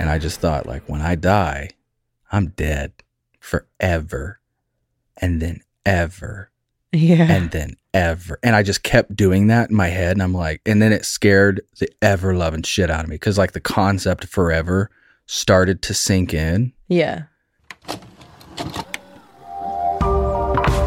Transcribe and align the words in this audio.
And 0.00 0.08
I 0.10 0.18
just 0.18 0.40
thought, 0.40 0.66
like, 0.66 0.88
when 0.88 1.00
I 1.00 1.14
die, 1.14 1.70
I'm 2.32 2.48
dead 2.48 2.92
forever. 3.38 4.40
And 5.18 5.40
then 5.40 5.60
ever. 5.84 6.50
Yeah. 6.92 7.30
And 7.30 7.50
then 7.50 7.76
ever. 7.92 8.38
And 8.42 8.56
I 8.56 8.62
just 8.62 8.82
kept 8.82 9.14
doing 9.14 9.48
that 9.48 9.70
in 9.70 9.76
my 9.76 9.88
head. 9.88 10.12
And 10.12 10.22
I'm 10.22 10.32
like, 10.34 10.62
and 10.64 10.80
then 10.80 10.92
it 10.92 11.04
scared 11.04 11.60
the 11.78 11.88
ever 12.02 12.34
loving 12.34 12.62
shit 12.62 12.90
out 12.90 13.04
of 13.04 13.10
me. 13.10 13.18
Cause 13.18 13.36
like 13.38 13.52
the 13.52 13.60
concept 13.60 14.24
of 14.24 14.30
forever 14.30 14.90
started 15.26 15.82
to 15.82 15.94
sink 15.94 16.34
in. 16.34 16.72
yeah. 16.88 17.24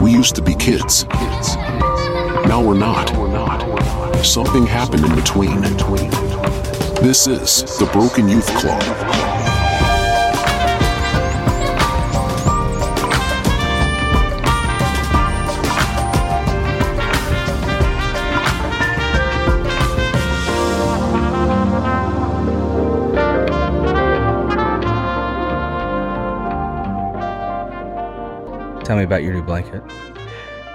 We 0.01 0.11
used 0.11 0.35
to 0.35 0.41
be 0.41 0.55
kids. 0.55 1.05
Kids. 1.05 1.55
Now 2.45 2.61
we're 2.61 2.73
not. 2.73 3.15
We're 3.15 3.31
not. 3.31 3.65
We're 3.65 3.75
not. 3.75 4.25
Something 4.25 4.65
happened 4.65 5.05
in 5.05 5.15
between. 5.15 5.61
This 7.01 7.27
is 7.27 7.63
the 7.79 7.89
Broken 7.93 8.27
Youth 8.27 8.47
Club. 8.55 8.81
Tell 28.83 28.97
me 28.97 29.03
about 29.03 29.23
your 29.23 29.33
new 29.33 29.43
blanket. 29.43 29.81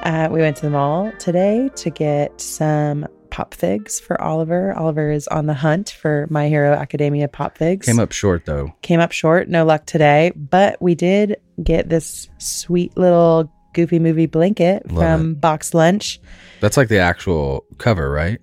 Uh, 0.02 0.28
we 0.30 0.40
went 0.40 0.56
to 0.56 0.62
the 0.62 0.70
mall 0.70 1.12
today 1.18 1.70
to 1.76 1.90
get 1.90 2.40
some 2.40 3.06
pop 3.30 3.52
figs 3.52 4.00
for 4.00 4.18
Oliver. 4.20 4.72
Oliver 4.72 5.10
is 5.10 5.28
on 5.28 5.44
the 5.44 5.52
hunt 5.52 5.90
for 5.90 6.26
My 6.30 6.48
Hero 6.48 6.72
Academia 6.72 7.28
pop 7.28 7.58
figs. 7.58 7.86
Came 7.86 8.00
up 8.00 8.12
short 8.12 8.46
though. 8.46 8.72
Came 8.80 9.00
up 9.00 9.12
short, 9.12 9.48
no 9.48 9.66
luck 9.66 9.84
today, 9.84 10.32
but 10.34 10.80
we 10.80 10.94
did 10.94 11.36
get 11.62 11.90
this 11.90 12.28
sweet 12.38 12.96
little 12.96 13.52
goofy 13.74 13.98
movie 13.98 14.26
blanket 14.26 14.90
Love 14.90 15.20
from 15.20 15.34
Box 15.34 15.74
Lunch. 15.74 16.18
That's 16.60 16.78
like 16.78 16.88
the 16.88 16.98
actual 16.98 17.66
cover, 17.76 18.10
right? 18.10 18.40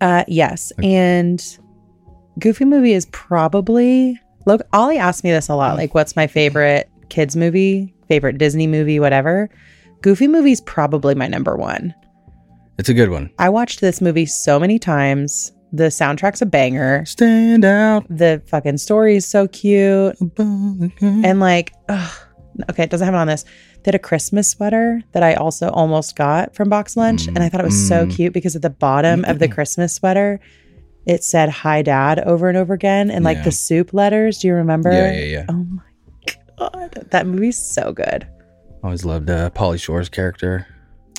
Uh, 0.00 0.24
yes, 0.26 0.72
and 0.82 1.40
Goofy 2.38 2.64
movie 2.64 2.92
is 2.92 3.06
probably 3.06 4.18
look. 4.46 4.62
Ollie 4.72 4.98
asked 4.98 5.22
me 5.24 5.30
this 5.30 5.48
a 5.48 5.54
lot, 5.54 5.76
like, 5.76 5.94
what's 5.94 6.16
my 6.16 6.26
favorite 6.26 6.90
kids 7.08 7.36
movie, 7.36 7.94
favorite 8.08 8.38
Disney 8.38 8.66
movie, 8.66 8.98
whatever. 9.00 9.48
Goofy 10.02 10.28
movie 10.28 10.52
is 10.52 10.60
probably 10.60 11.14
my 11.14 11.26
number 11.26 11.56
one. 11.56 11.94
It's 12.78 12.88
a 12.88 12.94
good 12.94 13.10
one. 13.10 13.30
I 13.38 13.48
watched 13.48 13.80
this 13.80 14.00
movie 14.00 14.26
so 14.26 14.58
many 14.60 14.78
times. 14.78 15.52
The 15.72 15.84
soundtrack's 15.84 16.40
a 16.40 16.46
banger. 16.46 17.04
Stand 17.04 17.64
out. 17.64 18.06
The 18.08 18.40
fucking 18.46 18.78
story 18.78 19.16
is 19.16 19.26
so 19.26 19.48
cute. 19.48 20.16
And 20.38 21.40
like, 21.40 21.72
ugh, 21.88 22.12
okay, 22.70 22.84
it 22.84 22.90
doesn't 22.90 23.04
have 23.04 23.14
it 23.14 23.18
on 23.18 23.26
this. 23.26 23.44
Did 23.82 23.94
a 23.94 23.98
Christmas 23.98 24.48
sweater 24.48 25.02
that 25.12 25.22
I 25.22 25.34
also 25.34 25.68
almost 25.70 26.16
got 26.16 26.54
from 26.54 26.68
Box 26.68 26.96
Lunch. 26.96 27.26
and 27.26 27.40
I 27.40 27.48
thought 27.48 27.60
it 27.60 27.64
was 27.64 27.88
so 27.88 28.06
Mm. 28.06 28.10
cute 28.14 28.32
because 28.32 28.56
at 28.56 28.62
the 28.62 28.70
bottom 28.70 29.24
of 29.24 29.38
the 29.40 29.48
Christmas 29.48 29.92
sweater, 29.94 30.40
it 31.06 31.22
said 31.24 31.48
hi 31.48 31.82
dad 31.82 32.18
over 32.20 32.48
and 32.48 32.56
over 32.58 32.74
again. 32.74 33.10
And 33.10 33.24
like 33.24 33.38
Yeah. 33.38 33.44
the 33.44 33.52
soup 33.52 33.92
letters. 33.92 34.38
Do 34.38 34.48
you 34.48 34.54
remember? 34.54 34.90
Yeah, 34.92 35.12
yeah, 35.12 35.24
yeah. 35.24 35.44
Oh 35.48 35.52
my 35.70 35.82
God. 36.58 37.06
That 37.10 37.26
movie's 37.26 37.56
so 37.58 37.92
good. 37.92 38.26
Always 38.82 39.04
loved 39.04 39.28
uh, 39.30 39.50
Pauly 39.50 39.80
Shore's 39.80 40.08
character. 40.08 40.66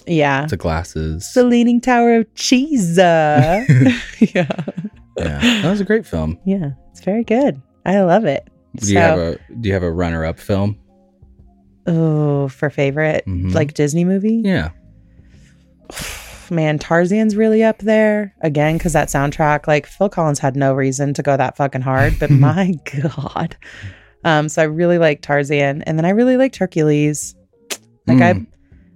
Yeah. 0.08 0.46
The 0.48 0.58
glasses. 0.58 1.30
The 1.34 1.44
Leaning 1.44 1.82
Tower 1.82 2.16
of 2.16 2.34
Cheese. 2.36 2.98
yeah. 2.98 3.98
yeah, 4.20 4.46
that 5.18 5.66
was 5.70 5.82
a 5.82 5.86
great 5.86 6.06
film. 6.06 6.40
Yeah. 6.46 6.72
It's 6.92 7.02
very 7.02 7.24
good. 7.24 7.62
I 7.86 8.02
love 8.02 8.26
it. 8.26 8.48
Do 8.76 8.92
you 8.92 8.98
have 9.00 9.20
a 9.20 9.38
Do 9.60 9.68
you 9.68 9.74
have 9.74 9.84
a 9.84 9.92
runner 9.92 10.24
up 10.26 10.40
film? 10.40 10.78
Oh, 11.88 12.48
for 12.50 12.70
favorite 12.70 13.26
Mhm. 13.26 13.54
like 13.54 13.74
Disney 13.74 14.06
movie? 14.06 14.42
Yeah, 14.46 14.70
Man, 16.52 16.78
Tarzan's 16.80 17.36
really 17.36 17.64
up 17.64 17.80
there 17.80 18.34
again 18.42 18.78
because 18.78 18.94
that 18.94 19.08
soundtrack. 19.08 19.68
Like 19.68 19.86
Phil 19.88 20.10
Collins 20.10 20.40
had 20.40 20.56
no 20.56 20.74
reason 20.74 21.14
to 21.16 21.24
go 21.24 21.36
that 21.38 21.58
fucking 21.58 21.82
hard, 21.82 22.18
but 22.20 22.30
my 22.30 22.74
god. 23.02 23.56
Um, 24.24 24.50
so 24.50 24.62
I 24.62 24.66
really 24.66 24.98
like 24.98 25.22
Tarzan, 25.22 25.82
and 25.84 25.98
then 25.98 26.06
I 26.06 26.10
really 26.10 26.38
liked 26.38 26.58
Hercules. 26.58 27.36
Like 28.08 28.18
Mm. 28.18 28.48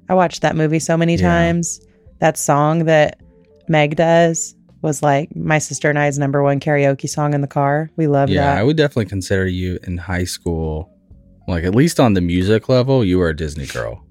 I, 0.10 0.14
I 0.14 0.16
watched 0.16 0.42
that 0.42 0.56
movie 0.56 0.80
so 0.80 0.98
many 0.98 1.16
Yeah. 1.16 1.22
times. 1.28 1.80
That 2.20 2.38
song 2.38 2.86
that 2.86 3.20
Meg 3.68 3.96
does 3.96 4.56
was 4.82 5.02
like 5.02 5.34
my 5.36 5.60
sister 5.60 5.90
and 5.90 5.98
I's 5.98 6.20
number 6.20 6.44
one 6.44 6.60
karaoke 6.60 7.08
song 7.08 7.34
in 7.34 7.42
the 7.42 7.48
car. 7.48 7.90
We 7.96 8.08
love 8.08 8.30
yeah. 8.30 8.42
that. 8.42 8.54
Yeah, 8.56 8.60
I 8.60 8.64
would 8.64 8.76
definitely 8.78 9.06
consider 9.06 9.48
you 9.48 9.80
in 9.84 9.98
high 9.98 10.26
school, 10.26 10.90
like 11.48 11.64
at 11.64 11.74
least 11.74 12.00
on 12.00 12.14
the 12.16 12.22
music 12.22 12.68
level, 12.68 13.04
you 13.06 13.18
were 13.20 13.30
a 13.30 13.36
Disney 13.36 13.66
girl. 13.66 14.04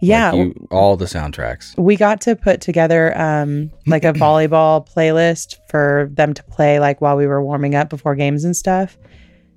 yeah, 0.00 0.30
Like, 0.30 0.38
you, 0.56 0.68
all 0.70 0.96
the 0.96 1.04
soundtracks. 1.04 1.76
we 1.76 1.96
got 1.96 2.20
to 2.22 2.34
put 2.34 2.60
together 2.62 3.16
um 3.20 3.70
like 3.86 4.04
a 4.04 4.12
volleyball 4.24 4.86
playlist 4.88 5.56
for 5.68 6.08
them 6.14 6.32
to 6.34 6.42
play 6.44 6.80
like 6.80 7.00
while 7.02 7.16
we 7.16 7.26
were 7.26 7.42
warming 7.42 7.74
up 7.74 7.90
before 7.90 8.14
games 8.14 8.44
and 8.44 8.56
stuff 8.56 8.96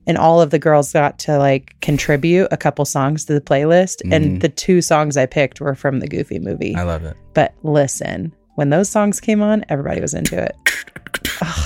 and 0.06 0.18
all 0.18 0.42
of 0.42 0.50
the 0.50 0.60
girls 0.60 0.92
got 0.94 1.18
to 1.20 1.38
like 1.38 1.76
contribute 1.82 2.48
a 2.52 2.58
couple 2.58 2.84
songs 2.86 3.26
to 3.26 3.34
the 3.34 3.42
playlist 3.42 4.02
Mhm. 4.06 4.14
and 4.16 4.42
the 4.42 4.50
two 4.50 4.82
songs 4.82 5.16
i 5.18 5.26
picked 5.26 5.62
were 5.62 5.76
from 5.76 6.00
the 6.00 6.08
goofy 6.08 6.40
movie 6.40 6.76
I 6.76 6.84
love 6.84 7.04
it. 7.06 7.16
but 7.34 7.54
listen 7.64 8.34
when 8.56 8.70
those 8.70 8.90
songs 8.90 9.20
came 9.20 9.42
on 9.42 9.64
everybody 9.70 10.02
was 10.02 10.14
into 10.14 10.38
it 10.42 10.56
Oh, 11.42 11.64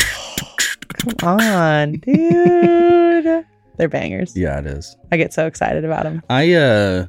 come 1.17 1.39
on 1.39 1.93
dude 1.93 3.45
they're 3.77 3.87
bangers 3.89 4.35
Yeah, 4.35 4.59
it 4.59 4.65
is. 4.65 4.95
i 5.11 5.17
get 5.17 5.33
so 5.33 5.45
excited 5.47 5.85
about 5.85 6.03
them 6.03 6.21
I 6.29 6.53
uh, 6.53 7.07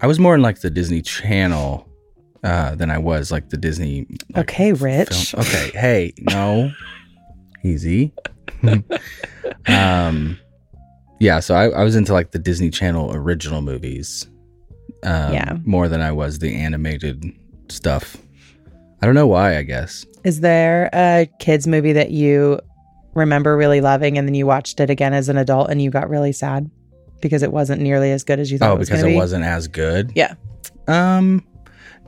I 0.00 0.06
was 0.06 0.18
more 0.18 0.34
in 0.34 0.42
like 0.42 0.60
the 0.60 0.70
Disney 0.70 1.00
Channel 1.02 1.86
uh 2.42 2.74
than 2.74 2.90
I 2.90 2.98
was 2.98 3.30
like 3.30 3.50
the 3.50 3.56
Disney. 3.56 4.06
like, 4.34 4.50
okay 4.50 4.72
rich 4.72 5.30
film. 5.30 5.42
Okay, 5.44 5.70
hey, 5.78 6.12
no, 6.18 6.72
easy. 7.62 8.12
um, 9.66 10.38
yeah. 11.20 11.40
So 11.40 11.54
I, 11.54 11.68
I 11.68 11.84
was 11.84 11.96
into 11.96 12.12
like 12.12 12.30
the 12.32 12.38
Disney 12.38 12.70
Channel 12.70 13.14
original 13.14 13.62
movies. 13.62 14.26
Um, 15.04 15.32
Yeah. 15.32 15.56
more 15.64 15.88
than 15.88 16.00
I 16.00 16.12
was 16.12 16.38
the 16.38 16.54
animated 16.54 17.24
stuff. 17.68 18.16
I 19.00 19.06
don't 19.06 19.14
know 19.14 19.26
why. 19.26 19.56
I 19.58 19.62
guess. 19.62 20.06
Is 20.24 20.40
there 20.40 20.88
a 20.92 21.28
kids 21.40 21.66
movie 21.66 21.92
that 21.92 22.10
you 22.10 22.60
remember 23.14 23.56
really 23.56 23.80
loving 23.80 24.16
and 24.16 24.26
then 24.26 24.34
you 24.34 24.46
watched 24.46 24.78
it 24.80 24.88
again 24.90 25.12
as 25.12 25.28
an 25.28 25.36
adult 25.36 25.68
and 25.70 25.82
you 25.82 25.90
got 25.90 26.08
really 26.08 26.32
sad 26.32 26.70
because 27.20 27.42
it 27.42 27.52
wasn't 27.52 27.80
nearly 27.82 28.10
as 28.10 28.24
good 28.24 28.38
as 28.40 28.50
you 28.50 28.56
thought 28.58 28.70
Oh, 28.70 28.76
it 28.76 28.78
was 28.78 28.88
because 28.88 29.02
it 29.02 29.08
be? 29.08 29.16
wasn't 29.16 29.44
as 29.44 29.68
good. 29.68 30.12
Yeah. 30.14 30.34
Um, 30.88 31.44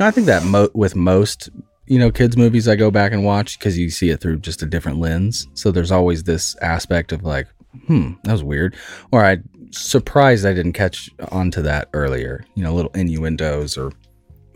no, 0.00 0.06
I 0.06 0.10
think 0.12 0.26
that 0.28 0.44
mo- 0.44 0.71
with 0.75 0.97
most 0.97 1.50
you 1.87 1.99
know 1.99 2.11
kids 2.11 2.37
movies 2.37 2.67
I 2.69 2.77
go 2.77 2.91
back 2.91 3.12
and 3.12 3.25
watch 3.25 3.59
because 3.59 3.77
you 3.78 3.91
see 3.91 4.11
it 4.11 4.21
through 4.21 4.39
just 4.39 4.62
a 4.62 4.67
different 4.67 4.99
lens. 4.99 5.47
So 5.55 5.71
there's 5.71 5.91
always 5.93 6.25
this 6.25 6.56
aspect 6.62 7.12
of 7.12 7.22
like, 7.25 7.47
hmm, 7.87 8.12
that 8.25 8.33
was 8.33 8.43
weird, 8.45 8.77
or 9.12 9.25
I 9.25 9.39
surprised 9.71 10.47
I 10.47 10.53
didn't 10.55 10.72
catch 10.75 11.11
onto 11.33 11.62
that 11.62 11.89
earlier. 11.93 12.45
You 12.55 12.65
know, 12.65 12.75
little 12.75 12.93
innuendos 12.93 13.77
or 13.77 13.93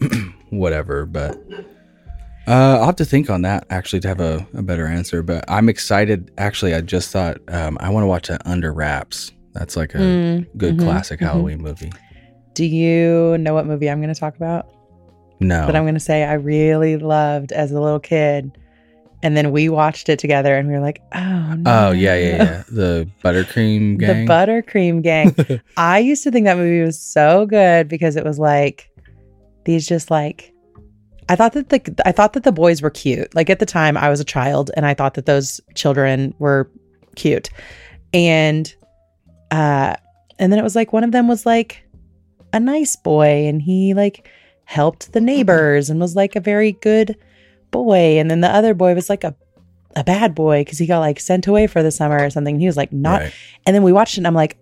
whatever. 0.51 1.07
But 1.07 1.37
uh, 2.47 2.79
I'll 2.79 2.87
have 2.87 2.97
to 2.97 3.05
think 3.05 3.29
on 3.29 3.43
that 3.43 3.67
actually 3.69 4.01
to 4.01 4.09
have 4.09 4.21
a, 4.21 4.47
a 4.55 4.63
better 4.63 4.87
answer. 4.87 5.23
But 5.23 5.45
I'm 5.49 5.69
excited. 5.69 6.31
Actually, 6.39 6.75
I 6.75 6.81
just 6.81 7.11
thought 7.11 7.39
um, 7.49 7.77
I 7.81 7.91
want 7.91 8.05
to 8.05 8.09
watch 8.09 8.29
that 8.29 8.43
Under 8.47 8.73
Wraps. 8.73 9.33
That's 9.55 9.77
like 9.77 9.95
a 9.95 9.99
Mm, 9.99 10.47
good 10.57 10.77
mhm, 10.77 10.85
classic 10.85 11.21
mhm. 11.21 11.25
Halloween 11.25 11.61
movie. 11.61 11.93
Do 12.55 12.65
you 12.65 13.37
know 13.39 13.55
what 13.55 13.67
movie 13.67 13.91
I'm 13.91 14.01
going 14.01 14.13
to 14.15 14.19
talk 14.19 14.37
about? 14.37 14.67
No. 15.41 15.67
That 15.67 15.77
I'm 15.77 15.85
going 15.85 15.95
to 15.95 16.01
say 16.01 16.25
I 16.25 16.35
really 16.35 16.97
loved 16.97 17.53
as 17.53 17.71
a 17.71 17.81
little 17.81 18.01
kid. 18.01 18.57
And 19.23 19.37
then 19.37 19.51
we 19.51 19.69
watched 19.69 20.09
it 20.09 20.19
together 20.19 20.57
and 20.57 20.69
we 20.69 20.75
were 20.75 20.81
like, 20.81 21.03
oh, 21.13 21.55
no. 21.55 21.89
Oh 21.89 21.91
yeah, 21.91 22.15
yeah, 22.17 22.37
yeah. 22.37 22.63
The 22.71 23.09
buttercream 23.25 23.99
gang. 23.99 24.27
The 24.27 24.33
Buttercream 24.33 25.03
Gang. 25.03 25.61
I 25.77 25.99
used 25.99 26.23
to 26.25 26.31
think 26.31 26.45
that 26.45 26.57
movie 26.57 26.85
was 26.85 27.01
so 27.01 27.45
good 27.47 27.89
because 27.89 28.15
it 28.15 28.25
was 28.25 28.39
like 28.39 28.91
these 29.65 29.89
just 29.89 30.11
like 30.11 30.53
I 31.29 31.37
thought 31.37 31.53
that 31.53 31.69
the 31.69 32.03
I 32.07 32.13
thought 32.13 32.33
that 32.35 32.45
the 32.45 32.53
boys 32.53 32.81
were 32.81 32.91
cute. 32.91 33.35
Like 33.35 33.51
at 33.51 33.59
the 33.59 33.67
time 33.67 33.97
I 33.97 34.09
was 34.09 34.21
a 34.21 34.25
child 34.25 34.71
and 34.77 34.87
I 34.87 34.95
thought 34.95 35.15
that 35.15 35.27
those 35.27 35.61
children 35.75 36.33
were 36.39 36.71
cute. 37.17 37.51
And 38.15 38.73
uh 39.51 39.97
and 40.39 40.53
then 40.53 40.59
it 40.59 40.63
was 40.63 40.77
like 40.77 40.93
one 40.93 41.05
of 41.05 41.13
them 41.13 41.29
was 41.29 41.45
like 41.45 41.83
a 42.53 42.61
nice 42.61 42.97
boy 42.97 43.47
and 43.47 43.61
he 43.61 43.95
like 43.95 44.29
helped 44.71 45.13
the 45.15 45.21
neighbors 45.21 45.89
and 45.89 45.99
was 45.99 46.15
like 46.15 46.37
a 46.37 46.41
very 46.41 46.73
good 46.73 47.17
boy 47.71 48.19
and 48.19 48.31
then 48.31 48.43
the 48.43 48.49
other 48.55 48.75
boy 48.75 48.95
was 48.95 49.09
like 49.09 49.25
a 49.25 49.35
a 49.97 50.05
bad 50.05 50.35
boy 50.35 50.61
because 50.61 50.77
he 50.79 50.87
got 50.87 50.99
like 51.01 51.19
sent 51.19 51.47
away 51.47 51.67
for 51.67 51.83
the 51.83 51.91
summer 51.91 52.23
or 52.23 52.29
something. 52.29 52.61
He 52.61 52.67
was 52.67 52.77
like 52.77 52.93
not 52.93 53.23
Right. 53.23 53.33
and 53.65 53.75
then 53.75 53.83
we 53.83 53.93
watched 53.93 54.15
it 54.17 54.19
and 54.19 54.27
I'm 54.27 54.35
like, 54.35 54.59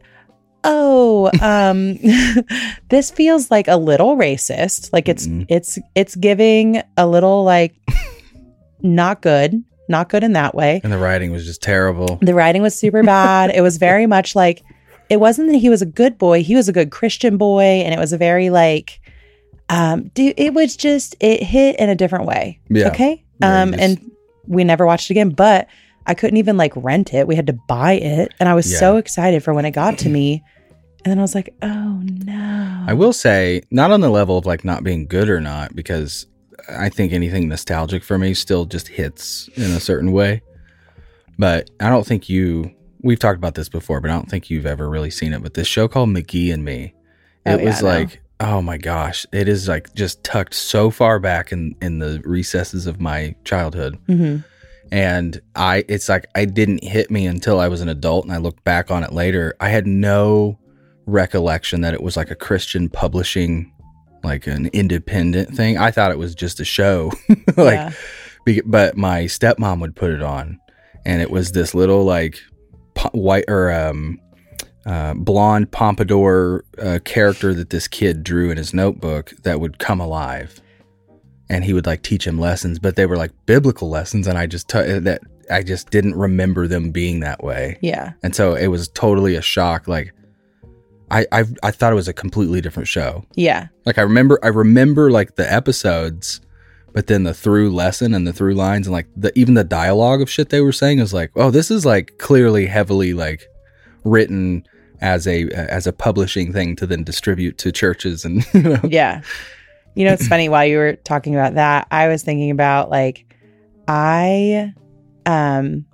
oh, 0.63 1.29
um, 1.43 1.99
this 2.89 3.11
feels 3.11 3.51
like 3.51 3.67
a 3.69 3.77
little 3.77 4.17
racist. 4.17 4.91
Like 4.93 5.09
it's 5.09 5.27
Mhm. 5.27 5.47
it's 5.49 5.79
it's 5.97 6.15
giving 6.15 6.81
a 6.97 7.07
little 7.07 7.43
like 7.45 7.75
not 8.83 9.23
good. 9.23 9.63
not 9.89 10.09
good 10.09 10.25
in 10.25 10.33
that 10.35 10.55
way. 10.55 10.81
And 10.83 10.93
the 10.93 10.99
writing 10.99 11.31
was 11.33 11.45
just 11.45 11.63
terrible. 11.63 12.19
The 12.23 12.35
writing 12.35 12.63
was 12.63 12.79
super 12.79 13.03
bad. 13.03 13.51
it 13.55 13.61
was 13.61 13.77
very 13.77 14.07
much 14.17 14.35
like 14.37 14.63
it 15.09 15.19
wasn't 15.21 15.51
that 15.53 15.59
he 15.59 15.69
was 15.69 15.83
a 15.83 15.87
good 15.87 16.19
boy. 16.19 16.43
He 16.43 16.57
was 16.57 16.69
a 16.69 16.73
good 16.73 16.91
Christian 16.91 17.37
boy, 17.37 17.63
and 17.85 17.95
it 17.95 17.99
was 17.99 18.13
a 18.13 18.19
very 18.19 18.51
like, 18.51 19.01
um, 19.69 20.09
dude. 20.15 20.35
It 20.37 20.55
was 20.55 20.77
just 20.77 21.17
it 21.21 21.43
hit 21.43 21.77
in 21.77 21.89
a 21.89 21.95
different 21.95 22.27
way. 22.27 22.61
Yeah. 22.69 22.89
Okay. 22.89 23.25
Yeah, 23.41 23.63
Um, 23.63 23.73
you 23.75 23.79
and 23.81 24.11
we 24.47 24.65
never 24.65 24.87
watched 24.87 25.11
it 25.11 25.15
again, 25.15 25.31
but 25.31 25.67
I 26.07 26.15
couldn't 26.15 26.37
even 26.37 26.57
like 26.57 26.73
rent 26.77 27.13
it. 27.13 27.27
We 27.27 27.35
had 27.35 27.47
to 27.49 27.53
buy 27.69 27.95
it, 27.95 28.33
and 28.39 28.49
I 28.49 28.55
was 28.55 28.71
Yeah. 28.71 28.79
so 28.79 28.97
excited 28.97 29.43
for 29.43 29.53
when 29.53 29.65
it 29.65 29.73
got 29.73 29.99
to 29.99 30.09
me, 30.09 30.43
and 31.05 31.11
then 31.11 31.19
I 31.19 31.23
was 31.23 31.35
like, 31.35 31.53
oh 31.63 32.01
no. 32.25 32.85
I 32.89 32.93
will 32.95 33.13
say, 33.13 33.63
not 33.73 33.91
on 33.91 34.01
the 34.01 34.09
level 34.11 34.39
of 34.39 34.47
like 34.47 34.65
not 34.65 34.85
being 34.85 35.07
good 35.07 35.29
or 35.29 35.41
not, 35.41 35.75
because 35.75 36.27
I 36.71 36.89
think 36.89 37.13
anything 37.13 37.49
nostalgic 37.49 38.05
for 38.05 38.19
me 38.19 38.35
still 38.35 38.65
just 38.67 38.87
hits 38.89 39.49
in 39.57 39.71
a 39.73 39.81
certain 39.81 40.13
way. 40.13 40.43
But 41.39 41.71
I 41.81 41.89
don't 41.91 42.07
think 42.07 42.29
you, 42.29 42.73
we've 43.03 43.19
talked 43.19 43.37
about 43.37 43.55
this 43.57 43.69
before, 43.69 44.01
but 44.01 44.11
I 44.11 44.15
don't 44.15 44.31
think 44.31 44.49
you've 44.49 44.67
ever 44.67 44.89
really 44.89 45.11
seen 45.11 45.33
it. 45.33 45.43
But 45.43 45.55
this 45.55 45.67
show 45.67 45.87
called 45.89 46.09
McGee 46.11 46.53
and 46.55 46.65
Me, 46.65 46.95
Oh, 47.45 47.55
it 47.55 47.61
yeah, 47.61 47.67
was 47.67 47.83
like, 47.83 48.21
oh 48.41 48.61
my 48.61 48.77
gosh, 48.77 49.25
it 49.33 49.49
is 49.49 49.69
like 49.69 49.95
just 49.95 50.23
tucked 50.25 50.55
so 50.55 50.91
far 50.91 51.19
back 51.19 51.53
in, 51.53 51.75
in 51.81 51.99
the 51.99 52.21
recesses 52.25 52.87
of 52.87 53.01
my 53.01 53.35
childhood. 53.45 53.99
hmm 54.07 54.39
and 54.93 55.41
i 55.57 55.85
it's 55.89 56.09
like 56.09 56.27
i 56.37 56.45
didn't 56.45 56.85
hit 56.85 57.11
me 57.11 57.27
until 57.27 57.59
i 57.59 57.67
was 57.67 57.81
an 57.81 57.89
adult 57.89 58.25
and 58.25 58.33
i 58.33 58.37
look 58.37 58.63
back 58.63 58.89
on 58.89 59.03
it 59.03 59.13
later 59.13 59.53
i 59.59 59.69
had 59.69 59.85
no 59.85 60.57
recollection 61.07 61.81
that 61.81 61.93
it 61.93 62.01
was 62.01 62.17
like 62.17 62.31
a 62.31 62.37
christian 62.37 62.89
publishing 62.89 63.73
like 64.23 64.47
an 64.47 64.67
independent 64.73 65.49
thing 65.57 65.77
i 65.77 65.91
thought 65.91 66.13
it 66.13 66.19
was 66.19 66.37
just 66.37 66.61
a 66.61 66.65
show 66.65 67.11
like 67.57 67.75
yeah. 67.75 67.93
be- 68.45 68.63
but 68.65 68.97
my 68.97 69.23
stepmom 69.23 69.81
would 69.81 69.97
put 69.97 70.13
it 70.13 70.23
on 70.23 70.57
and 71.05 71.21
it 71.21 71.33
was 71.33 71.51
this 71.51 71.75
little 71.75 72.05
like 72.05 72.39
po- 72.95 73.11
white 73.11 73.45
or 73.49 73.73
um 73.73 74.21
uh, 74.87 75.13
blonde 75.15 75.71
pompadour 75.73 76.65
uh, 76.79 76.99
character 77.05 77.53
that 77.53 77.71
this 77.71 77.89
kid 77.89 78.23
drew 78.23 78.51
in 78.51 78.57
his 78.57 78.73
notebook 78.73 79.33
that 79.43 79.61
would 79.61 79.79
come 79.79 80.01
alive 80.01 80.61
and 81.51 81.65
he 81.65 81.73
would 81.73 81.87
like 81.87 82.03
teach 82.03 82.27
him 82.27 82.39
lessons 82.39 82.79
but 82.79 82.95
they 82.97 83.05
were 83.07 83.17
like 83.17 83.33
biblical 83.47 83.89
lessons 83.91 84.27
and 84.29 84.39
i 84.39 84.47
just 84.47 84.69
t- 84.69 84.99
that 85.01 85.21
i 85.51 85.63
just 85.63 85.91
didn't 85.91 86.15
remember 86.15 86.67
them 86.69 86.91
being 86.93 87.21
that 87.21 87.43
way 87.43 87.77
yeah. 87.83 88.13
and 88.23 88.35
so 88.37 88.55
it 88.55 88.69
was 88.69 88.89
totally 88.89 89.35
a 89.35 89.43
shock 89.43 89.89
like 89.89 90.13
I, 91.11 91.27
I 91.31 91.45
i 91.63 91.71
thought 91.71 91.93
it 91.93 91.97
was 91.97 92.09
a 92.09 92.13
completely 92.13 92.61
different 92.61 92.89
show 92.89 93.25
Yeah. 93.35 93.69
like 93.85 93.99
I 93.99 94.03
remember, 94.03 94.39
I 94.43 94.49
remember 94.49 95.11
like 95.11 95.37
the 95.37 95.53
episodes, 95.53 96.41
but 96.93 97.07
then 97.07 97.23
the 97.25 97.35
through 97.35 97.71
lesson 97.73 98.13
and 98.15 98.27
the 98.27 98.33
through 98.33 98.55
lines 98.55 98.87
and 98.89 98.93
like 98.95 99.07
the 99.17 99.31
even 99.39 99.55
the 99.55 99.63
dialogue 99.65 100.21
of 100.21 100.29
shit 100.31 100.49
they 100.49 100.61
were 100.61 100.73
saying 100.73 100.99
is 100.99 101.13
like, 101.15 101.31
oh, 101.37 101.51
this 101.53 101.71
is 101.71 101.87
like 101.87 102.19
clearly 102.19 102.67
heavily 102.67 103.13
like 103.15 103.47
written 104.03 104.67
as 105.01 105.27
a 105.27 105.49
as 105.51 105.87
a 105.87 105.93
publishing 105.93 106.53
thing 106.53 106.77
to 106.77 106.87
then 106.87 107.05
distribute 107.05 107.59
to 107.59 107.73
churches 107.73 108.25
and 108.25 108.45
you 108.55 108.63
know, 108.63 108.81
Yeah. 108.85 109.23
You 109.95 110.05
know, 110.05 110.13
it's 110.13 110.29
funny 110.29 110.49
while 110.51 110.67
you 110.67 110.77
were 110.77 110.97
talking 110.97 111.35
about 111.35 111.55
that, 111.55 111.87
I 111.91 112.09
was 112.09 112.23
thinking 112.23 112.51
about 112.51 112.91
like 112.91 113.25
I 113.89 114.73
um 115.25 115.87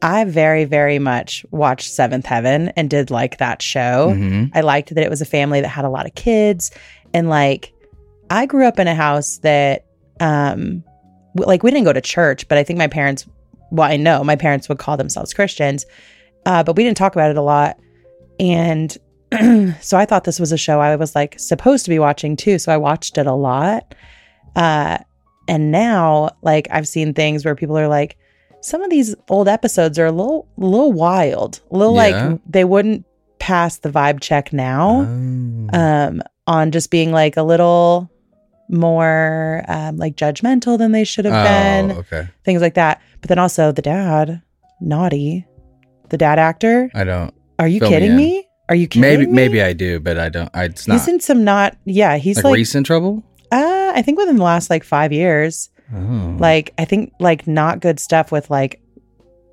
I 0.00 0.24
very, 0.24 0.64
very 0.64 0.98
much 1.00 1.44
watched 1.50 1.92
Seventh 1.92 2.24
Heaven 2.24 2.68
and 2.76 2.88
did 2.88 3.10
like 3.10 3.38
that 3.38 3.60
show. 3.60 4.12
Mhm. 4.14 4.52
I 4.54 4.60
liked 4.60 4.94
that 4.94 5.02
it 5.04 5.10
was 5.10 5.20
a 5.20 5.24
family 5.26 5.60
that 5.60 5.68
had 5.68 5.84
a 5.84 5.88
lot 5.90 6.06
of 6.06 6.14
kids. 6.14 6.70
And 7.12 7.28
like 7.28 7.72
I 8.30 8.46
grew 8.46 8.66
up 8.66 8.78
in 8.78 8.86
a 8.88 8.94
house 8.94 9.38
that 9.38 9.84
um 10.20 10.82
w- 11.34 11.46
like 11.48 11.62
we 11.62 11.70
didn't 11.70 11.84
go 11.84 11.92
to 11.92 12.00
church, 12.00 12.46
but 12.48 12.58
I 12.58 12.64
think 12.64 12.78
my 12.78 12.88
parents 12.88 13.26
well, 13.70 13.90
I 13.90 13.96
know 13.96 14.24
my 14.24 14.36
parents 14.36 14.68
would 14.70 14.78
call 14.78 14.96
themselves 14.96 15.34
Christians. 15.34 15.84
Uh, 16.46 16.62
but 16.62 16.76
we 16.76 16.84
didn't 16.84 16.96
talk 16.96 17.14
about 17.14 17.30
it 17.30 17.36
a 17.36 17.42
lot. 17.42 17.76
And 18.40 18.96
so 19.80 19.98
I 19.98 20.04
thought 20.06 20.24
this 20.24 20.40
was 20.40 20.52
a 20.52 20.56
show 20.56 20.80
I 20.80 20.96
was 20.96 21.14
like 21.14 21.38
supposed 21.38 21.84
to 21.84 21.90
be 21.90 21.98
watching 21.98 22.36
too. 22.36 22.58
So 22.58 22.72
I 22.72 22.76
watched 22.76 23.18
it 23.18 23.26
a 23.26 23.32
lot. 23.34 23.94
Uh, 24.56 24.98
and 25.48 25.70
now, 25.70 26.30
like, 26.42 26.68
I've 26.70 26.86
seen 26.88 27.14
things 27.14 27.44
where 27.44 27.54
people 27.54 27.78
are 27.78 27.88
like, 27.88 28.16
some 28.60 28.82
of 28.82 28.90
these 28.90 29.14
old 29.30 29.48
episodes 29.48 29.98
are 29.98 30.06
a 30.06 30.12
little, 30.12 30.48
little 30.56 30.92
wild, 30.92 31.60
a 31.70 31.76
little 31.76 31.94
Yeah. 31.94 32.28
like 32.30 32.40
they 32.48 32.64
wouldn't 32.64 33.04
pass 33.38 33.78
the 33.78 33.88
vibe 33.88 34.20
check 34.20 34.52
now. 34.52 35.06
Oh. 35.08 35.68
Um, 35.78 36.22
on 36.46 36.70
just 36.70 36.90
being 36.90 37.12
like 37.12 37.36
a 37.36 37.42
little 37.42 38.10
more 38.68 39.64
um, 39.68 39.96
like 39.96 40.16
judgmental 40.16 40.76
than 40.78 40.92
they 40.92 41.04
should 41.04 41.24
have 41.24 41.44
been, 41.44 41.96
Oh, 41.96 42.00
okay. 42.00 42.28
things 42.44 42.60
like 42.60 42.74
that. 42.74 43.00
But 43.20 43.28
then 43.28 43.38
also 43.38 43.72
the 43.72 43.82
dad, 43.82 44.42
naughty, 44.80 45.46
the 46.10 46.18
dad 46.18 46.38
actor. 46.38 46.90
I 46.94 47.04
don't. 47.04 47.34
Are 47.58 47.68
you 47.68 47.80
Fill 47.80 47.90
me 47.90 47.96
kidding 47.96 48.16
me? 48.16 48.48
Are 48.68 48.74
you 48.74 48.86
kidding 48.86 49.00
Maybe 49.00 49.26
me? 49.26 49.32
maybe 49.32 49.62
I 49.62 49.72
do, 49.72 49.98
but 50.00 50.18
I 50.18 50.28
don't. 50.28 50.50
I, 50.54 50.64
it's 50.64 50.86
not 50.86 50.94
He's 50.94 51.08
in 51.08 51.20
some 51.20 51.42
not. 51.44 51.76
Yeah, 51.84 52.16
he's 52.18 52.36
like, 52.36 52.44
like. 52.44 52.54
recent 52.54 52.86
trouble. 52.86 53.22
uh, 53.50 53.92
I 53.94 54.02
think 54.02 54.18
within 54.18 54.36
the 54.36 54.44
last 54.44 54.68
like 54.70 54.84
five 54.84 55.12
years. 55.12 55.70
Oh. 55.94 56.36
Like 56.38 56.74
I 56.78 56.84
think 56.84 57.12
like 57.18 57.46
not 57.46 57.80
good 57.80 57.98
stuff 57.98 58.30
with 58.30 58.50
like 58.50 58.80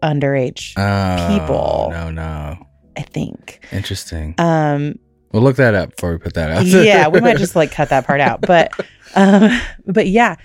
underage. 0.03 0.73
Oh, 0.77 1.39
people. 1.39 1.87
No, 1.91 2.11
no. 2.11 2.57
I 2.97 3.01
think. 3.01 3.65
Interesting. 3.71 4.35
Um. 4.37 4.99
We'll 5.31 5.43
look 5.43 5.57
that 5.57 5.73
up 5.73 5.95
before 5.97 6.11
we 6.13 6.17
put 6.17 6.33
that 6.35 6.49
out. 6.51 6.65
yeah, 6.65 7.09
we 7.09 7.19
might 7.19 7.37
just 7.45 7.55
like 7.57 7.71
cut 7.71 7.89
that 7.89 8.05
part 8.05 8.21
out. 8.21 8.41
But 8.41 8.71
um. 9.15 9.49
But 9.85 10.07
yeah. 10.07 10.35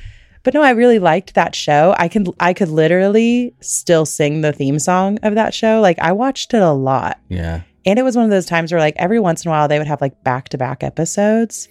But 0.43 0.55
no, 0.55 0.63
I 0.63 0.71
really 0.71 0.99
liked 0.99 1.35
that 1.35 1.55
show. 1.55 1.95
I 1.99 2.09
can 2.09 2.27
I 2.41 2.55
could 2.55 2.69
literally 2.69 3.55
still 3.61 4.07
sing 4.07 4.41
the 4.41 4.53
theme 4.53 4.79
song 4.79 5.19
of 5.23 5.35
that 5.35 5.53
show. 5.55 5.81
Like 5.81 5.99
I 5.99 6.13
watched 6.13 6.55
it 6.55 6.63
a 6.63 6.73
lot. 6.73 7.19
yeah. 7.29 7.63
And 7.87 7.99
it 7.99 8.03
was 8.03 8.15
one 8.15 8.27
of 8.27 8.31
those 8.31 8.45
times 8.47 8.73
where 8.73 8.81
like 8.81 8.97
every 8.99 9.19
once 9.19 9.45
in 9.45 9.49
a 9.49 9.53
while 9.53 9.67
they 9.67 9.79
would 9.79 9.87
have 9.87 10.01
like 10.03 10.23
back 10.23 10.51
to 10.51 10.59
back 10.59 10.83
episodes. 10.83 11.67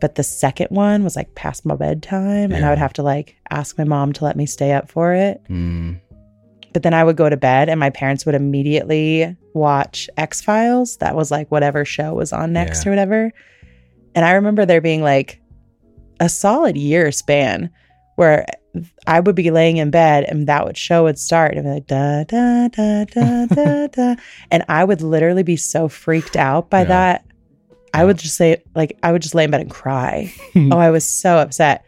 But 0.00 0.14
the 0.14 0.22
second 0.22 0.68
one 0.70 1.02
was 1.04 1.16
like 1.16 1.34
past 1.34 1.64
my 1.64 1.74
bedtime 1.76 2.52
and 2.52 2.64
I 2.64 2.68
would 2.68 2.78
have 2.78 2.92
to 2.94 3.02
like 3.02 3.36
ask 3.48 3.78
my 3.78 3.84
mom 3.84 4.12
to 4.14 4.24
let 4.24 4.36
me 4.36 4.44
stay 4.44 4.72
up 4.72 4.90
for 4.90 5.14
it. 5.14 5.40
Mm. 5.48 5.98
But 6.74 6.82
then 6.82 6.92
I 6.92 7.02
would 7.04 7.16
go 7.16 7.30
to 7.30 7.38
bed 7.38 7.70
and 7.70 7.80
my 7.80 7.88
parents 7.88 8.26
would 8.26 8.34
immediately 8.34 9.34
watch 9.54 10.10
X 10.18 10.42
Files. 10.42 10.98
That 10.98 11.14
was 11.16 11.30
like 11.30 11.50
whatever 11.50 11.86
show 11.86 12.12
was 12.12 12.34
on 12.34 12.52
next 12.52 12.84
Yeah. 12.84 12.90
or 12.90 12.92
whatever. 12.92 13.32
And 14.14 14.24
I 14.26 14.32
remember 14.32 14.66
there 14.66 14.82
being 14.82 15.02
like 15.02 15.40
a 16.20 16.28
solid 16.28 16.76
year 16.76 17.10
span 17.12 17.70
where 18.16 18.44
I 19.06 19.20
would 19.20 19.34
be 19.36 19.50
laying 19.50 19.78
in 19.78 19.90
bed 19.90 20.24
and 20.24 20.46
that 20.48 20.66
would 20.66 20.76
show 20.76 21.04
would 21.04 21.18
start 21.18 21.54
and 21.54 21.64
be 21.64 21.70
like 21.70 21.86
da 21.86 22.24
da 22.24 22.68
da 22.68 23.04
da 23.04 23.46
da 23.46 23.86
da. 23.92 24.16
And 24.50 24.64
I 24.68 24.84
would 24.84 25.00
literally 25.00 25.42
be 25.42 25.56
so 25.56 25.88
freaked 25.88 26.36
out 26.36 26.68
by 26.68 26.80
Yeah. 26.80 26.84
that. 26.88 27.24
I 27.94 28.04
would 28.04 28.18
just 28.18 28.36
say 28.36 28.62
like 28.74 28.98
I 29.02 29.12
would 29.12 29.22
just 29.22 29.34
lay 29.34 29.44
in 29.44 29.50
bed 29.50 29.62
and 29.62 29.70
cry. 29.70 30.30
oh, 30.56 30.76
I 30.78 30.90
was 30.90 31.08
so 31.08 31.38
upset. 31.38 31.84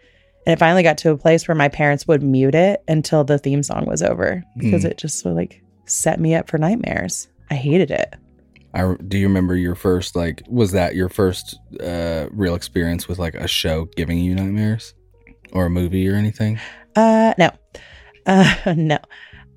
And 0.46 0.54
it 0.54 0.58
finally 0.58 0.82
got 0.82 0.96
to 0.98 1.10
a 1.10 1.16
place 1.18 1.46
where 1.46 1.54
my 1.54 1.68
parents 1.68 2.08
would 2.08 2.22
mute 2.22 2.54
it 2.54 2.82
until 2.88 3.22
the 3.24 3.38
theme 3.38 3.62
song 3.62 3.84
was 3.84 4.02
over 4.02 4.42
because 4.56 4.84
Mm. 4.84 4.90
it 4.92 4.96
just 4.98 5.22
would 5.26 5.34
like 5.34 5.60
set 5.84 6.18
me 6.20 6.34
up 6.34 6.48
for 6.48 6.56
nightmares. 6.56 7.28
I 7.50 7.54
hated 7.54 7.90
it. 7.90 8.14
I 8.72 8.94
do 9.08 9.18
you 9.18 9.26
remember 9.28 9.56
your 9.56 9.74
first 9.74 10.14
like 10.16 10.42
was 10.48 10.72
that 10.72 10.94
your 10.94 11.08
first 11.10 11.58
uh 11.80 12.28
real 12.30 12.54
experience 12.54 13.08
with 13.08 13.18
like 13.18 13.34
a 13.34 13.48
show 13.48 13.86
giving 13.96 14.18
you 14.20 14.34
nightmares 14.34 14.94
or 15.52 15.66
a 15.66 15.70
movie 15.70 16.08
or 16.08 16.14
anything? 16.14 16.58
Uh 16.96 17.34
no. 17.38 17.50
Uh 18.26 18.74
no. 18.76 18.98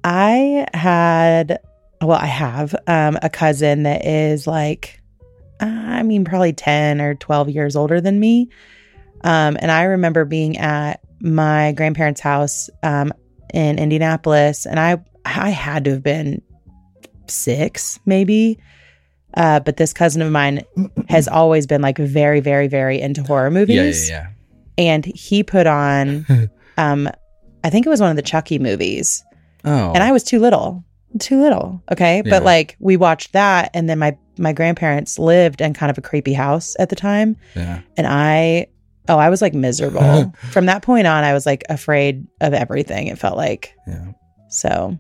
I 0.04 0.68
had 0.74 1.60
well, 2.02 2.18
I 2.20 2.26
have 2.26 2.76
um 2.88 3.18
a 3.22 3.30
cousin 3.30 3.84
that 3.84 4.06
is 4.06 4.48
like 4.48 5.02
uh, 5.60 5.66
I 5.66 6.04
mean 6.04 6.26
probably 6.26 6.54
10 6.54 7.00
or 7.02 7.16
12 7.16 7.50
years 7.50 7.76
older 7.76 8.02
than 8.02 8.20
me. 8.20 8.50
Um 9.24 9.58
and 9.60 9.72
I 9.72 9.84
remember 9.84 10.26
being 10.26 10.58
at 10.58 11.02
my 11.20 11.72
grandparents' 11.74 12.22
house 12.22 12.70
um 12.84 13.14
in 13.54 13.78
Indianapolis 13.78 14.66
and 14.66 14.80
I 14.80 14.98
I 15.26 15.50
had 15.50 15.86
to 15.86 15.92
have 15.92 16.04
been 16.04 16.42
6 17.28 18.00
maybe. 18.06 18.58
Uh 19.36 19.60
but 19.60 19.78
this 19.78 19.94
cousin 19.94 20.22
of 20.24 20.32
mine 20.32 20.64
has 21.10 21.28
always 21.28 21.68
been 21.68 21.82
like 21.82 21.98
very 21.98 22.40
very 22.40 22.68
very 22.68 23.00
into 23.00 23.22
horror 23.24 23.52
movies 23.52 24.10
Yeah, 24.10 24.24
yeah, 24.24 24.31
and 24.88 25.06
he 25.06 25.44
put 25.44 25.68
on 25.68 26.26
um 26.78 27.10
I 27.64 27.70
think 27.70 27.86
it 27.86 27.90
was 27.90 28.02
one 28.02 28.10
of 28.10 28.16
the 28.16 28.22
Chucky 28.22 28.60
movies. 28.60 29.24
Oh. 29.64 29.94
And 29.94 30.04
I 30.04 30.12
was 30.12 30.24
too 30.24 30.40
little. 30.40 30.84
Too 31.20 31.40
little. 31.40 31.84
Okay. 31.92 32.18
Yeah. 32.18 32.30
But 32.30 32.44
like 32.44 32.76
we 32.80 32.98
watched 32.98 33.34
that 33.34 33.70
and 33.74 33.90
then 33.90 34.00
my 34.00 34.18
my 34.38 34.54
grandparents 34.54 35.20
lived 35.20 35.62
in 35.62 35.74
kind 35.74 35.90
of 35.90 35.98
a 35.98 36.02
creepy 36.02 36.34
house 36.34 36.76
at 36.80 36.90
the 36.90 36.96
time. 36.96 37.38
yeah. 37.56 37.82
And 37.98 38.08
I 38.08 38.68
oh, 39.10 39.18
I 39.18 39.30
was 39.30 39.42
like 39.42 39.54
miserable. 39.54 40.34
From 40.52 40.66
that 40.66 40.82
point 40.82 41.08
on, 41.08 41.24
I 41.24 41.34
was 41.34 41.46
like 41.46 41.64
afraid 41.70 42.26
of 42.40 42.54
everything, 42.54 43.08
it 43.08 43.20
felt 43.20 43.38
like. 43.38 43.76
Yeah. 43.88 44.14
So 44.50 44.98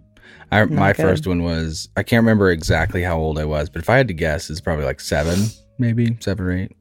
I 0.51 0.65
my 0.65 0.93
good. 0.93 1.03
first 1.03 1.25
one 1.27 1.43
was 1.43 1.89
I 1.95 2.03
can't 2.03 2.21
remember 2.21 2.51
exactly 2.51 3.01
how 3.01 3.17
old 3.17 3.39
I 3.39 3.45
was, 3.45 3.69
but 3.69 3.81
if 3.81 3.89
I 3.89 3.97
had 3.97 4.07
to 4.09 4.13
guess, 4.13 4.49
it's 4.49 4.61
probably 4.61 4.85
like 4.85 4.99
seven, 4.99 5.39
maybe 5.79 6.17
seven 6.19 6.45
or 6.45 6.51
eight. 6.51 6.75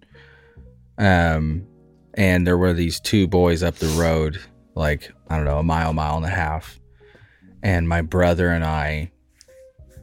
Um, 0.98 1.66
and 2.14 2.46
there 2.46 2.58
were 2.58 2.72
these 2.72 3.00
two 3.00 3.26
boys 3.26 3.62
up 3.62 3.76
the 3.76 3.88
road, 4.00 4.40
like 4.74 5.12
I 5.28 5.36
don't 5.36 5.44
know, 5.44 5.58
a 5.58 5.62
mile, 5.62 5.92
mile 5.92 6.16
and 6.16 6.26
a 6.26 6.30
half, 6.30 6.78
and 7.62 7.88
my 7.88 8.02
brother 8.02 8.48
and 8.50 8.64
I, 8.64 9.10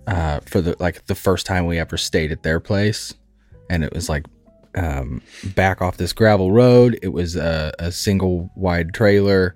uh, 0.08 0.40
for 0.42 0.62
the 0.62 0.76
like 0.80 1.06
the 1.08 1.16
first 1.16 1.46
time 1.46 1.66
we 1.66 1.80
ever 1.80 1.98
stayed 1.98 2.32
at 2.32 2.44
their 2.44 2.60
place, 2.60 3.14
and 3.70 3.84
it 3.84 3.94
was 3.94 4.10
like 4.10 4.26
um, 4.76 5.22
back 5.56 5.82
off 5.82 5.98
this 5.98 6.14
gravel 6.14 6.52
road. 6.52 6.98
It 7.02 7.10
was 7.10 7.36
a, 7.36 7.74
a 7.80 7.92
single 7.92 8.50
wide 8.56 8.94
trailer, 8.94 9.56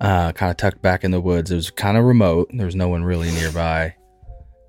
uh, 0.00 0.32
kind 0.32 0.50
of 0.50 0.56
tucked 0.56 0.82
back 0.82 1.04
in 1.04 1.10
the 1.10 1.20
woods. 1.20 1.50
It 1.50 1.56
was 1.56 1.70
kind 1.70 1.96
of 1.96 2.04
remote. 2.04 2.50
There 2.52 2.66
was 2.66 2.76
no 2.76 2.88
one 2.88 3.02
really 3.04 3.30
nearby, 3.32 3.94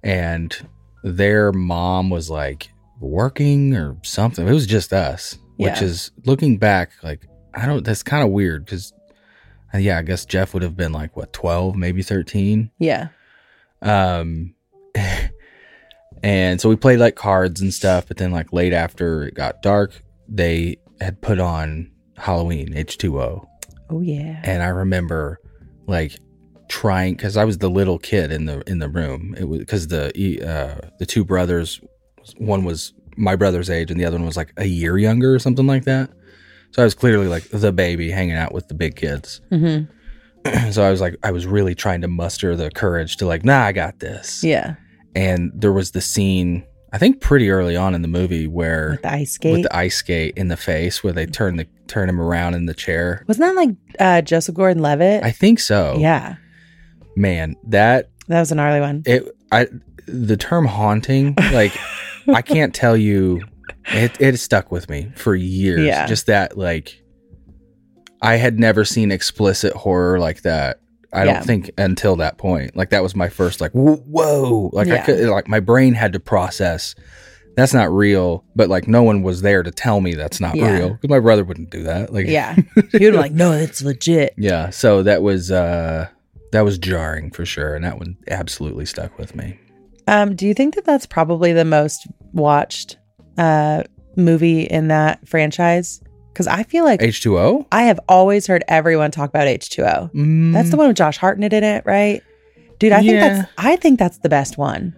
and 0.04 0.56
their 1.04 1.52
mom 1.52 2.10
was 2.10 2.30
like 2.30 2.70
working 3.00 3.76
or 3.76 3.98
something. 4.04 4.48
It 4.48 4.54
was 4.54 4.68
just 4.68 4.94
us, 4.94 5.38
which 5.62 5.80
Yeah. 5.82 5.88
is 5.88 6.12
looking 6.26 6.58
back, 6.58 6.92
like 7.04 7.26
I 7.54 7.66
don't. 7.66 7.84
That's 7.86 8.04
kind 8.04 8.24
of 8.24 8.30
weird 8.30 8.66
because, 8.66 8.94
yeah, 9.78 9.98
I 9.98 10.02
guess 10.02 10.26
Jeff 10.26 10.54
would 10.54 10.64
have 10.64 10.76
been 10.78 10.92
like 10.92 11.16
what 11.18 11.34
twelve, 11.34 11.76
maybe 11.76 12.02
thirteen. 12.02 12.72
Yeah. 12.80 13.10
Um, 13.82 14.54
and 16.24 16.62
so 16.62 16.70
we 16.70 16.76
played 16.76 17.00
like 17.00 17.16
cards 17.16 17.62
and 17.62 17.74
stuff. 17.74 18.08
But 18.08 18.18
then, 18.18 18.32
like 18.32 18.54
late 18.54 18.74
after 18.74 19.24
it 19.24 19.34
got 19.36 19.62
dark, 19.62 20.02
they 20.28 20.78
had 21.00 21.22
put 21.22 21.40
on 21.40 21.92
Halloween 22.18 22.74
H 22.76 22.98
two 22.98 23.20
O. 23.22 23.48
Oh 23.90 24.02
yeah. 24.02 24.42
and 24.46 24.64
I 24.64 24.68
remember 24.68 25.40
like 25.88 26.18
trying 26.70 27.16
because 27.16 27.36
I 27.36 27.44
was 27.44 27.58
the 27.58 27.70
little 27.70 28.00
kid 28.00 28.32
in 28.32 28.46
the 28.46 28.62
in 28.70 28.80
the 28.80 28.88
room. 28.90 29.36
It 29.38 29.46
was 29.46 29.60
because 29.60 29.88
the 29.88 30.12
uh, 30.42 30.88
the 31.00 31.06
two 31.06 31.26
brothers, 31.26 31.82
one 32.38 32.64
was 32.64 32.94
my 33.18 33.36
brother's 33.36 33.70
age, 33.70 33.92
and 33.92 34.00
the 34.00 34.06
other 34.06 34.18
one 34.18 34.26
was 34.26 34.38
like 34.38 34.54
a 34.58 34.66
year 34.66 34.98
younger 34.98 35.34
or 35.34 35.40
something 35.40 35.68
like 35.68 35.84
that. 35.86 36.10
So 36.72 36.82
I 36.82 36.86
was 36.86 36.94
clearly 36.96 37.28
like 37.28 37.44
the 37.50 37.72
baby 37.72 38.10
hanging 38.12 38.36
out 38.36 38.54
with 38.54 38.68
the 38.68 38.74
big 38.74 38.96
kids. 38.96 39.42
hmm 39.50 39.82
so 40.72 40.84
I 40.84 40.90
was 40.90 41.02
like, 41.02 41.16
I 41.24 41.32
was 41.32 41.46
really 41.46 41.76
trying 41.76 42.02
to 42.02 42.08
muster 42.08 42.56
the 42.56 42.72
courage 42.72 43.18
to 43.18 43.26
like, 43.28 43.46
nah, 43.46 43.62
I 43.66 43.72
got 43.74 44.00
this 44.00 44.44
Yeah. 44.44 44.76
and 45.16 45.52
there 45.54 45.72
was 45.74 45.92
the 45.92 46.02
scene 46.02 46.66
I 46.94 46.98
think 46.98 47.22
pretty 47.22 47.50
early 47.52 47.78
on 47.78 47.94
in 47.96 48.02
the 48.02 48.08
movie 48.08 48.48
where 48.48 48.92
With 48.92 49.02
the 49.04 49.12
ice 49.14 49.32
skate. 49.34 49.54
with 49.54 49.64
the 49.64 49.76
ice 49.76 49.96
skate 49.98 50.34
in 50.38 50.48
the 50.50 50.58
face 50.58 51.04
where 51.04 51.14
they 51.14 51.26
turn 51.28 51.58
the 51.58 51.68
turn 51.88 52.10
him 52.10 52.20
around 52.20 52.54
in 52.56 52.66
the 52.66 52.74
chair. 52.74 53.24
Wasn't 53.28 53.46
that 53.46 53.56
like 53.56 53.70
uh, 54.00 54.22
Joseph 54.22 54.56
Gordon-Levitt? 54.56 55.24
I 55.24 55.32
think 55.32 55.60
so. 55.60 55.96
Yeah. 56.00 56.36
Man, 57.16 57.56
that 57.68 58.10
That 58.28 58.40
was 58.40 58.52
a 58.52 58.56
gnarly 58.56 58.80
one. 58.82 59.04
it 59.06 59.24
I 59.52 59.68
the 60.08 60.38
term 60.38 60.66
haunting 60.66 61.36
like 61.54 61.72
I 62.28 62.42
can't 62.42 62.74
tell 62.74 62.96
you 62.98 63.42
it 63.86 64.20
it 64.20 64.38
stuck 64.38 64.72
with 64.72 64.90
me 64.90 65.12
for 65.16 65.36
years. 65.36 65.82
Yeah. 65.86 66.06
Just 66.08 66.28
that 66.28 66.58
like 66.58 67.02
I 68.22 68.36
had 68.36 68.60
never 68.60 68.86
seen 68.86 69.12
explicit 69.12 69.74
horror 69.74 70.20
like 70.20 70.42
that. 70.44 70.80
I 71.14 71.26
Yeah. 71.26 71.34
don't 71.34 71.46
think 71.46 71.72
until 71.78 72.16
that 72.18 72.38
point. 72.38 72.76
Like 72.76 72.92
that 72.92 73.04
was 73.04 73.16
my 73.16 73.30
first 73.30 73.60
like 73.62 73.72
whoa, 73.72 74.70
like 74.74 74.90
I 74.90 75.00
could 75.00 75.28
like 75.30 75.48
my 75.48 75.60
brain 75.60 75.94
had 75.94 76.14
to 76.14 76.20
process 76.20 76.96
that's 77.58 77.74
not 77.74 77.92
real, 77.92 78.46
but 78.56 78.70
like 78.70 78.88
no 78.88 79.04
one 79.04 79.24
was 79.24 79.42
there 79.42 79.62
to 79.62 79.72
tell 79.72 80.00
me 80.00 80.14
that's 80.14 80.40
not 80.40 80.56
Yeah. 80.56 80.72
real 80.72 80.90
because 80.92 81.10
my 81.10 81.20
brother 81.20 81.44
wouldn't 81.44 81.70
do 81.70 81.84
that. 81.84 82.14
Like 82.14 82.28
Yeah. 82.28 82.56
He 82.76 82.82
would 82.82 82.92
be 83.00 83.12
like, 83.12 83.34
no, 83.34 83.52
it's 83.52 83.82
legit. 83.82 84.34
yeah. 84.38 84.70
So 84.70 85.04
that 85.04 85.22
was 85.22 85.52
uh 85.52 86.08
that 86.54 86.62
was 86.66 86.78
jarring 86.78 87.32
for 87.32 87.46
sure, 87.46 87.76
and 87.76 87.86
that 87.86 87.98
one 87.98 88.18
absolutely 88.30 88.86
stuck 88.86 89.18
with 89.18 89.36
me. 89.36 89.58
Um, 90.12 90.36
do 90.36 90.46
you 90.46 90.54
think 90.54 90.76
that 90.76 90.86
that's 90.86 91.06
probably 91.06 91.54
the 91.54 91.66
most 91.66 92.06
watched 92.34 92.98
uh, 93.38 93.84
movie 94.18 94.62
in 94.62 94.90
that 94.90 95.28
franchise? 95.28 96.02
Because 96.34 96.48
I 96.48 96.64
feel 96.64 96.84
like 96.84 97.02
H 97.02 97.22
two 97.22 97.38
O. 97.40 97.66
I 97.72 97.84
have 97.84 98.00
always 98.08 98.46
heard 98.46 98.64
everyone 98.68 99.12
talk 99.12 99.30
about 99.30 99.48
H2O. 99.48 100.54
That's 100.54 100.70
the 100.70 100.78
one 100.78 100.88
with 100.88 100.98
Josh 100.98 101.18
Hartnett 101.18 101.52
in 101.54 101.64
it, 101.64 101.84
right? 101.86 102.22
Dude, 102.80 102.92
I 102.94 103.02
think 103.02 103.20
that's 103.20 103.50
I 103.58 103.76
think 103.76 104.00
that's 104.00 104.18
the 104.20 104.30
best 104.30 104.58
one. 104.58 104.96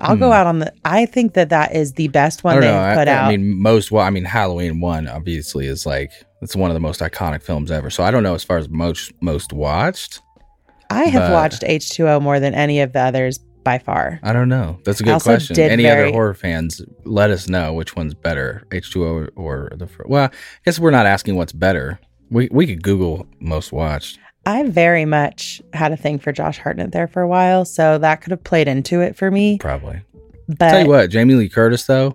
I'll 0.00 0.16
go 0.16 0.28
Hmm. 0.28 0.32
out 0.32 0.46
on 0.46 0.58
the 0.58 0.72
I 0.84 1.06
think 1.06 1.34
that 1.34 1.50
that 1.50 1.74
is 1.74 1.92
the 1.92 2.08
best 2.08 2.44
one 2.44 2.60
they've 2.60 2.70
know. 2.70 2.94
Put 2.96 3.08
I 3.08 3.12
out. 3.12 3.24
I 3.26 3.36
mean, 3.36 3.60
most 3.62 3.90
well, 3.92 4.04
I 4.04 4.10
mean, 4.10 4.24
Halloween 4.24 4.80
one 4.80 5.06
obviously 5.08 5.66
is 5.66 5.86
like 5.86 6.10
it's 6.42 6.56
one 6.56 6.70
of 6.70 6.74
the 6.74 6.80
most 6.80 7.00
iconic 7.00 7.42
films 7.42 7.70
ever. 7.70 7.88
So 7.90 8.02
I 8.02 8.10
don't 8.10 8.22
know 8.22 8.34
as 8.34 8.42
far 8.44 8.58
as 8.58 8.68
most 8.68 9.12
most 9.22 9.52
watched. 9.52 10.20
I 10.90 11.04
have 11.04 11.30
watched 11.32 11.62
H2O 11.62 12.20
more 12.22 12.40
than 12.40 12.54
any 12.54 12.80
of 12.80 12.92
the 12.92 13.00
others 13.00 13.38
by 13.64 13.78
far. 13.78 14.20
I 14.22 14.32
don't 14.32 14.48
know. 14.48 14.78
That's 14.84 15.00
a 15.00 15.04
good 15.04 15.20
question. 15.22 15.58
Any 15.58 15.82
very- 15.84 16.02
other 16.08 16.12
horror 16.12 16.34
fans, 16.34 16.82
let 17.04 17.30
us 17.30 17.48
know 17.48 17.72
which 17.72 17.96
one's 17.96 18.14
better, 18.14 18.62
H 18.70 18.92
two 18.92 19.04
O 19.06 19.26
or 19.34 19.70
the. 19.74 19.88
Well, 20.06 20.24
I 20.26 20.30
guess 20.64 20.78
we're 20.78 20.90
not 20.90 21.06
asking 21.06 21.36
what's 21.36 21.52
better. 21.52 21.98
We 22.30 22.48
we 22.52 22.66
could 22.66 22.82
Google 22.82 23.26
most 23.40 23.72
watched. 23.72 24.18
I 24.46 24.62
very 24.64 25.06
much 25.06 25.62
had 25.72 25.90
a 25.92 25.96
thing 25.96 26.18
for 26.18 26.30
Josh 26.30 26.58
Hartnett 26.58 26.92
there 26.92 27.08
for 27.08 27.22
a 27.22 27.28
while, 27.28 27.64
so 27.64 27.96
that 27.98 28.20
could 28.20 28.30
have 28.30 28.44
played 28.44 28.68
into 28.68 29.00
it 29.00 29.16
for 29.16 29.30
me. 29.30 29.56
Probably. 29.58 30.02
But 30.46 30.68
Tell 30.70 30.82
you 30.82 30.88
what, 30.88 31.08
Jamie 31.10 31.34
Lee 31.34 31.48
Curtis 31.48 31.84
though, 31.86 32.14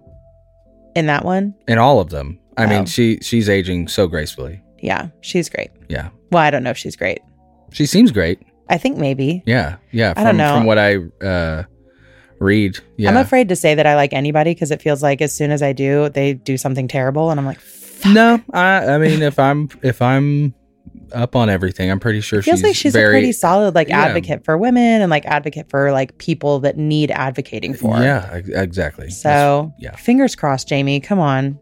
in 0.96 1.08
that 1.08 1.25
one, 1.25 1.56
in 1.68 1.79
all 1.79 2.00
of 2.00 2.10
them, 2.12 2.39
I 2.58 2.65
Oh. 2.65 2.68
mean, 2.70 2.86
she 2.86 3.18
she's 3.24 3.50
aging 3.50 3.88
so 3.88 4.06
gracefully. 4.08 4.62
yeah, 4.82 5.08
she's 5.22 5.50
great. 5.50 5.72
Yeah, 5.88 6.10
Well, 6.32 6.44
I 6.44 6.51
don't 6.51 6.62
know 6.63 6.70
if 6.70 6.77
she's 6.77 6.96
great. 6.96 7.20
she 7.72 7.88
seems 7.88 8.12
great. 8.12 8.39
I 8.69 8.77
think 8.77 8.97
maybe. 8.97 9.43
Yeah, 9.45 9.77
yeah. 9.91 10.13
I 10.15 10.23
don't 10.23 10.29
From 10.31 10.38
know. 10.38 10.55
from 10.55 10.65
what 10.65 10.77
I 10.77 10.97
uh, 11.25 11.63
read, 12.39 12.79
yeah. 12.97 13.09
I'm 13.09 13.17
afraid 13.17 13.49
to 13.49 13.55
say 13.55 13.75
that 13.75 13.85
I 13.85 13.95
like 13.95 14.13
anybody 14.13 14.53
because 14.53 14.71
it 14.71 14.81
feels 14.81 15.01
like 15.03 15.21
as 15.21 15.33
soon 15.33 15.51
as 15.51 15.61
I 15.61 15.73
do, 15.73 16.09
they 16.09 16.33
do 16.35 16.57
something 16.57 16.88
terrible, 16.88 17.31
and 17.31 17.39
I'm 17.39 17.45
like, 17.45 17.59
No, 18.05 18.41
I 18.53 18.85
I 18.93 18.97
mean 18.97 19.21
if 19.21 19.39
I'm 19.39 19.69
if 19.81 20.01
I'm 20.01 20.53
up 21.13 21.35
on 21.35 21.49
everything, 21.49 21.89
I'm 21.89 21.99
pretty 21.99 22.21
sure 22.21 22.39
it 22.39 22.43
feels 22.43 22.59
she's 22.59 22.63
like 22.63 22.75
she's 22.75 22.93
very 22.93 23.15
a 23.15 23.19
pretty 23.19 23.31
solid 23.31 23.73
like 23.75 23.89
Yeah. 23.89 24.01
advocate 24.05 24.45
for 24.45 24.57
women 24.57 25.01
and 25.01 25.09
like 25.09 25.25
advocate 25.25 25.69
for 25.69 25.91
like 25.91 26.17
people 26.19 26.59
that 26.59 26.77
need 26.77 27.09
advocating 27.11 27.73
for. 27.73 27.97
Yeah, 27.99 28.29
ex- 28.31 28.49
exactly. 28.49 29.05
That's- 29.05 29.21
So 29.21 29.73
yeah. 29.79 29.95
fingers 29.95 30.35
crossed, 30.35 30.67
Jamie. 30.67 30.99
Come 30.99 31.19
on, 31.19 31.59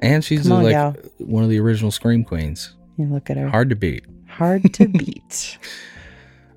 and 0.00 0.22
she's 0.24 0.50
on, 0.50 0.62
like 0.64 0.72
gal. 0.72 0.94
one 1.18 1.42
of 1.44 1.48
the 1.50 1.58
original 1.58 1.90
scream 1.90 2.24
queens. 2.24 2.74
you 2.98 3.06
look 3.06 3.30
at 3.30 3.36
her. 3.38 3.48
Hard 3.48 3.70
to 3.70 3.76
beat. 3.76 4.04
Hard 4.28 4.72
to 4.74 4.88
beat. 5.00 5.58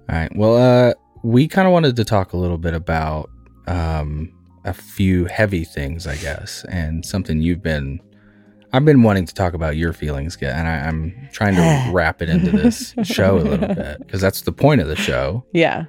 All 0.10 0.16
right. 0.16 0.36
Well, 0.36 0.58
uh, 0.58 0.94
we 1.24 1.48
kind 1.48 1.68
of 1.68 1.72
wanted 1.74 1.96
to 1.96 2.06
talk 2.06 2.34
a 2.34 2.38
little 2.38 2.58
bit 2.58 2.74
about 2.74 3.30
um 3.68 4.32
a 4.66 4.74
few 4.74 5.26
heavy 5.26 5.64
things, 5.64 6.08
I 6.08 6.16
guess, 6.18 6.66
and 6.70 7.06
something 7.06 7.42
you've 7.42 7.62
been. 7.62 8.02
I've 8.74 8.84
been 8.84 9.04
wanting 9.04 9.26
to 9.26 9.34
talk 9.34 9.54
about 9.54 9.78
your 9.78 9.94
feelings, 9.94 10.38
and 10.42 10.68
I, 10.68 10.88
I'm 10.88 11.30
trying 11.32 11.56
to 11.56 11.90
wrap 11.94 12.22
it 12.22 12.30
into 12.30 12.52
this 12.52 12.94
show 13.04 13.38
a 13.38 13.40
little 13.40 13.68
bit 13.76 14.00
because 14.00 14.20
that's 14.22 14.42
the 14.42 14.52
point 14.52 14.82
of 14.82 14.88
the 14.88 14.96
show. 14.96 15.46
Yeah. 15.54 15.86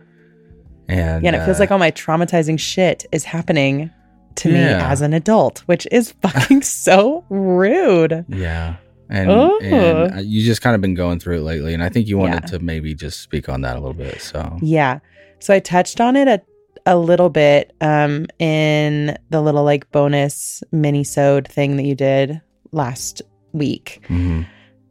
And 0.89 1.25
Yeah, 1.25 1.31
and 1.31 1.37
it 1.37 1.45
feels 1.45 1.59
uh, 1.59 1.63
like 1.65 1.71
all 1.73 1.79
my 1.79 1.91
traumatizing 1.91 2.61
shit 2.61 3.07
is 3.11 3.25
happening 3.25 3.91
to 4.37 4.51
me 4.51 4.59
as 4.59 5.01
an 5.01 5.15
adult, 5.15 5.61
which 5.67 5.89
is 5.91 6.13
fucking 6.23 6.63
so 6.63 7.25
rude. 7.29 8.25
Yeah. 8.29 8.77
And, 9.09 9.31
Oh. 9.31 9.59
and 9.63 10.27
you 10.27 10.45
just 10.45 10.63
kind 10.63 10.75
of 10.75 10.81
been 10.81 10.95
going 10.95 11.19
through 11.21 11.37
it 11.39 11.43
lately. 11.43 11.75
And 11.75 11.83
I 11.83 11.89
think 11.89 12.09
you 12.09 12.19
wanted 12.19 12.43
Yeah. 12.45 12.51
to 12.51 12.59
maybe 12.59 12.95
just 12.95 13.21
speak 13.21 13.49
on 13.49 13.61
that 13.61 13.77
a 13.77 13.81
little 13.81 13.95
bit. 13.95 14.21
So, 14.21 14.59
Yeah. 14.61 14.99
So 15.39 15.55
I 15.55 15.61
touched 15.61 16.01
on 16.01 16.17
it 16.17 16.27
a, 16.29 16.41
a 16.87 16.97
little 16.97 17.31
bit 17.31 17.73
um 17.81 18.27
in 18.39 19.17
the 19.31 19.41
little 19.41 19.65
like 19.65 19.91
bonus 19.93 20.63
minisode 20.73 21.47
thing 21.49 21.77
that 21.77 21.85
you 21.85 21.95
did 21.95 22.41
last 22.73 23.23
week 23.53 24.03
mhm. 24.09 24.47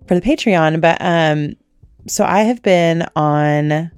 for 0.07 0.15
the 0.15 0.21
Patreon. 0.21 0.81
But 0.81 0.97
um 1.01 1.55
so 2.07 2.23
I 2.23 2.41
have 2.43 2.61
been 2.61 3.05
on 3.15 3.89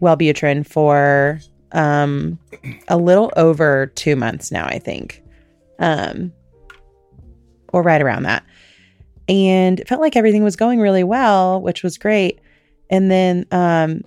Wellbutrin 0.00 0.66
for 0.66 1.40
um 1.72 2.38
a 2.88 2.96
little 2.96 3.32
over 3.36 3.86
two 3.94 4.16
months 4.16 4.50
now, 4.52 4.64
I 4.66 4.78
think. 4.78 5.22
Um 5.78 6.32
or 7.72 7.82
right 7.82 8.02
around 8.02 8.24
that. 8.24 8.42
And 9.30 9.78
it 9.78 9.88
felt 9.88 10.00
like 10.00 10.16
everything 10.16 10.42
was 10.42 10.56
going 10.56 10.80
really 10.80 11.04
well, 11.04 11.62
which 11.62 11.82
was 11.82 11.96
great. 11.96 12.40
And 12.90 13.10
then 13.10 13.46
um 13.52 14.02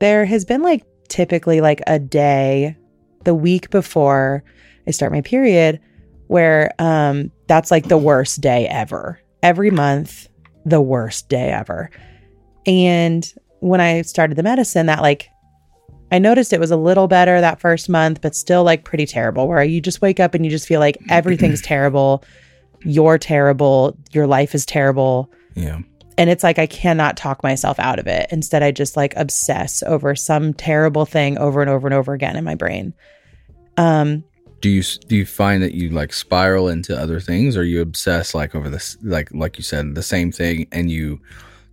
there 0.00 0.24
has 0.24 0.44
been 0.44 0.62
like 0.62 0.84
typically 1.08 1.60
like 1.60 1.82
a 1.86 1.98
day 1.98 2.76
the 3.24 3.34
week 3.34 3.70
before 3.70 4.42
I 4.86 4.90
start 4.90 5.12
my 5.12 5.20
period 5.20 5.80
where 6.28 6.72
um 6.78 7.30
that's 7.46 7.70
like 7.70 7.88
the 7.88 7.98
worst 7.98 8.40
day 8.40 8.66
ever. 8.68 9.20
Every 9.42 9.70
month, 9.70 10.28
the 10.64 10.80
worst 10.80 11.28
day 11.28 11.50
ever. 11.50 11.90
And 12.66 13.30
when 13.60 13.80
I 13.80 14.02
started 14.02 14.36
the 14.36 14.42
medicine, 14.42 14.86
that 14.86 15.02
like 15.02 15.28
I 16.10 16.18
noticed 16.18 16.52
it 16.52 16.60
was 16.60 16.70
a 16.70 16.76
little 16.76 17.08
better 17.08 17.40
that 17.40 17.60
first 17.60 17.88
month, 17.88 18.20
but 18.22 18.34
still 18.34 18.64
like 18.64 18.84
pretty 18.84 19.06
terrible, 19.06 19.48
where 19.48 19.62
you 19.62 19.80
just 19.80 20.00
wake 20.00 20.20
up 20.20 20.34
and 20.34 20.44
you 20.44 20.50
just 20.50 20.66
feel 20.66 20.80
like 20.80 20.96
everything's 21.10 21.60
terrible. 21.62 22.24
You're 22.86 23.18
terrible. 23.18 23.96
Your 24.12 24.26
life 24.26 24.54
is 24.54 24.64
terrible 24.64 25.30
yeah. 25.54 25.80
and 26.16 26.30
it's 26.30 26.42
like 26.42 26.58
I 26.58 26.66
cannot 26.66 27.16
talk 27.16 27.42
myself 27.42 27.78
out 27.78 27.98
of 27.98 28.06
it. 28.06 28.28
Instead, 28.30 28.62
I 28.62 28.70
just 28.70 28.96
like 28.96 29.14
obsess 29.16 29.82
over 29.82 30.14
some 30.14 30.54
terrible 30.54 31.04
thing 31.04 31.36
over 31.38 31.60
and 31.60 31.68
over 31.70 31.86
and 31.86 31.94
over 31.94 32.14
again 32.14 32.36
in 32.36 32.44
my 32.44 32.54
brain. 32.54 32.94
Um, 33.76 34.24
Do 34.60 34.70
you 34.70 34.82
do 34.82 35.16
you 35.16 35.26
find 35.26 35.62
that 35.62 35.74
you 35.74 35.90
like 35.90 36.12
spiral 36.12 36.68
into 36.68 36.96
other 36.98 37.20
things, 37.20 37.56
or 37.56 37.64
you 37.64 37.80
obsess 37.82 38.34
like 38.34 38.54
over 38.54 38.70
this, 38.70 38.96
like 39.02 39.28
like 39.34 39.58
you 39.58 39.64
said, 39.64 39.94
the 39.94 40.02
same 40.02 40.32
thing, 40.32 40.66
and 40.72 40.90
you 40.90 41.20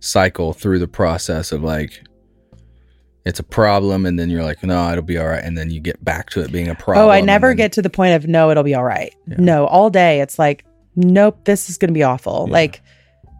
cycle 0.00 0.52
through 0.52 0.78
the 0.78 0.88
process 0.88 1.50
of 1.52 1.62
like 1.62 2.02
it's 3.24 3.38
a 3.38 3.42
problem 3.42 4.04
and 4.04 4.18
then 4.18 4.28
you're 4.28 4.42
like 4.44 4.62
no 4.62 4.90
it'll 4.90 5.02
be 5.02 5.16
all 5.16 5.26
right 5.26 5.42
and 5.42 5.56
then 5.56 5.70
you 5.70 5.80
get 5.80 6.04
back 6.04 6.28
to 6.28 6.42
it 6.42 6.52
being 6.52 6.68
a 6.68 6.74
problem 6.74 7.06
Oh, 7.06 7.10
I 7.10 7.22
never 7.22 7.48
then- 7.48 7.56
get 7.56 7.72
to 7.72 7.80
the 7.82 7.88
point 7.88 8.12
of 8.14 8.26
no, 8.28 8.50
it'll 8.50 8.62
be 8.64 8.74
all 8.74 8.84
right. 8.84 9.14
Yeah. 9.26 9.36
No, 9.38 9.66
all 9.66 9.88
day 9.88 10.20
it's 10.20 10.38
like, 10.38 10.62
nope, 10.96 11.44
this 11.44 11.68
is 11.70 11.78
going 11.78 11.88
to 11.88 11.94
be 11.94 12.02
awful. 12.02 12.44
Yeah. 12.48 12.52
Like, 12.52 12.80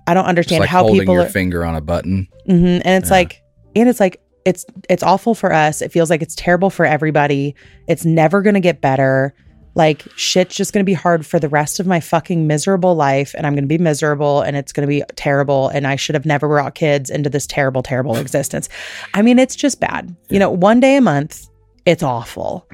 I 0.06 0.14
don't 0.14 0.26
understand 0.26 0.61
like 0.61 0.68
how 0.68 0.82
holding 0.82 1.00
people. 1.00 1.14
your 1.14 1.25
Are, 1.25 1.28
finger 1.28 1.64
on 1.64 1.75
a 1.76 1.80
button 1.80 2.28
Mhm. 2.49 2.82
And 2.84 3.02
it's 3.02 3.08
Yeah. 3.11 3.16
like, 3.16 3.42
and 3.75 3.88
it's 3.88 4.00
like, 4.00 4.20
it's 4.44 4.66
it's 4.90 5.02
awful 5.02 5.34
for 5.34 5.52
us. 5.52 5.80
It 5.80 5.90
feels 5.90 6.11
like 6.11 6.20
it's 6.20 6.34
terrible 6.34 6.68
for 6.68 6.84
everybody. 6.84 7.54
It's 7.88 8.04
never 8.04 8.42
going 8.42 8.52
to 8.54 8.61
get 8.61 8.82
better. 8.82 9.32
Like 9.75 10.04
shit's 10.16 10.54
just 10.54 10.73
going 10.75 10.84
to 10.84 10.88
be 10.88 10.92
hard 10.92 11.25
for 11.25 11.38
the 11.40 11.49
rest 11.49 11.80
of 11.80 11.87
my 11.87 11.99
fucking 11.99 12.46
miserable 12.46 12.94
life, 12.94 13.34
and 13.37 13.46
I'm 13.46 13.54
going 13.54 13.64
to 13.64 13.68
be 13.68 13.78
miserable, 13.78 14.42
and 14.42 14.54
it's 14.56 14.70
going 14.73 14.87
to 14.87 14.88
be 14.88 15.02
terrible. 15.16 15.68
And 15.70 15.87
I 15.87 15.96
should 15.96 16.14
have 16.14 16.26
never 16.26 16.46
brought 16.46 16.75
kids 16.75 17.08
into 17.08 17.30
this 17.30 17.46
terrible, 17.46 17.82
terrible 17.82 18.16
existence. 18.16 18.68
I 19.14 19.23
mean, 19.23 19.38
it's 19.38 19.56
just 19.56 19.80
bad. 19.80 20.14
You 20.28 20.38
know, 20.38 20.50
one 20.50 20.78
day 20.78 20.96
a 20.96 21.00
month, 21.00 21.46
it's 21.87 22.02
awful. 22.02 22.68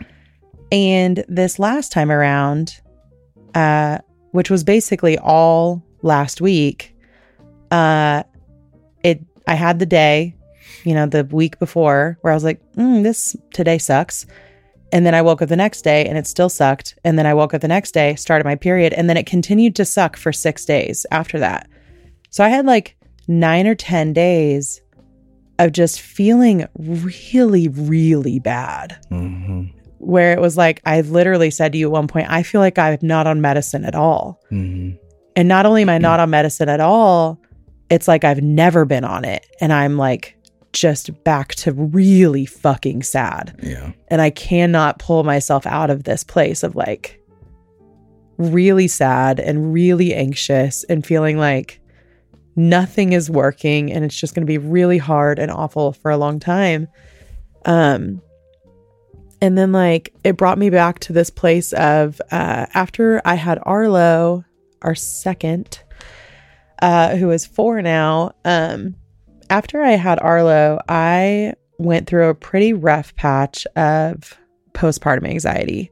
And 0.72 1.24
this 1.28 1.58
last 1.60 1.92
time 1.92 2.10
around, 2.10 2.74
uh, 3.54 3.98
which 4.32 4.50
was 4.50 4.64
basically 4.64 5.18
all 5.18 5.82
last 6.02 6.40
week, 6.40 6.94
uh, 7.70 8.22
it 9.02 9.20
I 9.46 9.54
had 9.54 9.78
the 9.78 9.86
day, 9.86 10.34
you 10.84 10.94
know, 10.94 11.06
the 11.06 11.24
week 11.24 11.58
before 11.58 12.18
where 12.20 12.32
I 12.32 12.36
was 12.36 12.44
like, 12.44 12.60
mm, 12.74 13.02
this 13.02 13.36
today 13.52 13.78
sucks. 13.78 14.26
And 14.92 15.06
then 15.06 15.14
I 15.14 15.22
woke 15.22 15.40
up 15.40 15.48
the 15.48 15.56
next 15.56 15.82
day 15.82 16.06
and 16.06 16.18
it 16.18 16.26
still 16.26 16.48
sucked. 16.48 16.98
And 17.04 17.18
then 17.18 17.26
I 17.26 17.34
woke 17.34 17.54
up 17.54 17.60
the 17.60 17.68
next 17.68 17.92
day, 17.92 18.16
started 18.16 18.44
my 18.44 18.56
period, 18.56 18.92
and 18.92 19.08
then 19.08 19.16
it 19.16 19.26
continued 19.26 19.76
to 19.76 19.84
suck 19.84 20.16
for 20.16 20.32
six 20.32 20.64
days 20.64 21.06
after 21.10 21.38
that. 21.38 21.68
So 22.30 22.44
I 22.44 22.48
had 22.48 22.66
like 22.66 22.96
nine 23.28 23.66
or 23.66 23.76
10 23.76 24.12
days 24.12 24.80
of 25.60 25.72
just 25.72 26.00
feeling 26.00 26.66
really, 26.76 27.68
really 27.68 28.38
bad 28.38 28.98
hmm 29.08 29.66
where 30.00 30.32
it 30.32 30.40
was 30.40 30.56
like 30.56 30.80
I 30.86 31.02
literally 31.02 31.50
said 31.50 31.72
to 31.72 31.78
you 31.78 31.86
at 31.86 31.92
one 31.92 32.08
point, 32.08 32.30
I 32.30 32.42
feel 32.42 32.60
like 32.60 32.78
I'm 32.78 32.98
not 33.02 33.26
on 33.26 33.40
medicine 33.40 33.84
at 33.84 33.94
all. 33.94 34.40
hmm 34.48 34.92
And 35.36 35.46
not 35.46 35.66
only 35.66 35.82
am 35.82 35.90
I 35.90 35.98
not 35.98 36.20
on 36.20 36.30
medicine 36.30 36.68
at 36.68 36.80
all, 36.80 37.38
it's 37.90 38.08
like 38.08 38.24
I've 38.24 38.42
never 38.42 38.84
been 38.84 39.04
on 39.04 39.24
it. 39.24 39.46
And 39.60 39.72
I'm 39.72 39.96
like 39.98 40.36
just 40.72 41.22
back 41.24 41.54
to 41.56 41.72
really 41.72 42.46
fucking 42.46 43.02
sad. 43.02 43.58
yeah 43.62 43.92
And 44.08 44.20
I 44.20 44.30
cannot 44.30 44.98
pull 44.98 45.22
myself 45.22 45.66
out 45.66 45.90
of 45.90 46.04
this 46.04 46.24
place 46.24 46.62
of 46.62 46.74
like 46.74 47.20
really 48.38 48.88
sad 48.88 49.38
and 49.38 49.72
really 49.72 50.14
anxious 50.14 50.84
and 50.84 51.04
feeling 51.04 51.36
like 51.36 51.80
nothing 52.56 53.12
is 53.12 53.28
working 53.30 53.92
and 53.92 54.04
it's 54.04 54.18
just 54.18 54.34
going 54.34 54.46
to 54.46 54.50
be 54.50 54.58
really 54.58 54.98
hard 54.98 55.38
and 55.38 55.50
awful 55.50 55.92
for 55.92 56.10
a 56.10 56.16
long 56.16 56.40
time. 56.40 56.88
Um 57.66 58.22
and 59.40 59.56
then 59.56 59.72
like 59.72 60.14
it 60.24 60.36
brought 60.36 60.58
me 60.58 60.70
back 60.70 60.98
to 61.00 61.12
this 61.12 61.30
place 61.30 61.72
of 61.72 62.20
uh 62.30 62.66
after 62.74 63.20
I 63.24 63.34
had 63.34 63.58
Arlo, 63.62 64.44
our 64.82 64.94
second 64.94 65.82
uh 66.82 67.16
who 67.16 67.30
is 67.30 67.46
4 67.46 67.82
now, 67.82 68.32
um 68.44 68.96
after 69.48 69.82
I 69.82 69.92
had 69.92 70.20
Arlo, 70.20 70.80
I 70.88 71.54
went 71.78 72.06
through 72.06 72.28
a 72.28 72.34
pretty 72.34 72.72
rough 72.72 73.14
patch 73.16 73.66
of 73.74 74.38
postpartum 74.74 75.26
anxiety. 75.28 75.90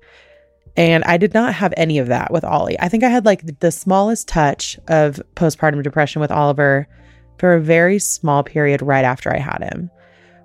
And 0.77 1.03
I 1.05 1.17
did 1.17 1.35
not 1.35 1.55
have 1.55 1.75
any 1.77 1.99
of 1.99 2.07
that 2.07 2.33
with 2.33 2.45
Ollie. 2.45 2.79
I 2.79 2.89
think 2.89 3.03
I 3.03 3.09
had 3.09 3.25
like 3.25 3.59
the 3.59 3.73
smallest 3.73 4.29
touch 4.29 4.79
of 4.87 5.21
postpartum 5.35 5.83
depression 5.83 6.21
with 6.21 6.31
Oliver 6.31 6.87
for 7.39 7.55
a 7.55 7.61
very 7.61 7.99
small 7.99 8.45
period 8.45 8.81
right 8.81 9.05
after 9.05 9.35
I 9.35 9.39
had 9.39 9.59
him, 9.61 9.91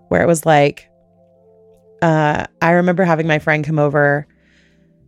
where 0.08 0.24
it 0.24 0.28
was 0.28 0.46
like, 0.46 0.90
uh, 2.04 2.46
I 2.62 2.72
remember 2.72 3.04
having 3.04 3.26
my 3.28 3.40
friend 3.40 3.64
come 3.66 3.80
over 3.80 4.28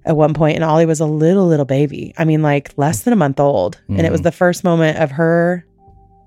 at 0.05 0.15
one 0.15 0.33
point, 0.33 0.55
and 0.55 0.63
Ollie 0.63 0.85
was 0.85 0.99
a 0.99 1.05
little, 1.05 1.45
little 1.47 1.65
baby. 1.65 2.13
I 2.17 2.25
mean, 2.25 2.41
like 2.41 2.71
less 2.77 3.01
than 3.03 3.11
a 3.13 3.15
month 3.17 3.39
old. 3.39 3.81
And 3.89 4.01
it 4.01 4.11
was 4.11 4.21
Mhm. 4.21 4.25
the 4.25 4.31
first 4.31 4.63
moment 4.63 4.97
of 4.99 5.11
her 5.11 5.65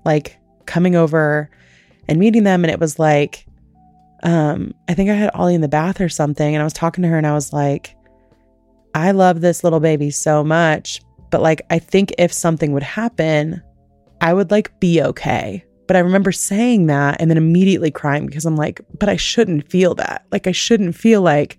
like 0.05 0.37
coming 0.65 0.95
over 0.95 1.49
and 2.07 2.19
meeting 2.19 2.43
them. 2.43 2.63
And 2.63 2.71
it 2.71 2.79
was 2.79 2.99
like, 2.99 3.45
um, 4.23 4.73
I 4.89 4.93
think 4.93 5.09
I 5.09 5.13
had 5.13 5.31
Ollie 5.33 5.55
in 5.55 5.61
the 5.61 5.67
bath 5.67 5.99
or 6.01 6.09
something, 6.09 6.53
and 6.55 6.61
I 6.61 6.63
was 6.65 6.73
talking 6.73 7.01
to 7.03 7.07
her, 7.09 7.17
and 7.17 7.25
I 7.27 7.33
was 7.33 7.51
like, 7.53 7.95
I 8.93 9.11
love 9.11 9.39
this 9.41 9.63
little 9.63 9.79
baby 9.79 10.09
so 10.11 10.43
much, 10.43 11.01
but 11.31 11.41
like, 11.41 11.61
I 11.69 11.79
think 11.79 12.13
if 12.17 12.33
something 12.33 12.73
would 12.73 12.83
happen, 12.83 13.61
I 14.19 14.33
would 14.33 14.51
like 14.51 14.77
be 14.81 15.01
okay. 15.01 15.63
But 15.89 15.95
I 15.95 16.01
remember 16.01 16.31
saying 16.31 16.85
that 16.85 17.19
and 17.19 17.31
then 17.31 17.37
immediately 17.39 17.89
crying 17.89 18.27
because 18.27 18.45
I'm 18.45 18.55
like, 18.55 18.79
but 18.99 19.09
I 19.09 19.15
shouldn't 19.15 19.71
feel 19.71 19.95
that. 19.95 20.23
Like, 20.31 20.45
I 20.45 20.51
shouldn't 20.51 20.93
feel 20.93 21.23
like 21.23 21.57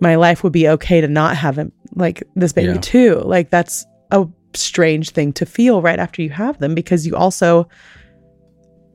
my 0.00 0.16
life 0.16 0.42
would 0.42 0.52
be 0.52 0.68
okay 0.70 1.00
to 1.00 1.06
not 1.06 1.36
have 1.36 1.56
him, 1.56 1.70
like 1.94 2.24
this 2.34 2.52
baby 2.52 2.72
Yeah. 2.72 2.80
too. 2.80 3.22
Like, 3.24 3.50
that's 3.50 3.86
a 4.10 4.26
strange 4.54 5.10
thing 5.10 5.32
to 5.34 5.46
feel 5.46 5.80
right 5.80 6.00
after 6.00 6.20
you 6.20 6.30
have 6.30 6.58
them 6.58 6.74
because 6.74 7.06
you 7.06 7.14
also 7.14 7.68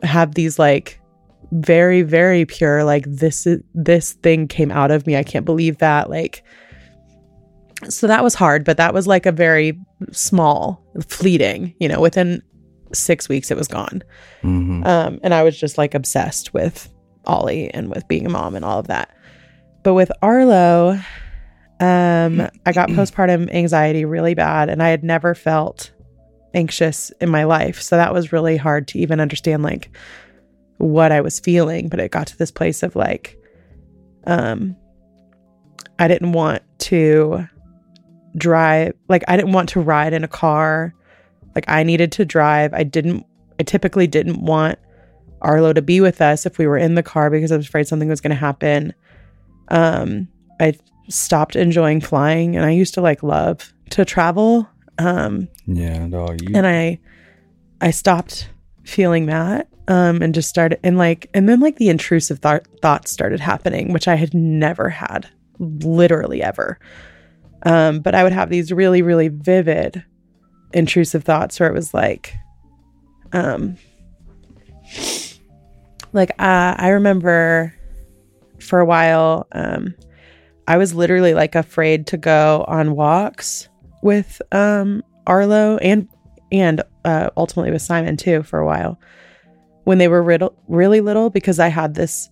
have 0.01 0.35
these 0.35 0.59
like 0.59 0.99
very 1.53 2.01
very 2.01 2.43
pure 2.43 2.83
like 2.83 3.05
this 3.07 3.47
is 3.47 3.61
this 3.73 4.13
thing 4.13 4.47
came 4.47 4.71
out 4.71 4.91
of 4.91 5.05
me 5.07 5.15
i 5.15 5.23
can't 5.23 5.45
believe 5.45 5.77
that 5.77 6.09
like 6.09 6.43
so 7.87 8.07
that 8.07 8.23
was 8.23 8.33
hard 8.33 8.65
but 8.65 8.75
that 8.75 8.93
was 8.93 9.05
like 9.07 9.25
a 9.25 9.31
very 9.31 9.79
small 10.11 10.83
fleeting 11.07 11.73
you 11.79 11.87
know 11.87 12.01
within 12.01 12.41
six 12.93 13.27
weeks 13.29 13.51
it 13.51 13.57
was 13.57 13.67
gone. 13.67 14.03
Hmm 14.41 14.83
um 14.85 15.19
and 15.23 15.33
i 15.33 15.43
was 15.43 15.57
just 15.57 15.77
like 15.77 15.93
obsessed 15.93 16.53
with 16.53 16.89
ollie 17.25 17.73
and 17.73 17.89
with 17.89 18.07
being 18.07 18.25
a 18.25 18.29
mom 18.29 18.55
and 18.55 18.65
all 18.65 18.79
of 18.79 18.87
that. 18.87 19.15
But 19.83 19.93
with 19.93 20.11
arlo 20.21 20.99
um 21.79 22.49
i 22.65 22.71
got 22.71 22.89
postpartum 22.97 23.53
anxiety 23.53 24.05
really 24.05 24.33
bad 24.33 24.69
and 24.69 24.81
i 24.83 24.89
had 24.89 25.03
never 25.03 25.33
felt 25.33 25.91
anxious 26.53 27.11
in 27.19 27.29
my 27.29 27.45
life. 27.45 27.81
So 27.81 27.95
that 27.95 28.13
was 28.13 28.31
really 28.31 28.57
hard 28.57 28.87
to 28.89 28.99
even 28.99 29.19
understand 29.19 29.63
like 29.63 29.89
what 30.77 31.11
i 31.11 31.21
was 31.21 31.39
feeling. 31.39 31.89
But 31.89 31.99
it 31.99 32.11
got 32.11 32.27
to 32.27 32.37
this 32.37 32.51
place 32.51 32.83
of 32.83 32.95
like 32.95 33.37
um 34.25 34.75
i 35.99 36.07
didn't 36.07 36.33
want 36.33 36.61
to 36.79 37.47
drive 38.35 38.93
like 39.09 39.23
i 39.27 39.35
didn't 39.35 39.51
want 39.53 39.69
to 39.69 39.79
ride 39.79 40.13
in 40.13 40.23
a 40.23 40.27
car 40.27 40.93
like 41.55 41.65
i 41.67 41.83
needed 41.83 42.11
to 42.13 42.25
drive. 42.25 42.73
I 42.73 42.83
didn't 42.83 43.25
i 43.59 43.63
typically 43.63 44.07
didn't 44.07 44.43
want 44.43 44.79
arlo 45.41 45.73
to 45.73 45.81
be 45.81 45.99
with 46.01 46.21
us 46.21 46.45
if 46.45 46.57
we 46.57 46.67
were 46.67 46.77
in 46.77 46.95
the 46.95 47.03
car 47.03 47.29
because 47.29 47.51
i 47.51 47.57
was 47.57 47.67
afraid 47.67 47.87
something 47.87 48.09
was 48.09 48.21
going 48.21 48.31
to 48.31 48.35
happen. 48.35 48.93
Um 49.69 50.27
i 50.59 50.73
stopped 51.09 51.55
enjoying 51.55 51.99
flying 52.01 52.55
and 52.55 52.65
i 52.65 52.71
used 52.71 52.93
to 52.93 53.01
like 53.01 53.23
love 53.23 53.73
to 53.91 54.05
travel. 54.05 54.67
Um 54.97 55.47
yeah 55.67 56.07
dog 56.07 56.41
you 56.41 56.55
and 56.55 56.65
i 56.67 56.99
i 57.81 57.91
stopped 57.91 58.49
feeling 58.83 59.25
that 59.25 59.67
um 59.87 60.21
and 60.21 60.33
just 60.33 60.49
started 60.49 60.79
and 60.83 60.97
like 60.97 61.29
and 61.33 61.49
then 61.49 61.59
like 61.59 61.77
the 61.77 61.89
intrusive 61.89 62.39
thought 62.39 62.65
thoughts 62.81 63.11
started 63.11 63.39
happening 63.39 63.91
which 63.91 64.07
i 64.07 64.15
had 64.15 64.33
never 64.33 64.89
had 64.89 65.29
literally 65.59 66.41
ever. 66.41 66.79
Um 67.63 67.99
but 68.01 68.15
i 68.15 68.23
would 68.23 68.33
have 68.33 68.49
these 68.49 68.71
really 68.71 69.01
really 69.01 69.27
vivid 69.29 70.03
intrusive 70.73 71.23
thoughts 71.23 71.59
where 71.59 71.69
it 71.69 71.73
was 71.73 71.93
like 71.93 72.35
um 73.31 73.77
like 76.11 76.29
uh, 76.31 76.75
i 76.77 76.89
remember 76.89 77.73
for 78.59 78.79
a 78.79 78.85
while 78.85 79.47
um 79.51 79.93
i 80.67 80.77
was 80.77 80.93
literally 80.93 81.33
like 81.33 81.55
afraid 81.55 82.07
to 82.07 82.17
go 82.17 82.65
on 82.67 82.95
walks 82.95 83.67
with 84.01 84.41
um 84.51 85.03
arlo 85.25 85.77
and 85.77 86.07
and 86.53 86.83
uh, 87.03 87.31
ultimately 87.35 87.71
with 87.71 87.81
Simon 87.81 88.15
too 88.15 88.43
for 88.43 88.59
a 88.59 88.65
while 88.65 88.99
when 89.83 89.97
they 89.97 90.07
were 90.07 90.23
riddle- 90.23 90.55
really 90.67 91.01
little 91.01 91.29
because 91.29 91.59
I 91.59 91.67
had 91.67 91.95
this 91.95 92.29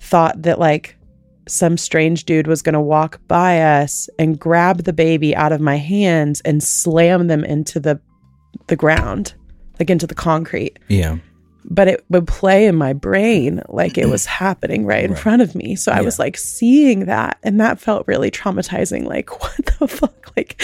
thought 0.00 0.42
that 0.42 0.58
like 0.58 0.96
some 1.48 1.76
strange 1.76 2.24
dude 2.24 2.46
was 2.46 2.62
going 2.62 2.74
to 2.74 2.80
walk 2.80 3.20
by 3.28 3.60
us 3.60 4.08
and 4.18 4.38
grab 4.38 4.84
the 4.84 4.92
baby 4.92 5.34
out 5.34 5.52
of 5.52 5.60
my 5.60 5.76
hands 5.76 6.40
and 6.42 6.62
slam 6.62 7.26
them 7.26 7.44
into 7.44 7.80
the 7.80 8.00
the 8.66 8.76
ground 8.76 9.34
like 9.78 9.90
into 9.90 10.06
the 10.06 10.14
concrete 10.14 10.78
yeah 10.88 11.16
but 11.70 11.86
it 11.88 12.04
would 12.08 12.26
play 12.26 12.66
in 12.66 12.74
my 12.76 12.92
brain 12.92 13.62
like 13.68 13.98
it 13.98 14.08
was 14.08 14.24
happening 14.44 14.86
right 14.86 15.04
in 15.04 15.10
Right. 15.12 15.20
front 15.20 15.42
of 15.42 15.54
me. 15.54 15.76
So 15.76 15.92
I 15.92 15.96
Yeah. 15.96 16.02
was 16.02 16.18
like 16.18 16.38
seeing 16.38 17.06
that 17.06 17.38
and 17.42 17.60
that 17.60 17.78
felt 17.78 18.06
really 18.08 18.30
traumatizing. 18.30 19.04
Like, 19.04 19.28
what 19.42 19.56
the 19.78 19.86
fuck? 19.88 20.32
Like, 20.36 20.62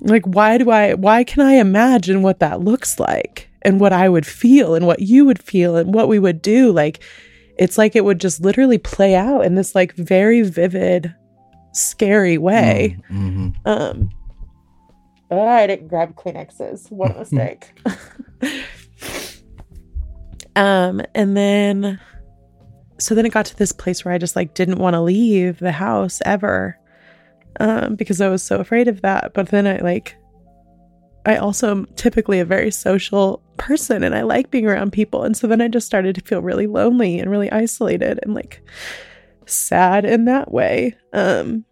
like 0.00 0.24
why 0.26 0.58
do 0.58 0.70
I 0.70 0.94
why 0.94 1.24
can 1.24 1.44
I 1.44 1.54
imagine 1.54 2.22
what 2.22 2.38
that 2.38 2.60
looks 2.60 3.00
like 3.00 3.48
and 3.62 3.80
what 3.80 3.92
I 3.92 4.08
would 4.08 4.26
feel 4.26 4.76
and 4.76 4.86
what 4.86 5.00
you 5.00 5.24
would 5.24 5.42
feel 5.42 5.76
and 5.76 5.92
what 5.92 6.06
we 6.08 6.20
would 6.20 6.40
do? 6.40 6.70
Like 6.70 7.00
it's 7.58 7.78
like 7.78 7.96
it 7.96 8.04
would 8.04 8.20
just 8.20 8.40
literally 8.40 8.78
play 8.78 9.14
out 9.14 9.44
in 9.44 9.54
this 9.54 9.74
like 9.74 9.94
very 9.94 10.42
vivid, 10.42 11.14
scary 11.72 12.38
way. 12.38 12.96
hmm 13.08 13.50
Um 13.64 14.10
oh, 15.30 15.46
I 15.46 15.66
didn't 15.66 15.88
grab 15.88 16.14
Kleenexes. 16.14 16.90
What 16.90 17.14
a 17.14 17.18
mistake. 17.18 17.72
um, 20.56 21.02
and 21.14 21.36
then 21.36 22.00
so 22.98 23.14
then 23.14 23.26
it 23.26 23.32
got 23.32 23.46
to 23.46 23.56
this 23.56 23.72
place 23.72 24.04
where 24.04 24.12
I 24.12 24.18
just 24.18 24.36
like 24.36 24.54
didn't 24.54 24.78
want 24.78 24.94
to 24.94 25.00
leave 25.00 25.58
the 25.58 25.72
house 25.72 26.20
ever 26.24 26.78
um, 27.60 27.94
because 27.94 28.20
I 28.20 28.28
was 28.28 28.42
so 28.42 28.58
afraid 28.58 28.88
of 28.88 29.02
that. 29.02 29.34
But 29.34 29.48
then 29.48 29.66
I 29.66 29.78
like, 29.78 30.16
I 31.24 31.36
also 31.36 31.70
am 31.70 31.86
typically 31.96 32.40
a 32.40 32.44
very 32.44 32.70
social 32.70 33.42
person 33.58 34.02
and 34.02 34.14
I 34.14 34.22
like 34.22 34.50
being 34.50 34.66
around 34.66 34.92
people. 34.92 35.24
And 35.24 35.36
so 35.36 35.46
then 35.46 35.60
I 35.60 35.68
just 35.68 35.86
started 35.86 36.14
to 36.14 36.20
feel 36.22 36.40
really 36.42 36.66
lonely 36.66 37.18
and 37.18 37.30
really 37.30 37.50
isolated 37.50 38.18
and 38.22 38.34
like 38.34 38.62
sad 39.46 40.04
in 40.04 40.24
that 40.26 40.50
way. 40.52 40.96
Um, 41.12 41.64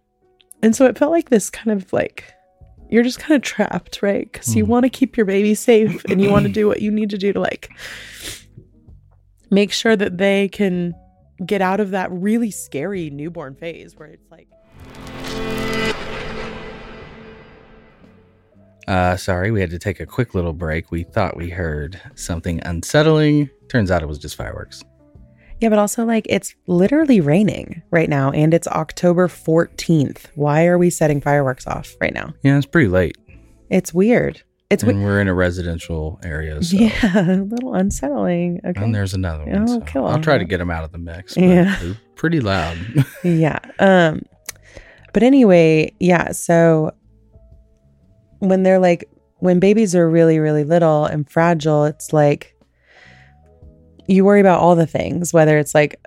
and 0.63 0.75
so 0.75 0.87
it 0.87 0.99
felt 0.99 1.13
like 1.13 1.31
this 1.31 1.49
kind 1.51 1.71
of 1.71 1.93
like, 1.93 2.25
you're 2.89 3.03
just 3.03 3.19
kind 3.19 3.35
of 3.37 3.43
trapped, 3.43 4.01
right? 4.03 4.31
Because 4.31 4.55
you 4.55 4.65
Mhm. 4.65 4.69
want 4.69 4.85
to 4.85 4.91
keep 4.91 5.17
your 5.17 5.27
baby 5.27 5.55
safe 5.55 6.05
and 6.07 6.21
you 6.21 6.31
want 6.31 6.47
to 6.47 6.53
do 6.53 6.67
what 6.67 6.83
you 6.83 6.91
need 6.91 7.11
to 7.11 7.19
do 7.19 7.33
to 7.33 7.41
like 7.41 7.71
make 9.51 9.73
sure 9.73 9.97
that 9.97 10.19
they 10.19 10.49
can 10.49 10.95
get 11.45 11.61
out 11.61 11.81
of 11.81 11.91
that 11.91 12.11
really 12.11 12.51
scary 12.51 13.11
newborn 13.11 13.55
phase 13.55 13.95
where 13.97 14.09
it's 14.09 14.31
like 14.31 14.49
Uh, 18.87 19.17
sorry, 19.17 19.51
we 19.51 19.61
had 19.61 19.71
to 19.71 19.79
take 19.79 19.99
a 20.01 20.07
quick 20.07 20.35
little 20.35 20.53
break. 20.53 20.91
We 20.93 21.03
thought 21.03 21.37
we 21.37 21.51
heard 21.51 22.01
something 22.15 22.61
unsettling. 22.65 23.51
Turns 23.69 23.91
out 23.91 24.03
it 24.03 24.07
was 24.07 24.19
just 24.19 24.37
fireworks. 24.37 24.83
yeah 25.61 25.69
but 25.71 25.79
also 25.79 26.05
like 26.05 26.25
it's 26.29 26.55
literally 26.67 27.21
raining 27.21 27.83
right 27.91 28.09
now 28.11 28.31
and 28.31 28.53
it's 28.55 28.69
october 28.69 29.27
14th 29.27 30.27
why 30.35 30.67
are 30.67 30.77
we 30.77 30.91
setting 30.91 31.19
fireworks 31.21 31.67
off 31.67 31.97
right 32.01 32.13
now 32.13 32.33
Yeah, 32.43 32.59
it's 32.59 32.67
pretty 32.67 32.89
late, 32.89 33.17
it's 33.71 33.93
weird 33.95 34.43
it's 34.71 34.83
and 34.83 34.99
we- 34.99 35.05
we're 35.05 35.21
in 35.21 35.29
a 35.29 35.35
residential 35.35 36.21
area. 36.23 36.63
So. 36.63 36.77
yeah 36.77 37.31
a 37.31 37.43
little 37.43 37.75
unsettling 37.75 38.61
okay 38.67 38.85
And 38.85 38.95
there's 38.95 39.15
another 39.15 39.45
one. 39.47 39.63
Oh, 39.63 39.67
so 39.67 39.81
cool. 39.81 40.07
I'll 40.07 40.21
try 40.21 40.37
to 40.39 40.45
get 40.45 40.59
them 40.59 40.71
out 40.71 40.85
of 40.85 40.93
the 40.93 40.99
mix. 40.99 41.37
Yeah. 41.37 41.75
pretty 42.17 42.41
loud. 42.41 42.77
yeah 43.25 43.59
um 43.81 44.23
but 45.15 45.23
anyway 45.23 45.91
yeah 45.99 46.33
so 46.33 46.93
when 48.39 48.63
they're 48.63 48.79
like 48.79 49.09
when 49.39 49.59
babies 49.59 49.95
are 49.95 50.09
really 50.09 50.39
really 50.39 50.65
little 50.65 51.05
and 51.05 51.29
fragile 51.31 51.85
it's 51.85 52.13
like 52.13 52.55
you 54.09 54.25
worry 54.25 54.41
about 54.41 54.61
all 54.61 54.77
the 54.77 54.87
things 54.87 55.33
whether 55.33 55.59
it's 55.59 55.75
like 55.75 56.01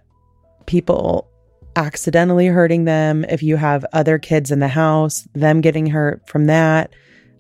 people 0.66 1.30
accidentally 1.76 2.48
hurting 2.48 2.86
them 2.86 3.26
if 3.30 3.42
you 3.42 3.56
have 3.56 3.86
other 3.94 4.18
kids 4.20 4.52
in 4.52 4.60
the 4.60 4.68
house 4.68 5.28
them 5.34 5.62
getting 5.62 5.88
hurt 5.88 6.28
from 6.28 6.46
that. 6.46 6.94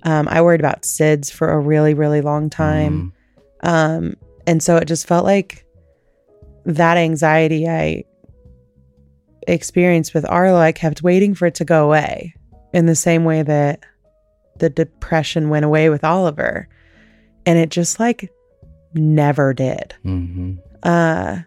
Um, 0.04 0.30
i 0.30 0.42
worried 0.42 0.62
about 0.62 0.84
sids 0.84 1.30
for 1.30 1.52
a 1.52 1.60
really 1.60 1.94
really 1.94 2.22
long 2.22 2.50
time. 2.50 3.14
Mm, 3.64 3.70
um, 3.70 4.16
and 4.48 4.64
so 4.64 4.78
it 4.78 4.86
just 4.86 5.08
felt 5.08 5.26
like 5.26 5.66
that 6.66 6.98
anxiety 6.98 7.68
I 7.68 8.06
experienced 9.48 10.14
with 10.14 10.26
Arlo, 10.30 10.58
I 10.58 10.72
kept 10.72 11.04
waiting 11.04 11.36
for 11.36 11.48
it 11.48 11.56
to 11.56 11.66
go 11.66 11.86
away 11.86 12.34
in 12.74 12.86
the 12.86 12.96
same 12.96 13.26
way 13.26 13.44
that 13.44 13.84
the 14.60 14.70
depression 14.70 15.50
went 15.50 15.66
away 15.66 15.90
with 15.90 16.04
Oliver. 16.04 16.68
And 17.46 17.58
it 17.58 17.70
just 17.70 18.00
like 18.00 18.32
never 18.94 19.54
did. 19.54 19.96
mhm. 20.06 20.60
Uh, 20.84 21.40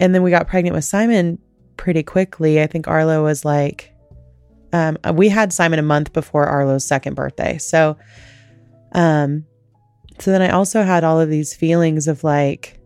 and 0.00 0.14
then 0.14 0.22
we 0.22 0.30
got 0.30 0.48
pregnant 0.48 0.74
with 0.74 0.84
Simon 0.84 1.38
pretty 1.76 2.02
quickly. 2.02 2.60
I 2.62 2.66
think 2.66 2.86
Arlo 2.86 3.22
was 3.24 3.44
like, 3.44 3.92
um, 4.72 4.98
we 5.14 5.28
had 5.28 5.52
Simon 5.52 5.78
a 5.78 5.82
month 5.82 6.12
before 6.12 6.46
Arlo's 6.46 6.84
second 6.84 7.14
birthday. 7.14 7.58
So, 7.58 7.96
um, 8.92 9.46
so 10.18 10.30
then 10.30 10.42
I 10.42 10.50
also 10.50 10.82
had 10.82 11.04
all 11.04 11.20
of 11.20 11.30
these 11.30 11.54
feelings 11.54 12.08
of 12.08 12.22
like, 12.24 12.78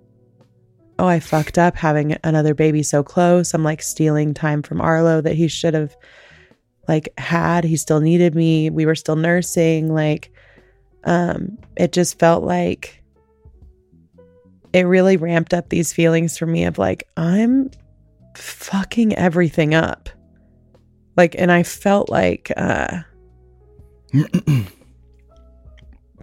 oh, 0.99 1.07
I 1.07 1.21
fucked 1.21 1.59
up 1.59 1.77
having 1.77 2.17
another 2.25 2.55
baby 2.55 2.83
so 2.83 3.03
close. 3.03 3.55
I'm 3.55 3.65
like 3.65 3.83
stealing 3.83 4.35
time 4.35 4.63
from 4.63 4.81
Arlo 4.81 5.21
that 5.21 5.35
he 5.35 5.49
should 5.49 5.75
have 5.75 5.95
like 6.89 7.09
had. 7.19 7.65
He 7.65 7.77
still 7.77 8.01
needed 8.01 8.35
me. 8.35 8.71
We 8.71 8.87
were 8.87 8.95
still 8.95 9.17
nursing. 9.17 9.93
Like, 9.93 10.33
um, 11.05 11.59
it 11.77 11.93
just 11.93 12.19
felt 12.19 12.43
like 12.43 13.03
it 14.73 14.83
really 14.83 15.17
ramped 15.17 15.55
up 15.55 15.69
these 15.69 15.93
feelings 15.93 16.37
for 16.37 16.47
me 16.47 16.65
of 16.65 16.79
like, 16.79 17.09
I'm 17.17 17.71
fucking 18.37 19.15
everything 19.15 19.75
up. 19.75 20.09
Like, 21.17 21.35
and 21.39 21.51
I 21.51 21.63
felt 21.63 22.09
like 22.11 22.53
uh 22.57 23.01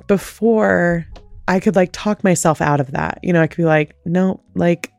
before 0.08 1.06
I 1.48 1.60
could 1.60 1.76
like 1.76 1.90
talk 1.92 2.24
myself 2.24 2.62
out 2.62 2.80
of 2.80 2.92
that. 2.92 3.20
You 3.22 3.34
know, 3.34 3.42
I 3.42 3.48
could 3.48 3.58
be 3.58 3.66
like, 3.66 3.96
no, 4.06 4.42
like 4.56 4.92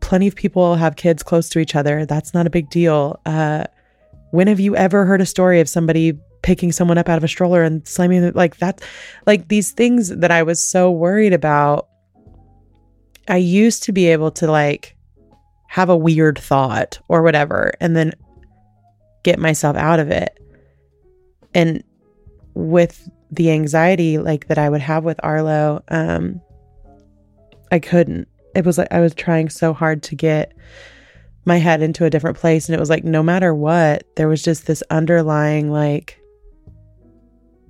plenty 0.00 0.28
of 0.28 0.34
people 0.34 0.74
have 0.76 0.96
kids 0.96 1.22
close 1.22 1.48
to 1.50 1.58
each 1.58 1.74
other. 1.74 2.04
That's 2.06 2.34
not 2.34 2.46
a 2.46 2.50
big 2.50 2.68
deal. 2.70 3.20
Uh 3.24 3.64
when 4.32 4.46
have 4.46 4.58
you 4.58 4.74
ever 4.74 5.04
heard 5.04 5.20
a 5.20 5.26
story 5.26 5.60
of 5.60 5.68
somebody 5.68 6.14
picking 6.40 6.72
someone 6.72 6.98
up 6.98 7.08
out 7.08 7.18
of 7.18 7.24
a 7.24 7.28
stroller 7.28 7.62
and 7.62 7.86
slamming 7.86 8.24
it 8.24 8.34
like 8.34 8.56
that? 8.56 8.82
Like 9.26 9.48
these 9.48 9.70
things 9.72 10.08
that 10.08 10.30
I 10.30 10.42
was 10.42 10.58
so 10.68 10.90
worried 10.90 11.32
about. 11.32 11.86
I 13.28 13.36
used 13.36 13.84
to 13.84 13.92
be 13.92 14.08
able 14.08 14.32
to 14.32 14.50
like 14.50 14.96
have 15.68 15.90
a 15.90 15.96
weird 15.96 16.38
thought 16.38 16.98
or 17.08 17.22
whatever 17.22 17.72
and 17.80 17.94
then 17.94 18.12
get 19.22 19.38
myself 19.38 19.76
out 19.76 20.00
of 20.00 20.10
it. 20.10 20.36
And 21.54 21.84
with 22.54 23.08
the 23.30 23.50
anxiety 23.50 24.18
like 24.18 24.48
that 24.48 24.58
I 24.58 24.68
would 24.68 24.80
have 24.80 25.04
with 25.04 25.20
Arlo, 25.22 25.84
um 25.88 26.40
I 27.70 27.78
couldn't. 27.78 28.28
It 28.54 28.64
was 28.64 28.78
like 28.78 28.88
I 28.90 29.00
was 29.00 29.14
trying 29.14 29.50
so 29.50 29.74
hard 29.74 30.02
to 30.04 30.16
get 30.16 30.52
my 31.44 31.56
head 31.58 31.82
into 31.82 32.04
a 32.04 32.10
different 32.10 32.36
place 32.36 32.68
and 32.68 32.74
it 32.76 32.80
was 32.80 32.90
like 32.90 33.04
no 33.04 33.22
matter 33.22 33.54
what, 33.54 34.04
there 34.16 34.28
was 34.28 34.42
just 34.42 34.66
this 34.66 34.82
underlying 34.90 35.70
like 35.70 36.18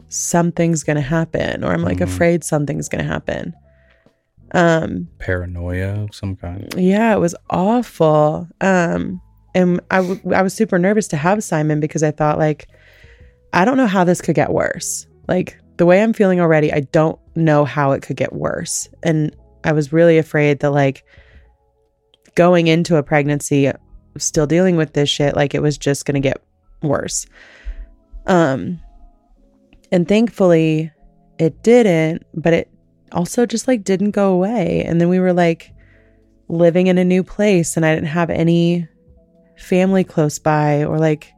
something's 0.09 0.83
going 0.83 0.97
to 0.97 1.01
happen 1.03 1.65
or 1.65 1.73
I'm 1.73 1.83
like 1.83 1.99
Mhm. 1.99 2.03
afraid 2.03 2.45
something's 2.45 2.89
going 2.89 3.03
to 3.05 3.11
happen. 3.11 3.55
Um 4.55 5.09
Paranoia 5.19 6.05
of 6.05 6.15
some 6.15 6.37
kind. 6.37 6.73
yeah, 6.77 7.15
it 7.15 7.19
was 7.19 7.35
awful. 7.49 8.47
Um, 8.61 9.21
and 9.55 9.81
I, 9.91 9.97
w- 9.99 10.21
I 10.35 10.43
was 10.43 10.53
super 10.55 10.79
nervous 10.79 11.09
to 11.09 11.17
have 11.17 11.43
Simon 11.43 11.81
because 11.81 12.03
I 12.03 12.11
thought 12.11 12.39
like, 12.39 12.69
I 13.55 13.65
don't 13.65 13.77
know 13.79 13.87
how 13.87 14.05
this 14.05 14.21
could 14.21 14.35
get 14.35 14.51
worse. 14.51 15.07
Like 15.29 15.59
the 15.79 15.87
way 15.87 16.03
I'm 16.03 16.13
feeling 16.13 16.41
already, 16.41 16.71
I 16.73 16.81
don't 16.81 17.19
know 17.35 17.65
how 17.65 17.93
it 17.93 18.03
could 18.03 18.17
get 18.17 18.35
worse. 18.35 18.89
And 19.03 19.35
I 19.65 19.73
was 19.73 19.93
really 19.93 20.19
afraid 20.19 20.61
that 20.61 20.71
like 20.73 21.05
going 22.35 22.67
into 22.67 22.97
a 22.97 23.03
pregnancy, 23.03 23.71
still 24.19 24.47
dealing 24.47 24.77
with 24.77 24.93
this 24.93 25.09
shit, 25.09 25.37
like 25.37 25.55
it 25.55 25.63
was 25.63 25.77
just 25.79 26.05
going 26.05 26.15
to 26.15 26.21
get 26.29 26.41
worse. 26.83 27.27
Um, 28.27 28.81
and 29.91 30.07
thankfully 30.09 30.91
it 31.39 31.63
didn't, 31.63 32.25
but 32.35 32.53
it 32.53 32.71
also 33.13 33.47
just 33.47 33.69
like 33.69 33.85
didn't 33.85 34.13
go 34.13 34.33
away. 34.33 34.85
And 34.87 35.01
then 35.01 35.09
we 35.09 35.19
were 35.19 35.33
like 35.33 35.73
living 36.49 36.87
in 36.87 36.99
a 36.99 37.05
new 37.05 37.23
place 37.23 37.77
and 37.77 37.85
I 37.85 37.95
didn't 37.95 38.09
have 38.09 38.31
any 38.31 38.87
family 39.59 40.05
close 40.05 40.39
by 40.39 40.85
or 40.85 40.99
like 40.99 41.33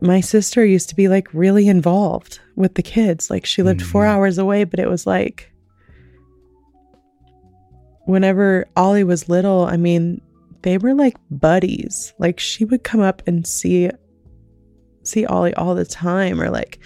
my 0.00 0.20
sister 0.20 0.64
used 0.64 0.88
to 0.90 0.94
be 0.96 1.08
like 1.08 1.26
really 1.34 1.68
involved 1.68 2.40
with 2.54 2.74
the 2.74 2.82
kids. 2.82 3.30
Like 3.30 3.44
she 3.44 3.62
lived 3.62 3.82
4 3.82 4.04
Mhm. 4.04 4.08
hours 4.08 4.38
away, 4.38 4.64
but 4.64 4.78
it 4.78 4.88
was 4.88 5.06
like 5.06 5.50
whenever 8.08 8.66
Ollie 8.74 9.04
was 9.04 9.28
little, 9.28 9.66
I 9.66 9.76
mean, 9.76 10.22
they 10.62 10.78
were 10.78 10.94
like 10.94 11.18
buddies. 11.30 12.14
Like 12.18 12.40
she 12.40 12.64
would 12.64 12.82
come 12.82 13.00
up 13.00 13.22
and 13.26 13.46
see 13.46 13.90
see 15.02 15.26
Ollie 15.26 15.54
all 15.54 15.74
the 15.74 15.84
time 15.84 16.40
or 16.40 16.48
like 16.50 16.78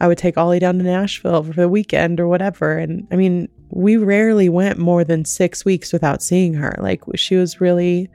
I 0.00 0.06
would 0.06 0.18
take 0.18 0.38
Ollie 0.38 0.60
down 0.60 0.78
to 0.78 0.84
Nashville 0.84 1.42
for 1.42 1.52
the 1.52 1.68
weekend 1.68 2.20
or 2.20 2.28
whatever. 2.28 2.78
And 2.78 3.08
I 3.10 3.16
mean, 3.16 3.48
we 3.70 3.96
rarely 3.96 4.48
went 4.48 4.78
more 4.78 5.02
than 5.02 5.24
six 5.24 5.64
weeks 5.64 5.92
without 5.92 6.22
seeing 6.22 6.54
her. 6.54 6.76
Like 6.78 7.02
she 7.16 7.34
was 7.34 7.60
really 7.60 8.08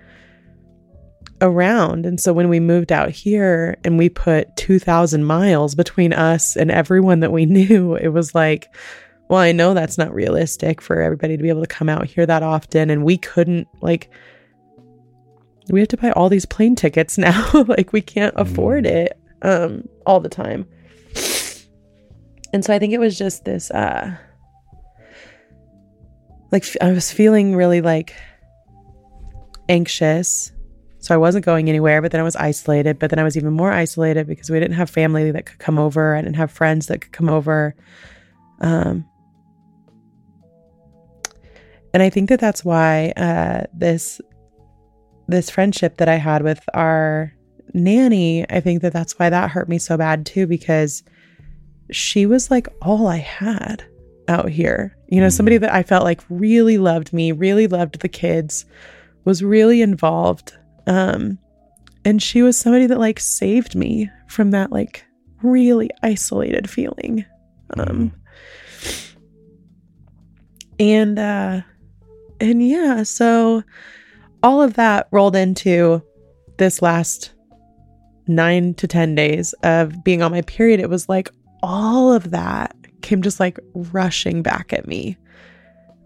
around. 1.42 2.06
And 2.06 2.18
so 2.18 2.32
when 2.32 2.48
we 2.48 2.62
moved 2.62 2.94
out 2.94 3.10
here 3.10 3.78
and 3.84 3.98
we 3.98 4.08
put 4.08 4.56
2,000 4.56 5.26
miles 5.26 5.76
between 5.76 6.14
us 6.14 6.56
and 6.56 6.72
everyone 6.72 7.20
that 7.20 7.34
we 7.34 7.46
knew, 7.46 7.96
it 7.96 8.10
was 8.10 8.34
like, 8.34 8.68
well, 9.30 9.40
I 9.40 9.52
know 9.52 9.74
that's 9.74 9.98
not 9.98 10.14
realistic 10.14 10.82
for 10.82 11.02
everybody 11.02 11.36
to 11.36 11.44
be 11.44 11.50
able 11.50 11.62
to 11.62 11.68
come 11.68 11.90
out 11.90 12.06
here 12.06 12.26
that 12.26 12.44
often. 12.44 12.90
And 12.90 13.04
we 13.04 13.18
couldn't, 13.18 13.68
like, 13.82 14.10
we 15.70 15.82
have 15.82 15.90
to 15.90 15.98
buy 15.98 16.12
all 16.12 16.30
these 16.30 16.46
plane 16.46 16.76
tickets 16.76 17.18
now. 17.18 17.50
like, 17.68 17.92
we 17.92 18.02
can't 18.02 18.34
afford 18.38 18.86
it 18.86 19.20
um, 19.42 19.88
all 20.06 20.20
the 20.20 20.30
time. 20.30 20.66
And 22.54 22.64
so 22.64 22.74
I 22.74 22.80
think 22.80 22.94
it 22.94 23.00
was 23.00 23.18
just 23.18 23.44
this, 23.44 23.70
uh, 23.72 24.16
like, 26.52 26.66
I 26.80 26.94
was 26.94 27.12
feeling 27.12 27.56
really 27.56 27.82
like 27.82 28.16
anxious. 29.68 30.54
So 31.00 31.14
I 31.14 31.18
wasn't 31.18 31.46
going 31.46 31.70
anywhere, 31.70 32.02
but 32.02 32.12
then 32.12 32.22
I 32.22 32.24
was 32.24 32.38
isolated. 32.38 32.98
But 32.98 33.10
then 33.10 33.20
I 33.20 33.24
was 33.24 33.36
even 33.36 33.54
more 33.54 33.72
isolated 33.72 34.28
because 34.28 34.50
we 34.50 34.60
didn't 34.60 34.78
have 34.78 34.90
family 34.90 35.32
that 35.32 35.46
could 35.46 35.60
come 35.60 35.78
over. 35.78 36.16
I 36.16 36.22
didn't 36.22 36.38
have 36.38 36.52
friends 36.52 36.88
that 36.88 37.02
could 37.02 37.12
come 37.12 37.30
over. 37.30 37.76
Um, 38.62 39.06
and 41.98 42.04
I 42.04 42.12
think 42.12 42.30
that 42.30 42.40
that's 42.40 42.64
why 42.64 43.12
uh, 43.18 43.64
this 43.74 44.22
this 45.28 45.50
friendship 45.50 45.98
that 45.98 46.08
I 46.08 46.18
had 46.18 46.44
with 46.44 46.62
our 46.76 47.34
nanny, 47.74 48.48
I 48.52 48.60
think 48.60 48.84
that 48.84 48.94
that's 48.94 49.18
why 49.18 49.32
that 49.32 49.50
hurt 49.50 49.68
me 49.68 49.80
so 49.80 49.98
bad 49.98 50.24
too, 50.24 50.46
because 50.46 51.02
she 51.90 52.28
was 52.28 52.52
like 52.52 52.68
all 52.84 53.08
I 53.08 53.18
had 53.18 53.84
out 54.28 54.48
here. 54.48 54.96
You 55.08 55.22
know, 55.22 55.30
somebody 55.30 55.58
that 55.58 55.74
I 55.74 55.82
felt 55.82 56.04
like 56.04 56.22
really 56.30 56.78
loved 56.78 57.14
me, 57.14 57.32
really 57.32 57.66
loved 57.66 58.02
the 58.02 58.10
kids, 58.10 58.68
was 59.26 59.44
really 59.44 59.82
involved. 59.82 60.56
Um, 60.86 61.40
and 62.06 62.22
she 62.22 62.44
was 62.44 62.60
somebody 62.60 62.86
that 62.86 63.00
like 63.00 63.20
saved 63.20 63.74
me 63.74 64.08
from 64.28 64.52
that 64.52 64.72
like 64.72 65.04
really 65.42 65.90
isolated 66.04 66.70
feeling. 66.70 67.26
Um, 67.76 68.14
and 70.80 71.18
uh, 71.18 71.62
and 72.40 72.66
yeah, 72.66 73.04
so 73.04 73.64
all 74.44 74.62
of 74.62 74.76
that 74.76 75.08
rolled 75.12 75.36
into 75.36 76.02
this 76.58 76.82
last 76.82 77.34
nine 78.28 78.74
to 78.76 78.88
10 78.88 79.16
days 79.16 79.54
of 79.64 80.04
being 80.04 80.22
on 80.22 80.32
my 80.32 80.42
period. 80.42 80.80
It 80.80 80.90
was 80.90 81.10
like 81.10 81.30
all 81.64 82.14
of 82.14 82.32
that 82.32 82.76
came 83.02 83.22
just 83.22 83.40
like 83.40 83.60
rushing 83.74 84.42
back 84.42 84.74
at 84.74 84.88
me. 84.88 85.18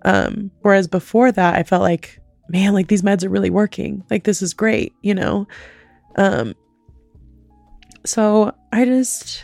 Um, 0.04 0.52
whereas 0.62 0.88
before 0.88 1.32
that, 1.32 1.56
I 1.56 1.64
felt 1.64 1.82
like, 1.82 2.20
man, 2.50 2.74
like 2.74 2.88
these 2.88 3.02
meds 3.02 3.24
are 3.24 3.30
really 3.30 3.50
working. 3.50 4.04
Like 4.10 4.24
this 4.24 4.42
is 4.42 4.54
great, 4.54 4.94
you 5.02 5.14
know? 5.14 5.48
Um, 6.16 6.56
so 8.06 8.54
I 8.72 8.86
just, 8.86 9.44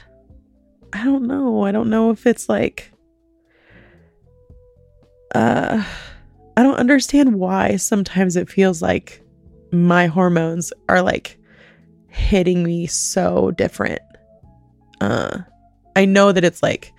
I 0.94 1.04
don't 1.04 1.28
know. 1.28 1.64
I 1.64 1.72
don't 1.72 1.90
know 1.90 2.12
if 2.12 2.26
it's 2.26 2.50
like, 2.50 2.92
uh, 5.36 5.84
I 6.58 6.64
don't 6.64 6.78
understand 6.78 7.36
why 7.36 7.76
sometimes 7.78 8.36
it 8.36 8.50
feels 8.50 8.82
like 8.82 9.22
my 9.72 10.08
hormones 10.08 10.74
are 10.90 11.02
like 11.02 11.38
hitting 12.08 12.64
me 12.64 12.88
so 12.88 13.52
different. 13.52 14.02
Uh, 15.00 15.40
I 15.96 16.06
know 16.06 16.32
that 16.32 16.44
it's 16.44 16.64
like 16.64 16.92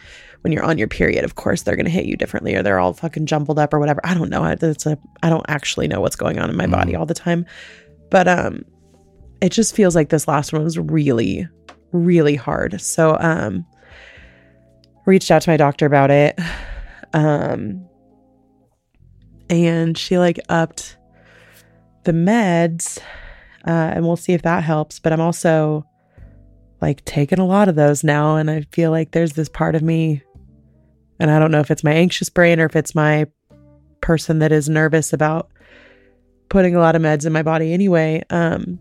when 0.43 0.53
you're 0.53 0.65
on 0.65 0.79
your 0.79 0.87
period, 0.87 1.25
of 1.25 1.35
course 1.35 1.63
they're 1.63 1.75
going 1.75 1.87
to 1.87 1.91
hit 1.91 2.07
you 2.07 2.17
differently 2.17 2.55
or 2.55 2.63
they're 2.63 2.79
all 2.79 2.93
fucking 2.93 3.27
jumbled 3.27 3.59
up 3.59 3.75
or 3.75 3.81
whatever. 3.81 4.01
I 4.05 4.15
don't 4.15 4.31
know. 4.31 4.45
It's 4.45 4.87
a 4.87 4.97
I 5.25 5.29
don't 5.29 5.45
actually 5.49 5.89
know 5.89 6.01
what's 6.01 6.15
going 6.17 6.39
on 6.39 6.51
in 6.51 6.57
my 6.57 6.67
Mm. 6.67 6.71
body 6.73 6.95
all 6.95 7.07
the 7.07 7.15
time. 7.15 7.45
But 8.11 8.29
um 8.29 8.65
it 9.41 9.51
just 9.51 9.75
feels 9.75 9.97
like 9.97 10.09
this 10.09 10.29
last 10.29 10.53
one 10.53 10.63
was 10.63 10.79
really 10.79 11.49
really 11.91 12.37
hard. 12.37 12.81
So 12.81 13.17
um 13.19 13.67
reached 15.05 15.33
out 15.33 15.43
to 15.43 15.51
my 15.51 15.57
doctor 15.57 15.85
about 15.87 16.11
it. 16.13 16.39
Um 17.15 17.88
and 19.51 19.97
she 19.97 20.19
like 20.19 20.39
upped 20.49 20.97
the 22.05 22.13
meds 22.13 22.99
uh, 23.67 23.71
and 23.71 24.07
we'll 24.07 24.17
see 24.17 24.33
if 24.33 24.43
that 24.43 24.63
helps. 24.65 24.99
But 24.99 25.13
I'm 25.13 25.21
also 25.21 25.85
like 26.81 27.05
taking 27.05 27.39
a 27.39 27.47
lot 27.47 27.69
of 27.69 27.75
those 27.75 28.05
now, 28.05 28.37
and 28.37 28.51
I 28.51 28.63
feel 28.73 28.91
like 28.91 29.11
there's 29.11 29.33
this 29.33 29.49
part 29.49 29.75
of 29.75 29.83
me, 29.83 30.23
and 31.19 31.31
I 31.31 31.39
don't 31.39 31.51
know 31.51 31.61
if 31.61 31.71
it's 31.71 31.85
my 31.85 31.93
anxious 31.93 32.29
brain 32.31 32.61
or 32.61 32.67
if 32.67 32.77
it's 32.77 32.95
my 32.95 33.27
person 34.01 34.39
that 34.39 34.53
is 34.53 34.69
nervous 34.69 35.13
about 35.13 35.51
putting 36.49 36.75
a 36.77 36.81
lot 36.81 36.95
of 36.97 37.03
meds 37.03 37.27
in 37.27 37.33
my 37.33 37.43
body 37.43 37.73
anyway. 37.73 38.23
Um, 38.31 38.79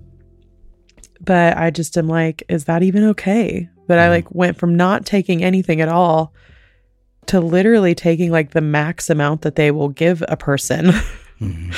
but 1.20 1.58
I 1.58 1.72
just 1.72 1.98
am 1.98 2.08
like, 2.08 2.44
is 2.48 2.66
that 2.66 2.84
even 2.84 3.04
okay? 3.06 3.70
but 3.88 3.98
I 4.00 4.08
Mhm. 4.08 4.10
like 4.12 4.36
went 4.36 4.58
from 4.58 4.76
not 4.76 5.06
taking 5.06 5.42
anything 5.42 5.80
at 5.80 5.88
all 5.88 6.34
to 7.28 7.40
literally 7.40 7.94
taking 7.96 8.32
like 8.32 8.52
the 8.52 8.62
max 8.62 9.10
amount 9.10 9.42
that 9.42 9.56
they 9.56 9.72
will 9.72 9.90
give 9.90 10.24
a 10.28 10.38
person 10.38 10.86
Mhm. 11.42 11.76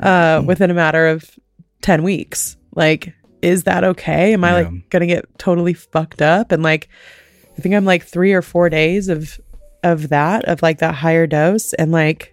uh, 0.00 0.42
within 0.46 0.70
a 0.70 0.74
matter 0.74 1.06
of 1.08 1.30
10 1.82 2.02
weeks. 2.02 2.56
Like, 2.74 3.12
is 3.42 3.64
that 3.64 3.82
okay? 3.84 4.32
Am 4.32 4.44
I 4.44 4.48
Yeah. 4.60 4.68
like 4.68 4.90
gonna 4.90 5.06
get 5.06 5.24
totally 5.38 5.74
fucked 5.74 6.22
up? 6.22 6.52
And 6.52 6.62
like, 6.62 6.88
I 7.58 7.60
think 7.60 7.74
I'm 7.74 7.84
like 7.84 8.04
three 8.04 8.32
or 8.32 8.42
four 8.42 8.68
days 8.70 9.08
of 9.08 9.40
of 9.82 10.10
that 10.10 10.44
of 10.44 10.62
like 10.62 10.78
that 10.78 10.94
higher 10.94 11.26
dose, 11.26 11.72
and 11.74 11.90
like, 11.90 12.32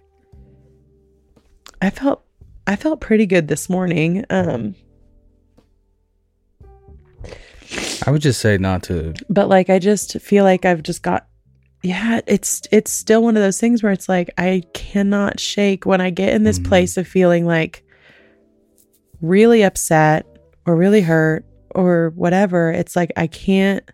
I 1.82 1.90
felt 1.90 2.22
I 2.66 2.76
felt 2.76 3.00
pretty 3.00 3.26
good 3.26 3.48
this 3.48 3.68
morning. 3.68 4.24
Um, 4.30 4.76
I 8.06 8.10
would 8.10 8.22
just 8.22 8.40
say 8.40 8.56
not 8.56 8.82
to. 8.84 9.14
but 9.28 9.48
like 9.48 9.68
I 9.70 9.78
just 9.78 10.20
feel 10.20 10.44
like 10.44 10.64
I've 10.64 10.82
just 10.82 11.02
got 11.02 11.26
yeah, 11.82 12.20
it's 12.26 12.62
it's 12.70 12.90
still 12.92 13.22
one 13.22 13.36
of 13.36 13.42
those 13.42 13.58
things 13.60 13.82
where 13.82 13.92
it's 13.92 14.08
like 14.08 14.30
I 14.36 14.62
cannot 14.74 15.40
shake 15.40 15.86
when 15.86 16.00
I 16.00 16.10
get 16.10 16.34
in 16.34 16.42
this 16.44 16.58
Mhm. 16.58 16.66
place 16.66 16.96
of 16.96 17.06
feeling 17.06 17.46
like 17.46 17.82
really 19.20 19.62
upset 19.62 20.26
or 20.66 20.76
really 20.76 21.00
hurt 21.00 21.44
or 21.74 22.12
whatever. 22.16 22.70
It's 22.70 22.96
like 22.96 23.12
I 23.16 23.26
can't 23.26 23.88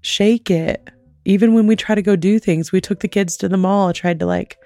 shake 0.00 0.50
it. 0.50 0.88
Even 1.26 1.54
when 1.54 1.66
we 1.66 1.76
try 1.76 1.94
to 1.94 2.02
go 2.02 2.16
do 2.16 2.38
things, 2.38 2.70
we 2.72 2.80
took 2.80 3.00
the 3.00 3.08
kids 3.08 3.36
to 3.38 3.48
the 3.48 3.56
mall, 3.56 3.92
tried 3.92 4.20
to 4.20 4.26
like 4.26 4.58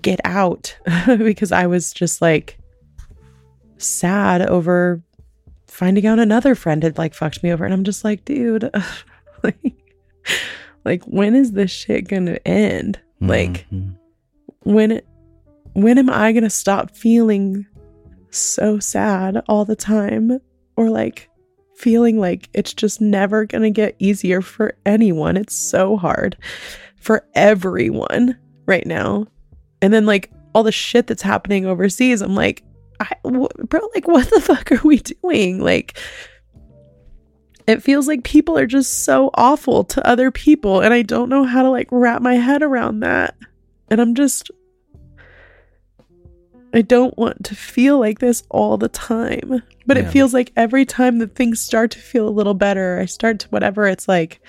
get 0.00 0.20
out 0.24 0.76
because 1.18 1.52
I 1.52 1.66
was 1.66 1.92
just 1.92 2.22
like 2.22 2.58
sad 3.78 4.42
over 4.42 5.02
finding 5.66 6.06
out 6.06 6.18
another 6.18 6.54
friend 6.54 6.82
had 6.82 6.98
like 6.98 7.14
fucked 7.14 7.42
me 7.42 7.50
over 7.52 7.64
and 7.64 7.72
I'm 7.74 7.84
just 7.84 8.04
like, 8.04 8.24
dude, 8.24 8.70
like, 9.42 9.74
like 10.84 11.02
when 11.04 11.34
is 11.34 11.52
this 11.52 11.70
shit 11.70 12.08
gonna 12.08 12.38
end? 12.44 12.98
Like 13.20 13.66
Mhm. 13.72 13.96
when 14.64 15.00
when 15.74 15.98
am 15.98 16.10
I 16.10 16.32
gonna 16.32 16.50
stop 16.50 16.94
feeling 16.96 17.66
so 18.30 18.78
sad 18.78 19.42
all 19.48 19.64
the 19.64 19.76
time? 19.76 20.38
Or 20.76 20.88
like 20.90 21.28
feeling 21.76 22.18
like 22.18 22.48
it's 22.54 22.72
just 22.72 23.00
never 23.00 23.44
gonna 23.44 23.70
get 23.70 23.96
easier 23.98 24.40
for 24.40 24.74
anyone. 24.86 25.36
It's 25.36 25.54
so 25.56 25.96
hard 25.96 26.36
for 26.96 27.24
everyone 27.34 28.36
right 28.66 28.86
now. 28.86 29.26
And 29.80 29.92
then 29.92 30.06
like 30.06 30.30
all 30.54 30.62
the 30.62 30.72
shit 30.72 31.06
that's 31.06 31.22
happening 31.22 31.66
overseas, 31.66 32.22
I'm 32.22 32.34
like, 32.34 32.62
I, 33.00 33.10
w- 33.24 33.48
bro, 33.68 33.80
like 33.94 34.06
what 34.06 34.30
the 34.30 34.40
fuck 34.42 34.70
are 34.72 34.80
we 34.84 34.98
doing? 34.98 35.60
Like, 35.60 35.98
it 37.66 37.82
feels 37.82 38.08
like 38.08 38.24
people 38.24 38.58
are 38.58 38.66
just 38.66 39.04
so 39.04 39.30
awful 39.34 39.84
to 39.84 40.06
other 40.06 40.30
people, 40.30 40.80
and 40.80 40.92
I 40.92 41.02
don't 41.02 41.28
know 41.28 41.44
how 41.44 41.62
to 41.62 41.70
like 41.70 41.88
wrap 41.90 42.22
my 42.22 42.34
head 42.34 42.62
around 42.62 43.00
that. 43.00 43.36
And 43.90 44.00
I'm 44.00 44.14
just, 44.14 44.50
I 46.74 46.82
don't 46.82 47.16
want 47.18 47.44
to 47.46 47.54
feel 47.54 47.98
like 47.98 48.18
this 48.18 48.42
all 48.50 48.78
the 48.78 48.88
time. 48.88 49.62
But 49.86 49.96
Yeah. 49.96 50.04
it 50.04 50.10
feels 50.10 50.32
like 50.32 50.52
every 50.56 50.84
time 50.86 51.18
that 51.18 51.34
things 51.34 51.60
start 51.60 51.90
to 51.92 51.98
feel 51.98 52.28
a 52.28 52.30
little 52.30 52.54
better, 52.54 52.98
I 53.00 53.06
start 53.06 53.40
to 53.40 53.48
whatever, 53.48 53.86
it's 53.86 54.08
like 54.08 54.40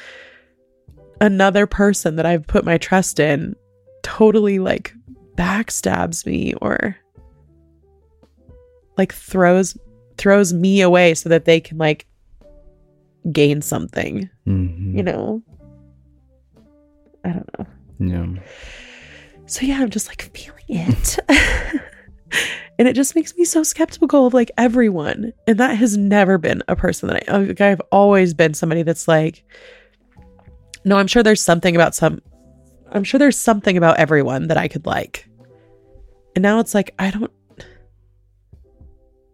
another 1.20 1.68
person 1.68 2.16
that 2.16 2.26
I've 2.26 2.48
put 2.48 2.66
my 2.66 2.78
trust 2.78 3.20
in 3.20 3.56
totally 4.02 4.60
like 4.60 4.94
backstabs 5.36 6.26
me 6.26 6.54
or 6.62 6.96
like 8.98 9.14
throws 9.14 9.78
throws 10.18 10.54
me 10.54 10.82
away 10.82 11.14
so 11.16 11.30
that 11.30 11.46
they 11.46 11.60
can 11.60 11.78
like 11.78 12.06
gain 13.32 13.62
something, 13.62 14.30
Mhm. 14.48 14.98
you 14.98 15.04
know? 15.04 15.42
I 17.24 17.30
don't 17.30 17.50
know. 17.60 17.66
Yeah. 18.36 18.42
So 19.46 19.66
yeah, 19.66 19.80
I'm 19.82 19.90
just 19.90 20.08
like 20.10 20.24
feeling 20.36 20.64
it. 20.68 21.20
and 22.80 22.88
it 22.88 22.94
just 22.94 23.16
makes 23.16 23.36
me 23.38 23.46
so 23.46 23.64
skeptical 23.64 24.26
of 24.28 24.34
like 24.34 24.52
everyone. 24.58 25.32
And 25.48 25.58
that 25.60 25.76
has 25.78 25.96
never 25.98 26.38
been 26.38 26.64
a 26.68 26.76
person 26.76 27.08
that 27.10 27.30
I 27.30 27.38
like, 27.38 27.62
I've 27.62 27.82
always 27.92 28.34
been 28.34 28.54
somebody 28.54 28.84
that's 28.84 29.08
like 29.08 29.44
no, 30.86 30.98
I'm 30.98 31.08
sure 31.08 31.24
there's 31.24 31.42
something 31.42 31.76
about 31.78 31.96
some 31.96 32.22
I'm 32.92 33.04
sure 33.06 33.18
there's 33.18 33.40
something 33.40 33.78
about 33.78 33.98
everyone 33.98 34.48
that 34.48 34.58
I 34.58 34.68
could 34.68 34.86
like. 34.86 35.28
And 36.36 36.44
now 36.44 36.60
it's 36.60 36.74
like 36.76 36.94
I 37.00 37.10
don't 37.12 37.32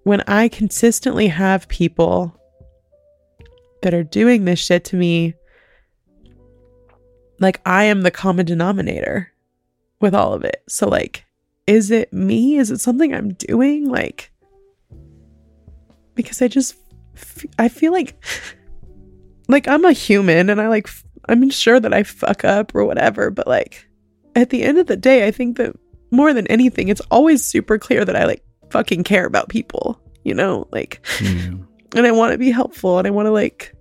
when 0.03 0.21
I 0.27 0.47
consistently 0.47 1.27
have 1.27 1.67
people 1.69 2.35
that 3.81 3.93
are 3.93 4.03
doing 4.03 4.45
this 4.45 4.59
shit 4.59 4.85
to 4.85 4.95
me 4.95 5.33
like 7.39 7.61
I 7.65 7.85
am 7.85 8.01
the 8.01 8.11
common 8.11 8.45
denominator 8.45 9.31
with 10.01 10.13
all 10.13 10.33
of 10.33 10.43
it. 10.43 10.63
So 10.67 10.87
like 10.87 11.25
is 11.67 11.91
it 11.91 12.11
me? 12.11 12.57
Is 12.57 12.71
it 12.71 12.81
something 12.81 13.13
I'm 13.13 13.33
doing 13.33 13.87
like 13.89 14.31
because 16.15 16.41
I 16.41 16.47
just 16.47 16.75
f- 17.15 17.45
I 17.57 17.69
feel 17.69 17.91
like 17.91 18.21
like 19.47 19.67
I'm 19.67 19.85
a 19.85 19.93
human 19.93 20.49
and 20.49 20.59
I 20.59 20.67
like 20.67 20.87
f- 20.87 21.03
I'm 21.27 21.49
sure 21.49 21.79
that 21.79 21.93
I 21.93 22.03
fuck 22.03 22.43
up 22.43 22.73
or 22.73 22.85
whatever, 22.85 23.29
but 23.29 23.47
like 23.47 23.87
at 24.35 24.49
the 24.49 24.63
end 24.63 24.79
of 24.79 24.87
the 24.87 24.97
day, 24.97 25.27
I 25.27 25.31
think 25.31 25.57
that 25.57 25.75
more 26.11 26.33
than 26.33 26.47
anything, 26.47 26.87
it's 26.87 27.01
always 27.11 27.45
super 27.45 27.77
clear 27.77 28.03
that 28.03 28.15
I 28.15 28.25
like 28.25 28.43
fucking 28.71 29.03
care 29.03 29.25
about 29.25 29.49
people, 29.49 30.01
you 30.23 30.33
know? 30.33 30.67
Like 30.71 31.05
Yeah. 31.21 31.51
And 31.95 32.05
I 32.05 32.11
want 32.11 32.31
to 32.31 32.37
be 32.37 32.51
helpful 32.51 32.97
and 32.97 33.07
I 33.07 33.11
want 33.11 33.25
to 33.27 33.31
like 33.31 33.75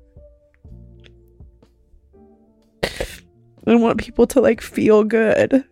I 3.68 3.74
want 3.74 3.98
people 3.98 4.26
to 4.28 4.40
like 4.40 4.60
feel 4.60 5.04
good 5.04 5.64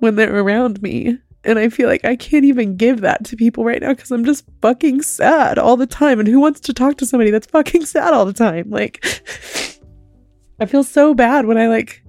when 0.00 0.16
they're 0.16 0.34
around 0.36 0.82
me. 0.82 1.18
And 1.46 1.58
I 1.58 1.68
feel 1.68 1.88
like 1.88 2.04
I 2.04 2.16
can't 2.16 2.44
even 2.44 2.76
give 2.76 3.02
that 3.02 3.24
to 3.26 3.36
people 3.36 3.64
right 3.64 3.80
now 3.80 3.90
because 3.90 4.10
I'm 4.10 4.24
just 4.24 4.44
fucking 4.62 5.02
sad 5.02 5.58
all 5.58 5.76
the 5.76 5.86
time. 5.86 6.18
And 6.18 6.28
who 6.28 6.40
wants 6.40 6.60
to 6.60 6.72
talk 6.72 6.96
to 6.98 7.06
somebody 7.06 7.30
that's 7.30 7.46
fucking 7.46 7.84
sad 7.84 8.14
all 8.14 8.24
the 8.24 8.32
time? 8.32 8.70
Like, 8.70 9.04
I 10.60 10.66
feel 10.66 10.84
so 10.84 11.14
bad 11.14 11.46
when 11.46 11.58
I 11.58 11.68
like, 11.68 12.02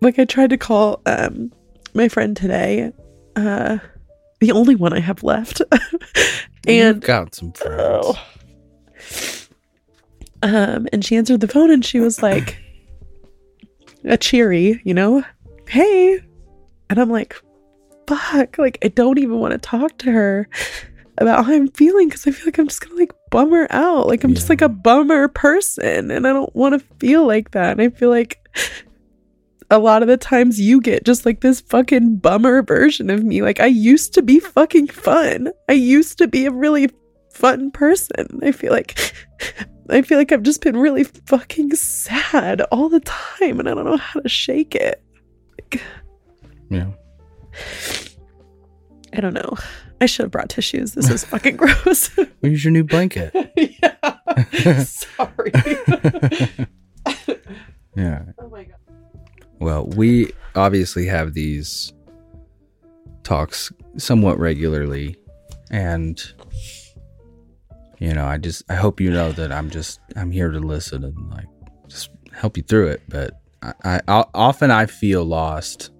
like 0.00 0.18
I 0.18 0.24
tried 0.24 0.50
to 0.50 0.58
call 0.58 1.02
um 1.06 1.52
my 1.94 2.08
friend 2.08 2.36
today, 2.36 2.92
uh, 3.36 3.78
the 4.40 4.52
only 4.52 4.74
one 4.74 4.92
I 4.92 5.00
have 5.00 5.22
left, 5.22 5.62
You've 5.72 6.94
and 6.94 7.00
got 7.00 7.34
some 7.34 7.52
friends. 7.52 8.06
Oh. 8.06 8.33
Um, 10.42 10.88
and 10.92 11.04
she 11.04 11.16
answered 11.16 11.40
the 11.40 11.48
phone 11.48 11.70
and 11.70 11.84
she 11.84 12.00
was 12.00 12.22
like, 12.22 12.58
a 14.04 14.16
cheery, 14.16 14.80
you 14.84 14.94
know, 14.94 15.24
hey. 15.68 16.20
And 16.90 16.98
I'm 16.98 17.10
like, 17.10 17.40
fuck, 18.06 18.58
like, 18.58 18.78
I 18.84 18.88
don't 18.88 19.18
even 19.18 19.38
want 19.38 19.52
to 19.52 19.58
talk 19.58 19.98
to 19.98 20.12
her 20.12 20.48
about 21.18 21.46
how 21.46 21.52
I'm 21.52 21.68
feeling 21.68 22.08
because 22.08 22.26
I 22.26 22.32
feel 22.32 22.46
like 22.46 22.58
I'm 22.58 22.68
just 22.68 22.80
gonna 22.80 22.96
like 22.98 23.12
bum 23.30 23.52
her 23.52 23.66
out. 23.70 24.06
Like, 24.06 24.24
I'm 24.24 24.34
just 24.34 24.50
like 24.50 24.62
a 24.62 24.68
bummer 24.68 25.28
person 25.28 26.10
and 26.10 26.26
I 26.26 26.32
don't 26.32 26.54
want 26.54 26.74
to 26.74 26.86
feel 26.98 27.26
like 27.26 27.52
that. 27.52 27.72
And 27.72 27.80
I 27.80 27.88
feel 27.88 28.10
like 28.10 28.38
a 29.70 29.78
lot 29.78 30.02
of 30.02 30.08
the 30.08 30.16
times 30.16 30.60
you 30.60 30.80
get 30.80 31.04
just 31.04 31.24
like 31.24 31.40
this 31.40 31.60
fucking 31.62 32.16
bummer 32.16 32.62
version 32.62 33.10
of 33.10 33.24
me. 33.24 33.42
Like, 33.42 33.60
I 33.60 33.66
used 33.66 34.12
to 34.14 34.22
be 34.22 34.40
fucking 34.40 34.88
fun. 34.88 35.50
I 35.68 35.72
used 35.72 36.18
to 36.18 36.28
be 36.28 36.46
a 36.46 36.50
really 36.50 36.90
fun 37.34 37.70
person. 37.70 38.40
I 38.42 38.52
feel 38.52 38.72
like 38.72 38.98
I 39.90 40.02
feel 40.02 40.16
like 40.16 40.32
I've 40.32 40.42
just 40.42 40.62
been 40.62 40.76
really 40.76 41.04
fucking 41.04 41.74
sad 41.74 42.62
all 42.62 42.88
the 42.88 43.00
time 43.00 43.58
and 43.60 43.68
I 43.68 43.74
don't 43.74 43.84
know 43.84 43.96
how 43.96 44.20
to 44.20 44.28
shake 44.28 44.74
it. 44.74 45.02
Yeah. 46.70 46.90
I 49.12 49.20
don't 49.20 49.34
know. 49.34 49.54
I 50.00 50.06
should 50.06 50.24
have 50.24 50.30
brought 50.30 50.48
tissues. 50.48 50.94
This 50.94 51.10
is 51.10 51.24
fucking 51.24 51.56
gross. 51.58 52.16
Use 52.42 52.64
your 52.64 52.72
new 52.72 52.84
blanket. 52.84 53.32
yeah. 53.56 54.82
Sorry. 54.84 55.52
yeah. 57.96 58.22
oh 58.38 58.48
my 58.48 58.64
god. 58.64 58.78
Well, 59.60 59.86
we 59.88 60.32
obviously 60.54 61.06
have 61.06 61.34
these 61.34 61.92
talks 63.22 63.72
somewhat 63.96 64.38
regularly 64.38 65.16
and 65.70 66.22
you 68.04 68.12
know, 68.12 68.26
I 68.26 68.36
just 68.36 68.62
I 68.68 68.74
hope 68.74 69.00
you 69.00 69.10
know 69.10 69.32
that 69.32 69.50
I'm 69.50 69.70
just 69.70 69.98
I'm 70.14 70.30
here 70.30 70.50
to 70.50 70.58
listen 70.58 71.04
and 71.04 71.30
like 71.30 71.46
just 71.88 72.10
help 72.32 72.58
you 72.58 72.62
through 72.62 72.88
it, 72.88 73.02
but 73.08 73.40
I, 73.62 74.00
I 74.06 74.24
often 74.34 74.70
I 74.70 74.84
feel 74.84 75.24
lost 75.24 75.90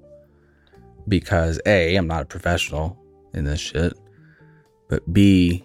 because 1.09 1.59
A, 1.65 1.97
I'm 1.97 2.07
not 2.07 2.23
a 2.23 2.27
professional 2.27 3.03
in 3.33 3.45
this 3.45 3.59
shit, 3.59 3.95
but 4.91 5.11
B, 5.15 5.65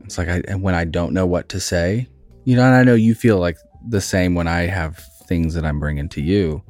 it's 0.00 0.18
like 0.18 0.28
I 0.28 0.42
and 0.48 0.62
when 0.62 0.74
I 0.74 0.84
don't 0.84 1.12
know 1.12 1.26
what 1.26 1.48
to 1.50 1.60
say, 1.60 2.08
you 2.44 2.56
know, 2.56 2.64
and 2.64 2.74
I 2.74 2.82
know 2.82 2.96
you 2.96 3.14
feel 3.14 3.38
like 3.38 3.56
the 3.88 4.00
same 4.00 4.34
when 4.34 4.48
I 4.48 4.62
have 4.62 4.98
things 5.26 5.54
that 5.54 5.64
I'm 5.64 5.78
bringing 5.78 6.08
to 6.08 6.20
you 6.20 6.60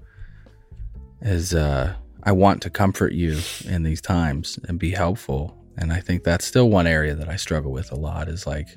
is 1.22 1.54
uh 1.54 1.94
I 2.24 2.32
want 2.32 2.60
to 2.62 2.68
comfort 2.68 3.14
you 3.14 3.40
in 3.64 3.84
these 3.84 4.02
times 4.02 4.58
and 4.68 4.78
be 4.78 4.90
helpful. 4.90 5.56
And 5.78 5.94
I 5.94 6.00
think 6.00 6.24
that's 6.24 6.44
still 6.44 6.68
one 6.68 6.86
area 6.86 7.14
that 7.14 7.30
I 7.30 7.36
struggle 7.36 7.72
with 7.72 7.90
a 7.90 7.96
lot 7.96 8.28
is 8.28 8.46
like 8.46 8.68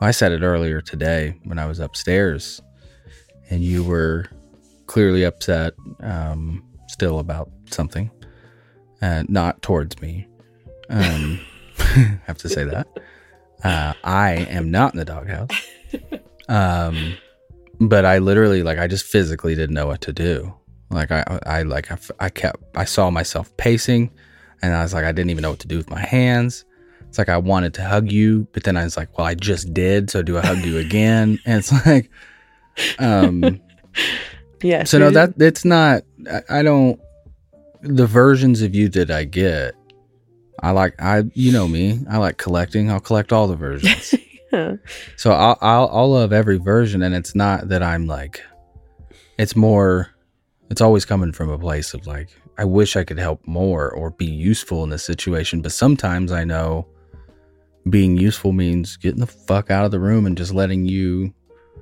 I 0.00 0.12
said 0.12 0.32
it 0.32 0.42
earlier 0.42 0.80
today 0.80 1.38
when 1.44 1.58
I 1.58 1.66
was 1.66 1.80
upstairs 1.80 2.60
and 3.50 3.62
you 3.62 3.82
were 3.82 4.26
clearly 4.86 5.24
upset 5.24 5.74
um 6.00 6.64
still 6.86 7.18
about 7.18 7.50
something 7.70 8.10
and 9.00 9.28
not 9.28 9.60
towards 9.62 10.00
me. 10.00 10.26
Um 10.88 11.40
have 12.26 12.38
to 12.38 12.48
say 12.48 12.64
that. 12.64 12.86
Uh 13.64 13.94
I 14.04 14.32
am 14.50 14.70
not 14.70 14.94
in 14.94 14.98
the 14.98 15.04
doghouse. 15.04 15.50
Um 16.48 17.16
but 17.80 18.04
I 18.04 18.18
literally 18.18 18.62
like 18.62 18.78
I 18.78 18.86
just 18.86 19.04
physically 19.04 19.54
didn't 19.54 19.74
know 19.74 19.86
what 19.86 20.00
to 20.02 20.12
do. 20.12 20.54
Like 20.90 21.10
I, 21.10 21.38
I 21.44 21.62
like 21.62 21.90
I 22.18 22.28
kept 22.30 22.62
I 22.74 22.84
saw 22.84 23.10
myself 23.10 23.54
pacing, 23.56 24.10
and 24.62 24.74
I 24.74 24.82
was 24.82 24.94
like 24.94 25.04
I 25.04 25.12
didn't 25.12 25.30
even 25.30 25.42
know 25.42 25.50
what 25.50 25.60
to 25.60 25.68
do 25.68 25.76
with 25.76 25.90
my 25.90 26.00
hands. 26.00 26.64
It's 27.18 27.28
like 27.28 27.34
I 27.34 27.38
wanted 27.38 27.74
to 27.74 27.82
hug 27.84 28.12
you, 28.12 28.46
but 28.52 28.62
then 28.62 28.76
I 28.76 28.84
was 28.84 28.96
like, 28.96 29.18
well, 29.18 29.26
I 29.26 29.34
just 29.34 29.74
did, 29.74 30.08
so 30.08 30.22
do 30.22 30.38
I 30.38 30.46
hug 30.46 30.58
you 30.58 30.78
again? 30.78 31.40
And 31.46 31.58
it's 31.58 31.72
like, 31.84 32.12
um, 33.00 33.60
Yeah. 34.62 34.84
so 34.84 35.00
no, 35.00 35.10
that 35.10 35.34
it's 35.42 35.64
not. 35.64 36.04
I, 36.30 36.60
I 36.60 36.62
don't. 36.62 37.00
The 37.82 38.06
versions 38.06 38.62
of 38.62 38.72
you 38.72 38.88
that 38.90 39.10
I 39.10 39.24
get, 39.24 39.74
I 40.62 40.70
like. 40.70 40.94
I 41.00 41.24
you 41.34 41.50
know 41.50 41.66
me. 41.66 41.98
I 42.08 42.18
like 42.18 42.36
collecting. 42.38 42.88
I'll 42.88 43.00
collect 43.00 43.32
all 43.32 43.48
the 43.48 43.56
versions. 43.56 44.14
yeah. 44.52 44.76
So 45.16 45.32
I'll, 45.32 45.58
I'll 45.60 45.88
I'll 45.92 46.10
love 46.12 46.32
every 46.32 46.58
version, 46.58 47.02
and 47.02 47.16
it's 47.16 47.34
not 47.34 47.68
that 47.70 47.82
I'm 47.82 48.06
like, 48.06 48.44
it's 49.38 49.56
more, 49.56 50.08
it's 50.70 50.80
always 50.80 51.04
coming 51.04 51.32
from 51.32 51.50
a 51.50 51.58
place 51.58 51.94
of 51.94 52.06
like, 52.06 52.28
I 52.58 52.64
wish 52.64 52.94
I 52.96 53.02
could 53.02 53.18
help 53.18 53.44
more 53.44 53.90
or 53.90 54.10
be 54.10 54.26
useful 54.26 54.84
in 54.84 54.90
this 54.90 55.04
situation, 55.04 55.62
but 55.62 55.72
sometimes 55.72 56.30
I 56.30 56.44
know 56.44 56.86
being 57.90 58.16
useful 58.16 58.52
means 58.52 58.96
getting 58.96 59.20
the 59.20 59.26
fuck 59.26 59.70
out 59.70 59.84
of 59.84 59.90
the 59.90 60.00
room 60.00 60.26
and 60.26 60.36
just 60.36 60.52
letting 60.52 60.84
you 60.84 61.32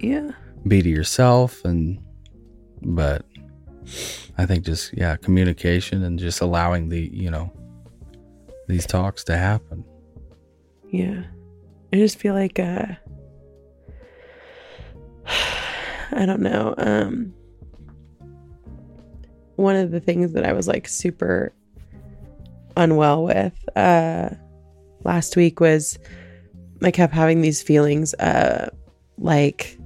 Yeah. 0.00 0.30
be 0.66 0.82
to 0.82 0.88
yourself, 0.88 1.64
and 1.64 1.98
but 2.82 3.24
I 4.38 4.46
think 4.46 4.64
just 4.64 4.92
yeah, 4.96 5.16
communication 5.16 6.02
and 6.02 6.18
just 6.18 6.40
allowing 6.40 6.88
the 6.88 7.00
you 7.12 7.30
know 7.30 7.52
these 8.68 8.86
talks 8.86 9.24
to 9.24 9.36
happen. 9.36 9.84
Yeah. 10.90 11.22
I 11.92 11.96
just 11.96 12.18
feel 12.18 12.34
like 12.34 12.58
uh 12.58 12.86
I 16.12 16.24
don't 16.26 16.40
know. 16.40 16.74
Um 16.78 17.32
one 19.56 19.76
of 19.76 19.90
the 19.90 20.00
things 20.00 20.32
that 20.34 20.44
I 20.44 20.52
was 20.52 20.68
like 20.68 20.86
super 20.88 21.52
unwell 22.76 23.24
with 23.24 23.54
uh 23.76 24.30
last 25.06 25.36
week 25.36 25.60
was 25.60 25.98
I 26.82 26.90
kept 26.90 27.14
having 27.14 27.40
these 27.40 27.62
feelings 27.62 28.12
uh 28.14 28.68
like 29.16 29.78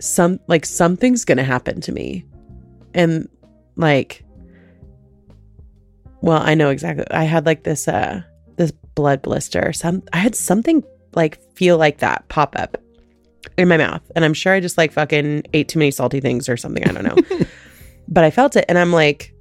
some 0.00 0.38
like 0.46 0.66
something's 0.66 1.24
going 1.24 1.38
to 1.38 1.44
happen 1.44 1.80
to 1.80 1.92
me. 1.92 2.24
And 2.94 3.28
like 3.76 4.24
well, 6.20 6.40
I 6.42 6.54
know 6.54 6.70
exactly. 6.70 7.04
I 7.10 7.24
had 7.24 7.44
like 7.44 7.64
this 7.64 7.88
uh 7.88 8.22
this 8.56 8.70
blood 8.70 9.22
blister. 9.22 9.72
Some 9.72 10.02
I 10.12 10.18
had 10.18 10.34
something 10.34 10.84
like 11.14 11.40
feel 11.54 11.76
like 11.78 11.98
that 11.98 12.28
pop 12.28 12.54
up 12.56 12.76
in 13.56 13.68
my 13.68 13.76
mouth. 13.76 14.02
And 14.14 14.24
I'm 14.24 14.34
sure 14.34 14.54
I 14.54 14.60
just 14.60 14.78
like 14.78 14.92
fucking 14.92 15.44
ate 15.52 15.68
too 15.68 15.78
many 15.78 15.90
salty 15.90 16.20
things 16.20 16.48
or 16.48 16.56
something. 16.56 16.86
I 16.88 16.92
don't 16.92 17.04
know. 17.04 17.46
but 18.08 18.24
I 18.24 18.30
felt 18.30 18.56
it 18.56 18.64
and 18.68 18.78
I'm 18.78 18.92
like, 18.92 19.34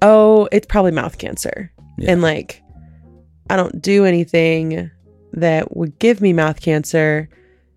oh, 0.00 0.48
it's 0.52 0.66
probably 0.66 0.92
mouth 0.92 1.18
cancer. 1.18 1.72
Yeah. 1.98 2.12
And 2.12 2.22
like, 2.22 2.62
I 3.52 3.56
don't 3.56 3.82
do 3.82 4.06
anything 4.06 4.90
that 5.34 5.76
would 5.76 5.98
give 5.98 6.22
me 6.22 6.32
mouth 6.32 6.62
cancer. 6.62 7.28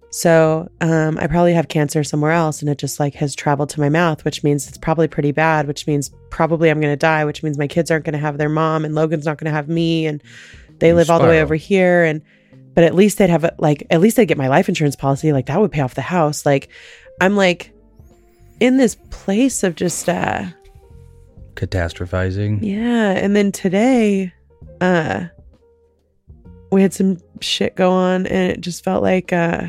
So 0.09 0.69
um, 0.79 1.17
I 1.17 1.27
probably 1.27 1.53
have 1.53 1.67
cancer 1.67 2.01
somewhere 2.01 2.31
else 2.31 2.61
and 2.61 2.69
it 2.69 2.77
just 2.77 2.97
like 2.97 3.13
has 3.15 3.35
traveled 3.35 3.71
to 3.71 3.81
my 3.81 3.89
mouth, 3.89 4.23
which 4.23 4.41
means 4.41 4.69
it's 4.69 4.77
probably 4.77 5.09
pretty 5.09 5.33
bad, 5.33 5.67
which 5.67 5.85
means 5.85 6.09
probably 6.29 6.69
I'm 6.69 6.79
going 6.79 6.93
to 6.93 6.97
die, 6.97 7.25
which 7.25 7.43
means 7.43 7.57
my 7.57 7.67
kids 7.67 7.91
aren't 7.91 8.05
going 8.05 8.13
to 8.13 8.19
have 8.19 8.38
their 8.38 8.47
mom 8.47 8.85
and 8.85 8.95
Logan's 8.95 9.25
not 9.25 9.38
going 9.38 9.51
to 9.51 9.55
have 9.55 9.67
me. 9.67 10.05
And 10.05 10.23
they 10.79 10.88
You 10.88 10.95
live 10.95 11.09
all 11.09 11.19
the 11.19 11.25
way 11.27 11.41
over 11.41 11.55
here. 11.55 12.05
And, 12.05 12.21
but 12.73 12.85
at 12.85 12.95
least 12.95 13.17
they'd 13.17 13.29
have 13.29 13.43
a, 13.43 13.53
like, 13.57 13.85
at 13.89 13.99
least 13.99 14.15
they'd 14.15 14.27
get 14.27 14.38
my 14.38 14.47
life 14.47 14.69
insurance 14.69 14.95
policy. 14.95 15.33
Like 15.33 15.47
that 15.47 15.59
would 15.59 15.73
pay 15.73 15.81
off 15.81 15.95
the 15.95 16.01
house. 16.01 16.45
Like 16.45 16.69
I'm 17.19 17.35
like 17.35 17.73
in 18.61 18.77
this 18.77 18.95
place 19.09 19.61
of 19.61 19.75
just, 19.75 20.07
uh, 20.07 20.45
Catastrophizing. 21.55 22.59
yeah, 22.61 23.11
and 23.11 23.36
then 23.36 23.51
today, 23.51 24.32
uh 24.80 25.26
we 26.72 26.82
had 26.82 26.93
some 26.93 27.18
shit 27.41 27.76
go 27.76 27.91
on 27.91 28.28
and 28.28 28.51
it 28.51 28.61
just 28.61 28.84
felt 28.84 29.03
like 29.03 29.32
uh 29.32 29.68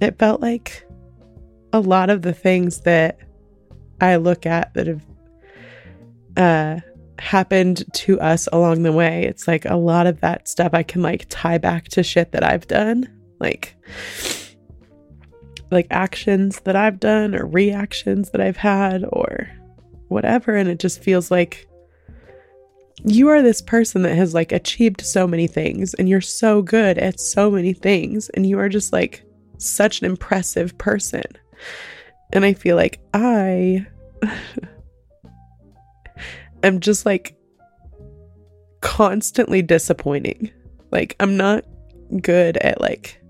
it 0.00 0.18
felt 0.18 0.40
like 0.40 0.86
a 1.72 1.80
lot 1.80 2.10
of 2.10 2.22
the 2.22 2.32
things 2.32 2.80
that 2.82 3.18
I 4.00 4.16
look 4.16 4.46
at 4.46 4.72
that 4.74 4.86
have 4.86 5.06
uh 6.36 6.80
happened 7.18 7.84
to 7.94 8.20
us 8.20 8.48
along 8.52 8.82
the 8.82 8.92
way. 8.92 9.24
It's 9.24 9.48
like 9.48 9.64
a 9.64 9.76
lot 9.76 10.06
of 10.06 10.20
that 10.20 10.48
stuff 10.48 10.74
I 10.74 10.82
can 10.82 11.02
like 11.02 11.26
tie 11.28 11.58
back 11.58 11.88
to 11.88 12.02
shit 12.02 12.32
that 12.32 12.44
I've 12.44 12.66
done. 12.66 13.10
Like 13.40 13.74
like 15.70 15.86
actions 15.90 16.60
that 16.60 16.76
I've 16.76 17.00
done 17.00 17.34
or 17.34 17.46
reactions 17.46 18.30
that 18.30 18.40
I've 18.40 18.56
had 18.56 19.04
or 19.08 19.50
whatever. 20.08 20.54
And 20.54 20.68
it 20.68 20.78
just 20.78 21.02
feels 21.02 21.30
like 21.30 21.68
you 23.04 23.28
are 23.28 23.42
this 23.42 23.60
person 23.60 24.02
that 24.02 24.16
has 24.16 24.34
like 24.34 24.52
achieved 24.52 25.00
so 25.02 25.26
many 25.26 25.46
things 25.46 25.94
and 25.94 26.08
you're 26.08 26.20
so 26.20 26.62
good 26.62 26.98
at 26.98 27.20
so 27.20 27.50
many 27.50 27.72
things 27.72 28.28
and 28.30 28.46
you 28.46 28.58
are 28.58 28.68
just 28.68 28.92
like 28.92 29.24
such 29.58 30.00
an 30.00 30.06
impressive 30.06 30.76
person. 30.78 31.24
And 32.32 32.44
I 32.44 32.54
feel 32.54 32.76
like 32.76 32.98
I 33.14 33.86
am 36.62 36.80
just 36.80 37.06
like 37.06 37.36
constantly 38.80 39.62
disappointing. 39.62 40.50
Like 40.90 41.16
I'm 41.20 41.36
not 41.36 41.64
good 42.22 42.56
at 42.58 42.80
like 42.80 43.20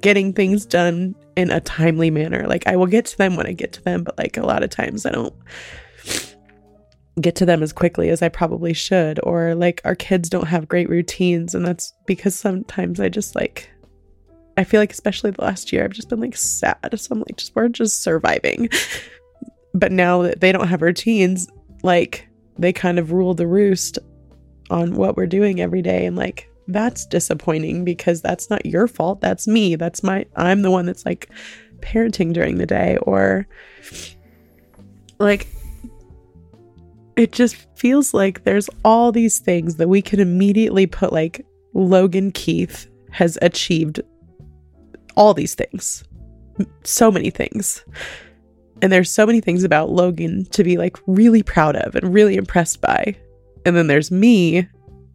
getting 0.00 0.32
things 0.32 0.66
done 0.66 1.14
in 1.36 1.50
a 1.50 1.60
timely 1.60 2.10
manner. 2.10 2.46
Like 2.46 2.66
I 2.66 2.76
will 2.76 2.86
get 2.86 3.06
to 3.06 3.18
them 3.18 3.36
when 3.36 3.46
I 3.46 3.52
get 3.52 3.72
to 3.74 3.82
them, 3.82 4.04
but 4.04 4.18
like 4.18 4.36
a 4.36 4.44
lot 4.46 4.62
of 4.62 4.70
times 4.70 5.06
I 5.06 5.10
don't 5.12 5.34
get 7.20 7.34
to 7.36 7.46
them 7.46 7.62
as 7.62 7.72
quickly 7.72 8.10
as 8.10 8.20
I 8.22 8.28
probably 8.28 8.74
should 8.74 9.18
or 9.22 9.54
like 9.54 9.80
our 9.84 9.94
kids 9.94 10.28
don't 10.28 10.48
have 10.48 10.68
great 10.68 10.90
routines 10.90 11.54
and 11.54 11.66
that's 11.66 11.94
because 12.06 12.34
sometimes 12.34 13.00
I 13.00 13.08
just 13.08 13.34
like 13.34 13.70
I 14.58 14.64
feel 14.64 14.80
like 14.80 14.92
especially 14.92 15.30
the 15.30 15.42
last 15.42 15.72
year 15.72 15.84
I've 15.84 15.92
just 15.92 16.08
been 16.08 16.20
like 16.20 16.36
sad. 16.36 16.98
So 16.98 17.08
I'm 17.12 17.20
like 17.20 17.36
just 17.36 17.54
we're 17.54 17.68
just 17.68 18.02
surviving. 18.02 18.68
but 19.74 19.92
now 19.92 20.22
that 20.22 20.40
they 20.40 20.52
don't 20.52 20.68
have 20.68 20.82
routines, 20.82 21.48
like 21.82 22.28
they 22.58 22.72
kind 22.72 22.98
of 22.98 23.12
rule 23.12 23.34
the 23.34 23.46
roost 23.46 23.98
on 24.70 24.94
what 24.94 25.16
we're 25.16 25.26
doing 25.26 25.60
every 25.60 25.82
day 25.82 26.06
and 26.06 26.16
like 26.16 26.50
that's 26.68 27.06
disappointing 27.06 27.84
because 27.84 28.20
that's 28.20 28.50
not 28.50 28.66
your 28.66 28.88
fault 28.88 29.20
that's 29.20 29.46
me 29.46 29.76
that's 29.76 30.02
my 30.02 30.26
i'm 30.34 30.62
the 30.62 30.70
one 30.70 30.84
that's 30.84 31.06
like 31.06 31.30
parenting 31.78 32.32
during 32.32 32.58
the 32.58 32.66
day 32.66 32.96
or 33.02 33.46
like 35.20 35.46
it 37.16 37.32
just 37.32 37.56
feels 37.76 38.12
like 38.12 38.44
there's 38.44 38.68
all 38.84 39.10
these 39.10 39.38
things 39.38 39.76
that 39.76 39.88
we 39.88 40.02
can 40.02 40.20
immediately 40.20 40.86
put 40.86 41.12
like 41.12 41.44
logan 41.74 42.30
keith 42.30 42.88
has 43.10 43.38
achieved 43.42 44.00
all 45.16 45.34
these 45.34 45.54
things 45.54 46.04
so 46.84 47.10
many 47.10 47.30
things 47.30 47.84
and 48.82 48.92
there's 48.92 49.10
so 49.10 49.26
many 49.26 49.40
things 49.40 49.64
about 49.64 49.90
logan 49.90 50.44
to 50.46 50.62
be 50.62 50.76
like 50.76 50.96
really 51.06 51.42
proud 51.42 51.76
of 51.76 51.94
and 51.94 52.12
really 52.12 52.36
impressed 52.36 52.80
by 52.80 53.16
and 53.66 53.76
then 53.76 53.88
there's 53.88 54.12
me, 54.12 54.68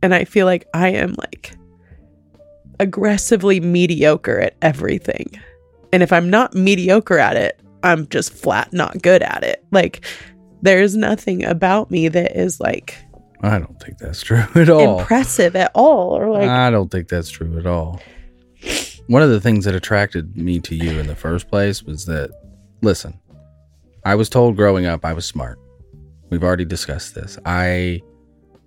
and 0.04 0.14
I 0.14 0.26
feel 0.26 0.46
like 0.46 0.68
I 0.74 0.90
am 0.90 1.16
like 1.18 1.56
aggressively 2.82 3.62
mediocre 3.62 4.42
at 4.42 4.58
everything. 4.62 5.40
And 5.94 6.04
if 6.04 6.12
I'm 6.12 6.30
not 6.30 6.54
mediocre 6.54 7.18
at 7.18 7.38
it, 7.38 7.62
I'm 7.82 8.08
just 8.10 8.34
flat 8.34 8.74
not 8.74 9.02
good 9.02 9.24
at 9.24 9.44
it. 9.44 9.64
Like 9.72 10.06
there's 10.62 10.96
nothing 10.96 11.44
about 11.44 11.92
me 11.92 12.08
that 12.08 12.40
is 12.40 12.60
like 12.60 12.98
I 13.42 13.58
don't 13.60 13.80
think 13.82 13.98
that's 13.98 14.22
true 14.22 14.44
at 14.56 14.70
all. 14.70 15.00
impressive 15.00 15.56
at 15.56 15.72
all 15.74 16.18
or 16.18 16.32
like 16.32 16.48
I 16.48 16.70
don't 16.70 16.90
think 16.90 17.08
that's 17.08 17.30
true 17.30 17.58
at 17.58 17.66
all. 17.66 18.02
One 19.08 19.24
of 19.24 19.30
the 19.30 19.42
things 19.42 19.66
that 19.66 19.76
attracted 19.76 20.38
me 20.38 20.60
to 20.62 20.76
you 20.76 21.00
in 21.00 21.08
the 21.08 21.16
first 21.16 21.50
place 21.50 21.84
was 21.84 22.06
that, 22.06 22.30
listen, 22.82 23.20
I 24.06 24.16
was 24.16 24.30
told 24.30 24.56
growing 24.56 24.86
up 24.86 25.04
I 25.04 25.14
was 25.14 25.26
smart. 25.26 25.60
We've 26.30 26.44
already 26.44 26.66
discussed 26.66 27.16
this. 27.16 27.38
I 27.46 28.02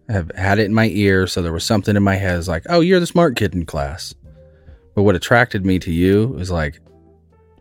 have 0.09 0.31
had 0.37 0.59
it 0.59 0.65
in 0.65 0.75
my 0.75 0.89
ear, 0.89 1.27
so 1.27 1.41
there 1.41 1.53
was 1.53 1.65
something 1.65 1.97
in 1.97 2.03
my 2.03 2.17
head 2.17 2.39
is 2.39 2.49
like, 2.49 2.65
oh, 2.69 2.81
you're 2.81 3.01
the 3.01 3.07
smart 3.07 3.37
kid 3.37 3.55
in 3.55 3.65
class. 3.65 4.15
But 4.95 5.05
what 5.05 5.15
attracted 5.15 5.65
me 5.65 5.79
to 5.79 5.91
you 5.91 6.29
was 6.29 6.51
like, 6.51 6.81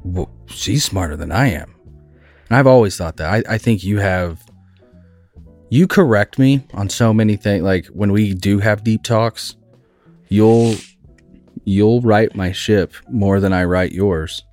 well, 0.03 0.29
she's 0.47 0.83
smarter 0.83 1.15
than 1.15 1.31
I 1.31 1.51
am. 1.51 1.73
And 2.53 2.59
I've 2.59 2.67
always 2.67 2.95
thought 2.95 3.17
that. 3.17 3.33
I, 3.33 3.55
I 3.55 3.57
think 3.57 3.83
you 3.83 3.97
have, 3.97 4.39
you 5.71 5.87
correct 5.87 6.37
me 6.37 6.63
on 6.75 6.87
so 6.87 7.11
many 7.11 7.35
things. 7.35 7.63
Like 7.63 7.87
when 7.87 8.11
we 8.11 8.35
do 8.35 8.59
have 8.59 8.83
deep 8.83 9.01
talks, 9.01 9.55
you'll, 10.29 10.75
you'll 11.65 12.01
right 12.01 12.35
my 12.35 12.51
ship 12.51 12.93
more 13.09 13.39
than 13.39 13.53
I 13.53 13.63
right 13.63 13.91
yours. 13.91 14.45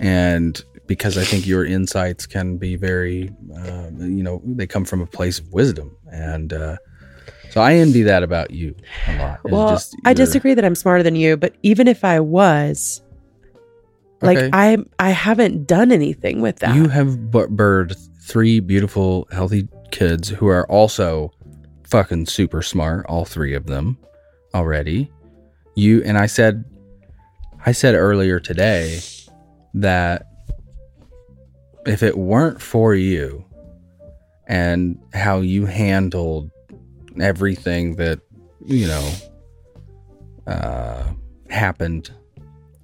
And 0.00 0.60
because 0.88 1.16
I 1.16 1.22
think 1.22 1.46
your 1.46 1.64
insights 1.64 2.26
can 2.26 2.56
be 2.56 2.74
very, 2.74 3.30
uh, 3.58 3.90
you 3.96 4.24
know, 4.24 4.42
they 4.44 4.66
come 4.66 4.84
from 4.84 5.00
a 5.00 5.06
place 5.06 5.38
of 5.38 5.52
wisdom. 5.52 5.96
And, 6.10 6.52
uh, 6.52 6.78
so 7.50 7.60
I 7.60 7.74
envy 7.74 8.02
that 8.02 8.24
about 8.24 8.50
you 8.50 8.74
a 9.06 9.18
lot. 9.18 9.40
Well, 9.44 9.68
just 9.68 9.94
I 10.04 10.14
disagree 10.14 10.54
that 10.54 10.64
I'm 10.64 10.74
smarter 10.74 11.04
than 11.04 11.14
you, 11.14 11.36
but 11.36 11.54
even 11.62 11.86
if 11.86 12.04
I 12.04 12.18
was, 12.18 13.03
like 14.24 14.38
Okay. 14.38 14.50
I 14.52 14.78
I 14.98 15.10
haven't 15.10 15.66
done 15.66 15.92
anything 15.92 16.40
with 16.40 16.58
that. 16.60 16.74
You 16.74 16.88
have 16.88 17.30
bird 17.30 17.96
three 18.22 18.60
beautiful, 18.60 19.28
healthy 19.30 19.68
kids 19.90 20.28
who 20.28 20.48
are 20.48 20.66
also 20.70 21.30
fucking 21.84 22.26
super 22.26 22.62
smart. 22.62 23.06
All 23.06 23.24
three 23.24 23.54
of 23.54 23.66
them 23.66 23.98
already. 24.54 25.10
You 25.76 26.02
and 26.04 26.16
I 26.16 26.26
said, 26.26 26.64
I 27.66 27.72
said 27.72 27.94
earlier 27.94 28.40
today 28.40 29.00
that 29.74 30.26
if 31.86 32.02
it 32.02 32.16
weren't 32.16 32.62
for 32.62 32.94
you 32.94 33.44
and 34.46 34.98
how 35.12 35.40
you 35.40 35.66
handled 35.66 36.50
everything 37.20 37.96
that 37.96 38.20
you 38.64 38.86
know 38.86 39.12
uh, 40.46 41.04
happened 41.48 42.10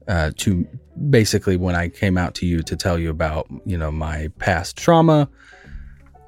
uh, 0.09 0.30
to 0.36 0.66
basically 1.09 1.57
when 1.57 1.75
I 1.75 1.89
came 1.89 2.19
out 2.19 2.35
to 2.37 2.47
you 2.47 2.63
to 2.63 2.77
tell 2.77 2.99
you 2.99 3.11
about 3.11 3.49
you 3.65 3.79
know 3.79 3.91
my 3.91 4.29
past 4.39 4.77
trauma, 4.77 5.29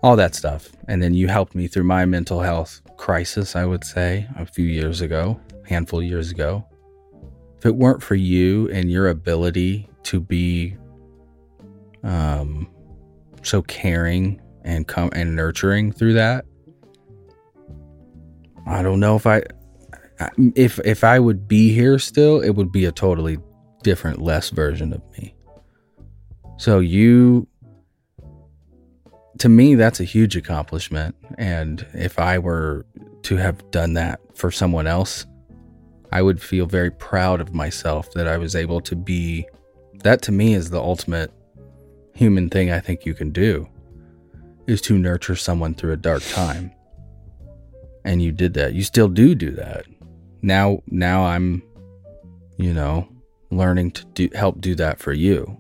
all 0.03 0.17
that 0.17 0.35
stuff, 0.35 0.71
and 0.89 1.03
then 1.03 1.15
you 1.15 1.29
helped 1.29 1.55
me 1.55 1.69
through 1.69 1.85
my 1.85 2.07
mental 2.07 2.41
health 2.41 2.81
crisis. 2.97 3.55
I 3.55 3.65
would 3.65 3.85
say 3.85 4.27
a 4.37 4.47
few 4.47 4.65
years 4.65 5.01
ago, 5.01 5.41
handful 5.67 6.01
of 6.01 6.07
years 6.07 6.31
ago. 6.31 6.65
If 7.59 7.67
it 7.67 7.77
weren't 7.77 8.03
for 8.03 8.15
you 8.15 8.69
and 8.71 8.91
your 8.91 9.09
ability 9.09 9.89
to 10.05 10.21
be 10.21 10.77
um, 12.03 12.69
so 13.43 13.63
caring 13.63 14.41
and 14.65 14.89
come 14.89 15.11
and 15.13 15.37
nurturing 15.37 15.93
through 15.93 16.15
that, 16.15 16.45
I 18.67 18.83
don't 18.83 19.01
know 19.01 19.17
if 19.17 19.27
I 19.27 19.43
if 20.55 20.79
if 20.85 21.05
I 21.05 21.19
would 21.19 21.49
be 21.49 21.73
here 21.73 21.99
still, 21.99 22.41
it 22.41 22.51
would 22.51 22.73
be 22.73 22.85
a 22.85 22.93
totally 22.93 23.39
different, 23.83 24.21
less 24.21 24.51
version 24.51 24.93
of 24.93 25.03
me. 25.19 25.35
So 26.57 26.79
you 26.79 27.47
to 29.39 29.49
me 29.49 29.75
that's 29.75 30.01
a 30.01 30.05
huge 30.05 30.37
accomplishment. 30.37 31.17
And 31.39 31.87
if 31.95 32.19
I 32.19 32.39
were 32.39 32.87
to 33.23 33.37
have 33.37 33.69
done 33.71 33.95
that 33.95 34.21
for 34.35 34.51
someone 34.51 34.87
else, 34.87 35.27
I 36.13 36.23
would 36.23 36.41
feel 36.41 36.67
very 36.67 36.91
proud 36.91 37.41
of 37.41 37.55
myself 37.55 38.13
that 38.13 38.29
I 38.29 38.37
was 38.37 38.55
able 38.55 38.81
to 38.83 38.95
be 38.95 39.47
that 40.05 40.23
to 40.23 40.33
me 40.33 40.55
is 40.55 40.71
the 40.71 40.81
ultimate 40.81 41.33
human 42.15 42.51
thing 42.51 42.71
I 42.71 42.81
think 42.81 43.07
you 43.07 43.15
can 43.15 43.31
do 43.31 43.69
is 44.67 44.81
to 44.83 44.99
nurture 44.99 45.37
someone 45.37 45.75
through 45.75 45.93
a 45.93 45.97
dark 45.97 46.23
time. 46.29 46.73
And 48.05 48.23
you 48.23 48.33
did 48.33 48.55
that. 48.55 48.75
You 48.75 48.83
still 48.83 49.09
do 49.09 49.35
do 49.35 49.53
that. 49.53 49.87
Now 50.43 50.83
now 50.89 51.25
i'm 51.25 51.63
you 52.59 52.75
know 52.75 53.09
learning 53.57 53.91
to 53.93 54.05
do 54.07 54.29
help 54.35 54.61
do 54.61 54.75
that 54.75 54.99
for 54.99 55.13
you. 55.13 55.59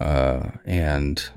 Uh 0.00 0.50
and 0.66 1.30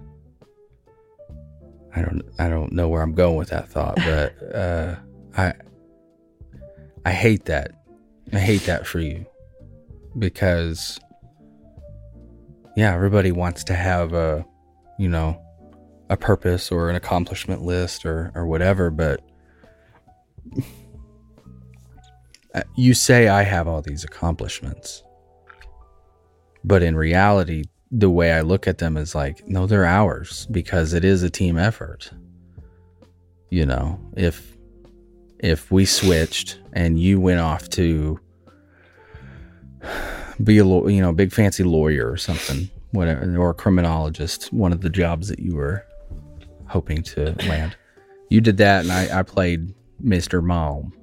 i 1.95 2.01
don't 2.01 2.22
i 2.38 2.47
don't 2.49 2.72
know 2.72 2.88
where 2.88 3.01
i'm 3.01 3.13
going 3.13 3.36
with 3.36 3.49
that 3.49 3.67
thought 3.67 3.95
but 4.05 4.55
uh 4.55 4.95
i 5.38 5.53
i 7.05 7.11
hate 7.11 7.45
that. 7.45 7.72
I 8.32 8.38
hate 8.39 8.63
that 8.63 8.86
for 8.86 8.99
you. 8.99 9.26
Because 10.17 10.99
yeah 12.76 12.93
everybody 12.93 13.32
wants 13.32 13.63
to 13.65 13.74
have 13.74 14.13
a 14.13 14.45
you 14.97 15.07
know 15.07 15.41
a 16.09 16.17
purpose 16.17 16.72
or 16.72 16.89
an 16.89 16.95
accomplishment 16.95 17.61
list 17.61 18.05
or 18.05 18.32
or 18.36 18.45
whatever 18.45 18.89
but 18.89 19.22
you 22.76 22.93
say 22.93 23.28
I 23.28 23.43
have 23.43 23.67
all 23.67 23.82
these 23.82 24.03
accomplishments, 24.03 25.03
but 26.64 26.84
in 26.84 26.95
reality, 26.95 27.64
the 27.91 28.10
way 28.10 28.34
I 28.34 28.41
look 28.41 28.68
at 28.68 28.78
them 28.78 28.97
is 28.97 29.16
like, 29.16 29.47
no, 29.47 29.66
they're 29.66 29.86
ours 29.86 30.47
because 30.51 30.93
it 30.93 31.03
is 31.03 31.24
a 31.24 31.30
team 31.30 31.57
effort. 31.57 32.12
You 33.49 33.66
know, 33.66 33.99
if 34.16 34.55
if 35.39 35.72
we 35.72 35.86
switched 35.86 36.60
and 36.74 36.99
you 36.99 37.20
went 37.20 37.39
off 37.39 37.70
to 37.70 38.20
be 40.43 40.60
a 40.60 40.66
you 40.66 41.01
know 41.01 41.14
big 41.14 41.32
fancy 41.32 41.64
lawyer 41.64 42.12
or 42.12 42.18
something, 42.18 42.70
whatever, 42.91 43.38
or 43.38 43.51
a 43.51 43.53
criminologist, 43.53 44.53
one 44.53 44.72
of 44.72 44.82
the 44.82 44.89
jobs 44.89 45.28
that 45.30 45.39
you 45.39 45.55
were 45.55 45.84
hoping 46.68 47.01
to 47.01 47.34
land, 47.47 47.76
you 48.30 48.41
did 48.41 48.57
that, 48.57 48.84
and 48.84 48.91
I, 48.91 49.20
I 49.20 49.24
played 49.24 49.74
Mister 49.99 50.41
Mom. 50.41 50.93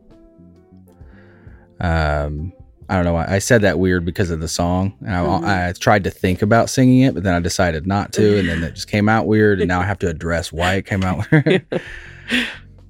Um, 1.81 2.53
I 2.89 2.97
don't 2.97 3.05
know. 3.05 3.15
why 3.15 3.27
I 3.29 3.39
said 3.39 3.63
that 3.63 3.79
weird 3.79 4.05
because 4.05 4.31
of 4.31 4.41
the 4.41 4.49
song. 4.49 4.95
And 5.05 5.15
I, 5.15 5.69
I 5.69 5.73
tried 5.73 6.05
to 6.05 6.11
think 6.11 6.43
about 6.43 6.71
singing 6.71 7.01
it, 7.03 7.15
but 7.15 7.23
then 7.23 7.35
I 7.35 7.41
decided 7.41 7.87
not 7.87 8.13
to, 8.15 8.39
and 8.39 8.49
then 8.49 8.63
it 8.63 8.75
just 8.75 8.89
came 8.89 9.09
out 9.09 9.27
weird. 9.27 9.61
And 9.61 9.69
now 9.69 9.81
I 9.81 9.85
have 9.85 9.99
to 10.01 10.09
address 10.09 10.53
why 10.53 10.75
it 10.75 10.87
came 10.87 11.03
out 11.03 11.31
weird. 11.31 11.67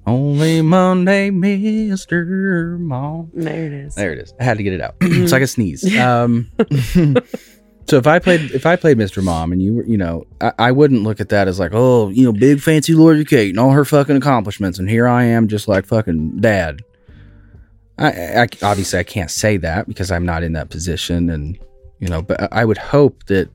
Only 0.05 0.61
Monday, 0.61 1.29
Mister 1.31 2.77
Mom. 2.79 3.29
there 3.33 3.65
it 3.65 3.73
is. 3.73 3.95
There 3.95 4.13
it 4.13 4.19
is. 4.19 4.33
I 4.39 4.45
had 4.45 4.55
to 4.57 4.63
get 4.63 4.71
it 4.73 4.79
out 4.81 4.95
so 5.27 5.35
I 5.35 5.39
could 5.39 5.49
sneeze. 5.49 5.83
Um, 5.97 6.49
So 7.89 7.95
if 7.95 8.05
I 8.05 8.19
played 8.19 8.51
if 8.51 8.65
I 8.65 8.75
played 8.75 8.97
Mr. 8.97 9.23
Mom 9.23 9.53
and 9.53 9.61
you 9.61 9.75
were 9.75 9.85
you 9.85 9.95
know 9.95 10.25
I, 10.41 10.51
I 10.59 10.71
wouldn't 10.73 11.03
look 11.03 11.21
at 11.21 11.29
that 11.29 11.47
as 11.47 11.57
like 11.57 11.71
oh 11.73 12.09
you 12.09 12.25
know 12.25 12.33
big 12.33 12.59
fancy 12.59 12.93
Lori 12.93 13.23
Kate 13.23 13.51
and 13.51 13.59
all 13.59 13.71
her 13.71 13.85
fucking 13.85 14.17
accomplishments 14.17 14.77
and 14.77 14.89
here 14.89 15.07
I 15.07 15.23
am 15.23 15.47
just 15.47 15.69
like 15.69 15.85
fucking 15.85 16.41
dad. 16.41 16.81
I, 17.99 18.41
I 18.41 18.47
obviously 18.61 18.99
I 18.99 19.03
can't 19.03 19.31
say 19.31 19.57
that 19.57 19.87
because 19.87 20.11
I'm 20.11 20.25
not 20.25 20.43
in 20.43 20.53
that 20.53 20.69
position 20.69 21.29
and 21.29 21.57
you 21.99 22.07
know 22.07 22.21
but 22.21 22.51
I 22.53 22.63
would 22.65 22.77
hope 22.77 23.25
that 23.25 23.49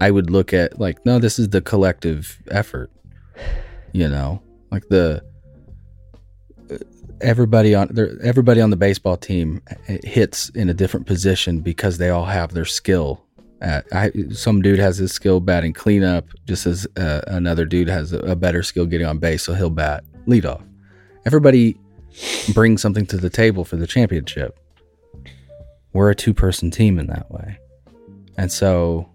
I 0.00 0.10
would 0.10 0.30
look 0.30 0.52
at 0.52 0.78
like 0.78 1.04
no 1.04 1.18
this 1.18 1.38
is 1.38 1.50
the 1.50 1.60
collective 1.60 2.40
effort 2.50 2.90
you 3.94 4.08
know? 4.08 4.42
Like 4.70 4.86
the 4.88 5.24
everybody 7.20 7.74
on 7.74 7.96
everybody 8.22 8.60
on 8.60 8.68
the 8.68 8.76
baseball 8.76 9.16
team 9.16 9.62
hits 9.86 10.50
in 10.50 10.68
a 10.68 10.74
different 10.74 11.06
position 11.06 11.60
because 11.60 11.96
they 11.96 12.10
all 12.10 12.24
have 12.26 12.52
their 12.52 12.64
skill 12.66 13.24
at 13.62 13.86
I, 13.92 14.10
some 14.32 14.60
dude 14.60 14.80
has 14.80 14.98
his 14.98 15.12
skill 15.12 15.40
batting 15.40 15.72
cleanup 15.72 16.26
just 16.44 16.66
as 16.66 16.86
uh, 16.96 17.22
another 17.28 17.64
dude 17.64 17.88
has 17.88 18.12
a, 18.12 18.18
a 18.18 18.36
better 18.36 18.62
skill 18.62 18.84
getting 18.84 19.06
on 19.06 19.18
base 19.18 19.44
so 19.44 19.54
he'll 19.54 19.70
bat 19.70 20.04
leadoff. 20.26 20.62
Everybody 21.24 21.78
brings 22.52 22.82
something 22.82 23.06
to 23.06 23.16
the 23.16 23.30
table 23.30 23.64
for 23.64 23.76
the 23.76 23.86
championship. 23.86 24.58
We're 25.92 26.10
a 26.10 26.14
two 26.14 26.34
person 26.34 26.70
team 26.70 26.98
in 26.98 27.06
that 27.08 27.30
way. 27.30 27.58
And 28.36 28.50
so 28.50 29.08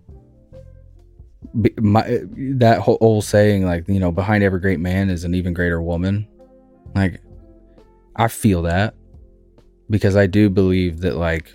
my, 1.54 2.22
that 2.38 2.80
whole, 2.80 2.98
whole 3.02 3.22
saying 3.22 3.66
like 3.66 3.88
you 3.88 4.00
know 4.00 4.12
behind 4.12 4.44
every 4.44 4.60
great 4.60 4.80
man 4.80 5.10
is 5.10 5.24
an 5.24 5.34
even 5.34 5.54
greater 5.54 5.82
woman. 5.82 6.28
Like 6.96 7.22
I 8.16 8.28
feel 8.28 8.64
that 8.64 8.96
because 9.90 10.16
I 10.16 10.28
do 10.28 10.50
believe 10.50 11.02
that 11.02 11.16
like 11.16 11.54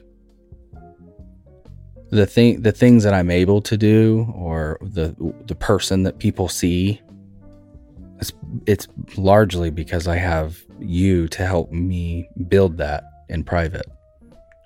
the 2.10 2.26
thing 2.26 2.62
the 2.62 2.72
things 2.72 3.02
that 3.04 3.14
I'm 3.14 3.30
able 3.30 3.60
to 3.62 3.76
do 3.76 4.32
or 4.34 4.78
the 4.82 5.14
the 5.46 5.54
person 5.54 6.04
that 6.04 6.18
people 6.18 6.48
see 6.48 7.00
it's 8.20 8.32
it's 8.66 8.88
largely 9.16 9.70
because 9.70 10.06
I 10.06 10.16
have 10.16 10.64
you 10.84 11.28
to 11.28 11.46
help 11.46 11.70
me 11.70 12.28
build 12.48 12.76
that 12.78 13.04
in 13.28 13.44
private 13.44 13.86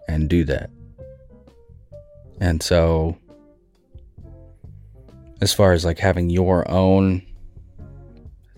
and 0.08 0.28
do 0.28 0.44
that. 0.44 0.70
And 2.40 2.62
so 2.62 3.16
as 5.40 5.52
far 5.52 5.72
as 5.72 5.84
like 5.84 5.98
having 5.98 6.30
your 6.30 6.68
own 6.70 7.22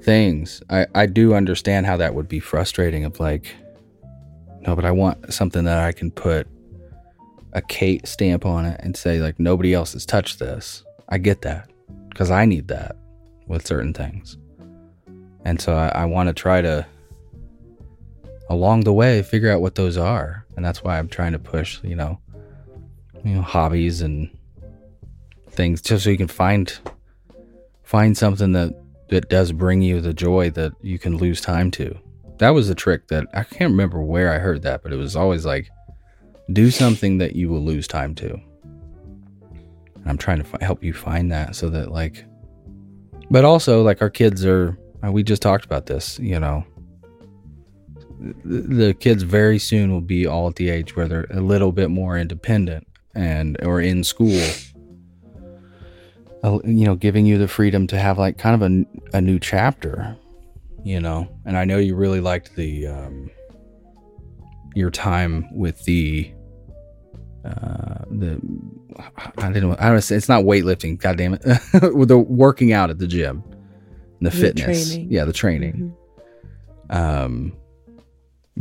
things. 0.02 0.62
I, 0.70 0.86
I 0.94 1.06
do 1.06 1.34
understand 1.34 1.86
how 1.86 1.96
that 1.98 2.14
would 2.14 2.28
be 2.28 2.40
frustrating 2.40 3.04
of 3.04 3.20
like, 3.20 3.54
no, 4.60 4.74
but 4.74 4.84
I 4.84 4.90
want 4.90 5.32
something 5.32 5.64
that 5.64 5.78
I 5.78 5.92
can 5.92 6.10
put 6.10 6.46
a 7.52 7.62
Kate 7.62 8.06
stamp 8.06 8.46
on 8.46 8.64
it 8.64 8.80
and 8.82 8.96
say 8.96 9.20
like 9.20 9.38
nobody 9.38 9.74
else 9.74 9.92
has 9.94 10.06
touched 10.06 10.38
this. 10.38 10.84
I 11.08 11.18
get 11.18 11.42
that 11.42 11.70
because 12.08 12.30
I 12.30 12.44
need 12.44 12.68
that 12.68 12.96
with 13.46 13.66
certain 13.66 13.92
things. 13.92 14.36
And 15.44 15.60
so 15.60 15.74
I, 15.74 15.88
I 15.88 16.04
want 16.04 16.28
to 16.28 16.32
try 16.32 16.60
to 16.60 16.86
along 18.50 18.80
the 18.80 18.92
way 18.92 19.22
figure 19.22 19.50
out 19.50 19.62
what 19.62 19.76
those 19.76 19.96
are. 19.96 20.44
And 20.56 20.64
that's 20.64 20.84
why 20.84 20.98
I'm 20.98 21.08
trying 21.08 21.32
to 21.32 21.38
push, 21.38 21.82
you 21.82 21.96
know, 21.96 22.20
you 23.24 23.36
know, 23.36 23.42
hobbies 23.42 24.02
and 24.02 24.28
things 25.50 25.80
just 25.80 26.04
so 26.04 26.10
you 26.10 26.18
can 26.18 26.28
find 26.28 26.78
find 27.82 28.16
something 28.16 28.52
that 28.52 28.74
that 29.08 29.28
does 29.28 29.52
bring 29.52 29.82
you 29.82 30.00
the 30.00 30.14
joy 30.14 30.50
that 30.50 30.72
you 30.82 30.98
can 30.98 31.16
lose 31.16 31.40
time 31.40 31.70
to. 31.72 31.96
That 32.38 32.50
was 32.50 32.68
a 32.70 32.74
trick 32.74 33.08
that 33.08 33.26
I 33.34 33.44
can't 33.44 33.70
remember 33.70 34.00
where 34.00 34.32
I 34.32 34.38
heard 34.38 34.62
that, 34.62 34.82
but 34.82 34.92
it 34.92 34.96
was 34.96 35.16
always 35.16 35.44
like, 35.44 35.68
do 36.52 36.70
something 36.70 37.18
that 37.18 37.36
you 37.36 37.48
will 37.48 37.62
lose 37.62 37.86
time 37.86 38.14
to. 38.16 38.32
And 39.94 40.06
I'm 40.06 40.16
trying 40.16 40.38
to 40.38 40.44
fi- 40.44 40.64
help 40.64 40.82
you 40.82 40.92
find 40.92 41.30
that 41.32 41.56
so 41.56 41.68
that, 41.70 41.90
like, 41.90 42.24
but 43.30 43.44
also, 43.44 43.82
like, 43.82 44.00
our 44.00 44.10
kids 44.10 44.46
are, 44.46 44.78
we 45.02 45.22
just 45.22 45.42
talked 45.42 45.64
about 45.64 45.86
this, 45.86 46.18
you 46.18 46.40
know, 46.40 46.64
the, 48.44 48.94
kids 48.94 49.22
very 49.22 49.58
soon 49.58 49.92
will 49.92 50.00
be 50.00 50.26
all 50.26 50.48
at 50.48 50.56
the 50.56 50.70
age 50.70 50.94
where 50.96 51.08
they're 51.08 51.26
a 51.30 51.40
little 51.40 51.72
bit 51.72 51.90
more 51.90 52.18
independent 52.18 52.86
and, 53.14 53.56
or 53.62 53.80
in 53.80 54.04
school 54.04 54.40
uh, 56.42 56.58
you 56.64 56.84
know, 56.84 56.94
giving 56.94 57.26
you 57.26 57.38
the 57.38 57.48
freedom 57.48 57.86
to 57.88 57.98
have 57.98 58.18
like 58.18 58.38
kind 58.38 58.62
of 58.62 58.70
a, 58.70 59.16
a 59.16 59.20
new 59.20 59.38
chapter, 59.38 60.16
you 60.84 61.00
know. 61.00 61.28
And 61.44 61.56
I 61.56 61.64
know 61.64 61.78
you 61.78 61.94
really 61.94 62.20
liked 62.20 62.56
the 62.56 62.86
um, 62.86 63.30
your 64.74 64.90
time 64.90 65.46
with 65.54 65.84
the 65.84 66.32
uh, 67.44 68.04
the 68.10 68.40
I 69.38 69.52
didn't 69.52 69.78
I 69.80 69.90
don't 69.90 70.00
say 70.00 70.16
it's 70.16 70.28
not 70.28 70.44
weightlifting. 70.44 70.98
God 70.98 71.18
damn 71.18 71.34
it, 71.34 71.44
with 71.94 72.08
the 72.08 72.18
working 72.18 72.72
out 72.72 72.90
at 72.90 72.98
the 72.98 73.06
gym, 73.06 73.44
the, 74.20 74.30
the 74.30 74.36
fitness, 74.36 74.88
training. 74.90 75.10
yeah, 75.10 75.24
the 75.24 75.32
training. 75.32 75.94
Mm-hmm. 76.90 76.96
Um, 76.96 77.52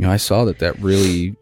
you 0.00 0.06
know, 0.06 0.12
I 0.12 0.16
saw 0.16 0.46
that 0.46 0.60
that 0.60 0.78
really 0.78 1.36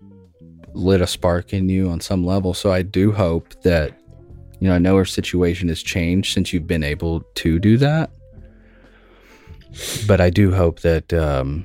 lit 0.73 1.01
a 1.01 1.07
spark 1.07 1.53
in 1.53 1.69
you 1.69 1.89
on 1.89 2.01
some 2.01 2.27
level. 2.27 2.55
So 2.55 2.73
I 2.73 2.83
do 2.83 3.13
hope 3.13 3.63
that 3.63 3.97
you 4.59 4.67
know, 4.67 4.75
I 4.75 4.79
know 4.79 4.97
her 4.97 5.05
situation 5.05 5.69
has 5.69 5.81
changed 5.81 6.35
since 6.35 6.53
you've 6.53 6.67
been 6.67 6.83
able 6.83 7.21
to 7.37 7.61
do 7.61 7.77
that. 7.77 8.11
But 10.09 10.21
I 10.21 10.31
do 10.31 10.53
hope 10.53 10.81
that, 10.81 11.13
um, 11.13 11.65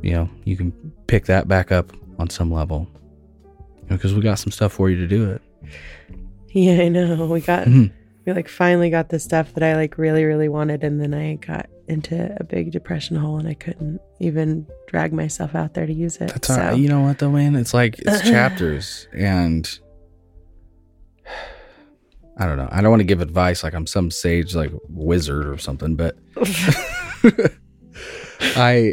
you 0.00 0.12
know, 0.12 0.30
you 0.44 0.56
can 0.56 0.72
pick 1.08 1.26
that 1.26 1.46
back 1.46 1.70
up 1.70 1.92
on 2.18 2.30
some 2.30 2.50
level. 2.50 2.88
Because 3.88 4.12
you 4.12 4.16
know, 4.16 4.20
we 4.20 4.24
got 4.24 4.38
some 4.38 4.50
stuff 4.50 4.72
for 4.72 4.88
you 4.88 4.96
to 4.96 5.06
do 5.06 5.30
it. 5.30 5.42
Yeah, 6.52 6.84
I 6.84 6.88
know. 6.88 7.26
We 7.26 7.42
got, 7.42 7.66
mm-hmm. 7.66 7.94
we 8.24 8.32
like 8.32 8.48
finally 8.48 8.88
got 8.88 9.10
the 9.10 9.18
stuff 9.18 9.52
that 9.52 9.62
I 9.62 9.76
like 9.76 9.98
really, 9.98 10.24
really 10.24 10.48
wanted. 10.48 10.82
And 10.82 10.98
then 10.98 11.12
I 11.12 11.34
got 11.34 11.68
into 11.88 12.36
a 12.38 12.44
big 12.44 12.72
depression 12.72 13.16
hole 13.16 13.38
and 13.38 13.48
I 13.48 13.54
couldn't 13.54 14.00
even 14.20 14.66
drag 14.86 15.12
myself 15.12 15.54
out 15.54 15.74
there 15.74 15.86
to 15.86 15.92
use 15.92 16.16
it. 16.16 16.28
That's 16.28 16.48
so. 16.48 16.72
you 16.72 16.88
know 16.88 17.00
what 17.00 17.18
though, 17.18 17.30
man? 17.30 17.56
It's 17.56 17.74
like, 17.74 17.98
it's 17.98 18.22
chapters 18.28 19.08
and 19.12 19.78
I 22.36 22.46
don't 22.46 22.56
know. 22.56 22.68
I 22.70 22.80
don't 22.80 22.90
want 22.90 23.00
to 23.00 23.04
give 23.04 23.20
advice 23.20 23.62
like 23.62 23.74
I'm 23.74 23.86
some 23.86 24.10
sage 24.10 24.54
like 24.54 24.72
wizard 24.88 25.46
or 25.46 25.56
something, 25.56 25.94
but 25.94 26.16
I 28.40 28.92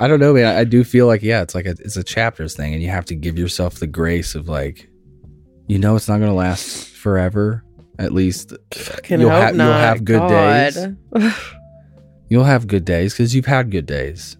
I 0.00 0.06
don't 0.06 0.20
know, 0.20 0.32
man. 0.32 0.46
I 0.46 0.64
do 0.64 0.84
feel 0.84 1.06
like 1.06 1.22
yeah, 1.22 1.42
it's 1.42 1.54
like 1.54 1.66
a, 1.66 1.70
it's 1.70 1.96
a 1.96 2.04
chapters 2.04 2.54
thing, 2.54 2.72
and 2.72 2.82
you 2.82 2.88
have 2.88 3.04
to 3.06 3.14
give 3.14 3.36
yourself 3.36 3.80
the 3.80 3.86
grace 3.86 4.34
of 4.34 4.48
like, 4.48 4.88
you 5.66 5.78
know, 5.78 5.96
it's 5.96 6.08
not 6.08 6.18
going 6.18 6.30
to 6.30 6.36
last 6.36 6.88
forever. 6.88 7.64
At 7.98 8.12
least 8.12 8.52
you'll, 9.08 9.28
ha- 9.28 9.48
you'll 9.48 9.60
have 9.60 10.04
good 10.04 10.20
God. 10.20 10.74
days. 10.74 10.86
you'll 12.28 12.44
have 12.44 12.66
good 12.66 12.84
days 12.84 13.12
because 13.14 13.34
you've 13.34 13.46
had 13.46 13.70
good 13.70 13.86
days. 13.86 14.36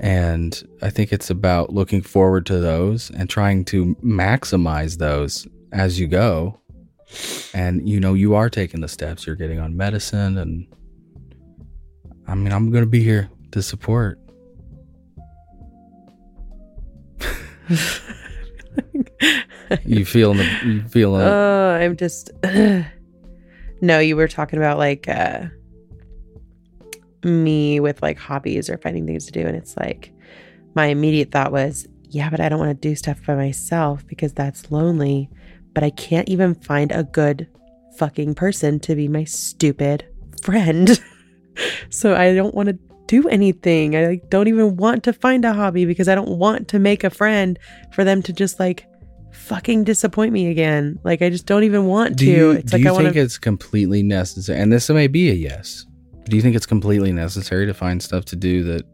And 0.00 0.60
I 0.82 0.90
think 0.90 1.12
it's 1.12 1.30
about 1.30 1.72
looking 1.72 2.02
forward 2.02 2.46
to 2.46 2.58
those 2.58 3.10
and 3.10 3.30
trying 3.30 3.64
to 3.66 3.94
maximize 3.96 4.98
those 4.98 5.46
as 5.70 6.00
you 6.00 6.08
go. 6.08 6.58
And 7.54 7.88
you 7.88 8.00
know 8.00 8.14
you 8.14 8.34
are 8.34 8.50
taking 8.50 8.80
the 8.80 8.88
steps. 8.88 9.26
You're 9.26 9.36
getting 9.36 9.60
on 9.60 9.76
medicine 9.76 10.38
and 10.38 10.66
i 12.26 12.34
mean 12.34 12.52
i'm 12.52 12.70
gonna 12.70 12.86
be 12.86 13.02
here 13.02 13.30
to 13.52 13.62
support. 13.62 14.18
You 19.86 20.04
feeling 20.04 20.38
the 20.38 20.44
you 20.66 20.82
feeling 20.82 21.22
oh 21.22 21.70
i'm 21.70 21.96
just 21.96 22.30
no 23.80 23.98
you 24.00 24.16
were 24.16 24.28
talking 24.28 24.58
about 24.58 24.76
like 24.76 25.08
uh 25.08 25.46
me 27.24 27.80
with 27.80 28.02
like 28.02 28.18
hobbies 28.18 28.68
or 28.68 28.78
finding 28.78 29.06
things 29.06 29.26
to 29.26 29.32
do 29.32 29.46
and 29.46 29.56
it's 29.56 29.76
like 29.76 30.12
my 30.74 30.86
immediate 30.86 31.30
thought 31.30 31.52
was 31.52 31.86
yeah 32.08 32.28
but 32.28 32.40
i 32.40 32.48
don't 32.48 32.58
want 32.58 32.70
to 32.70 32.88
do 32.88 32.94
stuff 32.94 33.24
by 33.26 33.34
myself 33.34 34.06
because 34.06 34.32
that's 34.32 34.70
lonely 34.70 35.30
but 35.74 35.84
I 35.84 35.90
can't 35.90 36.28
even 36.28 36.54
find 36.54 36.92
a 36.92 37.04
good 37.04 37.48
fucking 37.96 38.34
person 38.34 38.80
to 38.80 38.94
be 38.94 39.08
my 39.08 39.24
stupid 39.24 40.06
friend. 40.42 41.00
so 41.90 42.14
I 42.14 42.34
don't 42.34 42.54
want 42.54 42.68
to 42.68 42.78
do 43.06 43.28
anything. 43.28 43.96
I 43.96 44.06
like, 44.06 44.30
don't 44.30 44.48
even 44.48 44.76
want 44.76 45.04
to 45.04 45.12
find 45.12 45.44
a 45.44 45.52
hobby 45.52 45.84
because 45.84 46.08
I 46.08 46.14
don't 46.14 46.38
want 46.38 46.68
to 46.68 46.78
make 46.78 47.04
a 47.04 47.10
friend 47.10 47.58
for 47.92 48.04
them 48.04 48.22
to 48.22 48.32
just 48.32 48.58
like 48.58 48.86
fucking 49.32 49.84
disappoint 49.84 50.32
me 50.32 50.48
again. 50.48 50.98
Like 51.04 51.22
I 51.22 51.30
just 51.30 51.46
don't 51.46 51.64
even 51.64 51.86
want 51.86 52.16
do 52.16 52.26
to. 52.26 52.30
You, 52.30 52.50
it's 52.52 52.70
do 52.70 52.76
like 52.76 52.84
you 52.84 52.90
I 52.90 52.96
think 52.96 53.14
wanna... 53.14 53.20
it's 53.20 53.38
completely 53.38 54.02
necessary? 54.02 54.60
And 54.60 54.72
this 54.72 54.88
may 54.88 55.06
be 55.06 55.30
a 55.30 55.34
yes. 55.34 55.86
Do 56.32 56.36
you 56.36 56.42
think 56.42 56.56
it's 56.56 56.64
completely 56.64 57.12
necessary 57.12 57.66
to 57.66 57.74
find 57.74 58.02
stuff 58.02 58.24
to 58.24 58.36
do 58.36 58.64
that 58.64 58.86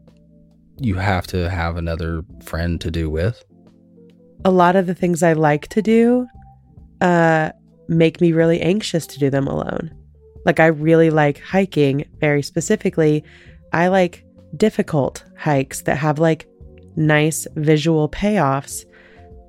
you 0.77 0.95
have 0.95 1.25
to 1.27 1.49
have 1.49 1.77
another 1.77 2.21
friend 2.43 2.81
to 2.81 2.91
do 2.91 3.09
with? 3.09 3.45
A 4.43 4.51
lot 4.51 4.75
of 4.75 4.87
the 4.87 4.93
things 4.93 5.23
I 5.23 5.31
like 5.31 5.69
to 5.69 5.81
do, 5.81 6.27
uh, 6.99 7.51
make 7.87 8.19
me 8.19 8.33
really 8.33 8.59
anxious 8.59 9.07
to 9.07 9.19
do 9.19 9.29
them 9.29 9.47
alone. 9.47 9.89
Like, 10.45 10.59
I 10.59 10.65
really 10.65 11.09
like 11.11 11.39
hiking 11.39 12.03
very 12.19 12.41
specifically. 12.41 13.23
I 13.71 13.87
like 13.87 14.25
difficult 14.57 15.23
hikes 15.37 15.83
that 15.83 15.95
have 15.95 16.19
like 16.19 16.45
nice 16.97 17.47
visual 17.55 18.09
payoffs, 18.09 18.83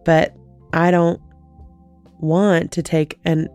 but 0.05 0.33
I 0.73 0.93
don't 0.93 1.21
want 2.21 2.71
to 2.71 2.85
take 2.85 3.19
an 3.25 3.49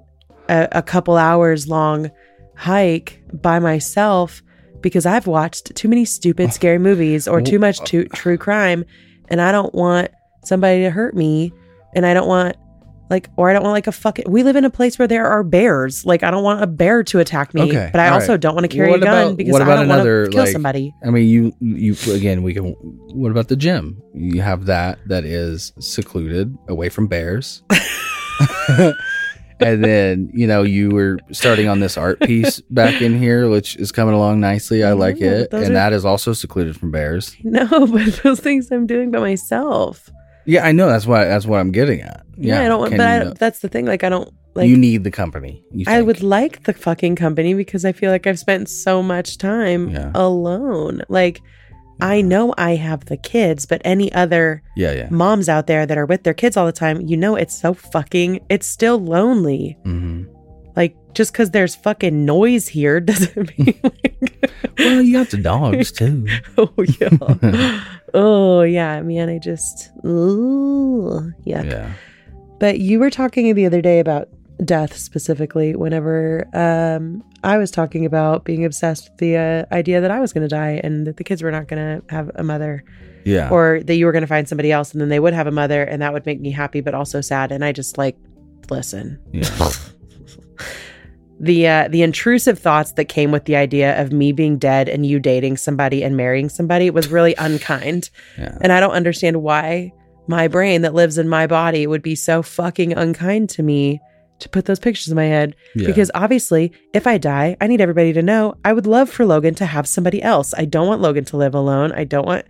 a, 0.50 0.68
a 0.74 0.82
couple 0.82 1.16
hours 1.16 1.70
long 1.70 2.12
hike 2.56 3.22
by 3.34 3.60
myself 3.60 4.42
because 4.82 5.06
I've 5.06 5.28
watched 5.28 5.76
too 5.76 5.88
many 5.88 6.06
stupid 6.06 6.54
scary 6.60 6.80
movies 6.80 7.28
or 7.28 7.42
too 7.42 7.60
much 7.60 7.80
too, 7.80 8.08
oh. 8.12 8.16
true 8.16 8.38
crime 8.38 8.86
and 9.30 9.42
I 9.42 9.52
don't 9.52 9.74
want 9.74 10.10
somebody 10.44 10.84
to 10.84 10.92
hurt 10.92 11.16
me 11.16 11.52
and 11.96 12.06
I 12.06 12.14
don't 12.14 12.28
want 12.28 12.56
like 13.10 13.30
or 13.38 13.50
I 13.50 13.54
don't 13.54 13.64
want 13.64 13.74
like 13.74 13.88
a 13.88 13.92
fucking 13.92 14.26
we 14.28 14.44
live 14.44 14.56
in 14.56 14.66
a 14.66 14.70
place 14.70 14.98
where 14.98 15.08
there 15.08 15.28
are 15.28 15.44
bears. 15.44 16.06
Like 16.06 16.24
I 16.24 16.32
don't 16.32 16.44
want 16.44 16.64
a 16.64 16.68
bear 16.68 17.04
to 17.04 17.20
attack 17.20 17.54
me, 17.54 17.64
Okay, 17.64 17.90
but 17.92 18.00
I 18.00 18.10
also 18.10 18.34
right. 18.34 18.40
don't 18.40 18.56
want 18.56 18.70
to 18.70 18.76
carry 18.76 18.90
What 18.90 19.02
a 19.02 19.06
gun 19.06 19.28
about- 19.28 19.38
because 19.38 19.56
I 19.62 19.76
don't 19.76 19.88
want 19.88 20.04
to 20.04 20.28
kill 20.32 20.44
like- 20.44 20.52
somebody. 20.52 20.94
I 21.06 21.12
mean, 21.12 21.28
you 21.28 21.54
you 21.60 21.96
again. 22.12 22.42
We 22.42 22.54
can. 22.54 22.72
What 23.14 23.32
about 23.32 23.48
the 23.48 23.56
gym? 23.56 24.02
You 24.14 24.42
have 24.42 24.66
that 24.66 25.00
that 25.08 25.24
is 25.24 25.72
secluded, 25.80 26.56
away 26.68 26.90
from 26.90 27.08
bears. 27.08 27.64
and 29.60 29.84
then 29.84 30.30
you 30.34 30.48
know 30.48 30.64
you 30.64 30.90
were 30.90 31.18
starting 31.32 31.68
on 31.68 31.80
this 31.80 31.98
art 31.98 32.20
piece 32.22 32.60
back 32.70 33.02
in 33.02 33.18
here, 33.18 33.50
which 33.50 33.76
is 33.78 33.92
coming 33.92 34.14
along 34.16 34.40
nicely. 34.40 34.84
I 34.84 34.94
like 34.94 35.18
Yeah, 35.20 35.32
it, 35.32 35.54
and 35.54 35.66
are- 35.66 35.74
that 35.74 35.94
is 35.94 36.06
also 36.06 36.34
secluded 36.34 36.76
from 36.78 36.92
bears. 36.92 37.36
No, 37.44 37.68
but 37.88 38.20
those 38.24 38.40
things 38.40 38.70
I'm 38.72 38.86
doing 38.88 39.12
by 39.12 39.20
myself. 39.20 40.10
Yeah, 40.46 40.66
I 40.66 40.72
know. 40.74 40.88
That's 40.88 41.08
why. 41.08 41.26
That's 41.26 41.46
what 41.46 41.60
I'm 41.60 41.72
getting 41.72 42.02
at. 42.02 42.24
Yeah, 42.38 42.62
I 42.64 42.68
don't 42.68 42.80
want. 42.80 42.92
But 42.98 43.00
I, 43.02 43.34
that's 43.34 43.60
the 43.60 43.68
thing. 43.70 43.86
Like 43.86 44.04
I 44.04 44.10
don't 44.10 44.30
like. 44.54 44.68
you 44.68 44.78
need 44.78 45.04
the 45.04 45.12
company. 45.12 45.64
I 45.88 46.02
would 46.02 46.22
like 46.22 46.64
the 46.66 46.74
fucking 46.74 47.16
company 47.16 47.54
because 47.56 47.84
I 47.86 47.94
feel 47.94 48.12
like 48.12 48.28
I've 48.28 48.38
spent 48.40 48.70
so 48.70 49.02
much 49.02 49.38
time 49.40 49.90
Yeah. 49.90 50.12
alone. 50.14 51.02
Like 51.10 51.42
I 52.02 52.22
know 52.22 52.54
I 52.58 52.76
have 52.76 53.06
the 53.06 53.18
kids, 53.18 53.66
but 53.66 53.82
any 53.86 54.12
other 54.14 54.62
Yeah, 54.76 54.92
yeah. 54.94 55.08
moms 55.10 55.48
out 55.50 55.68
there 55.68 55.86
that 55.86 55.98
are 55.98 56.06
with 56.06 56.24
their 56.24 56.34
kids 56.34 56.58
all 56.58 56.66
the 56.66 56.72
time, 56.72 57.02
you 57.02 57.16
know 57.18 57.36
it's 57.36 57.56
so 57.58 57.74
fucking 57.74 58.42
it's 58.50 58.68
still 58.68 59.00
lonely. 59.00 59.78
hmm 59.84 60.24
Like 60.76 60.96
just 61.14 61.34
cuz 61.34 61.52
there's 61.52 61.76
fucking 61.76 62.26
noise 62.26 62.68
here 62.68 63.00
doesn't 63.12 63.58
mean 63.58 63.74
like 63.84 64.52
Well, 64.78 65.02
you 65.02 65.14
got 65.14 65.30
the 65.30 65.38
dogs 65.38 65.92
too. 66.00 66.28
Oh 66.58 66.74
yeah. 67.00 67.82
oh 68.14 68.62
yeah, 68.64 69.02
man, 69.02 69.30
I 69.30 69.40
just 69.40 69.92
ooh, 70.06 71.32
yuck. 71.46 71.66
yeah. 71.72 71.94
But 72.60 72.80
you 72.80 73.00
were 73.00 73.10
talking 73.10 73.54
the 73.54 73.66
other 73.66 73.82
day 73.82 74.00
about 74.00 74.30
death 74.64 74.96
specifically 74.98 75.76
whenever 75.76 76.48
um 76.54 77.24
I 77.44 77.58
was 77.58 77.72
talking 77.72 78.06
about 78.06 78.46
being 78.46 78.64
obsessed 78.66 79.10
with 79.10 79.18
the 79.20 79.38
uh, 79.38 79.66
idea 79.76 80.02
that 80.02 80.10
I 80.12 80.20
was 80.20 80.32
going 80.34 80.42
to 80.44 80.48
die 80.48 80.80
and 80.84 81.06
that 81.06 81.18
the 81.18 81.24
kids 81.24 81.44
were 81.44 81.52
not 81.52 81.68
going 81.68 82.02
to 82.02 82.14
have 82.16 82.32
a 82.36 82.44
mother 82.44 82.84
Yeah. 83.26 83.50
or 83.50 83.82
that 83.84 83.96
you 83.96 84.06
were 84.06 84.12
going 84.14 84.22
to 84.24 84.28
find 84.28 84.48
somebody 84.48 84.72
else 84.72 84.94
and 84.94 85.02
then 85.02 85.10
they 85.10 85.20
would 85.20 85.34
have 85.34 85.46
a 85.48 85.52
mother 85.52 85.84
and 85.84 86.02
that 86.02 86.14
would 86.14 86.26
make 86.26 86.40
me 86.40 86.52
happy 86.52 86.80
but 86.82 86.94
also 86.96 87.22
sad 87.22 87.52
and 87.52 87.64
I 87.66 87.72
just 87.74 87.98
like 87.98 88.18
listen. 88.70 89.20
yeah. 89.32 89.50
The 91.38 91.68
uh 91.68 91.88
the 91.90 92.02
intrusive 92.02 92.58
thoughts 92.58 92.94
that 92.94 93.06
came 93.06 93.30
with 93.30 93.44
the 93.44 93.58
idea 93.58 94.02
of 94.02 94.14
me 94.14 94.32
being 94.32 94.58
dead 94.58 94.88
and 94.88 95.06
you 95.06 95.20
dating 95.20 95.58
somebody 95.58 96.02
and 96.02 96.16
marrying 96.16 96.48
somebody 96.48 96.90
was 96.90 97.10
really 97.10 97.36
unkind. 97.38 98.10
Yeah. 98.38 98.58
And 98.62 98.72
I 98.72 98.80
don't 98.80 98.94
understand 98.94 99.44
why 99.44 99.92
my 100.28 100.48
brain 100.48 100.82
that 100.84 100.94
lives 100.94 101.18
in 101.18 101.28
my 101.28 101.46
body 101.46 101.88
would 101.88 102.02
be 102.02 102.16
so 102.16 102.42
fucking 102.42 102.94
unkind 102.94 103.50
to 103.50 103.64
me 103.64 104.00
to 104.40 104.50
put 104.50 104.66
those 104.66 104.80
pictures 104.80 105.08
in 105.10 105.16
my 105.16 105.26
head. 105.26 105.56
Yeah. 105.76 105.88
Because 105.88 106.12
obviously, 106.14 106.72
if 106.94 107.08
I 107.08 107.18
die, 107.18 107.56
I 107.62 107.68
need 107.68 107.82
everybody 107.82 108.12
to 108.14 108.22
know 108.22 108.56
I 108.66 108.74
would 108.74 108.86
love 108.86 109.10
for 109.10 109.26
Logan 109.26 109.56
to 109.56 109.66
have 109.66 109.88
somebody 109.88 110.22
else. 110.22 110.54
I 110.58 110.66
don't 110.66 110.88
want 110.88 111.02
Logan 111.02 111.26
to 111.26 111.38
live 111.38 111.56
alone. 111.56 111.92
I 111.94 112.04
don't 112.04 112.26
want 112.26 112.46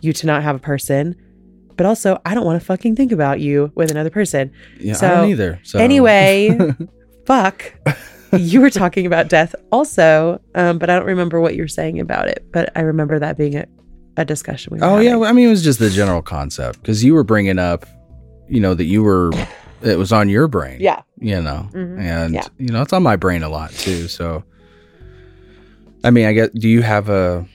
you 0.00 0.12
to 0.12 0.26
not 0.26 0.42
have 0.42 0.56
a 0.56 0.60
person. 0.60 1.14
But 1.76 1.86
also, 1.86 2.20
I 2.26 2.34
don't 2.34 2.44
want 2.44 2.60
to 2.60 2.66
fucking 2.66 2.96
think 2.96 3.10
about 3.12 3.40
you 3.40 3.72
with 3.74 3.90
another 3.90 4.10
person. 4.10 4.50
yeah, 4.78 4.92
I 4.92 4.96
so, 4.96 5.08
don't 5.08 5.30
either. 5.30 5.60
So 5.62 5.78
Anyway, 5.78 6.58
fuck. 7.26 7.72
You 8.36 8.60
were 8.60 8.70
talking 8.70 9.06
about 9.06 9.28
death 9.28 9.54
also, 9.72 10.40
um, 10.54 10.78
but 10.78 10.88
I 10.90 10.96
don't 10.96 11.06
remember 11.06 11.40
what 11.40 11.54
you 11.56 11.62
were 11.62 11.68
saying 11.68 11.98
about 11.98 12.28
it. 12.28 12.44
But 12.52 12.70
I 12.76 12.82
remember 12.82 13.18
that 13.18 13.36
being 13.38 13.56
a, 13.56 13.66
a 14.16 14.24
discussion 14.24 14.72
we 14.74 14.78
were 14.80 14.84
Oh 14.84 14.90
having. 14.96 15.06
yeah, 15.08 15.28
I 15.28 15.32
mean 15.32 15.46
it 15.46 15.50
was 15.50 15.64
just 15.64 15.78
the 15.80 15.90
general 15.90 16.22
concept 16.22 16.80
because 16.82 17.02
you 17.02 17.14
were 17.14 17.24
bringing 17.24 17.58
up, 17.58 17.86
you 18.48 18.60
know, 18.60 18.74
that 18.74 18.84
you 18.84 19.02
were, 19.02 19.32
it 19.82 19.98
was 19.98 20.12
on 20.12 20.28
your 20.28 20.48
brain. 20.48 20.78
Yeah. 20.80 21.02
You 21.18 21.40
know, 21.42 21.68
Mhm. 21.72 21.98
and 22.00 22.34
Yeah. 22.34 22.44
you 22.58 22.68
know 22.68 22.82
it's 22.82 22.92
on 22.92 23.02
my 23.02 23.16
brain 23.16 23.42
a 23.42 23.48
lot 23.48 23.70
too. 23.72 24.08
So, 24.08 24.42
I 26.04 26.10
mean, 26.10 26.26
I 26.26 26.32
guess 26.32 26.50
do 26.54 26.68
you 26.68 26.82
have 26.82 27.08
a 27.08 27.46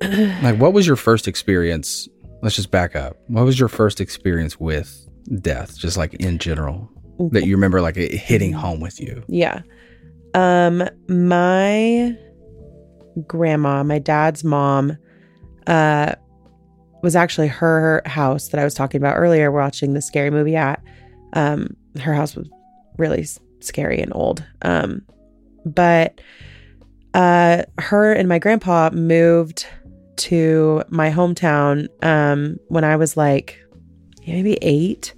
like 0.42 0.58
what 0.58 0.72
was 0.72 0.86
your 0.86 0.96
first 0.96 1.26
experience? 1.28 2.08
Let's 2.42 2.56
just 2.56 2.70
back 2.70 2.96
up. 2.96 3.16
What 3.28 3.44
was 3.44 3.58
your 3.58 3.68
first 3.68 4.00
experience 4.00 4.58
with 4.58 5.06
death, 5.40 5.76
just 5.78 5.96
like 5.96 6.14
in 6.14 6.38
general, 6.38 6.88
that 7.32 7.44
you 7.46 7.54
remember 7.56 7.80
like 7.82 7.96
it 7.96 8.12
hitting 8.12 8.52
home 8.52 8.80
with 8.80 9.00
you? 9.00 9.22
Yeah. 9.28 9.60
Um 10.34 10.88
my 11.08 12.16
grandma, 13.26 13.82
my 13.82 13.98
dad's 13.98 14.44
mom, 14.44 14.96
uh 15.66 16.14
was 17.02 17.16
actually 17.16 17.48
her 17.48 18.02
house 18.04 18.48
that 18.48 18.60
I 18.60 18.64
was 18.64 18.74
talking 18.74 19.00
about 19.00 19.16
earlier 19.16 19.50
watching 19.50 19.94
the 19.94 20.02
scary 20.02 20.30
movie 20.30 20.56
at. 20.56 20.82
Um 21.32 21.76
her 22.00 22.14
house 22.14 22.36
was 22.36 22.48
really 22.98 23.26
scary 23.60 24.00
and 24.00 24.12
old. 24.14 24.44
Um 24.62 25.02
but 25.64 26.20
uh 27.14 27.64
her 27.78 28.12
and 28.12 28.28
my 28.28 28.38
grandpa 28.38 28.90
moved 28.90 29.66
to 30.16 30.82
my 30.88 31.10
hometown 31.10 31.88
um 32.02 32.58
when 32.68 32.84
I 32.84 32.96
was 32.96 33.16
like 33.16 33.58
maybe 34.26 34.54
8 34.62 35.14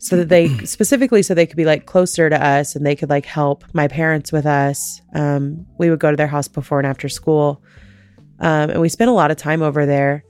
so 0.00 0.16
that 0.16 0.28
they 0.28 0.48
specifically 0.64 1.22
so 1.22 1.34
they 1.34 1.46
could 1.46 1.56
be 1.56 1.64
like 1.64 1.86
closer 1.86 2.28
to 2.28 2.44
us 2.44 2.74
and 2.74 2.84
they 2.84 2.96
could 2.96 3.10
like 3.10 3.26
help 3.26 3.64
my 3.72 3.86
parents 3.86 4.32
with 4.32 4.46
us. 4.46 5.00
Um, 5.14 5.66
we 5.78 5.90
would 5.90 6.00
go 6.00 6.10
to 6.10 6.16
their 6.16 6.26
house 6.26 6.48
before 6.48 6.78
and 6.78 6.86
after 6.86 7.08
school. 7.08 7.62
Um, 8.40 8.70
and 8.70 8.80
we 8.80 8.88
spent 8.88 9.10
a 9.10 9.14
lot 9.14 9.30
of 9.30 9.36
time 9.36 9.62
over 9.62 9.84
there. 9.84 10.24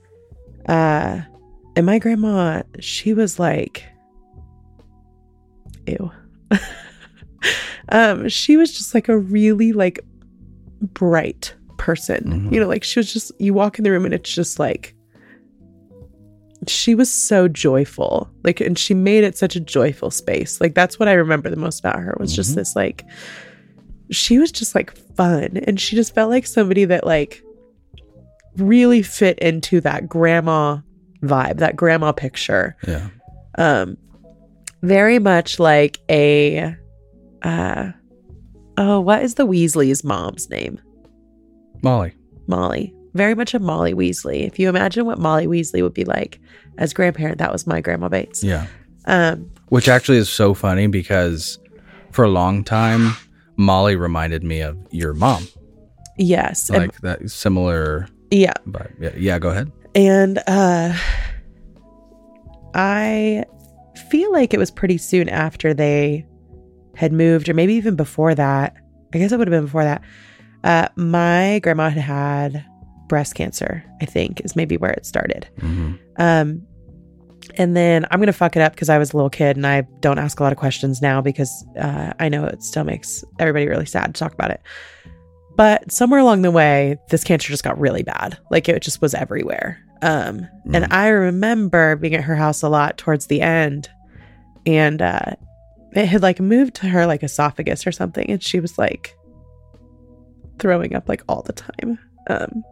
Uh, 0.67 1.21
and 1.75 1.85
my 1.85 1.99
grandma 1.99 2.61
she 2.79 3.13
was 3.13 3.39
like 3.39 3.85
ew 5.87 6.11
um, 7.89 8.27
she 8.29 8.57
was 8.57 8.71
just 8.73 8.93
like 8.93 9.09
a 9.09 9.17
really 9.17 9.73
like 9.73 9.99
bright 10.81 11.53
person 11.77 12.23
Mhm. 12.23 12.53
you 12.53 12.59
know 12.59 12.67
like 12.67 12.83
she 12.83 12.99
was 12.99 13.11
just 13.11 13.31
you 13.39 13.53
walk 13.53 13.77
in 13.79 13.83
the 13.83 13.91
room 13.91 14.05
and 14.05 14.13
it's 14.13 14.31
just 14.31 14.59
like 14.59 14.93
she 16.67 16.93
was 16.93 17.11
so 17.11 17.47
joyful 17.47 18.29
like 18.43 18.61
and 18.61 18.77
she 18.77 18.93
made 18.93 19.23
it 19.23 19.35
such 19.35 19.55
a 19.55 19.59
joyful 19.59 20.11
space 20.11 20.61
like 20.61 20.75
that's 20.75 20.99
what 20.99 21.07
i 21.07 21.13
remember 21.13 21.49
the 21.49 21.55
most 21.55 21.79
about 21.79 21.99
her 21.99 22.15
was 22.19 22.35
just 22.35 22.51
Mhm. 22.51 22.55
this 22.55 22.75
like 22.75 23.03
she 24.11 24.37
was 24.37 24.51
just 24.51 24.75
like 24.75 24.95
fun 25.15 25.57
and 25.65 25.79
she 25.79 25.95
just 25.95 26.13
felt 26.13 26.29
like 26.29 26.45
somebody 26.45 26.85
that 26.85 27.03
like 27.05 27.41
really 28.57 29.01
fit 29.01 29.39
into 29.39 29.81
that 29.81 30.07
grandma 30.07 30.77
vibe 31.23 31.57
that 31.57 31.75
grandma 31.75 32.11
picture 32.11 32.75
Yeah. 32.87 33.07
um 33.57 33.97
very 34.83 35.19
much 35.19 35.59
like 35.59 35.99
a 36.09 36.75
uh 37.43 37.91
oh 38.77 38.99
what 38.99 39.21
is 39.23 39.35
the 39.35 39.45
weasley's 39.45 40.03
mom's 40.03 40.49
name 40.49 40.79
Molly. 41.83 42.13
Molly. 42.47 42.93
Very 43.15 43.33
much 43.33 43.53
a 43.55 43.59
Molly 43.59 43.93
Weasley. 43.95 44.45
If 44.45 44.59
you 44.59 44.69
imagine 44.69 45.05
what 45.05 45.17
Molly 45.17 45.47
Weasley 45.47 45.81
would 45.81 45.95
be 45.95 46.05
like 46.05 46.39
as 46.77 46.93
grandparent, 46.93 47.39
that 47.39 47.51
was 47.51 47.65
my 47.65 47.81
grandma 47.81 48.07
Bates. 48.07 48.43
Yeah. 48.43 48.67
Um, 49.05 49.49
Which 49.69 49.87
actually 49.89 50.19
is 50.19 50.29
so 50.29 50.53
funny 50.53 50.85
because 50.87 51.57
for 52.11 52.23
a 52.23 52.29
long 52.29 52.63
time, 52.63 53.15
Molly 53.57 53.95
reminded 53.95 54.43
me 54.43 54.61
of 54.61 54.77
your 54.91 55.13
mom. 55.15 55.47
yes. 56.19 56.69
and- 56.69 56.77
Like 56.77 57.01
that 57.01 57.31
similar 57.31 58.07
yeah. 58.29 58.53
But 58.67 58.91
Yeah, 58.99 59.11
yeah, 59.17 59.39
go 59.39 59.49
ahead. 59.49 59.71
And 59.95 60.37
uh 60.47 60.93
I 62.73 63.45
feel 64.09 64.31
like 64.31 64.53
it 64.53 64.57
was 64.59 64.71
pretty 64.71 64.97
soon 64.97 65.29
after 65.29 65.73
they 65.73 66.25
had 66.95 67.13
moved, 67.13 67.47
or 67.49 67.53
maybe 67.53 67.73
even 67.75 67.95
before 67.95 68.35
that. 68.35 68.75
I 69.13 69.17
guess 69.17 69.31
it 69.31 69.37
would 69.37 69.47
have 69.47 69.57
been 69.57 69.65
before 69.65 69.83
that. 69.83 70.01
Uh 70.63 70.87
my 70.95 71.59
grandma 71.63 71.89
had 71.89 72.01
had 72.03 72.65
breast 73.07 73.35
cancer, 73.35 73.83
I 74.01 74.05
think, 74.05 74.41
is 74.45 74.55
maybe 74.55 74.77
where 74.77 74.91
it 74.91 75.05
started. 75.05 75.49
hmm 75.59 75.93
Um, 76.17 76.65
and 77.55 77.75
then 77.75 78.05
I'm 78.11 78.19
gonna 78.19 78.31
fuck 78.33 78.55
it 78.55 78.61
up 78.61 78.73
because 78.73 78.87
I 78.89 78.97
was 78.97 79.11
a 79.13 79.17
little 79.17 79.29
kid 79.29 79.57
and 79.57 79.65
I 79.67 79.81
don't 79.99 80.19
ask 80.19 80.39
a 80.39 80.43
lot 80.43 80.53
of 80.53 80.57
questions 80.59 81.01
now 81.01 81.21
because 81.21 81.65
uh, 81.79 82.13
I 82.19 82.29
know 82.29 82.45
it 82.45 82.61
still 82.63 82.83
makes 82.83 83.23
everybody 83.39 83.67
really 83.67 83.85
sad 83.85 84.13
to 84.13 84.19
talk 84.19 84.33
about 84.33 84.51
it. 84.51 84.61
But 85.57 85.91
somewhere 85.91 86.19
along 86.21 86.43
the 86.43 86.51
way, 86.51 86.95
this 87.09 87.23
cancer 87.23 87.49
just 87.49 87.63
got 87.63 87.77
really 87.79 88.03
bad. 88.03 88.37
Like 88.51 88.69
it 88.69 88.81
just 88.81 89.01
was 89.01 89.13
everywhere. 89.13 89.79
Um, 90.01 90.47
and 90.73 90.85
Mhm. 90.85 90.93
I 90.93 91.09
remember 91.09 91.95
being 91.95 92.15
at 92.15 92.23
her 92.23 92.35
house 92.35 92.63
a 92.63 92.69
lot 92.69 92.97
towards 92.97 93.27
the 93.27 93.41
end, 93.41 93.89
and 94.65 95.01
uh, 95.01 95.33
it 95.93 96.05
had 96.05 96.21
like 96.23 96.39
moved 96.39 96.75
to 96.75 96.87
her 96.87 97.05
like 97.05 97.23
esophagus 97.23 97.85
or 97.85 97.91
something, 97.91 98.29
and 98.29 98.41
she 98.41 98.59
was 98.59 98.77
like 98.77 99.15
throwing 100.59 100.95
up 100.95 101.07
like 101.09 101.23
all 101.27 101.41
the 101.43 101.53
time. 101.53 101.99
Um, 102.29 102.63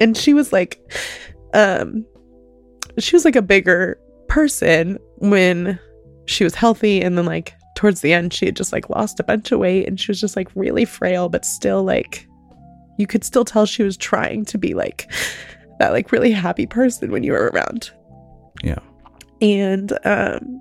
and 0.00 0.16
she 0.16 0.34
was 0.34 0.52
like, 0.52 0.80
um, 1.54 2.04
she 2.98 3.16
was 3.16 3.24
like 3.24 3.36
a 3.36 3.42
bigger 3.42 3.98
person 4.28 4.98
when 5.18 5.78
she 6.26 6.44
was 6.44 6.54
healthy 6.54 7.00
and 7.02 7.16
then 7.18 7.26
like 7.26 7.52
towards 7.76 8.00
the 8.00 8.12
end 8.12 8.32
she 8.32 8.46
had 8.46 8.56
just 8.56 8.72
like 8.72 8.88
lost 8.88 9.18
a 9.20 9.24
bunch 9.24 9.50
of 9.52 9.58
weight 9.58 9.86
and 9.86 10.00
she 10.00 10.10
was 10.10 10.20
just 10.20 10.36
like 10.36 10.48
really 10.54 10.84
frail 10.84 11.28
but 11.28 11.44
still 11.44 11.82
like 11.82 12.26
you 12.98 13.06
could 13.06 13.24
still 13.24 13.44
tell 13.44 13.66
she 13.66 13.82
was 13.82 13.96
trying 13.96 14.44
to 14.46 14.58
be 14.58 14.74
like 14.74 15.10
that 15.78 15.92
like 15.92 16.12
really 16.12 16.30
happy 16.30 16.66
person 16.66 17.10
when 17.10 17.22
you 17.22 17.32
were 17.32 17.50
around. 17.52 17.90
Yeah. 18.62 18.78
and 19.40 19.92
um 20.04 20.60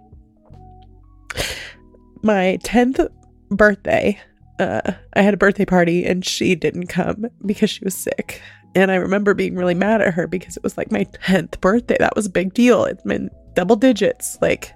my 2.23 2.57
10th 2.63 3.07
birthday 3.49 4.19
uh 4.59 4.93
i 5.15 5.21
had 5.21 5.33
a 5.33 5.37
birthday 5.37 5.65
party 5.65 6.05
and 6.05 6.25
she 6.25 6.55
didn't 6.55 6.87
come 6.87 7.25
because 7.45 7.69
she 7.69 7.83
was 7.83 7.95
sick. 7.95 8.41
And 8.73 8.89
i 8.91 8.95
remember 8.95 9.33
being 9.33 9.55
really 9.55 9.73
mad 9.73 10.01
at 10.01 10.13
her 10.13 10.27
because 10.27 10.55
it 10.57 10.63
was 10.63 10.77
like 10.77 10.91
my 10.91 11.03
10th 11.25 11.59
birthday. 11.61 11.97
That 11.99 12.15
was 12.15 12.25
a 12.25 12.29
big 12.29 12.53
deal. 12.53 12.85
It 12.85 12.99
meant 13.05 13.31
double 13.53 13.75
digits 13.75 14.37
like 14.41 14.71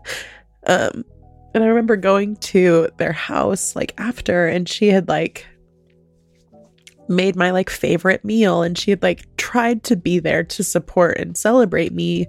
um 0.68 1.06
and 1.54 1.64
i 1.64 1.68
remember 1.68 1.96
going 1.96 2.36
to 2.38 2.90
their 2.98 3.14
house 3.14 3.74
like 3.76 3.94
after 3.98 4.48
and 4.48 4.68
she 4.68 4.88
had 4.90 5.08
like 5.08 5.48
made 7.08 7.36
my 7.36 7.52
like 7.52 7.70
favorite 7.70 8.24
meal 8.24 8.64
and 8.64 8.78
she 8.78 8.92
had 8.92 9.04
like 9.04 9.26
tried 9.38 9.84
to 9.84 9.96
be 9.96 10.20
there 10.20 10.44
to 10.44 10.64
support 10.64 11.18
and 11.18 11.38
celebrate 11.38 11.92
me 11.92 12.28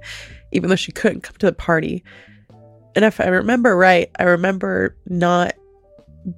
even 0.53 0.71
though 0.71 0.77
she 0.77 0.93
couldn't 0.93 1.23
come 1.23 1.37
to 1.39 1.47
the 1.47 1.53
party. 1.53 2.05
And 2.95 3.05
if 3.05 3.21
i 3.21 3.27
remember 3.27 3.77
right 3.77 4.11
i 4.19 4.23
remember 4.23 4.97
not 5.07 5.55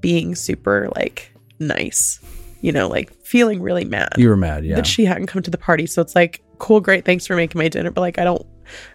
being 0.01 0.34
super 0.34 0.89
like 0.97 1.32
nice 1.61 2.20
you 2.61 2.72
know 2.72 2.89
like 2.89 3.12
feeling 3.22 3.62
really 3.62 3.84
mad. 3.84 4.12
You 4.16 4.28
were 4.28 4.36
mad, 4.36 4.64
yeah. 4.64 4.76
that 4.76 4.86
she 4.86 5.05
hadn't 5.05 5.26
come 5.26 5.43
to 5.43 5.51
the 5.51 5.59
party 5.59 5.86
so 5.86 6.03
it's 6.03 6.14
like 6.16 6.43
cool 6.59 6.80
great 6.80 7.05
thanks 7.05 7.26
for 7.26 7.36
making 7.36 7.59
my 7.59 7.68
dinner 7.68 7.91
but 7.91 8.01
like 8.01 8.18
i 8.18 8.24
don't 8.24 8.45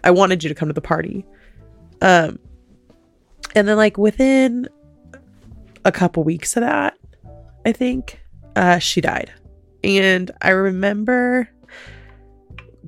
i 0.04 0.10
wanted 0.10 0.42
you 0.42 0.48
to 0.48 0.54
come 0.54 0.68
to 0.68 0.74
the 0.74 0.80
party. 0.80 1.24
Um 2.02 2.38
and 3.54 3.66
then 3.66 3.76
like 3.76 3.96
within 3.96 4.68
a 5.84 5.92
couple 5.92 6.22
weeks 6.22 6.56
of 6.56 6.62
that 6.62 6.98
i 7.64 7.72
think 7.72 8.23
uh 8.56 8.78
she 8.78 9.00
died. 9.00 9.32
And 9.82 10.30
i 10.40 10.50
remember 10.50 11.48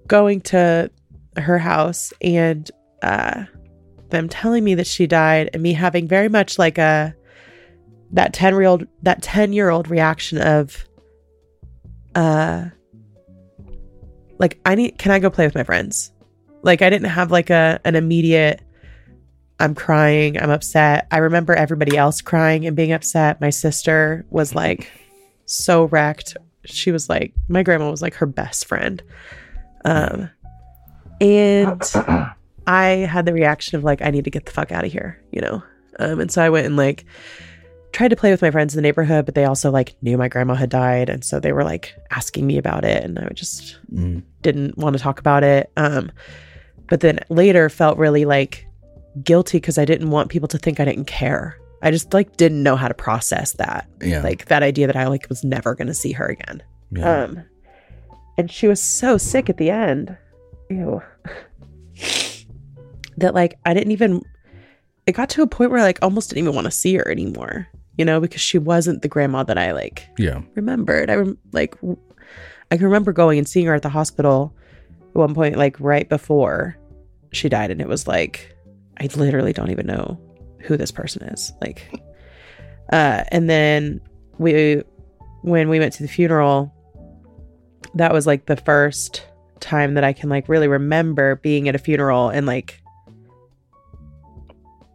going 0.06 0.40
to 0.40 0.90
her 1.36 1.58
house 1.58 2.12
and 2.20 2.70
uh 3.02 3.44
them 4.10 4.28
telling 4.28 4.64
me 4.64 4.74
that 4.74 4.86
she 4.86 5.06
died 5.06 5.50
and 5.52 5.62
me 5.62 5.72
having 5.72 6.06
very 6.06 6.28
much 6.28 6.58
like 6.58 6.78
a 6.78 7.14
that 8.12 8.32
10 8.32 8.54
year 8.54 8.64
old 8.64 8.86
that 9.02 9.22
10 9.22 9.52
year 9.52 9.68
old 9.68 9.88
reaction 9.88 10.38
of 10.38 10.86
uh 12.14 12.66
like 14.38 14.58
i 14.64 14.74
need 14.74 14.96
can 14.98 15.12
i 15.12 15.18
go 15.18 15.30
play 15.30 15.46
with 15.46 15.54
my 15.54 15.64
friends? 15.64 16.12
Like 16.62 16.82
i 16.82 16.90
didn't 16.90 17.10
have 17.10 17.30
like 17.30 17.50
a 17.50 17.80
an 17.84 17.94
immediate 17.94 18.62
i'm 19.58 19.74
crying 19.74 20.40
i'm 20.40 20.50
upset. 20.50 21.06
I 21.10 21.18
remember 21.18 21.54
everybody 21.54 21.96
else 21.96 22.20
crying 22.20 22.66
and 22.66 22.76
being 22.76 22.92
upset. 22.92 23.40
My 23.40 23.50
sister 23.50 24.24
was 24.30 24.54
like 24.54 24.90
so 25.46 25.84
wrecked 25.84 26.36
she 26.64 26.90
was 26.92 27.08
like 27.08 27.32
my 27.48 27.62
grandma 27.62 27.90
was 27.90 28.02
like 28.02 28.14
her 28.14 28.26
best 28.26 28.66
friend 28.66 29.02
um 29.84 30.28
and 31.20 31.82
i 32.66 32.84
had 33.08 33.24
the 33.24 33.32
reaction 33.32 33.76
of 33.76 33.84
like 33.84 34.02
i 34.02 34.10
need 34.10 34.24
to 34.24 34.30
get 34.30 34.44
the 34.46 34.52
fuck 34.52 34.72
out 34.72 34.84
of 34.84 34.92
here 34.92 35.20
you 35.30 35.40
know 35.40 35.62
um 35.98 36.20
and 36.20 36.30
so 36.30 36.42
i 36.42 36.50
went 36.50 36.66
and 36.66 36.76
like 36.76 37.04
tried 37.92 38.08
to 38.08 38.16
play 38.16 38.30
with 38.30 38.42
my 38.42 38.50
friends 38.50 38.74
in 38.74 38.76
the 38.76 38.82
neighborhood, 38.82 39.24
but 39.24 39.34
they 39.34 39.46
also 39.46 39.70
like 39.70 39.94
knew 40.02 40.18
my 40.18 40.28
grandma 40.28 40.52
had 40.54 40.68
died, 40.68 41.08
and 41.08 41.24
so 41.24 41.40
they 41.40 41.52
were 41.52 41.64
like 41.64 41.94
asking 42.10 42.46
me 42.46 42.58
about 42.58 42.84
it, 42.84 43.02
and 43.02 43.18
I 43.18 43.26
just 43.30 43.78
Mm. 43.90 44.22
didn't 44.42 44.76
want 44.76 44.94
to 44.98 45.02
talk 45.02 45.18
about 45.18 45.42
it. 45.42 45.70
Um, 45.78 46.12
but 46.90 47.00
then 47.00 47.20
later 47.30 47.70
felt 47.70 47.96
really 47.96 48.26
like 48.26 48.66
guilty 49.24 49.56
because 49.56 49.78
I 49.78 49.86
didn't 49.86 50.10
want 50.10 50.28
people 50.28 50.48
to 50.48 50.58
think 50.58 50.78
I 50.78 50.84
didn't 50.84 51.06
care. 51.06 51.56
I 51.86 51.92
just 51.92 52.12
like 52.12 52.36
didn't 52.36 52.62
know 52.64 52.74
how 52.74 52.88
to 52.88 52.94
process 52.94 53.52
that, 53.52 53.88
Yeah. 54.02 54.20
like 54.22 54.46
that 54.46 54.62
idea 54.64 54.88
that 54.88 54.96
I 54.96 55.06
like 55.06 55.28
was 55.28 55.44
never 55.44 55.74
going 55.76 55.86
to 55.86 55.94
see 55.94 56.10
her 56.12 56.26
again. 56.26 56.62
yeah. 56.90 57.22
Um, 57.24 57.44
and 58.36 58.50
she 58.50 58.66
was 58.66 58.82
so 58.82 59.16
sick 59.18 59.48
at 59.48 59.56
the 59.56 59.70
end. 59.70 60.16
Ew. 60.68 61.00
that 63.18 63.34
like 63.34 63.54
I 63.64 63.74
didn't 63.74 63.92
even. 63.92 64.22
It 65.06 65.12
got 65.12 65.30
to 65.30 65.42
a 65.42 65.46
point 65.46 65.70
where 65.70 65.78
I 65.80 65.84
like 65.84 66.00
almost 66.02 66.30
didn't 66.30 66.42
even 66.44 66.54
want 66.56 66.64
to 66.64 66.70
see 66.72 66.96
her 66.96 67.08
anymore. 67.08 67.68
You 67.96 68.04
know, 68.04 68.20
because 68.20 68.40
she 68.40 68.58
wasn't 68.58 69.00
the 69.02 69.08
grandma 69.08 69.42
that 69.44 69.56
I 69.56 69.72
like 69.72 70.06
yeah. 70.18 70.42
remembered. 70.54 71.08
I 71.08 71.14
rem- 71.14 71.38
like 71.52 71.76
w- 71.80 71.96
I 72.70 72.76
can 72.76 72.84
remember 72.86 73.12
going 73.12 73.38
and 73.38 73.48
seeing 73.48 73.66
her 73.66 73.74
at 73.74 73.82
the 73.82 73.88
hospital 73.88 74.54
at 75.08 75.14
one 75.14 75.34
point, 75.34 75.56
like 75.56 75.78
right 75.80 76.06
before 76.08 76.76
she 77.32 77.48
died, 77.48 77.70
and 77.70 77.80
it 77.80 77.88
was 77.88 78.06
like 78.06 78.54
I 79.00 79.08
literally 79.14 79.52
don't 79.54 79.70
even 79.70 79.86
know 79.86 80.20
who 80.66 80.76
this 80.76 80.90
person 80.90 81.22
is. 81.24 81.52
Like, 81.60 82.00
uh, 82.92 83.24
and 83.28 83.48
then 83.48 84.00
we 84.38 84.82
when 85.42 85.68
we 85.68 85.78
went 85.78 85.92
to 85.94 86.02
the 86.02 86.08
funeral, 86.08 86.72
that 87.94 88.12
was 88.12 88.26
like 88.26 88.46
the 88.46 88.56
first 88.56 89.26
time 89.60 89.94
that 89.94 90.04
I 90.04 90.12
can 90.12 90.28
like 90.28 90.48
really 90.48 90.68
remember 90.68 91.36
being 91.36 91.68
at 91.68 91.74
a 91.74 91.78
funeral 91.78 92.28
and 92.28 92.46
like 92.46 92.82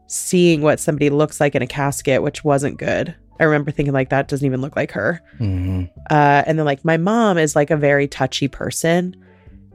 seeing 0.08 0.62
what 0.62 0.80
somebody 0.80 1.10
looks 1.10 1.40
like 1.40 1.56
in 1.56 1.62
a 1.62 1.68
casket, 1.68 2.22
which 2.22 2.44
wasn't 2.44 2.78
good. 2.78 3.16
I 3.40 3.46
remember 3.46 3.72
thinking 3.72 3.94
like 3.94 4.10
that 4.10 4.28
doesn't 4.28 4.46
even 4.46 4.62
look 4.62 4.76
like 4.76 4.92
her. 4.92 5.22
hmm 5.38 5.86
Uh, 6.10 6.44
and 6.46 6.60
then 6.60 6.66
like 6.66 6.86
my 6.86 6.98
mom 6.98 7.38
is 7.38 7.56
like 7.56 7.72
a 7.72 7.78
very 7.78 8.08
touchy 8.08 8.48
person. 8.48 9.16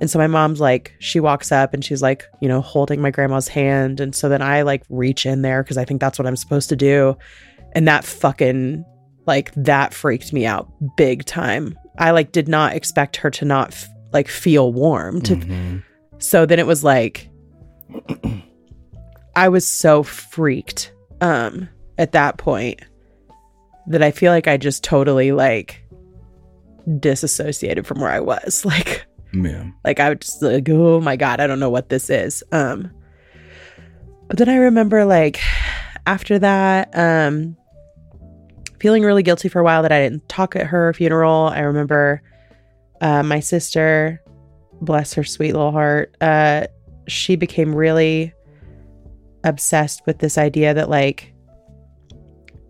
And 0.01 0.11
so 0.11 0.19
my 0.19 0.27
mom's 0.27 0.61
like, 0.61 0.95
she 0.99 1.21
walks 1.21 1.51
up 1.51 1.73
and 1.73 1.85
she's 1.85 2.03
like, 2.03 2.25
you 2.43 2.49
know, 2.49 2.61
holding 2.61 3.01
my 3.01 3.11
grandma's 3.11 3.49
hand. 3.49 3.99
And 4.01 4.15
so 4.15 4.29
then 4.29 4.43
I 4.43 4.63
like 4.63 4.83
reach 4.91 5.25
in 5.25 5.41
there 5.43 5.63
because 5.63 5.79
I 5.79 5.85
think 5.87 6.01
that's 6.01 6.19
what 6.19 6.27
I'm 6.27 6.37
supposed 6.37 6.69
to 6.69 6.77
do. 6.77 7.17
And 7.73 7.89
that 7.89 8.05
fucking, 8.05 8.85
like, 9.27 9.53
that 9.55 9.95
freaked 9.95 10.33
me 10.35 10.45
out 10.47 10.71
big 10.97 11.25
time. 11.25 11.79
I 11.99 12.11
like 12.11 12.31
did 12.33 12.47
not 12.47 12.75
expect 12.75 13.17
her 13.17 13.31
to 13.31 13.45
not 13.47 13.69
f- 13.69 13.89
like 14.13 14.29
feel 14.29 14.71
warm. 14.73 15.23
To, 15.23 15.37
Mhm. 15.37 15.83
so 16.19 16.45
then 16.45 16.59
it 16.59 16.67
was 16.67 16.85
like, 16.85 17.31
I 19.37 19.49
was 19.49 19.67
so 19.67 20.03
freaked 20.03 20.93
um, 21.23 21.69
at 21.99 22.13
that 22.13 22.37
point 22.39 22.81
that 23.87 24.03
I 24.03 24.11
feel 24.11 24.33
like 24.33 24.47
I 24.49 24.57
just 24.59 24.85
totally 24.85 25.33
like 25.33 25.83
disassociated 27.01 27.87
from 27.87 28.01
where 28.01 28.11
I 28.11 28.21
was. 28.21 28.65
Like, 28.67 29.06
Yeah. 29.45 29.71
like 29.85 30.01
I 30.01 30.09
would 30.09 30.21
just 30.21 30.43
like, 30.43 30.69
oh 30.69 31.01
my 31.01 31.17
god, 31.17 31.41
I 31.41 31.47
don't 31.47 31.61
know 31.61 31.71
what 31.71 31.89
this 31.89 32.11
is. 32.11 32.43
Um, 32.53 32.91
but 34.29 34.39
then 34.39 34.49
I 34.49 34.57
remember 34.57 35.05
like 35.05 35.41
after 36.07 36.39
that, 36.39 36.97
um, 36.97 37.57
feeling 38.81 39.03
really 39.03 39.23
guilty 39.23 39.49
for 39.49 39.61
a 39.61 39.65
while 39.65 39.83
that 39.83 39.93
I 39.93 40.01
didn't 40.01 40.29
talk 40.29 40.57
at 40.57 40.67
her 40.67 40.93
funeral. 40.93 41.49
I 41.49 41.61
remember 41.61 42.23
uh, 43.01 43.23
my 43.23 43.41
sister, 43.41 44.23
bless 44.81 45.15
her 45.15 45.25
sweet 45.25 45.53
little 45.53 45.73
heart, 45.73 46.17
uh, 46.21 46.67
she 47.09 47.37
became 47.37 47.75
really 47.75 48.33
obsessed 49.45 50.03
with 50.07 50.19
this 50.19 50.39
idea 50.39 50.75
that 50.75 50.91
like 50.91 51.33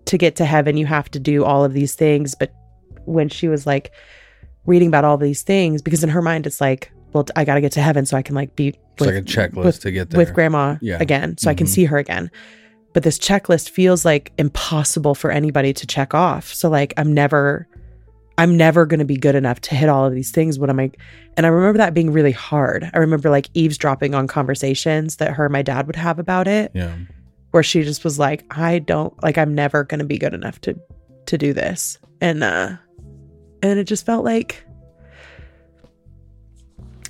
to 0.05 0.19
get 0.19 0.37
to 0.37 0.45
heaven 0.45 0.77
you 0.77 0.87
have 0.87 1.11
to 1.11 1.19
do 1.19 1.43
all 1.43 1.64
of 1.64 1.73
these 1.73 1.95
things 1.95 2.35
but 2.35 2.53
when 3.07 3.29
she 3.29 3.49
was 3.49 3.67
like 3.67 3.93
reading 4.67 4.89
about 4.89 5.05
all 5.05 5.17
these 5.17 5.43
things 5.43 5.83
because 5.83 6.03
in 6.05 6.11
her 6.11 6.23
mind 6.23 6.47
it's 6.47 6.61
like 6.61 6.93
well 7.12 7.25
i 7.37 7.45
gotta 7.45 7.61
get 7.61 7.73
to 7.73 7.81
heaven 7.81 8.05
so 8.07 8.17
i 8.17 8.23
can 8.23 8.35
like 8.35 8.55
be 8.57 8.69
It's 8.69 9.01
like 9.01 9.14
a 9.14 9.23
checklist 9.23 9.64
with, 9.64 9.81
to 9.81 9.91
get 9.93 10.11
there. 10.11 10.19
with 10.19 10.35
grandma 10.35 10.77
Yeah. 10.81 10.99
again 11.01 11.37
so 11.39 11.51
i 11.51 11.55
can 11.55 11.67
Mhm. 11.67 11.71
see 11.71 11.85
her 11.87 11.97
again 11.99 12.31
but 12.93 13.03
this 13.03 13.19
checklist 13.19 13.71
feels 13.71 14.05
like 14.05 14.33
impossible 14.39 15.14
for 15.14 15.31
anybody 15.31 15.73
to 15.73 15.87
check 15.87 16.14
off 16.14 16.53
so 16.53 16.69
like 16.69 16.93
i'm 16.97 17.12
never 17.14 17.69
i'm 18.39 18.57
never 18.57 18.85
going 18.87 18.99
to 19.01 19.05
be 19.07 19.17
good 19.17 19.35
enough 19.35 19.61
to 19.62 19.75
hit 19.75 19.89
all 19.89 20.05
of 20.05 20.12
these 20.14 20.31
things 20.31 20.59
what 20.59 20.69
am 20.71 20.81
i 20.81 20.91
and 21.37 21.47
i 21.47 21.49
remember 21.49 21.79
that 21.79 21.95
being 21.95 22.11
really 22.12 22.33
hard 22.33 22.91
i 22.93 22.99
remember 22.99 23.31
like 23.31 23.49
eavesdropping 23.55 24.14
on 24.14 24.27
conversations 24.27 25.17
that 25.17 25.33
her 25.33 25.45
and 25.47 25.53
my 25.53 25.62
dad 25.62 25.87
would 25.87 25.97
have 25.97 26.19
about 26.19 26.47
it 26.49 26.71
yeah. 26.75 26.95
where 27.53 27.62
she 27.62 27.83
just 27.83 28.03
was 28.05 28.19
like 28.19 28.45
i 28.51 28.79
don't 28.79 29.14
like 29.23 29.39
i'm 29.39 29.55
never 29.55 29.85
going 29.85 30.01
to 30.01 30.05
be 30.07 30.19
good 30.19 30.35
enough 30.35 30.61
to 30.61 30.75
to 31.27 31.39
do 31.39 31.53
this 31.53 31.99
and 32.21 32.43
uh 32.45 32.77
and 33.71 33.81
it 33.81 33.85
just 33.85 34.07
felt 34.07 34.25
like 34.25 34.64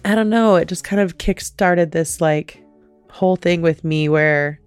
i 0.05 0.15
don't 0.15 0.31
know 0.31 0.57
it 0.57 0.69
just 0.69 0.85
kind 0.85 1.01
of 1.01 1.19
kick-started 1.19 1.91
this 1.91 2.21
like 2.21 2.63
whole 3.11 3.37
thing 3.37 3.63
with 3.63 3.85
me 3.85 4.09
where 4.09 4.61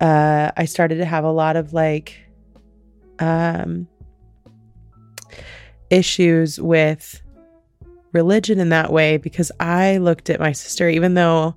uh 0.00 0.50
i 0.56 0.64
started 0.64 0.96
to 0.96 1.04
have 1.04 1.24
a 1.24 1.30
lot 1.30 1.56
of 1.56 1.72
like 1.72 2.18
um 3.18 3.86
issues 5.90 6.60
with 6.60 7.22
religion 8.12 8.58
in 8.58 8.70
that 8.70 8.92
way 8.92 9.16
because 9.16 9.52
i 9.60 9.96
looked 9.98 10.30
at 10.30 10.40
my 10.40 10.52
sister 10.52 10.88
even 10.88 11.14
though 11.14 11.54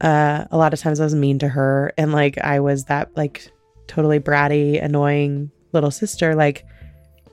uh 0.00 0.44
a 0.50 0.56
lot 0.56 0.72
of 0.72 0.80
times 0.80 1.00
i 1.00 1.04
was 1.04 1.14
mean 1.14 1.38
to 1.38 1.48
her 1.48 1.92
and 1.96 2.12
like 2.12 2.38
i 2.38 2.58
was 2.58 2.84
that 2.84 3.14
like 3.16 3.50
totally 3.86 4.18
bratty 4.18 4.82
annoying 4.82 5.50
little 5.72 5.90
sister 5.90 6.34
like 6.34 6.64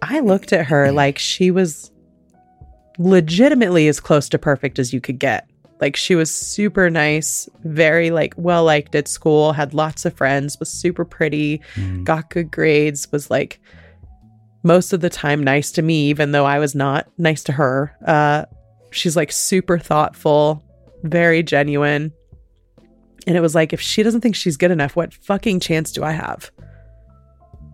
i 0.02 0.20
looked 0.20 0.52
at 0.54 0.66
her 0.66 0.91
like 0.91 1.18
she 1.18 1.52
was 1.52 1.91
legitimately 2.97 3.88
as 3.88 3.99
close 3.99 4.30
to 4.30 4.38
perfect 4.38 4.78
as 4.80 4.93
you 4.93 5.02
could 5.02 5.20
get 5.20 5.47
Like 5.80 5.95
she 5.95 6.14
was 6.16 6.30
super 6.30 6.89
nice, 6.91 7.49
very 7.64 8.12
like 8.12 8.34
well 8.38 8.64
liked 8.64 8.93
at 8.93 9.08
school, 9.08 9.54
had 9.54 9.74
lots 9.74 10.06
of 10.06 10.14
friends, 10.14 10.60
was 10.60 10.70
super 10.70 11.04
pretty, 11.06 11.60
Mm. 11.76 12.04
got 12.04 12.30
good 12.30 12.52
grades, 12.52 13.12
was 13.12 13.32
like 13.32 13.60
most 14.64 14.93
of 14.93 15.02
the 15.02 15.10
time 15.10 15.43
nice 15.43 15.72
to 15.72 15.82
me, 15.82 16.10
even 16.10 16.34
though 16.34 16.45
I 16.45 16.60
was 16.60 16.76
not 16.76 17.08
nice 17.18 17.41
to 17.45 17.52
her. 17.54 17.95
Uh, 18.06 18.45
she's 18.91 19.16
like 19.16 19.32
super 19.32 19.80
thoughtful, 19.80 20.64
very 21.02 21.41
genuine. 21.41 22.12
And 23.26 23.36
it 23.36 23.41
was 23.41 23.56
like, 23.56 23.74
if 23.74 23.82
she 23.82 24.04
doesn't 24.04 24.22
think 24.22 24.36
she's 24.36 24.58
good 24.58 24.70
enough, 24.72 24.95
what 24.95 25.16
fucking 25.16 25.62
chance 25.62 25.91
do 25.91 26.04
I 26.04 26.12
have? 26.12 26.52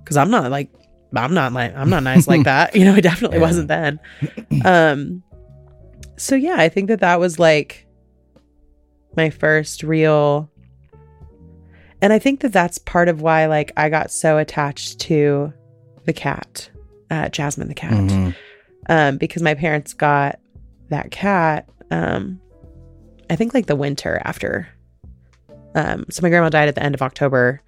Because 0.04 0.16
I'm 0.16 0.32
not 0.32 0.50
like, 0.50 0.70
I'm 1.16 1.34
not 1.34 1.53
like, 1.53 1.76
I'm 1.76 1.89
not 1.89 2.03
nice 2.03 2.28
like 2.28 2.43
that. 2.45 2.76
You 2.76 2.86
know, 2.86 2.93
I 2.93 2.99
definitely 3.01 3.38
Yeah. 3.38 3.43
wasn't 3.43 3.68
then. 3.70 3.99
Um, 4.66 5.24
so 6.18 6.36
yeah, 6.36 6.55
I 6.58 6.70
think 6.70 6.88
that 6.89 6.99
that 6.99 7.20
was 7.20 7.39
like 7.39 7.88
my 9.16 9.30
first 9.30 9.84
real. 9.84 10.49
And 12.01 12.14
I 12.14 12.20
think 12.20 12.41
that 12.41 12.53
that's 12.53 12.78
part 12.78 13.10
of 13.10 13.22
why, 13.22 13.47
like, 13.47 13.72
I 13.76 13.89
got 13.89 14.12
so 14.12 14.38
attached 14.38 14.99
to 15.01 15.51
the 16.05 16.14
cat, 16.14 16.70
uh, 17.10 17.30
Jasmine 17.30 17.68
the 17.70 17.74
cat 17.74 17.91
Mhm. 17.93 18.36
um, 18.88 19.18
because 19.18 19.41
my 19.41 19.55
parents 19.55 19.93
got 19.93 20.39
that 20.89 21.10
cat. 21.10 21.68
Um, 21.89 22.39
I 23.30 23.36
think 23.36 23.53
like 23.55 23.66
the 23.66 23.76
winter 23.76 24.22
after. 24.26 24.68
Um, 25.74 26.05
so 26.10 26.22
my 26.22 26.30
grandma 26.30 26.49
died 26.49 26.68
at 26.68 26.76
the 26.76 26.84
end 26.84 26.93
of 26.95 27.01
October, 27.01 27.62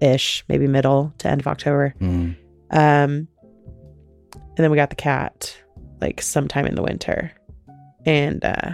ish, 0.00 0.44
maybe 0.48 0.66
middle 0.66 1.12
to 1.18 1.28
end 1.28 1.40
of 1.40 1.46
October. 1.46 1.94
Mm. 2.00 2.36
Um, 2.70 3.28
and 4.32 4.64
then 4.64 4.70
we 4.70 4.76
got 4.76 4.90
the 4.90 4.96
cat 4.96 5.56
like 6.00 6.20
sometime 6.20 6.66
in 6.66 6.74
the 6.74 6.82
winter, 6.82 7.32
and 8.04 8.44
uh, 8.44 8.72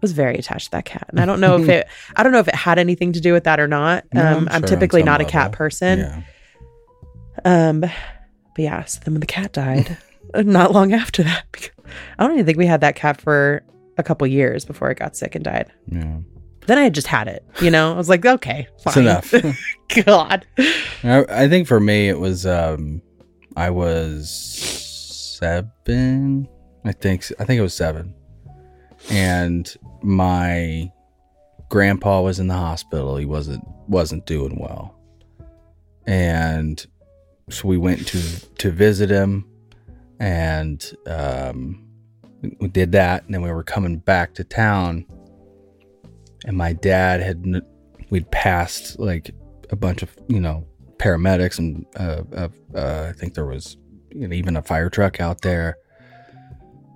was 0.00 0.12
very 0.12 0.36
attached 0.36 0.66
to 0.66 0.70
that 0.72 0.84
cat. 0.84 1.06
And 1.08 1.20
I 1.20 1.24
don't 1.26 1.40
know 1.40 1.56
if 1.58 1.68
it, 1.68 1.88
I 2.16 2.22
don't 2.22 2.32
know 2.32 2.40
if 2.40 2.48
it 2.48 2.54
had 2.54 2.78
anything 2.78 3.12
to 3.12 3.20
do 3.20 3.32
with 3.32 3.44
that 3.44 3.60
or 3.60 3.68
not. 3.68 4.04
No, 4.12 4.20
Um, 4.20 4.26
I'm 4.26 4.48
I'm 4.48 4.60
sure 4.62 4.68
typically 4.68 5.00
some 5.00 5.06
not 5.06 5.20
a 5.20 5.24
cat 5.24 5.52
person. 5.52 5.98
Yeah. 6.00 6.22
Um, 7.44 7.80
but 7.80 7.90
yeah, 8.58 8.84
so 8.84 9.00
then 9.04 9.14
when 9.14 9.20
the 9.20 9.26
cat 9.26 9.52
died, 9.52 9.96
not 10.34 10.72
long 10.72 10.92
after 10.92 11.22
that, 11.22 11.44
because 11.52 11.70
I 12.18 12.24
don't 12.24 12.34
even 12.34 12.46
think 12.46 12.58
we 12.58 12.66
had 12.66 12.80
that 12.82 12.96
cat 12.96 13.20
for 13.20 13.62
a 13.98 14.02
couple 14.02 14.26
years 14.26 14.64
before 14.64 14.90
it 14.90 14.98
got 14.98 15.16
sick 15.16 15.34
and 15.34 15.44
died. 15.44 15.72
Yeah. 15.90 16.18
Then 16.66 16.78
I 16.78 16.84
had 16.84 16.94
just 16.94 17.06
had 17.08 17.28
it, 17.28 17.44
you 17.60 17.70
know. 17.70 17.92
I 17.92 17.96
was 17.96 18.08
like, 18.08 18.24
okay, 18.24 18.68
It's 18.86 18.96
enough. 18.96 19.34
God, 20.04 20.46
I, 21.02 21.24
I 21.28 21.48
think 21.48 21.66
for 21.66 21.80
me 21.80 22.08
it 22.08 22.18
was 22.18 22.46
um 22.46 23.02
I 23.56 23.70
was 23.70 24.30
seven. 25.38 26.48
I 26.84 26.92
think 26.92 27.24
I 27.38 27.44
think 27.44 27.58
it 27.58 27.62
was 27.62 27.74
seven. 27.74 28.14
And 29.10 29.74
my 30.02 30.90
grandpa 31.68 32.20
was 32.22 32.38
in 32.38 32.46
the 32.46 32.54
hospital. 32.54 33.16
He 33.16 33.26
wasn't 33.26 33.66
wasn't 33.88 34.26
doing 34.26 34.58
well. 34.58 34.94
And 36.06 36.84
so 37.50 37.68
we 37.68 37.76
went 37.76 38.06
to 38.08 38.20
to 38.58 38.70
visit 38.70 39.10
him 39.10 39.44
and 40.20 40.94
um 41.06 41.84
we 42.60 42.68
did 42.68 42.92
that 42.92 43.24
and 43.24 43.34
then 43.34 43.42
we 43.42 43.50
were 43.50 43.62
coming 43.64 43.98
back 43.98 44.34
to 44.34 44.44
town 44.44 45.04
and 46.44 46.56
my 46.56 46.72
dad 46.72 47.20
had 47.20 47.62
we'd 48.10 48.30
passed 48.30 48.98
like 48.98 49.30
a 49.70 49.76
bunch 49.76 50.02
of 50.02 50.14
you 50.28 50.40
know 50.40 50.66
paramedics 50.98 51.58
and 51.58 51.84
uh, 51.96 52.48
uh, 52.74 53.08
I 53.08 53.12
think 53.12 53.34
there 53.34 53.46
was 53.46 53.76
you 54.10 54.28
know, 54.28 54.34
even 54.34 54.56
a 54.56 54.62
fire 54.62 54.90
truck 54.90 55.20
out 55.20 55.40
there, 55.42 55.78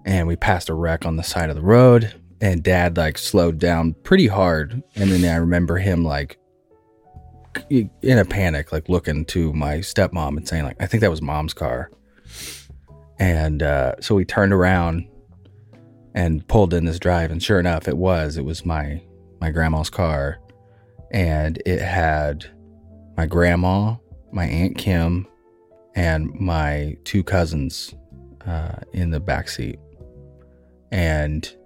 and 0.05 0.28
we 0.28 0.36
passed 0.36 0.68
a 0.68 0.74
wreck 0.74 1.05
on 1.05 1.16
the 1.16 1.22
side 1.22 1.51
of 1.51 1.57
the 1.57 1.62
road, 1.62 2.14
and 2.40 2.62
Dad 2.62 2.97
like 2.97 3.18
slowed 3.18 3.59
down 3.59 3.94
pretty 4.03 4.26
hard, 4.26 4.82
and 4.94 5.11
then 5.11 5.24
I 5.24 5.36
remember 5.36 5.78
him 5.78 6.05
like 6.05 6.38
in 7.70 8.18
a 8.18 8.24
panic, 8.24 8.70
like 8.70 8.88
looking 8.88 9.24
to 9.26 9.53
my 9.53 9.78
stepmom 9.78 10.36
and 10.36 10.47
saying 10.47 10.64
like, 10.64 10.76
"I 10.80 10.86
think 10.86 11.01
that 11.01 11.11
was 11.11 11.22
Mom's 11.22 11.55
car," 11.55 11.90
and 13.18 13.62
uh, 13.62 13.94
so 14.01 14.14
we 14.14 14.24
turned 14.24 14.53
around 14.53 15.09
and 16.14 16.47
pulled 16.49 16.74
in 16.74 16.84
this 16.84 16.99
drive, 16.99 17.30
and 17.30 17.42
sure 17.42 17.59
enough, 17.59 17.88
it 17.88 17.97
was 17.97 18.36
it 18.36 18.44
was 18.44 18.64
my 18.64 19.03
my 19.41 19.51
grandma's 19.51 19.91
car, 19.91 20.39
and 21.11 21.62
it 21.66 21.80
had 21.80 22.47
my 23.16 23.26
grandma, 23.26 23.97
my 24.32 24.45
aunt 24.45 24.76
Kim, 24.76 25.26
and 25.95 26.32
my 26.34 26.97
two 27.05 27.22
cousins 27.22 27.95
uh, 28.47 28.76
in 28.93 29.11
the 29.11 29.20
back 29.20 29.49
seat, 29.49 29.78
and 30.93 31.57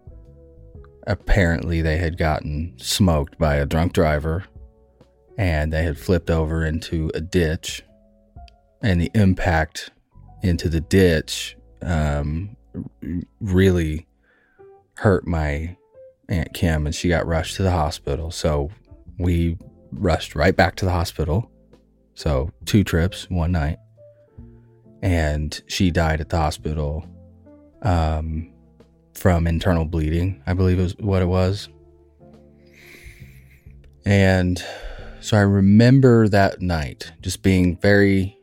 apparently 1.06 1.82
they 1.82 1.98
had 1.98 2.16
gotten 2.16 2.72
smoked 2.76 3.38
by 3.38 3.56
a 3.56 3.66
drunk 3.66 3.92
driver, 3.92 4.44
and 5.36 5.72
they 5.72 5.82
had 5.82 5.98
flipped 5.98 6.30
over 6.30 6.64
into 6.64 7.10
a 7.14 7.20
ditch, 7.20 7.82
and 8.82 9.00
the 9.00 9.10
impact 9.14 9.90
into 10.42 10.68
the 10.68 10.80
ditch 10.80 11.56
um, 11.82 12.56
really 13.40 14.06
hurt 14.94 15.26
my 15.26 15.76
aunt 16.30 16.54
Kim, 16.54 16.86
and 16.86 16.94
she 16.94 17.08
got 17.08 17.26
rushed 17.26 17.56
to 17.56 17.62
the 17.62 17.70
hospital. 17.70 18.30
So 18.30 18.70
we 19.18 19.58
rushed 19.92 20.34
right 20.34 20.56
back 20.56 20.76
to 20.76 20.84
the 20.84 20.90
hospital. 20.90 21.50
So 22.14 22.50
two 22.64 22.84
trips, 22.84 23.28
one 23.28 23.52
night. 23.52 23.78
And 25.02 25.60
she 25.66 25.90
died 25.90 26.20
at 26.20 26.28
the 26.28 26.36
hospital 26.36 27.06
um, 27.82 28.52
from 29.14 29.46
internal 29.46 29.84
bleeding, 29.84 30.42
I 30.46 30.54
believe 30.54 30.78
is 30.78 30.96
what 30.98 31.22
it 31.22 31.26
was. 31.26 31.68
And 34.04 34.62
so 35.20 35.36
I 35.36 35.40
remember 35.40 36.28
that 36.28 36.60
night 36.60 37.12
just 37.20 37.42
being 37.42 37.76
very 37.76 38.36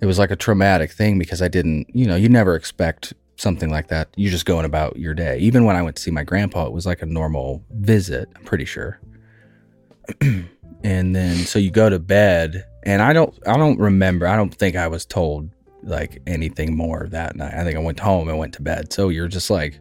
it 0.00 0.06
was 0.06 0.18
like 0.18 0.30
a 0.30 0.36
traumatic 0.36 0.92
thing 0.92 1.18
because 1.18 1.42
I 1.42 1.48
didn't, 1.48 1.88
you 1.94 2.06
know, 2.06 2.16
you 2.16 2.30
never 2.30 2.56
expect 2.56 3.12
something 3.40 3.70
like 3.70 3.88
that. 3.88 4.08
You're 4.16 4.30
just 4.30 4.44
going 4.44 4.64
about 4.64 4.96
your 4.96 5.14
day. 5.14 5.38
Even 5.38 5.64
when 5.64 5.76
I 5.76 5.82
went 5.82 5.96
to 5.96 6.02
see 6.02 6.10
my 6.10 6.24
grandpa, 6.24 6.66
it 6.66 6.72
was 6.72 6.86
like 6.86 7.02
a 7.02 7.06
normal 7.06 7.64
visit, 7.70 8.28
I'm 8.36 8.44
pretty 8.44 8.66
sure. 8.66 9.00
and 10.20 11.16
then 11.16 11.36
so 11.36 11.58
you 11.58 11.70
go 11.70 11.88
to 11.88 11.98
bed 11.98 12.64
and 12.84 13.00
I 13.00 13.12
don't 13.12 13.36
I 13.46 13.56
don't 13.56 13.78
remember. 13.78 14.26
I 14.26 14.36
don't 14.36 14.54
think 14.54 14.76
I 14.76 14.88
was 14.88 15.06
told 15.06 15.50
like 15.82 16.20
anything 16.26 16.76
more 16.76 17.08
that 17.10 17.36
night. 17.36 17.54
I 17.54 17.64
think 17.64 17.76
I 17.76 17.80
went 17.80 18.00
home 18.00 18.28
and 18.28 18.38
went 18.38 18.54
to 18.54 18.62
bed. 18.62 18.92
So 18.92 19.08
you're 19.08 19.28
just 19.28 19.50
like 19.50 19.80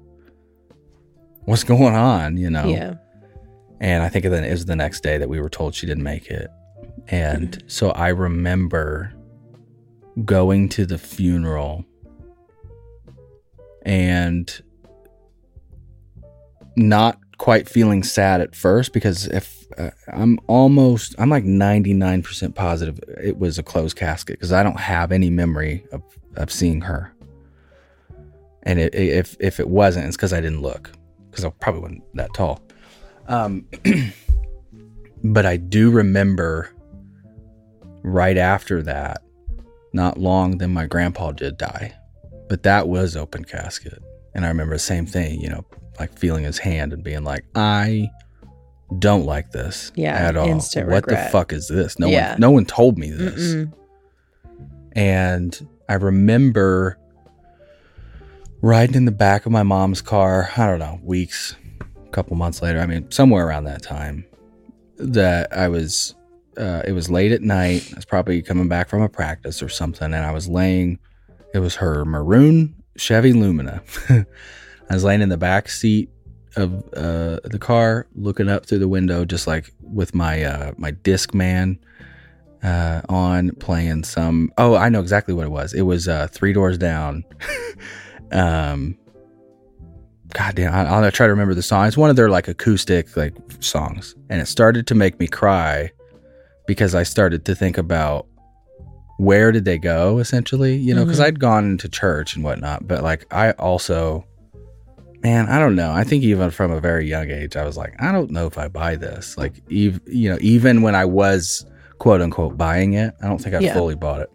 what's 1.46 1.64
going 1.64 1.96
on, 1.96 2.38
you 2.38 2.50
know? 2.50 2.66
yeah, 2.68 2.96
And 3.80 4.04
I 4.04 4.10
think 4.10 4.26
then 4.26 4.44
it 4.44 4.52
was 4.52 4.66
the 4.66 4.76
next 4.76 5.02
day 5.02 5.18
that 5.18 5.28
we 5.28 5.40
were 5.40 5.50
told 5.50 5.74
she 5.74 5.88
didn't 5.88 6.04
make 6.04 6.28
it. 6.28 6.48
And 7.08 7.64
so 7.68 7.90
I 7.92 8.10
remember 8.10 9.14
going 10.26 10.70
to 10.70 10.86
the 10.86 10.98
funeral 10.98 11.86
and 13.90 14.62
not 16.76 17.20
quite 17.40 17.68
feeling 17.68 18.04
sad 18.04 18.40
at 18.40 18.56
first 18.56 18.94
because 18.94 19.26
if 19.26 19.66
uh, 19.80 19.90
I'm 20.14 20.40
almost, 20.46 21.16
I'm 21.18 21.32
like 21.32 21.44
99% 21.44 22.54
positive 22.54 23.00
it 23.18 23.40
was 23.40 23.58
a 23.58 23.64
closed 23.64 23.98
casket 23.98 24.36
because 24.36 24.54
I 24.54 24.62
don't 24.62 24.80
have 24.80 25.12
any 25.12 25.32
memory 25.32 25.84
of, 25.92 26.04
of 26.36 26.52
seeing 26.52 26.82
her. 26.82 27.12
And 28.62 28.78
it, 28.78 28.94
if, 28.94 29.36
if 29.40 29.60
it 29.60 29.68
wasn't, 29.68 30.06
it's 30.06 30.16
because 30.16 30.34
I 30.34 30.42
didn't 30.42 30.62
look 30.62 30.92
because 31.32 31.44
I 31.44 31.50
probably 31.50 31.82
wasn't 31.82 32.04
that 32.16 32.32
tall. 32.36 32.62
Um, 33.28 33.66
but 35.24 35.48
I 35.48 35.58
do 35.58 35.90
remember 35.90 36.70
right 38.04 38.38
after 38.38 38.84
that, 38.84 39.24
not 39.94 40.20
long, 40.20 40.60
then 40.60 40.72
my 40.72 40.86
grandpa 40.86 41.32
did 41.32 41.58
die. 41.58 41.96
But 42.50 42.64
that 42.64 42.88
was 42.88 43.16
open 43.16 43.46
casket. 43.46 44.02
And 44.36 44.44
I 44.44 44.48
remember 44.50 44.76
the 44.76 44.80
same 44.80 45.06
thing, 45.06 45.40
you 45.40 45.50
know, 45.50 45.64
like 46.00 46.18
feeling 46.18 46.44
his 46.44 46.58
hand 46.58 46.92
and 46.94 47.04
being 47.04 47.24
like, 47.24 47.46
I 47.56 48.10
don't 48.98 49.26
like 49.26 49.52
this 49.52 49.92
Yeah, 49.96 50.16
at 50.16 50.36
all. 50.36 50.48
what 50.50 50.76
regret. 50.76 51.06
the 51.08 51.30
fuck 51.32 51.54
is 51.54 51.68
this? 51.68 52.00
No 52.00 52.08
Yeah. 52.08 52.32
one 52.32 52.40
no 52.42 52.52
one 52.52 52.66
told 52.66 52.98
me 52.98 53.12
this. 53.12 53.54
Mm-mm. 53.54 53.74
And 54.94 55.68
I 55.88 55.94
remember 55.96 56.98
riding 58.62 58.96
in 58.96 59.06
the 59.06 59.12
back 59.12 59.46
of 59.46 59.52
my 59.52 59.64
mom's 59.64 60.02
car, 60.02 60.50
I 60.58 60.66
don't 60.68 60.80
know, 60.80 61.00
weeks, 61.04 61.56
a 62.06 62.10
couple 62.10 62.36
months 62.36 62.62
later, 62.62 62.80
I 62.80 62.86
mean, 62.86 63.10
somewhere 63.12 63.48
around 63.48 63.66
that 63.66 63.82
time, 63.82 64.26
that 64.98 65.56
I 65.56 65.68
was, 65.70 66.16
uh, 66.58 66.82
it 66.86 66.92
was 66.92 67.10
late 67.10 67.32
at 67.32 67.42
night. 67.42 67.88
I 67.94 67.96
was 67.96 68.06
probably 68.06 68.42
coming 68.42 68.68
back 68.68 68.90
from 68.90 69.02
a 69.02 69.08
practice 69.10 69.62
or 69.64 69.70
something. 69.70 70.06
And 70.14 70.26
I 70.26 70.32
was 70.32 70.50
laying, 70.50 71.00
it 71.54 71.60
was 71.60 71.76
her 71.76 72.06
maroon 72.06 72.76
Chevy 72.98 73.34
Lumina. 73.34 73.82
I 74.10 74.26
was 74.94 75.04
laying 75.04 75.22
in 75.22 75.30
the 75.30 75.38
back 75.38 75.70
seat 75.70 76.10
of 76.56 76.84
uh, 76.96 77.40
the 77.44 77.60
car, 77.60 78.08
looking 78.16 78.50
up 78.50 78.66
through 78.66 78.80
the 78.80 78.88
window, 78.88 79.26
just 79.26 79.48
like 79.48 79.74
with 79.82 80.16
my, 80.16 80.44
uh, 80.44 80.72
my 80.78 80.92
Discman 80.92 81.78
uh, 82.64 83.02
on 83.08 83.52
playing 83.52 84.04
some. 84.04 84.52
Oh, 84.58 84.76
I 84.76 84.90
know 84.90 85.00
exactly 85.00 85.34
what 85.34 85.46
it 85.46 85.52
was. 85.52 85.74
It 85.74 85.84
was 85.84 86.08
uh, 86.08 86.28
Three 86.28 86.54
Doors 86.54 86.78
Down. 86.78 87.24
um, 88.32 88.98
God 90.34 90.56
damn, 90.56 90.74
I, 90.74 90.88
I'll 90.88 91.12
try 91.12 91.26
to 91.26 91.34
remember 91.34 91.56
the 91.56 91.64
song. 91.64 91.88
It's 91.88 91.98
one 91.98 92.10
of 92.10 92.16
their 92.16 92.30
like 92.30 92.48
acoustic 92.48 93.16
like 93.18 93.34
songs, 93.60 94.16
and 94.30 94.42
it 94.42 94.48
started 94.48 94.88
to 94.88 94.96
make 94.96 95.20
me 95.20 95.28
cry 95.28 95.92
because 96.68 96.94
I 96.94 97.04
started 97.04 97.46
to 97.46 97.56
think 97.56 97.78
about 97.78 98.28
where 99.20 99.52
did 99.52 99.66
they 99.66 99.78
go 99.78 100.18
essentially, 100.20 100.78
you 100.78 100.94
know, 100.96 101.04
because 101.04 101.20
Mhm. 101.20 101.24
I'd 101.26 101.40
gone 101.40 101.78
to 101.80 101.90
church 101.90 102.36
and 102.36 102.44
whatnot, 102.44 102.88
but 102.88 103.04
like 103.04 103.26
I 103.34 103.52
also, 103.52 104.26
man, 105.24 105.48
I 105.48 105.60
don't 105.60 105.76
know. 105.76 105.92
I 105.92 106.06
think 106.06 106.24
even 106.24 106.50
from 106.52 106.72
a 106.72 106.80
very 106.80 107.06
young 107.06 107.30
age, 107.30 107.58
I 107.58 107.66
was 107.66 107.76
like, 107.76 107.94
I 108.00 108.14
don't 108.14 108.32
know 108.32 108.46
if 108.48 108.58
I 108.58 108.70
buy 108.70 108.96
this. 108.96 109.38
Like, 109.38 109.56
ev- 109.72 110.00
you 110.08 110.30
know, 110.30 110.38
even 110.40 110.82
when 110.82 110.96
I 110.96 111.04
was 111.04 111.66
quote 111.98 112.22
unquote 112.22 112.58
buying 112.58 112.94
it, 112.94 113.14
I 113.22 113.28
don't 113.28 113.40
think 113.44 113.56
I 113.56 113.60
Yeah. 113.60 113.74
fully 113.74 113.96
bought 113.96 114.22
it. 114.22 114.30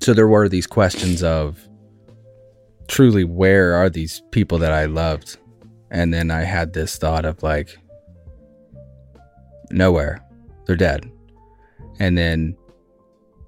So 0.00 0.14
there 0.14 0.26
were 0.26 0.48
these 0.48 0.66
questions 0.66 1.22
of 1.22 1.58
truly 2.88 3.24
where 3.24 3.74
are 3.74 3.90
these 3.90 4.22
people 4.30 4.56
that 4.60 4.72
I 4.72 4.86
loved? 4.86 5.36
And 5.90 6.14
then 6.14 6.30
I 6.30 6.44
had 6.44 6.72
this 6.72 6.96
thought 6.96 7.26
of 7.26 7.42
like, 7.42 7.76
nowhere. 9.70 10.18
They're 10.66 10.76
dead. 10.76 11.04
And 12.00 12.16
then 12.16 12.56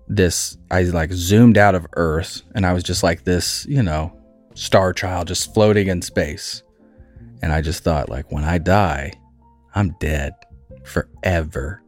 this, 0.08 0.56
I 0.70 0.82
like 0.82 1.12
zoomed 1.12 1.56
out 1.58 1.74
of 1.74 1.86
Earth 1.94 2.42
and 2.54 2.66
I 2.66 2.72
was 2.72 2.82
just 2.82 3.02
like 3.02 3.24
this, 3.24 3.64
you 3.68 3.82
know, 3.82 4.12
star 4.54 4.92
child 4.92 5.28
just 5.28 5.52
floating 5.54 5.88
in 5.88 6.02
space. 6.02 6.62
And 7.42 7.52
I 7.52 7.60
just 7.60 7.82
thought, 7.84 8.08
like, 8.08 8.30
when 8.32 8.44
I 8.44 8.58
die, 8.58 9.12
I'm 9.74 9.94
dead 10.00 10.32
forever. 10.84 11.82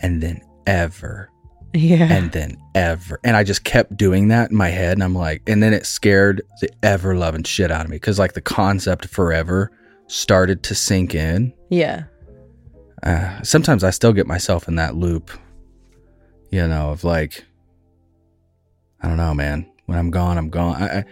And 0.00 0.22
then 0.22 0.40
ever 0.66 1.28
Yeah. 1.74 2.10
and 2.12 2.32
then 2.32 2.56
ever. 2.74 3.20
And 3.24 3.36
I 3.36 3.44
just 3.44 3.62
kept 3.64 3.96
doing 3.96 4.28
that 4.28 4.50
in 4.50 4.56
my 4.56 4.68
head. 4.68 4.94
And 4.94 5.04
I'm 5.04 5.14
like, 5.14 5.42
and 5.46 5.62
then 5.62 5.72
it 5.72 5.86
scared 5.86 6.42
the 6.60 6.68
ever 6.82 7.14
loving 7.16 7.44
shit 7.44 7.70
out 7.70 7.84
of 7.84 7.90
me 7.90 7.96
because, 7.96 8.18
like, 8.18 8.32
the 8.32 8.40
concept 8.40 9.06
forever 9.06 9.70
started 10.08 10.62
to 10.64 10.74
sink 10.74 11.14
in. 11.14 11.52
yeah. 11.70 12.04
Uh, 13.02 13.42
sometimes 13.42 13.82
I 13.82 13.90
still 13.90 14.12
get 14.12 14.28
myself 14.28 14.68
in 14.68 14.76
that 14.76 14.94
loop, 14.94 15.30
you 16.52 16.68
know, 16.68 16.90
of 16.92 17.02
like, 17.02 17.44
I 19.00 19.08
don't 19.08 19.16
know, 19.16 19.34
man. 19.34 19.66
When 19.86 19.98
I'm 19.98 20.10
gone, 20.12 20.38
I'm 20.38 20.48
gone. 20.48 20.80
I, 20.80 20.98
I, 20.98 21.04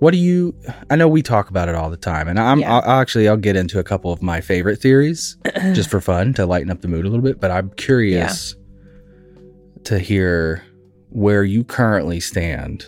what 0.00 0.10
do 0.12 0.18
you? 0.18 0.54
I 0.90 0.96
know 0.96 1.08
we 1.08 1.22
talk 1.22 1.48
about 1.50 1.68
it 1.68 1.74
all 1.74 1.88
the 1.90 1.96
time, 1.96 2.28
and 2.28 2.38
I'm 2.38 2.60
Yeah. 2.60 2.76
I'll, 2.78 3.00
actually 3.00 3.26
I'll 3.28 3.36
get 3.38 3.56
into 3.56 3.78
a 3.78 3.82
couple 3.84 4.12
of 4.12 4.20
my 4.22 4.40
favorite 4.40 4.76
theories 4.76 5.36
just 5.72 5.88
for 5.90 6.00
fun 6.00 6.34
to 6.34 6.44
lighten 6.46 6.70
up 6.70 6.82
the 6.82 6.88
mood 6.88 7.04
a 7.06 7.08
little 7.08 7.24
bit. 7.24 7.40
But 7.40 7.50
I'm 7.50 7.70
curious 7.70 8.54
to 9.84 9.98
hear 9.98 10.62
where 11.10 11.42
you 11.42 11.64
currently 11.64 12.20
stand 12.20 12.84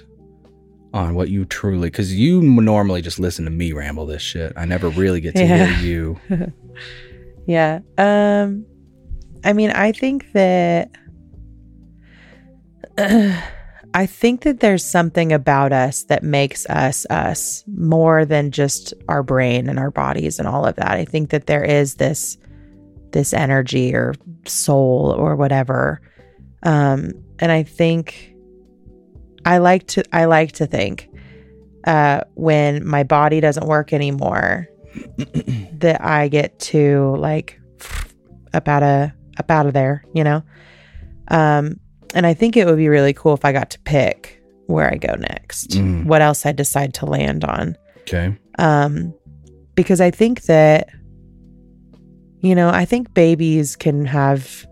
on 0.92 1.14
what 1.14 1.30
you 1.30 1.44
truly, 1.46 1.88
because 1.88 2.14
you 2.14 2.42
normally 2.42 3.00
just 3.00 3.18
listen 3.18 3.44
to 3.46 3.50
me 3.50 3.72
ramble 3.72 4.06
this 4.06 4.22
shit. 4.22 4.52
I 4.56 4.64
never 4.66 4.90
really 4.90 5.20
get 5.20 5.34
to 5.36 5.44
Yeah. 5.44 5.66
hear 5.66 5.86
you. 5.86 6.20
Yeah. 7.46 7.80
Um 7.98 8.66
I 9.42 9.52
mean, 9.54 9.70
I 9.70 9.90
think 9.92 10.30
that 10.32 10.90
I 13.94 14.06
think 14.06 14.42
that 14.42 14.60
there's 14.60 14.84
something 14.84 15.32
about 15.32 15.72
us 15.72 16.04
that 16.04 16.22
makes 16.22 16.66
us 16.66 17.06
us 17.06 17.64
more 17.66 18.24
than 18.24 18.50
just 18.50 18.94
our 19.08 19.22
brain 19.22 19.68
and 19.68 19.78
our 19.78 19.90
bodies 19.90 20.38
and 20.38 20.46
all 20.46 20.64
of 20.64 20.76
that. 20.76 20.92
I 20.92 21.04
think 21.04 21.30
that 21.30 21.46
there 21.46 21.64
is 21.64 21.96
this 21.96 22.36
this 23.12 23.32
energy 23.32 23.94
or 23.94 24.14
soul 24.46 25.14
or 25.16 25.34
whatever. 25.34 26.00
Um 26.62 27.12
and 27.38 27.50
I 27.50 27.62
think 27.62 28.34
I 29.44 29.58
like 29.58 29.86
to 29.88 30.04
I 30.12 30.26
like 30.26 30.52
to 30.52 30.66
think 30.66 31.08
uh 31.86 32.22
when 32.34 32.86
my 32.86 33.02
body 33.02 33.40
doesn't 33.40 33.66
work 33.66 33.92
anymore 33.92 34.68
that 35.16 36.00
I 36.00 36.28
get 36.28 36.58
to 36.60 37.16
like 37.16 37.60
up 38.54 38.68
out 38.68 38.82
of 38.82 39.10
up 39.38 39.50
out 39.50 39.66
of 39.66 39.72
there, 39.72 40.04
you 40.14 40.22
know. 40.22 40.42
Um, 41.28 41.78
and 42.14 42.26
I 42.26 42.34
think 42.34 42.56
it 42.56 42.66
would 42.66 42.76
be 42.76 42.88
really 42.88 43.12
cool 43.12 43.34
if 43.34 43.44
I 43.44 43.52
got 43.52 43.70
to 43.70 43.78
pick 43.80 44.40
where 44.66 44.90
I 44.92 44.96
go 44.96 45.14
next, 45.14 45.70
Mm. 45.70 46.06
what 46.06 46.22
else 46.22 46.46
I 46.46 46.52
decide 46.52 46.94
to 46.94 47.06
land 47.06 47.44
on. 47.44 47.76
Okay. 48.02 48.36
Um, 48.58 49.14
because 49.74 50.00
I 50.00 50.10
think 50.10 50.42
that, 50.42 50.88
you 52.40 52.54
know, 52.54 52.70
I 52.70 52.84
think 52.84 53.12
babies 53.14 53.76
can 53.76 54.04
have, 54.06 54.66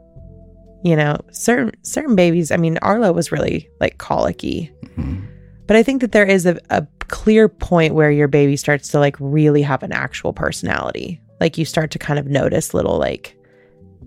you 0.84 0.96
know, 0.96 1.18
certain 1.32 1.72
certain 1.82 2.14
babies. 2.16 2.50
I 2.50 2.56
mean, 2.56 2.78
Arlo 2.82 3.12
was 3.12 3.30
really 3.32 3.68
like 3.80 3.98
colicky, 3.98 4.70
Mhm. 4.96 5.22
but 5.66 5.76
I 5.76 5.82
think 5.82 6.00
that 6.00 6.12
there 6.12 6.24
is 6.26 6.46
a, 6.46 6.58
a 6.70 6.86
clear 7.08 7.48
point 7.48 7.94
where 7.94 8.10
your 8.10 8.28
baby 8.28 8.56
starts 8.56 8.88
to 8.90 8.98
like 8.98 9.16
really 9.18 9.62
have 9.62 9.82
an 9.82 9.92
actual 9.92 10.32
personality. 10.32 11.20
Like 11.40 11.58
you 11.58 11.64
start 11.64 11.90
to 11.92 11.98
kind 11.98 12.18
of 12.18 12.26
notice 12.26 12.74
little 12.74 12.98
like 12.98 13.36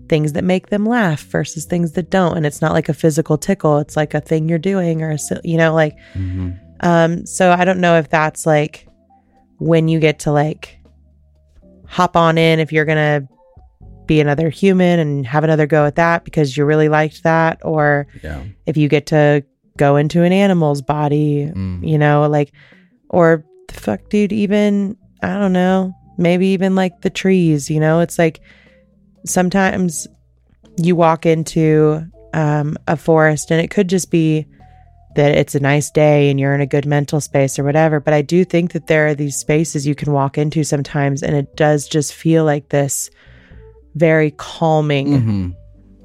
things 0.08 0.32
that 0.34 0.44
make 0.44 0.68
them 0.68 0.84
laugh 0.84 1.22
versus 1.24 1.64
things 1.64 1.92
that 1.92 2.10
don't. 2.10 2.36
And 2.36 2.44
it's 2.44 2.60
not 2.60 2.72
like 2.72 2.88
a 2.88 2.94
physical 2.94 3.38
tickle, 3.38 3.78
it's 3.78 3.96
like 3.96 4.14
a 4.14 4.20
thing 4.20 4.48
you're 4.48 4.58
doing 4.58 5.02
or, 5.02 5.10
a, 5.12 5.18
you 5.44 5.56
know, 5.56 5.72
like, 5.74 5.96
Mhm. 6.14 6.58
um, 6.80 7.24
so 7.26 7.52
I 7.52 7.64
don't 7.64 7.80
know 7.80 7.96
if 7.98 8.08
that's 8.10 8.44
like 8.46 8.86
when 9.58 9.88
you 9.88 9.98
get 10.00 10.18
to 10.20 10.32
like 10.32 10.78
hop 11.86 12.16
on 12.16 12.38
in, 12.38 12.58
if 12.58 12.72
you're 12.72 12.84
going 12.84 12.96
to 13.22 13.28
be 14.06 14.20
another 14.20 14.48
human 14.50 14.98
and 14.98 15.26
have 15.26 15.44
another 15.44 15.66
go 15.66 15.84
at 15.86 15.94
that 15.96 16.24
because 16.24 16.56
you 16.56 16.64
really 16.64 16.88
liked 16.88 17.22
that, 17.22 17.58
or 17.62 18.06
Yeah. 18.22 18.40
if 18.66 18.76
you 18.76 18.88
get 18.88 19.06
to 19.06 19.44
go 19.78 19.96
into 19.96 20.22
an 20.22 20.32
animal's 20.32 20.82
body, 20.82 21.50
Mm. 21.54 21.86
you 21.88 21.96
know, 21.98 22.26
like, 22.28 22.52
or 23.10 23.44
the 23.68 23.74
fuck, 23.74 24.08
dude, 24.10 24.32
even, 24.32 24.96
I 25.22 25.38
don't 25.38 25.52
know, 25.52 25.94
maybe 26.18 26.48
even 26.48 26.74
like 26.74 27.02
the 27.02 27.10
trees, 27.10 27.70
you 27.70 27.78
know, 27.80 28.00
it's 28.00 28.18
like 28.18 28.40
sometimes 29.24 30.06
you 30.76 30.96
walk 30.96 31.26
into 31.26 32.04
um, 32.34 32.76
a 32.88 32.96
forest 32.96 33.50
and 33.50 33.60
it 33.60 33.70
could 33.70 33.88
just 33.88 34.10
be 34.10 34.46
that 35.14 35.32
it's 35.36 35.54
a 35.54 35.60
nice 35.60 35.90
day 35.90 36.30
and 36.30 36.40
you're 36.40 36.54
in 36.54 36.62
a 36.62 36.66
good 36.66 36.86
mental 36.86 37.20
space 37.20 37.58
or 37.58 37.64
whatever. 37.64 38.00
But 38.00 38.14
I 38.14 38.22
do 38.22 38.44
think 38.44 38.72
that 38.72 38.86
there 38.86 39.06
are 39.08 39.14
these 39.14 39.36
spaces 39.36 39.86
you 39.86 39.94
can 39.94 40.12
walk 40.12 40.38
into 40.38 40.64
sometimes 40.64 41.22
and 41.22 41.36
it 41.36 41.54
does 41.56 41.86
just 41.86 42.14
feel 42.14 42.44
like 42.46 42.70
this 42.70 43.10
very 43.94 44.30
calming 44.38 45.08
Mhm. 45.08 45.54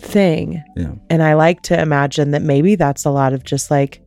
thing. 0.02 0.62
Yeah. 0.76 0.92
And 1.10 1.24
I 1.24 1.36
like 1.36 1.62
to 1.64 1.80
imagine 1.82 2.32
that 2.32 2.42
maybe 2.42 2.76
that's 2.76 3.06
a 3.06 3.10
lot 3.10 3.32
of 3.32 3.46
just 3.46 3.72
like 3.72 4.02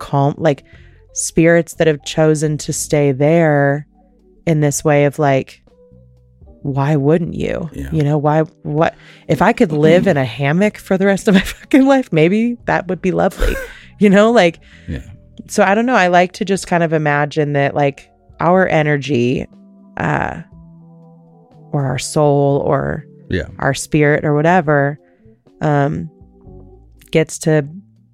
calm, 0.00 0.34
like 0.36 0.64
spirits 1.12 1.74
that 1.74 1.86
have 1.86 2.02
chosen 2.04 2.58
to 2.58 2.72
stay 2.72 3.12
there 3.12 3.86
in 4.44 4.60
this 4.60 4.82
way 4.84 5.04
of 5.04 5.20
like, 5.20 5.61
why 6.62 6.96
wouldn't 6.96 7.34
you? 7.34 7.68
Yeah. 7.72 7.90
You 7.92 8.02
know, 8.02 8.18
why, 8.18 8.40
what, 8.62 8.94
if 9.28 9.42
I 9.42 9.52
could 9.52 9.72
live 9.72 10.06
in 10.06 10.16
a 10.16 10.24
hammock 10.24 10.78
for 10.78 10.96
the 10.96 11.06
rest 11.06 11.28
of 11.28 11.34
my 11.38 11.40
fucking 11.40 11.86
life, 11.86 12.12
maybe 12.12 12.56
that 12.66 12.86
would 12.88 13.00
be 13.02 13.12
lovely, 13.12 13.54
you 13.98 14.08
know, 14.10 14.30
like, 14.30 14.60
Yeah. 14.88 15.02
so 15.48 15.62
I 15.64 15.74
don't 15.74 15.86
know. 15.86 15.94
I 15.96 16.08
like 16.08 16.32
to 16.34 16.44
just 16.44 16.66
kind 16.66 16.82
of 16.82 16.92
imagine 16.92 17.52
that 17.54 17.74
like 17.74 18.08
our 18.40 18.66
energy, 18.66 19.46
uh, 19.96 20.42
or 21.72 21.84
our 21.86 21.98
soul 21.98 22.62
or 22.66 23.06
Yeah. 23.30 23.48
our 23.58 23.72
spirit 23.74 24.24
or 24.24 24.34
whatever 24.34 24.98
um 25.62 26.10
gets 27.12 27.38
to 27.38 27.66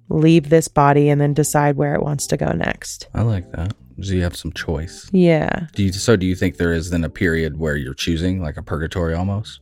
leave 0.09 0.49
this 0.49 0.67
body 0.67 1.09
and 1.09 1.19
then 1.19 1.33
decide 1.33 1.75
where 1.75 1.93
it 1.95 2.01
wants 2.01 2.27
to 2.27 2.37
go 2.37 2.51
next 2.51 3.07
I 3.13 3.21
like 3.23 3.51
that. 3.51 3.73
So 4.01 4.13
you 4.13 4.21
have 4.23 4.35
some 4.35 4.51
choice. 4.53 5.09
yeah 5.13 5.67
Do 5.73 5.83
you 5.83 5.91
so 5.91 6.15
do 6.15 6.25
you 6.25 6.35
think 6.35 6.57
there 6.57 6.73
is 6.73 6.89
then 6.89 7.03
a 7.03 7.09
period 7.09 7.57
where 7.59 7.75
you're 7.75 7.93
choosing 7.93 8.41
like 8.41 8.57
a 8.57 8.63
purgatory 8.63 9.13
almost? 9.13 9.61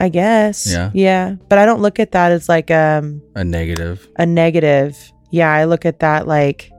i 0.00 0.08
guess 0.08 0.70
Yeah. 0.72 0.90
yeah 0.94 1.34
but 1.48 1.58
i 1.58 1.66
don't 1.66 1.80
look 1.80 1.98
at 2.00 2.12
that 2.12 2.32
as 2.32 2.48
like 2.48 2.70
um 2.70 3.20
A 3.34 3.44
negative. 3.44 4.08
a 4.16 4.24
negative 4.26 4.96
yeah 5.30 5.52
i 5.52 5.64
look 5.64 5.84
at 5.84 5.98
that 6.00 6.26
like 6.26 6.70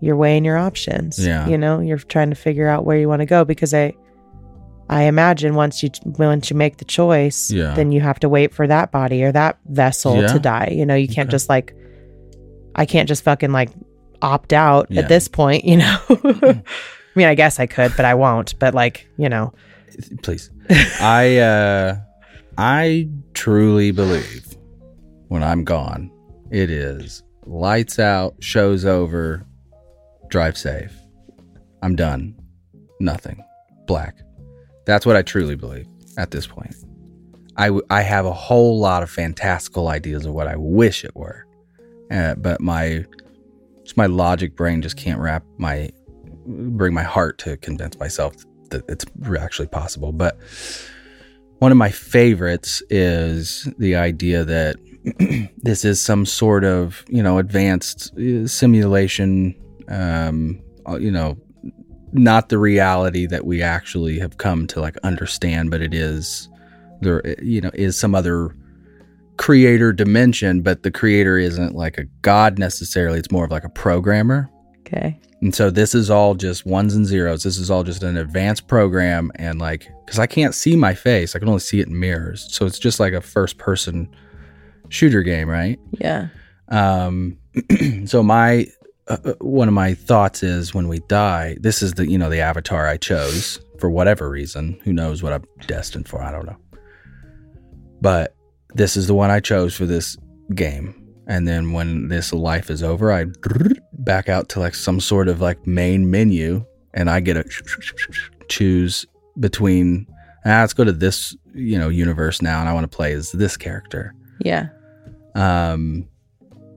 you're 0.00 0.16
weighing 0.16 0.44
your 0.44 0.56
options 0.56 1.18
Yeah. 1.18 1.46
you 1.48 1.58
know 1.58 1.80
you're 1.80 1.98
trying 1.98 2.30
to 2.30 2.36
figure 2.36 2.68
out 2.68 2.84
where 2.84 2.96
you 2.98 3.08
want 3.08 3.20
to 3.20 3.26
go 3.26 3.44
because 3.44 3.72
i 3.74 3.94
i 4.88 5.02
imagine 5.04 5.54
once 5.54 5.82
you 5.82 5.90
once 6.04 6.50
you 6.50 6.56
make 6.56 6.78
the 6.78 6.84
choice 6.84 7.50
Yeah. 7.50 7.74
then 7.74 7.92
you 7.92 8.00
have 8.00 8.18
to 8.20 8.28
wait 8.28 8.52
for 8.54 8.66
that 8.66 8.90
body 8.90 9.22
or 9.22 9.32
that 9.32 9.58
vessel 9.66 10.16
Yeah. 10.20 10.28
to 10.32 10.38
die 10.38 10.72
you 10.72 10.84
know 10.86 10.94
you 10.94 11.08
can't 11.08 11.28
Okay. 11.28 11.32
just 11.36 11.48
like 11.48 11.74
i 12.74 12.84
can't 12.86 13.08
just 13.08 13.22
fucking 13.22 13.52
like 13.52 13.70
opt 14.22 14.52
out 14.52 14.86
Yeah. 14.90 15.02
at 15.02 15.08
this 15.08 15.28
point 15.28 15.64
you 15.64 15.76
know 15.76 15.98
i 16.08 16.62
mean 17.14 17.26
i 17.28 17.34
guess 17.34 17.58
i 17.60 17.66
could 17.66 17.92
but 17.96 18.04
i 18.04 18.14
won't 18.14 18.58
but 18.58 18.74
like 18.74 19.06
you 19.16 19.28
know 19.28 19.52
Please. 20.22 20.50
I 21.00 21.38
uh 21.38 21.96
I 22.56 23.08
truly 23.34 23.90
believe 23.90 24.46
when 25.28 25.42
I'm 25.42 25.64
gone, 25.64 26.10
it 26.50 26.70
is 26.70 27.22
lights 27.46 27.98
out, 27.98 28.34
show's 28.40 28.84
over, 28.84 29.44
drive 30.28 30.56
safe. 30.58 30.92
I'm 31.82 31.96
done. 31.96 32.34
Nothing. 33.00 33.42
Black. 33.86 34.16
That's 34.86 35.04
what 35.06 35.16
I 35.16 35.22
truly 35.22 35.54
believe 35.56 35.86
at 36.16 36.30
this 36.30 36.46
point. 36.46 36.74
I, 37.56 37.66
w- 37.66 37.84
I 37.90 38.02
have 38.02 38.24
a 38.26 38.32
whole 38.32 38.78
lot 38.78 39.02
of 39.02 39.10
fantastical 39.10 39.88
ideas 39.88 40.26
of 40.26 40.32
what 40.32 40.46
I 40.46 40.54
wish 40.56 41.04
it 41.04 41.14
were, 41.16 41.44
uh, 42.10 42.34
but 42.36 42.60
my 42.60 43.04
just 43.88 43.96
my 43.96 44.04
logic 44.04 44.54
brain 44.54 44.82
just 44.82 44.98
can't 44.98 45.18
wrap 45.18 45.42
my 45.56 45.88
bring 46.46 46.92
my 46.92 47.02
heart 47.02 47.38
to 47.38 47.56
convince 47.56 47.98
myself 47.98 48.34
that 48.68 48.84
it's 48.86 49.06
actually 49.40 49.68
possible. 49.68 50.12
But 50.12 50.38
one 51.60 51.72
of 51.72 51.78
my 51.78 51.88
favorites 51.90 52.82
is 52.90 53.66
the 53.78 53.96
idea 53.96 54.44
that 54.44 54.76
this 55.56 55.86
is 55.86 56.02
some 56.02 56.26
sort 56.26 56.64
of 56.64 57.02
you 57.08 57.22
know 57.22 57.38
advanced 57.38 58.12
uh, 58.18 58.46
simulation 58.46 59.54
um 59.88 60.60
uh, 60.86 60.98
you 60.98 61.10
know 61.10 61.38
not 62.12 62.50
the 62.50 62.58
reality 62.58 63.26
that 63.26 63.46
we 63.46 63.62
actually 63.62 64.18
have 64.18 64.36
come 64.36 64.66
to 64.66 64.80
like 64.80 64.98
understand 64.98 65.70
but 65.70 65.80
it 65.80 65.94
is 65.94 66.48
there 67.00 67.22
you 67.40 67.60
know 67.60 67.70
is 67.72 67.98
some 67.98 68.14
other 68.14 68.54
creator 69.38 69.92
dimension 69.92 70.60
but 70.60 70.82
the 70.82 70.90
creator 70.90 71.38
isn't 71.38 71.74
like 71.74 71.96
a 71.96 72.04
god 72.22 72.58
necessarily 72.58 73.18
it's 73.18 73.30
more 73.30 73.44
of 73.44 73.50
like 73.50 73.64
a 73.64 73.68
programmer 73.70 74.50
Okay. 74.80 75.20
and 75.42 75.54
so 75.54 75.70
this 75.70 75.94
is 75.94 76.08
all 76.08 76.34
just 76.34 76.64
ones 76.64 76.94
and 76.94 77.04
zeros. 77.04 77.42
This 77.42 77.58
is 77.58 77.70
all 77.70 77.84
just 77.84 78.02
an 78.02 78.16
advanced 78.16 78.68
program. 78.68 79.30
And 79.34 79.58
like, 79.58 79.86
because 80.06 80.18
I 80.18 80.26
can't 80.26 80.54
see 80.54 80.76
my 80.76 80.94
face, 80.94 81.36
I 81.36 81.38
can 81.38 81.48
only 81.48 81.60
see 81.60 81.80
it 81.80 81.88
in 81.88 82.00
mirrors. 82.00 82.48
So 82.50 82.64
it's 82.64 82.78
just 82.78 82.98
like 82.98 83.12
a 83.12 83.20
first 83.20 83.58
person 83.58 84.08
shooter 84.88 85.22
game, 85.22 85.46
right? 85.46 85.78
Yeah. 86.00 86.28
Um, 86.68 87.36
so 88.06 88.22
my 88.22 88.66
uh, 89.08 89.18
uh, 89.26 89.34
one 89.40 89.68
of 89.68 89.74
my 89.74 89.92
thoughts 89.92 90.42
is 90.42 90.72
when 90.72 90.88
we 90.88 91.00
die, 91.00 91.58
this 91.60 91.82
is 91.82 91.92
the 91.92 92.08
you 92.10 92.16
know 92.16 92.30
the 92.30 92.40
avatar 92.40 92.86
I 92.88 92.96
chose 92.96 93.60
for 93.78 93.90
whatever 93.90 94.30
reason. 94.30 94.80
Who 94.84 94.94
knows 94.94 95.22
what 95.22 95.34
I'm 95.34 95.44
destined 95.66 96.08
for? 96.08 96.22
I 96.22 96.32
don't 96.32 96.46
know. 96.46 96.56
But 98.00 98.34
this 98.74 98.96
is 98.96 99.06
the 99.06 99.14
one 99.14 99.30
I 99.30 99.40
chose 99.40 99.74
for 99.74 99.86
this 99.86 100.16
game. 100.54 100.94
And 101.26 101.46
then 101.46 101.72
when 101.72 102.08
this 102.08 102.32
life 102.32 102.70
is 102.70 102.82
over, 102.82 103.12
I 103.12 103.26
back 103.92 104.28
out 104.28 104.48
to 104.50 104.60
like 104.60 104.74
some 104.74 104.98
sort 105.00 105.28
of 105.28 105.40
like 105.40 105.66
main 105.66 106.10
menu, 106.10 106.64
and 106.94 107.10
I 107.10 107.20
get 107.20 107.34
to 107.34 107.44
choose 108.48 109.06
between. 109.38 110.06
Ah, 110.44 110.60
let's 110.60 110.72
go 110.72 110.84
to 110.84 110.92
this 110.92 111.36
you 111.54 111.78
know 111.78 111.88
universe 111.88 112.40
now, 112.40 112.60
and 112.60 112.68
I 112.68 112.72
want 112.72 112.90
to 112.90 112.96
play 112.96 113.12
as 113.12 113.32
this 113.32 113.56
character 113.56 114.14
Yeah. 114.40 114.68
um 115.34 116.08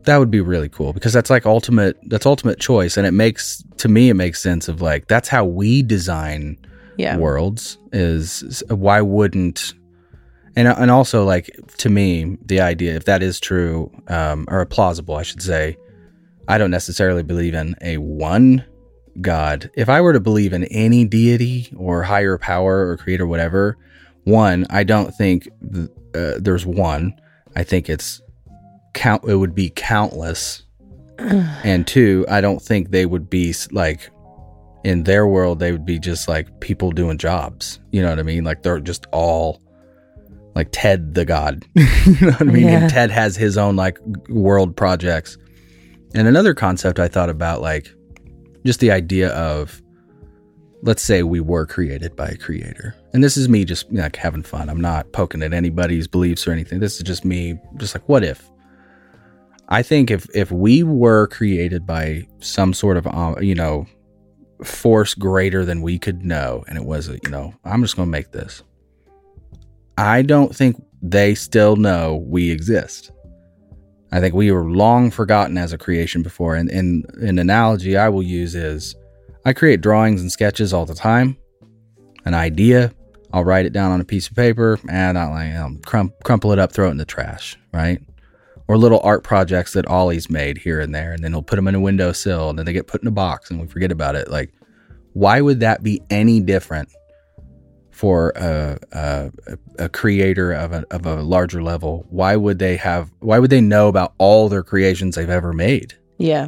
that 0.04 0.18
would 0.18 0.32
be 0.32 0.42
really 0.42 0.68
cool 0.68 0.94
because 0.94 1.14
that's 1.14 1.30
like 1.30 1.46
ultimate 1.46 1.96
that's 2.08 2.26
ultimate 2.26 2.60
choice 2.60 2.98
and 2.98 3.06
it 3.06 3.12
makes 3.12 3.64
to 3.78 3.88
me 3.88 4.10
it 4.10 4.16
makes 4.16 4.42
sense 4.42 4.68
of 4.68 4.82
like 4.82 5.08
that's 5.08 5.30
how 5.30 5.46
we 5.46 5.84
design 5.84 6.58
Yeah. 6.98 7.18
worlds 7.18 7.78
is 7.94 8.64
why 8.70 9.00
wouldn't 9.02 9.76
and 10.56 10.68
and 10.68 10.92
also 10.92 11.24
like 11.24 11.50
to 11.78 11.90
me 11.90 12.38
the 12.46 12.60
idea 12.60 12.96
if 12.96 13.06
that 13.06 13.24
is 13.24 13.40
true 13.40 13.92
um 14.08 14.46
or 14.50 14.66
plausible 14.66 15.16
I 15.16 15.24
should 15.24 15.42
say 15.42 15.78
I 16.48 16.58
don't 16.58 16.72
necessarily 16.72 17.24
believe 17.24 17.54
in 17.54 17.76
a 17.82 17.98
one 17.98 18.66
god. 19.22 19.70
If 19.76 19.90
I 19.90 20.02
were 20.02 20.14
to 20.14 20.20
believe 20.20 20.54
in 20.54 20.64
any 20.66 21.06
deity 21.06 21.72
or 21.78 22.04
higher 22.04 22.38
power 22.38 22.88
or 22.90 22.98
creator 22.98 23.28
whatever 23.28 23.78
one 24.24 24.66
I 24.70 24.84
don't 24.84 25.12
think 25.12 25.50
th- 25.74 25.90
uh, 26.14 26.40
there's 26.40 26.66
one. 26.66 27.14
I 27.56 27.64
think 27.64 27.90
it's 27.90 28.22
count 28.94 29.24
it 29.26 29.36
would 29.36 29.56
be 29.56 29.70
countless. 29.70 30.64
And 31.64 31.86
two 31.86 32.26
i 32.30 32.42
don't 32.42 32.62
think 32.62 32.90
they 32.90 33.06
would 33.06 33.30
be 33.30 33.54
like 33.72 34.10
in 34.84 35.04
their 35.04 35.28
world 35.28 35.60
they 35.60 35.72
would 35.72 35.86
be 35.86 36.00
just 36.00 36.28
like 36.28 36.60
people 36.60 36.92
doing 36.92 37.18
jobs. 37.18 37.80
You 37.92 38.02
know 38.02 38.10
what 38.10 38.20
i 38.20 38.24
mean? 38.24 38.44
Like 38.44 38.64
they're 38.64 38.80
just 38.80 39.06
all 39.12 39.62
like 40.56 40.70
ted 40.72 41.14
the 41.14 41.26
god. 41.26 41.66
You 42.06 42.28
know 42.28 42.32
what 42.32 42.42
i 42.42 42.46
mean? 42.46 42.64
Yeah. 42.64 42.82
and 42.82 42.90
ted 42.90 43.12
has 43.12 43.36
his 43.36 43.58
own 43.58 43.76
like 43.76 44.00
world 44.30 44.76
projects. 44.76 45.38
And 46.14 46.28
another 46.28 46.54
concept 46.54 47.00
i 47.00 47.08
thought 47.08 47.30
about 47.30 47.62
like 47.62 47.94
just 48.66 48.80
the 48.80 48.92
idea 48.92 49.30
of 49.30 49.82
let's 50.84 51.04
say 51.04 51.24
we 51.24 51.40
were 51.40 51.68
created 51.68 52.16
by 52.16 52.28
a 52.28 52.38
creator. 52.38 52.96
And 53.14 53.24
this 53.24 53.38
is 53.38 53.48
me 53.48 53.66
just 53.66 53.92
like 53.94 54.16
having 54.16 54.42
fun. 54.42 54.68
I'm 54.68 54.82
not 54.82 55.12
poking 55.12 55.44
at 55.44 55.54
anybody's 55.54 56.08
beliefs 56.08 56.48
or 56.48 56.52
anything. 56.52 56.80
This 56.80 56.98
is 56.98 57.04
just 57.04 57.24
me 57.24 57.60
just 57.78 57.94
like 57.94 58.08
what 58.10 58.24
if? 58.24 58.50
I 59.70 59.84
think 59.84 60.12
if 60.12 60.28
if 60.36 60.52
we 60.52 60.84
were 60.84 61.28
created 61.28 61.86
by 61.86 62.28
some 62.40 62.74
sort 62.74 62.98
of 62.98 63.08
uh, 63.08 63.36
you 63.40 63.56
know 63.56 63.86
force 64.64 65.14
greater 65.14 65.66
than 65.66 65.82
we 65.82 65.98
could 65.98 66.24
know 66.24 66.64
and 66.68 66.78
it 66.78 66.86
was 66.86 67.10
a, 67.10 67.14
you 67.24 67.30
know 67.30 67.54
i'm 67.66 67.82
just 67.82 67.96
going 67.96 68.08
to 68.08 68.12
make 68.12 68.32
this 68.32 68.62
i 69.98 70.22
don't 70.22 70.56
think 70.56 70.82
they 71.02 71.34
still 71.36 71.76
know 71.76 72.24
we 72.28 72.52
exist 72.52 73.12
i 74.12 74.20
think 74.20 74.36
we 74.36 74.52
were 74.52 74.70
long 74.70 75.10
forgotten 75.10 75.58
as 75.58 75.74
a 75.74 75.78
creation 75.78 76.22
before 76.22 76.56
and, 76.56 76.70
and 76.70 77.06
an 77.22 77.40
analogy 77.40 77.98
i 77.98 78.08
will 78.10 78.24
use 78.24 78.56
is 78.56 78.96
I 79.44 79.54
create 79.54 79.82
drawings 79.82 80.22
and 80.22 80.32
sketches 80.32 80.74
all 80.74 80.86
the 80.86 80.94
time. 80.94 81.36
An 82.26 82.36
idea, 82.36 82.94
I'll 83.34 83.44
write 83.44 83.66
it 83.66 83.74
down 83.74 83.92
on 83.92 84.00
a 84.00 84.06
piece 84.06 84.28
of 84.28 84.36
paper 84.36 84.80
and 84.88 85.18
I'll, 85.18 85.34
I'll 85.34 85.78
crum- 85.86 86.14
crumple 86.24 86.52
it 86.52 86.60
up, 86.60 86.72
throw 86.72 86.88
it 86.88 86.92
in 86.92 86.98
the 86.98 87.06
trash, 87.06 87.58
right? 87.74 88.00
Or 88.68 88.78
little 88.78 89.02
art 89.04 89.24
projects 89.24 89.74
that 89.74 89.88
Ollie's 89.88 90.30
made 90.30 90.60
here 90.60 90.80
and 90.80 90.94
there, 90.94 91.14
and 91.14 91.24
then 91.24 91.32
he'll 91.32 91.42
put 91.42 91.56
them 91.56 91.68
in 91.68 91.76
a 91.76 91.80
windowsill 91.80 92.52
and 92.52 92.60
then 92.60 92.66
they 92.66 92.74
get 92.74 92.88
put 92.88 93.02
in 93.02 93.08
a 93.08 93.12
box 93.12 93.50
and 93.50 93.60
we 93.60 93.68
forget 93.68 93.92
about 93.92 94.16
it. 94.16 94.30
Like, 94.30 94.54
why 95.14 95.42
would 95.42 95.60
that 95.62 95.82
be 95.82 96.02
any 96.12 96.40
different 96.40 96.90
for 98.02 98.34
a, 98.36 98.80
a, 98.94 99.32
a 99.78 99.88
creator 99.88 100.52
of 100.54 100.74
a, 100.74 100.84
of 100.90 101.06
a 101.06 101.22
larger 101.22 101.62
level? 101.62 102.04
Why 102.10 102.36
would 102.36 102.58
they 102.58 102.76
have, 102.78 103.12
why 103.20 103.38
would 103.38 103.52
they 103.52 103.62
know 103.62 103.90
about 103.90 104.16
all 104.18 104.50
their 104.50 104.64
creations 104.64 105.14
they've 105.14 105.30
ever 105.30 105.54
made? 105.54 105.94
Yeah. 106.18 106.48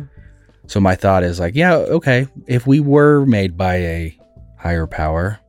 So 0.65 0.79
my 0.79 0.95
thought 0.95 1.21
is 1.21 1.39
like, 1.39 1.53
yeah, 1.53 1.75
okay, 1.75 2.25
if 2.47 2.65
we 2.65 2.79
were 2.79 3.23
made 3.27 3.55
by 3.55 3.75
a 3.75 4.19
higher 4.57 4.87
power, 4.87 5.39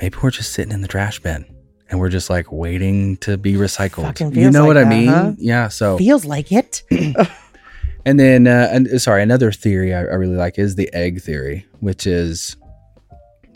maybe 0.00 0.16
we're 0.22 0.30
just 0.30 0.54
sitting 0.54 0.72
in 0.72 0.80
the 0.80 0.88
trash 0.88 1.20
bin 1.20 1.44
and 1.90 2.00
we're 2.00 2.08
just 2.08 2.30
like 2.30 2.50
waiting 2.50 3.18
to 3.18 3.36
be 3.36 3.52
recycled. 3.52 4.34
You 4.34 4.50
know 4.50 4.60
like 4.60 4.66
what 4.68 4.78
I 4.78 4.84
mean? 4.84 5.08
huh? 5.08 5.32
Yeah. 5.36 5.68
So 5.68 5.98
Feels 5.98 6.24
like 6.24 6.52
it. 6.52 6.84
and 8.06 8.18
then 8.18 8.46
uh, 8.46 8.70
and 8.72 8.98
sorry, 8.98 9.22
another 9.22 9.52
theory 9.52 9.92
I, 9.92 9.98
I 9.98 10.14
really 10.14 10.36
like 10.36 10.58
is 10.58 10.76
the 10.76 10.90
egg 10.94 11.20
theory, 11.20 11.66
which 11.80 12.06
is 12.06 12.56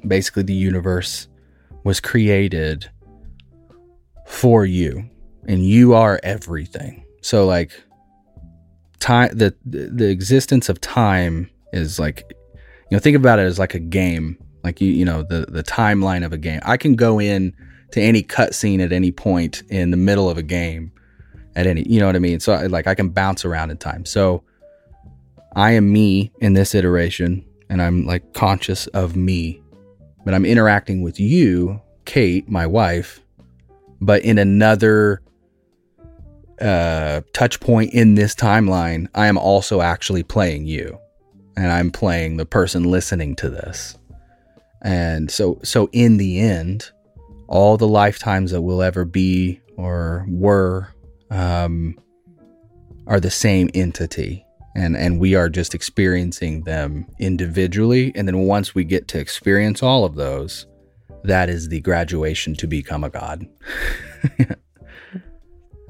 basically 0.06 0.42
the 0.42 0.52
universe 0.52 1.28
was 1.88 2.00
created 2.00 2.90
for 4.26 4.66
you 4.66 5.08
and 5.46 5.64
you 5.64 5.94
are 5.94 6.20
everything. 6.22 7.02
So 7.22 7.46
like 7.46 7.72
time 9.00 9.30
the 9.36 9.56
the 9.64 10.10
existence 10.10 10.68
of 10.68 10.82
time 10.82 11.48
is 11.72 11.98
like 11.98 12.24
you 12.58 12.96
know 12.96 12.98
think 12.98 13.16
about 13.16 13.38
it 13.38 13.46
as 13.46 13.58
like 13.58 13.72
a 13.72 13.78
game. 13.78 14.36
Like 14.62 14.82
you 14.82 14.90
you 14.90 15.02
know 15.06 15.22
the 15.22 15.46
the 15.48 15.62
timeline 15.62 16.26
of 16.26 16.32
a 16.34 16.36
game. 16.36 16.60
I 16.62 16.76
can 16.76 16.94
go 16.94 17.18
in 17.18 17.54
to 17.92 18.02
any 18.02 18.22
cutscene 18.22 18.84
at 18.84 18.92
any 18.92 19.10
point 19.10 19.62
in 19.70 19.90
the 19.90 19.96
middle 19.96 20.28
of 20.28 20.36
a 20.36 20.42
game 20.42 20.92
at 21.56 21.66
any 21.66 21.88
you 21.88 22.00
know 22.00 22.06
what 22.06 22.16
i 22.16 22.18
mean? 22.18 22.38
So 22.38 22.52
I, 22.52 22.66
like 22.66 22.86
i 22.86 22.94
can 22.94 23.08
bounce 23.08 23.46
around 23.46 23.70
in 23.70 23.78
time. 23.78 24.04
So 24.04 24.44
i 25.56 25.70
am 25.70 25.90
me 25.90 26.32
in 26.40 26.52
this 26.52 26.74
iteration 26.74 27.42
and 27.70 27.80
i'm 27.80 28.04
like 28.04 28.34
conscious 28.34 28.86
of 28.88 29.16
me 29.16 29.62
but 30.28 30.34
i'm 30.34 30.44
interacting 30.44 31.00
with 31.00 31.18
you 31.18 31.80
kate 32.04 32.46
my 32.50 32.66
wife 32.66 33.20
but 34.00 34.22
in 34.22 34.36
another 34.36 35.22
uh, 36.60 37.20
touch 37.32 37.60
point 37.60 37.92
in 37.94 38.14
this 38.14 38.34
timeline, 38.34 39.08
I 39.14 39.26
am 39.26 39.38
also 39.38 39.80
actually 39.80 40.22
playing 40.22 40.66
you, 40.66 40.98
and 41.56 41.70
I'm 41.70 41.90
playing 41.90 42.36
the 42.36 42.46
person 42.46 42.84
listening 42.84 43.36
to 43.36 43.50
this. 43.50 43.96
And 44.82 45.30
so, 45.30 45.60
so 45.62 45.88
in 45.92 46.16
the 46.16 46.40
end, 46.40 46.90
all 47.48 47.76
the 47.76 47.88
lifetimes 47.88 48.52
that 48.52 48.62
will 48.62 48.82
ever 48.82 49.04
be 49.04 49.60
or 49.76 50.26
were 50.28 50.88
um, 51.30 51.98
are 53.06 53.20
the 53.20 53.30
same 53.30 53.70
entity, 53.74 54.44
and 54.74 54.96
and 54.96 55.18
we 55.18 55.34
are 55.34 55.48
just 55.48 55.74
experiencing 55.74 56.62
them 56.62 57.06
individually. 57.18 58.12
And 58.14 58.28
then 58.28 58.40
once 58.40 58.74
we 58.74 58.84
get 58.84 59.08
to 59.08 59.18
experience 59.18 59.82
all 59.82 60.04
of 60.04 60.14
those, 60.14 60.66
that 61.24 61.48
is 61.48 61.68
the 61.68 61.80
graduation 61.80 62.54
to 62.56 62.66
become 62.66 63.04
a 63.04 63.10
god. 63.10 63.46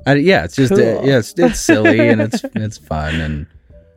I, 0.06 0.14
yeah, 0.14 0.44
it's 0.44 0.56
just 0.56 0.72
uh, 0.72 1.02
yeah, 1.02 1.18
it's, 1.18 1.34
it's 1.36 1.60
silly 1.60 2.08
and 2.08 2.20
it's 2.20 2.42
it's 2.54 2.78
fun 2.78 3.20
and 3.20 3.46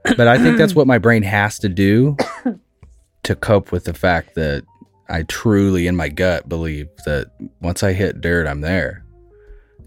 but 0.03 0.27
I 0.27 0.37
think 0.37 0.57
that's 0.57 0.75
what 0.75 0.87
my 0.87 0.97
brain 0.97 1.23
has 1.23 1.59
to 1.59 1.69
do 1.69 2.17
to 3.23 3.35
cope 3.35 3.71
with 3.71 3.85
the 3.85 3.93
fact 3.93 4.35
that 4.35 4.65
I 5.09 5.23
truly 5.23 5.87
in 5.87 5.95
my 5.95 6.09
gut 6.09 6.49
believe 6.49 6.89
that 7.05 7.31
once 7.61 7.83
I 7.83 7.93
hit 7.93 8.21
dirt, 8.21 8.47
I'm 8.47 8.61
there. 8.61 9.05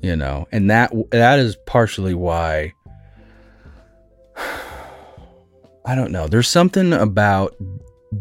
You 0.02 0.16
know, 0.16 0.46
and 0.52 0.70
that 0.70 0.92
that 1.10 1.38
is 1.38 1.56
partially 1.66 2.14
why 2.14 2.74
I 5.84 5.94
don't 5.94 6.12
know. 6.12 6.26
There's 6.26 6.48
something 6.48 6.92
about 6.92 7.54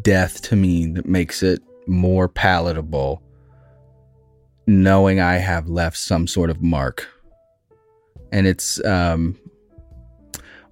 death 0.02 0.41
to 0.44 0.56
me 0.56 0.88
that 0.94 1.06
makes 1.06 1.44
it 1.44 1.61
more 1.88 2.27
palatable 2.27 3.22
knowing 4.65 5.19
I 5.19 5.35
have 5.35 5.68
left 5.68 5.98
some 5.98 6.27
sort 6.27 6.49
of 6.49 6.61
mark. 6.61 7.07
And 8.31 8.48
it's 8.48 8.84
um 8.84 9.38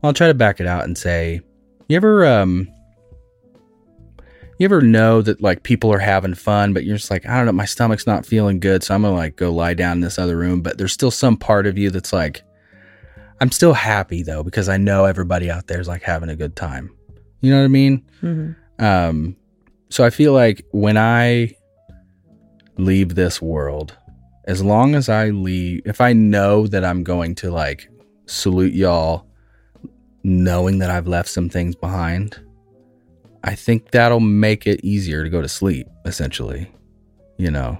I'll 0.04 0.14
try 0.14 0.28
to 0.28 0.34
back 0.34 0.60
it 0.60 0.68
out 0.68 0.86
and 0.86 0.98
say 0.98 1.42
you 1.88 1.96
ever 1.96 2.26
um 2.26 2.68
You 4.58 4.66
ever 4.66 4.82
know 4.82 5.22
that 5.22 5.42
like 5.42 5.64
people 5.64 5.92
are 5.92 6.00
having 6.00 6.36
fun, 6.36 6.72
but 6.74 6.84
you're 6.84 6.98
just 6.98 7.10
like, 7.12 7.26
I 7.26 7.36
don't 7.38 7.48
know, 7.48 7.52
my 7.52 7.66
stomach's 7.66 8.06
not 8.06 8.26
feeling 8.26 8.60
good, 8.60 8.84
so 8.84 8.94
I'm 8.94 9.02
gonna 9.02 9.16
like 9.16 9.36
go 9.36 9.52
lie 9.52 9.74
down 9.74 9.98
in 9.98 10.02
this 10.02 10.20
other 10.20 10.38
room. 10.38 10.62
But 10.62 10.78
there's 10.78 10.94
still 10.94 11.12
some 11.12 11.36
part 11.36 11.66
of 11.66 11.78
you 11.78 11.90
that's 11.90 12.14
like, 12.14 12.44
I'm 13.42 13.52
still 13.52 13.74
happy 13.74 14.22
though 14.22 14.44
because 14.44 14.70
I 14.70 14.78
know 14.78 15.06
everybody 15.06 15.50
out 15.50 15.68
there 15.68 15.80
is 15.82 15.88
like 15.88 16.04
having 16.04 16.30
a 16.30 16.36
good 16.36 16.56
time. 16.56 16.92
You 17.42 17.52
know 17.52 17.58
what 17.58 17.66
I 17.66 17.70
mean? 17.70 18.04
Mhm. 18.22 18.56
Um, 18.80 19.36
so 19.90 20.04
I 20.04 20.12
feel 20.12 20.32
like 20.32 20.64
when 20.72 20.96
I 20.96 21.56
leave 22.78 23.16
this 23.16 23.42
world, 23.42 23.98
as 24.46 24.64
long 24.64 24.94
as 24.96 25.10
I 25.10 25.30
leave, 25.30 25.82
if 25.86 26.02
I 26.02 26.14
know 26.14 26.68
that 26.68 26.86
I'm 26.86 27.04
going 27.04 27.36
to 27.36 27.52
like 27.52 27.90
salute 28.28 28.74
y'all, 28.74 29.26
knowing 30.24 30.78
that 30.80 30.92
I've 30.92 31.08
left 31.08 31.30
some 31.30 31.50
things 31.50 31.76
behind, 31.76 32.40
I 33.44 33.56
think 33.56 33.90
that'll 33.90 34.20
make 34.20 34.68
it 34.68 34.82
easier 34.84 35.24
to 35.24 35.30
go 35.30 35.42
to 35.42 35.50
sleep, 35.50 35.88
essentially. 36.06 36.72
You 37.38 37.50
know, 37.50 37.80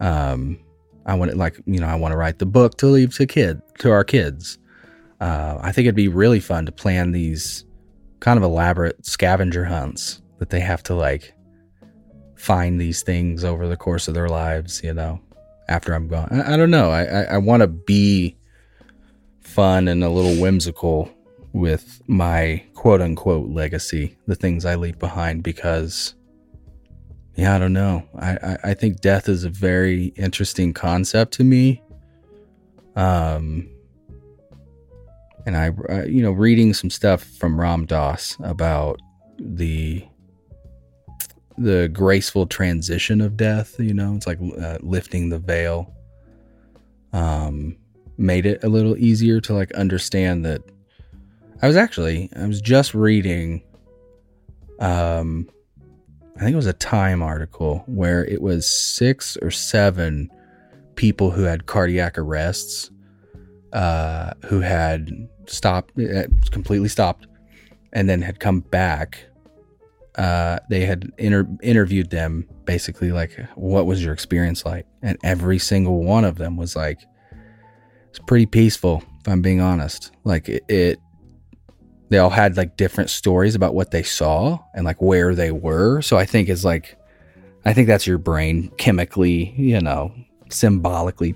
um, 0.00 0.58
I 1.06 1.14
want 1.14 1.30
to 1.30 1.36
like, 1.36 1.60
you 1.66 1.80
know, 1.80 1.86
I 1.86 1.94
want 1.96 2.12
to 2.12 2.16
write 2.16 2.38
the 2.38 2.46
book 2.46 2.76
to 2.78 2.86
leave 2.86 3.14
to 3.16 3.26
kid, 3.26 3.60
to 3.78 3.90
our 3.90 4.04
kids. 4.04 4.58
Uh, 5.20 5.58
I 5.60 5.72
think 5.72 5.86
it'd 5.86 5.94
be 5.94 6.08
really 6.08 6.40
fun 6.40 6.66
to 6.66 6.72
plan 6.72 7.12
these 7.12 7.64
kind 8.20 8.36
of 8.36 8.42
elaborate 8.42 9.04
scavenger 9.04 9.64
hunts 9.64 10.22
that 10.38 10.50
they 10.50 10.60
have 10.60 10.82
to 10.84 10.94
like 10.94 11.34
find 12.36 12.80
these 12.80 13.02
things 13.02 13.44
over 13.44 13.68
the 13.68 13.76
course 13.76 14.08
of 14.08 14.14
their 14.14 14.28
lives, 14.28 14.82
you 14.82 14.92
know, 14.92 15.20
after 15.68 15.94
I'm 15.94 16.08
gone. 16.08 16.28
I, 16.30 16.54
I 16.54 16.56
don't 16.56 16.70
know. 16.70 16.90
I, 16.90 17.04
I, 17.04 17.22
I 17.22 17.38
want 17.38 17.62
to 17.62 17.68
be 17.68 18.36
fun 19.40 19.88
and 19.88 20.02
a 20.02 20.08
little 20.08 20.40
whimsical 20.40 21.10
with 21.52 22.00
my 22.06 22.64
quote 22.74 23.00
unquote 23.00 23.50
legacy, 23.50 24.16
the 24.26 24.34
things 24.34 24.64
I 24.64 24.74
leave 24.74 24.98
behind, 24.98 25.42
because, 25.42 26.14
yeah, 27.34 27.54
I 27.54 27.58
don't 27.58 27.72
know. 27.72 28.02
I, 28.18 28.30
I, 28.32 28.58
I 28.64 28.74
think 28.74 29.00
death 29.00 29.28
is 29.28 29.44
a 29.44 29.48
very 29.48 30.06
interesting 30.16 30.72
concept 30.72 31.32
to 31.34 31.44
me. 31.44 31.82
Um, 32.94 33.68
and 35.46 35.56
I, 35.56 36.04
you 36.04 36.22
know, 36.22 36.32
reading 36.32 36.74
some 36.74 36.90
stuff 36.90 37.24
from 37.24 37.58
Ram 37.60 37.86
Dass 37.86 38.36
about 38.42 39.00
the 39.38 40.04
the 41.58 41.88
graceful 41.88 42.46
transition 42.46 43.20
of 43.20 43.36
death. 43.36 43.78
You 43.78 43.94
know, 43.94 44.14
it's 44.14 44.26
like 44.26 44.38
uh, 44.60 44.78
lifting 44.80 45.30
the 45.30 45.38
veil. 45.38 45.92
Um, 47.12 47.76
made 48.18 48.46
it 48.46 48.62
a 48.62 48.68
little 48.68 48.96
easier 48.96 49.40
to 49.40 49.54
like 49.54 49.72
understand 49.72 50.44
that. 50.44 50.62
I 51.62 51.66
was 51.66 51.76
actually 51.76 52.30
I 52.36 52.46
was 52.46 52.60
just 52.60 52.94
reading. 52.94 53.62
Um, 54.78 55.48
I 56.36 56.40
think 56.40 56.52
it 56.52 56.56
was 56.56 56.66
a 56.66 56.72
Time 56.72 57.22
article 57.22 57.82
where 57.86 58.24
it 58.24 58.40
was 58.40 58.68
six 58.68 59.36
or 59.42 59.50
seven 59.50 60.30
people 60.96 61.30
who 61.30 61.42
had 61.42 61.66
cardiac 61.66 62.18
arrests, 62.18 62.90
uh, 63.72 64.32
who 64.46 64.60
had 64.60 65.10
stopped, 65.46 65.98
uh, 65.98 66.24
completely 66.50 66.88
stopped, 66.88 67.26
and 67.92 68.08
then 68.08 68.22
had 68.22 68.40
come 68.40 68.60
back. 68.60 69.24
Uh, 70.16 70.58
they 70.68 70.84
had 70.84 71.10
inter- 71.18 71.48
interviewed 71.62 72.10
them 72.10 72.46
basically 72.64 73.12
like 73.12 73.38
what 73.54 73.86
was 73.86 74.04
your 74.04 74.12
experience 74.12 74.64
like? 74.64 74.86
And 75.02 75.18
every 75.22 75.58
single 75.58 76.04
one 76.04 76.24
of 76.24 76.36
them 76.36 76.56
was 76.56 76.76
like 76.76 77.00
it's 78.10 78.18
pretty 78.18 78.44
peaceful 78.44 79.02
if 79.20 79.28
i'm 79.28 79.40
being 79.40 79.60
honest. 79.60 80.10
Like 80.24 80.48
it, 80.48 80.64
it 80.68 81.00
they 82.12 82.18
all 82.18 82.30
had 82.30 82.56
like 82.56 82.76
different 82.76 83.10
stories 83.10 83.54
about 83.54 83.74
what 83.74 83.90
they 83.90 84.02
saw 84.02 84.58
and 84.74 84.84
like 84.84 85.00
where 85.00 85.34
they 85.34 85.50
were. 85.50 86.02
So 86.02 86.16
i 86.16 86.24
think 86.24 86.48
it's 86.48 86.64
like 86.64 86.98
i 87.64 87.72
think 87.72 87.86
that's 87.86 88.06
your 88.06 88.18
brain 88.18 88.70
chemically 88.76 89.54
you 89.56 89.80
know 89.80 90.12
symbolically 90.48 91.34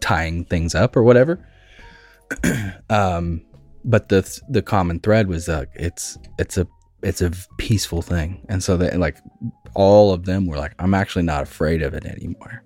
tying 0.00 0.44
things 0.44 0.74
up 0.74 0.96
or 0.96 1.02
whatever. 1.02 1.46
Um 2.90 3.42
but 3.84 4.08
the 4.08 4.40
the 4.48 4.62
common 4.62 5.00
thread 5.00 5.28
was 5.28 5.48
like 5.48 5.70
it's 5.74 6.18
it's 6.38 6.58
a 6.58 6.66
it's 7.02 7.22
a 7.22 7.30
peaceful 7.56 8.02
thing. 8.02 8.44
And 8.48 8.62
so 8.62 8.76
that 8.76 8.98
like 8.98 9.18
all 9.74 10.12
of 10.12 10.24
them 10.24 10.46
were 10.46 10.56
like 10.56 10.74
i'm 10.78 10.94
actually 10.94 11.22
not 11.22 11.42
afraid 11.42 11.82
of 11.82 11.94
it 11.94 12.04
anymore. 12.04 12.64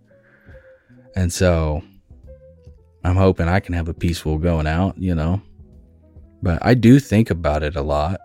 And 1.16 1.32
so 1.32 1.82
i'm 3.05 3.16
hoping 3.16 3.48
i 3.48 3.61
can 3.61 3.74
have 3.74 3.89
a 3.89 3.94
peaceful 3.94 4.39
going 4.39 4.66
out 4.66 4.97
you 4.97 5.15
know 5.15 5.40
but 6.45 6.65
i 6.65 6.75
do 6.75 7.01
think 7.01 7.31
about 7.31 7.62
it 7.62 7.75
a 7.77 7.83
lot. 7.83 8.21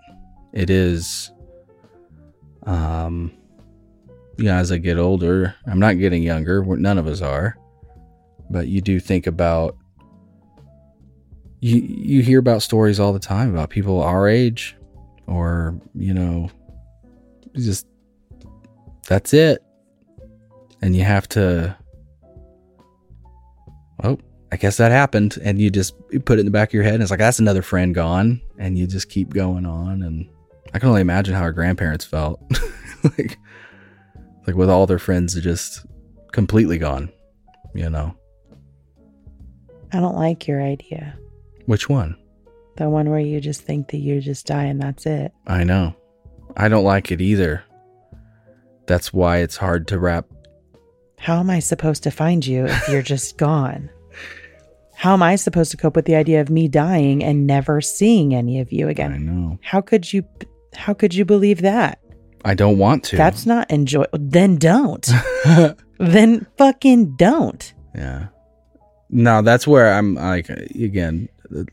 It 0.53 0.69
is 0.69 1.31
um 2.63 3.31
yeah 4.37 4.57
as 4.57 4.71
i 4.71 4.77
get 4.77 4.97
older 4.97 5.55
i'm 5.67 5.79
not 5.79 5.97
getting 5.97 6.23
younger 6.23 6.63
none 6.63 6.97
of 6.97 7.07
us 7.07 7.21
are 7.21 7.55
but 8.49 8.67
you 8.67 8.81
do 8.81 8.99
think 8.99 9.27
about 9.27 9.77
you 11.61 11.81
you 11.81 12.21
hear 12.21 12.39
about 12.39 12.61
stories 12.61 12.99
all 12.99 13.13
the 13.13 13.19
time 13.19 13.51
about 13.51 13.69
people 13.69 14.01
our 14.01 14.27
age 14.27 14.75
or 15.27 15.79
you 15.93 16.13
know 16.13 16.49
just 17.55 17.87
that's 19.07 19.33
it. 19.33 19.63
And 20.81 20.95
you 20.95 21.03
have 21.03 21.27
to 21.29 21.75
oh 24.03 24.17
i 24.51 24.57
guess 24.57 24.77
that 24.77 24.91
happened 24.91 25.37
and 25.43 25.59
you 25.61 25.69
just 25.69 25.93
you 26.11 26.19
put 26.19 26.37
it 26.37 26.41
in 26.41 26.45
the 26.45 26.51
back 26.51 26.69
of 26.69 26.73
your 26.73 26.83
head 26.83 26.93
and 26.95 27.01
it's 27.03 27.11
like 27.11 27.19
that's 27.19 27.39
another 27.39 27.61
friend 27.61 27.93
gone 27.95 28.41
and 28.57 28.77
you 28.77 28.87
just 28.87 29.09
keep 29.09 29.33
going 29.33 29.65
on 29.65 30.01
and 30.03 30.27
i 30.73 30.79
can 30.79 30.89
only 30.89 31.01
imagine 31.01 31.33
how 31.35 31.41
our 31.41 31.51
grandparents 31.53 32.05
felt 32.05 32.41
like 33.03 33.37
like 34.47 34.55
with 34.55 34.69
all 34.69 34.85
their 34.87 34.99
friends 34.99 35.39
just 35.41 35.85
completely 36.31 36.77
gone 36.77 37.09
you 37.75 37.89
know 37.89 38.15
I 39.91 39.99
don't 39.99 40.15
like 40.15 40.47
your 40.47 40.61
idea. 40.61 41.17
which 41.65 41.89
one 41.89 42.15
The 42.77 42.87
one 42.89 43.09
where 43.09 43.19
you 43.19 43.41
just 43.41 43.61
think 43.63 43.89
that 43.89 43.97
you 43.97 44.21
just 44.21 44.45
die 44.45 44.65
and 44.65 44.79
that's 44.79 45.07
it. 45.07 45.33
I 45.47 45.63
know. 45.63 45.95
I 46.55 46.67
don't 46.67 46.83
like 46.83 47.11
it 47.11 47.21
either. 47.21 47.63
That's 48.85 49.11
why 49.11 49.37
it's 49.37 49.57
hard 49.57 49.87
to 49.87 49.97
wrap. 49.97 50.25
How 51.17 51.39
am 51.39 51.49
I 51.49 51.57
supposed 51.57 52.03
to 52.03 52.11
find 52.11 52.45
you 52.45 52.65
if 52.67 52.87
you're 52.87 53.01
just 53.01 53.37
gone? 53.47 53.89
How 54.99 55.13
am 55.13 55.23
I 55.23 55.37
supposed 55.37 55.71
to 55.71 55.77
cope 55.77 55.95
with 55.95 56.03
the 56.03 56.15
idea 56.15 56.41
of 56.41 56.49
me 56.49 56.67
dying 56.67 57.23
and 57.23 57.47
never 57.47 57.79
seeing 57.79 58.35
any 58.35 58.59
of 58.59 58.73
you 58.73 58.89
again? 58.89 59.13
I 59.13 59.17
know. 59.17 59.57
How 59.61 59.79
could 59.79 60.11
you 60.11 60.25
how 60.75 60.93
could 60.93 61.13
you 61.13 61.23
believe 61.23 61.61
that? 61.61 61.99
I 62.43 62.53
don't 62.53 62.77
want 62.77 63.05
to. 63.05 63.15
That's 63.15 63.45
not 63.45 63.71
enjoy 63.71 64.03
then 64.11 64.57
don't. 64.57 65.09
then 65.99 66.45
fucking 66.57 67.15
don't. 67.15 67.73
yeah. 67.95 68.27
No, 69.09 69.41
that's 69.41 69.65
where 69.65 69.93
I'm 69.93 70.15
like 70.15 70.49
again. 70.49 71.29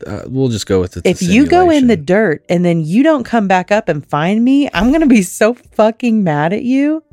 Uh, 0.07 0.21
we'll 0.27 0.47
just 0.47 0.65
go 0.65 0.79
with 0.79 0.95
it. 0.95 1.05
if 1.05 1.21
you 1.21 1.45
go 1.45 1.69
in 1.69 1.87
the 1.87 1.97
dirt 1.97 2.45
and 2.47 2.63
then 2.63 2.79
you 2.79 3.03
don't 3.03 3.25
come 3.25 3.49
back 3.49 3.73
up 3.73 3.89
and 3.89 4.09
find 4.09 4.45
me, 4.45 4.69
I'm 4.73 4.87
going 4.87 5.01
to 5.01 5.05
be 5.07 5.21
so 5.21 5.53
fucking 5.53 6.23
mad 6.23 6.53
at 6.53 6.63
you. 6.63 7.03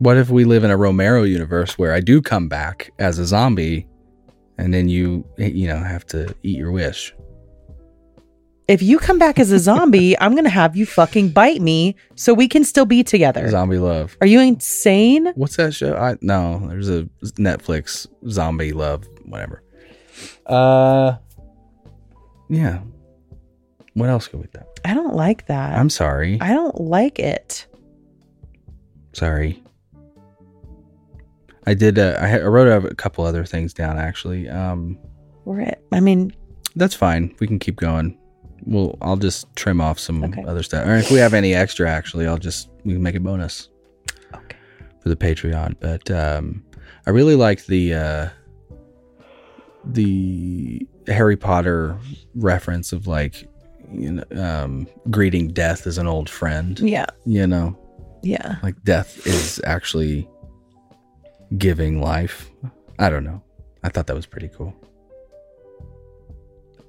what 0.00 0.16
if 0.16 0.30
we 0.30 0.44
live 0.44 0.64
in 0.64 0.72
a 0.72 0.76
Romero 0.76 1.22
universe 1.22 1.78
where 1.78 1.94
I 1.94 2.00
do 2.00 2.20
come 2.20 2.48
back 2.48 2.90
as 2.98 3.20
a 3.20 3.24
zombie, 3.24 3.86
and 4.58 4.72
then 4.72 4.88
you 4.88 5.24
you 5.36 5.68
know 5.68 5.78
have 5.78 6.06
to 6.06 6.34
eat 6.42 6.58
your 6.58 6.72
wish? 6.72 7.14
If 8.66 8.82
you 8.82 8.98
come 8.98 9.18
back 9.18 9.38
as 9.38 9.52
a 9.52 9.58
zombie, 9.58 10.18
I'm 10.18 10.32
going 10.32 10.44
to 10.44 10.50
have 10.50 10.74
you 10.74 10.86
fucking 10.86 11.30
bite 11.30 11.60
me 11.60 11.96
so 12.14 12.32
we 12.32 12.48
can 12.48 12.64
still 12.64 12.86
be 12.86 13.04
together. 13.04 13.46
Zombie 13.50 13.76
love. 13.76 14.16
Are 14.22 14.26
you 14.26 14.40
insane? 14.40 15.32
What's 15.34 15.56
that 15.56 15.74
show? 15.74 15.94
I 15.94 16.16
no. 16.22 16.66
There's 16.68 16.88
a 16.88 17.02
Netflix 17.36 18.06
zombie 18.30 18.72
love 18.72 19.06
whatever. 19.24 19.62
Uh, 20.46 21.16
yeah. 22.48 22.80
What 23.94 24.08
else 24.08 24.28
could 24.28 24.40
we 24.40 24.46
do? 24.52 24.60
I 24.84 24.94
don't 24.94 25.14
like 25.14 25.46
that. 25.46 25.78
I'm 25.78 25.90
sorry. 25.90 26.38
I 26.40 26.52
don't 26.52 26.80
like 26.80 27.18
it. 27.18 27.66
Sorry. 29.12 29.62
I 31.66 31.74
did. 31.74 31.98
Uh, 31.98 32.16
I, 32.20 32.40
wrote 32.42 32.84
a 32.84 32.94
couple 32.94 33.24
other 33.24 33.44
things 33.44 33.72
down 33.72 33.98
actually. 33.98 34.48
Um, 34.48 34.98
We're 35.44 35.62
at, 35.62 35.80
I 35.92 36.00
mean, 36.00 36.34
that's 36.76 36.94
fine. 36.94 37.34
We 37.40 37.46
can 37.46 37.58
keep 37.58 37.76
going. 37.76 38.18
Well, 38.66 38.96
I'll 39.02 39.16
just 39.16 39.54
trim 39.56 39.80
off 39.80 39.98
some 39.98 40.24
Okay. 40.24 40.44
other 40.44 40.62
stuff. 40.62 40.86
Or 40.86 40.94
if 40.96 41.10
we 41.10 41.18
have 41.18 41.34
any 41.34 41.54
extra, 41.54 41.88
actually, 41.90 42.26
I'll 42.26 42.38
just 42.38 42.68
we 42.84 42.94
can 42.94 43.02
make 43.02 43.14
a 43.14 43.20
bonus 43.20 43.68
okay. 44.34 44.56
for 45.00 45.08
the 45.08 45.16
Patreon. 45.16 45.76
But 45.80 46.10
um, 46.10 46.62
I 47.06 47.10
really 47.10 47.34
like 47.34 47.66
the 47.66 47.94
uh, 47.94 48.28
the 49.84 50.86
Harry 51.06 51.36
Potter 51.36 51.98
reference 52.34 52.92
of 52.92 53.06
like 53.06 53.46
you 53.92 54.12
know 54.12 54.42
um, 54.42 54.86
greeting 55.10 55.48
death 55.48 55.86
as 55.86 55.98
an 55.98 56.06
old 56.06 56.28
friend. 56.30 56.80
Yeah. 56.80 57.06
You 57.26 57.46
know, 57.46 57.76
Yeah. 58.22 58.56
like 58.62 58.82
death 58.84 59.26
is 59.26 59.60
actually 59.64 60.28
giving 61.56 62.00
life. 62.00 62.50
I 62.98 63.10
don't 63.10 63.24
know. 63.24 63.42
I 63.82 63.88
thought 63.88 64.06
that 64.06 64.16
was 64.16 64.26
pretty 64.26 64.48
cool. 64.48 64.74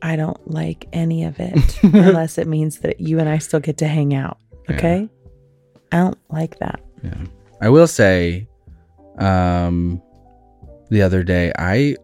I 0.02 0.16
don't 0.16 0.52
like 0.52 0.88
any 0.94 1.24
of 1.24 1.40
it 1.40 1.80
unless 1.84 2.38
it 2.38 2.48
means 2.48 2.80
that 2.80 3.00
you 3.00 3.20
and 3.20 3.28
I 3.28 3.40
still 3.40 3.60
get 3.60 3.78
to 3.80 3.88
hang 3.88 4.14
out. 4.14 4.38
Yeah. 4.70 4.76
Okay. 4.76 5.10
I 5.92 5.98
don't 5.98 6.18
like 6.30 6.60
that. 6.60 6.80
Yeah. 7.04 7.26
I 7.62 7.70
will 7.70 7.88
say, 7.88 8.48
um, 9.18 10.02
the 10.90 11.02
other 11.02 11.24
day 11.24 11.52
I 11.58 11.96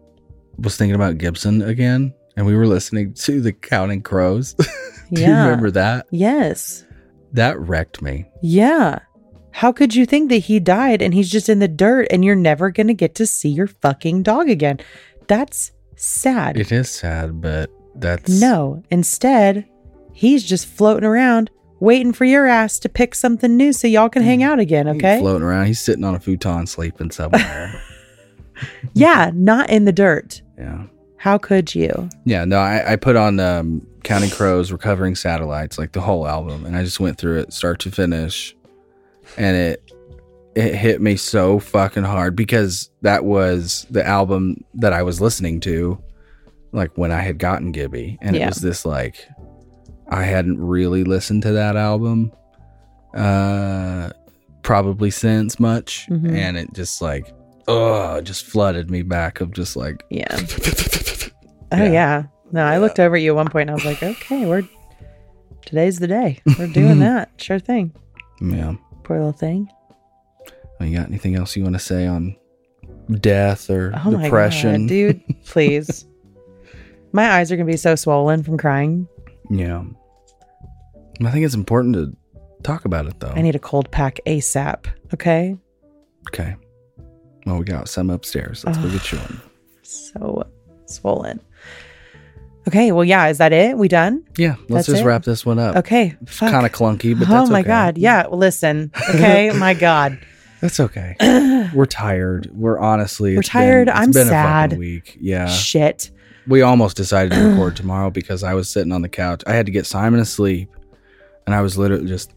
was 0.58 0.76
thinking 0.76 0.94
about 0.94 1.18
Gibson 1.18 1.62
again, 1.62 2.14
and 2.36 2.46
we 2.46 2.56
were 2.56 2.66
listening 2.66 3.14
to 3.14 3.40
the 3.40 3.52
Counting 3.52 4.02
Crows. 4.02 4.54
Do 5.12 5.20
you 5.20 5.28
remember 5.28 5.70
that? 5.72 6.06
Yes. 6.10 6.84
That 7.32 7.58
wrecked 7.58 8.02
me. 8.02 8.30
Yeah. 8.42 9.00
How 9.52 9.70
could 9.72 9.94
you 9.94 10.06
think 10.06 10.30
that 10.30 10.38
he 10.38 10.58
died 10.60 11.02
and 11.02 11.12
he's 11.14 11.30
just 11.30 11.48
in 11.48 11.58
the 11.58 11.68
dirt 11.68 12.08
and 12.10 12.24
you're 12.24 12.34
never 12.34 12.70
going 12.70 12.86
to 12.88 12.94
get 12.94 13.14
to 13.16 13.26
see 13.26 13.48
your 13.50 13.66
fucking 13.66 14.22
dog 14.22 14.48
again? 14.48 14.80
That's 15.28 15.72
sad. 15.96 16.56
It 16.58 16.72
is 16.72 16.90
sad, 16.90 17.40
but 17.40 17.70
that's 17.94 18.40
no. 18.40 18.82
Instead, 18.90 19.66
he's 20.12 20.42
just 20.44 20.66
floating 20.66 21.04
around 21.04 21.50
waiting 21.80 22.12
for 22.12 22.24
your 22.24 22.46
ass 22.46 22.78
to 22.78 22.88
pick 22.88 23.14
something 23.14 23.56
new 23.56 23.72
so 23.72 23.86
y'all 23.88 24.08
can 24.08 24.22
hang 24.22 24.42
out 24.42 24.58
again, 24.60 24.86
He's 24.86 24.96
okay? 24.96 25.18
floating 25.18 25.42
around. 25.42 25.66
He's 25.66 25.80
sitting 25.80 26.04
on 26.04 26.14
a 26.14 26.20
futon, 26.20 26.66
sleeping 26.66 27.10
somewhere. 27.10 27.82
Yeah, 28.94 29.30
not 29.34 29.70
in 29.70 29.86
the 29.86 29.92
dirt. 29.92 30.40
yeah, 30.58 30.84
How 31.16 31.36
could 31.38 31.74
you? 31.74 32.08
yeah. 32.24 32.44
No, 32.44 32.58
I, 32.58 32.92
I 32.92 32.96
put 32.96 33.16
on 33.16 33.40
um, 33.40 33.84
Counting 34.04 34.30
Crows, 34.30 34.70
Recovering 34.70 35.14
Satellites, 35.16 35.78
like 35.78 35.92
the 35.92 36.00
whole 36.00 36.28
album, 36.28 36.64
and 36.66 36.76
I 36.76 36.84
just 36.84 37.00
went 37.00 37.18
through 37.18 37.40
it, 37.40 37.52
start 37.52 37.80
to 37.80 37.90
finish, 37.90 38.54
and 39.36 39.56
it 39.56 39.92
it 40.54 40.74
hit 40.74 41.00
me 41.00 41.16
so 41.16 41.58
fucking 41.58 42.02
hard 42.02 42.36
because 42.36 42.90
that 43.00 43.24
was 43.24 43.86
the 43.90 44.06
album 44.06 44.62
that 44.74 44.92
I 44.92 45.02
was 45.02 45.18
listening 45.20 45.60
to, 45.60 45.98
like 46.72 46.90
when 46.98 47.10
I 47.10 47.20
had 47.22 47.38
gotten 47.38 47.72
Gibby, 47.72 48.18
and 48.20 48.36
Yeah. 48.36 48.44
it 48.44 48.48
was 48.50 48.58
this 48.58 48.84
like 48.84 49.26
I 50.10 50.24
hadn't 50.24 50.60
really 50.60 51.04
listened 51.04 51.42
to 51.44 51.52
that 51.52 51.74
album, 51.76 52.32
uh, 53.14 54.10
probably 54.62 55.10
since 55.10 55.58
much, 55.58 56.06
Mhm. 56.10 56.36
and 56.36 56.56
it 56.58 56.72
just 56.74 57.00
like, 57.00 57.32
oh, 57.68 58.20
just 58.20 58.44
flooded 58.44 58.90
me 58.90 59.02
back 59.02 59.40
of 59.40 59.52
just 59.52 59.74
like, 59.76 60.04
Yeah. 60.10 60.36
Oh, 61.74 61.76
Yeah. 61.78 61.90
yeah. 61.90 62.22
No, 62.52 62.62
I 62.66 62.76
looked 62.76 63.00
over 63.00 63.16
at 63.16 63.22
you 63.22 63.30
at 63.32 63.36
one 63.36 63.48
point 63.48 63.70
and 63.70 63.70
I 63.70 63.74
was 63.74 63.86
like, 63.86 64.02
okay, 64.02 64.44
we're 64.44 64.64
today's 65.64 65.98
the 65.98 66.06
day. 66.06 66.38
We're 66.58 66.66
doing 66.66 66.98
that. 67.00 67.30
Sure 67.38 67.58
thing. 67.58 67.92
yeah. 68.42 68.74
Poor 69.04 69.18
little 69.18 69.32
thing. 69.32 69.68
Well, 70.78 70.88
you 70.88 70.96
got 70.96 71.06
anything 71.08 71.36
else 71.36 71.56
you 71.56 71.62
want 71.62 71.74
to 71.74 71.80
say 71.80 72.06
on 72.06 72.36
death 73.20 73.70
or 73.70 73.92
Oh 74.04 74.10
my 74.12 74.24
depression, 74.24 74.82
god, 74.82 74.88
dude! 74.88 75.22
Please, 75.44 76.06
my 77.12 77.30
eyes 77.32 77.52
are 77.52 77.56
gonna 77.56 77.66
be 77.66 77.76
so 77.76 77.94
swollen 77.94 78.42
from 78.42 78.58
crying. 78.58 79.08
Yeah. 79.50 79.84
I 81.24 81.30
think 81.30 81.44
it's 81.44 81.54
important 81.54 81.94
to 81.94 82.16
talk 82.62 82.84
about 82.84 83.06
it 83.06 83.20
though. 83.20 83.32
I 83.34 83.42
need 83.42 83.54
a 83.54 83.60
cold 83.60 83.90
pack 83.90 84.18
ASAP. 84.26 84.86
Okay, 85.14 85.56
okay. 86.28 86.56
Well, 87.46 87.58
we 87.58 87.64
got 87.64 87.88
some 87.88 88.10
upstairs. 88.10 88.64
Let's 88.64 88.78
go 88.78 88.88
get 88.90 89.12
you 89.12 89.18
one. 89.18 89.40
so 89.82 90.46
swollen. 90.86 91.40
Okay, 92.68 92.92
well, 92.92 93.04
yeah, 93.04 93.26
is 93.26 93.38
that 93.38 93.52
it? 93.52 93.76
We 93.76 93.88
done? 93.88 94.24
Yeah, 94.36 94.54
let's 94.68 94.68
That's 94.68 94.86
just 94.86 95.02
it? 95.02 95.04
wrap 95.04 95.24
this 95.24 95.44
one 95.44 95.58
up. 95.58 95.76
Okay, 95.76 96.16
kind 96.38 96.64
of 96.64 96.70
clunky, 96.72 97.18
but 97.18 97.26
oh 97.28 97.30
that's 97.30 97.32
okay. 97.32 97.36
oh 97.38 97.46
my 97.50 97.58
okay. 97.60 97.66
god, 97.68 97.98
yeah. 97.98 98.26
Listen, 98.30 98.92
okay, 99.10 99.50
my 99.56 99.74
god, 99.74 100.18
That's 100.60 100.78
okay. 100.78 101.16
We're 101.74 101.86
tired. 101.86 102.50
We're 102.54 102.78
honestly 102.78 103.34
We're 103.34 103.40
it's 103.40 103.48
been- 103.48 103.60
tired. 103.62 103.88
it's 103.88 103.98
I'm 103.98 104.12
been 104.12 104.28
sad. 104.28 104.78
week. 104.78 105.18
Yeah. 105.20 105.48
shit. 105.48 106.10
We 106.46 106.62
almost 106.62 106.96
decided 106.96 107.32
to 107.32 107.40
record 107.50 107.76
tomorrow 107.76 108.10
because 108.10 108.42
I 108.44 108.54
was 108.54 108.68
sitting 108.70 108.92
on 108.92 109.02
the 109.02 109.08
couch. 109.08 109.42
I 109.46 109.54
had 109.54 109.66
to 109.66 109.72
get 109.72 109.86
Simon 109.86 110.20
asleep, 110.20 110.70
and 111.46 111.54
I 111.56 111.62
was 111.62 111.76
literally 111.76 112.06
just 112.06 112.32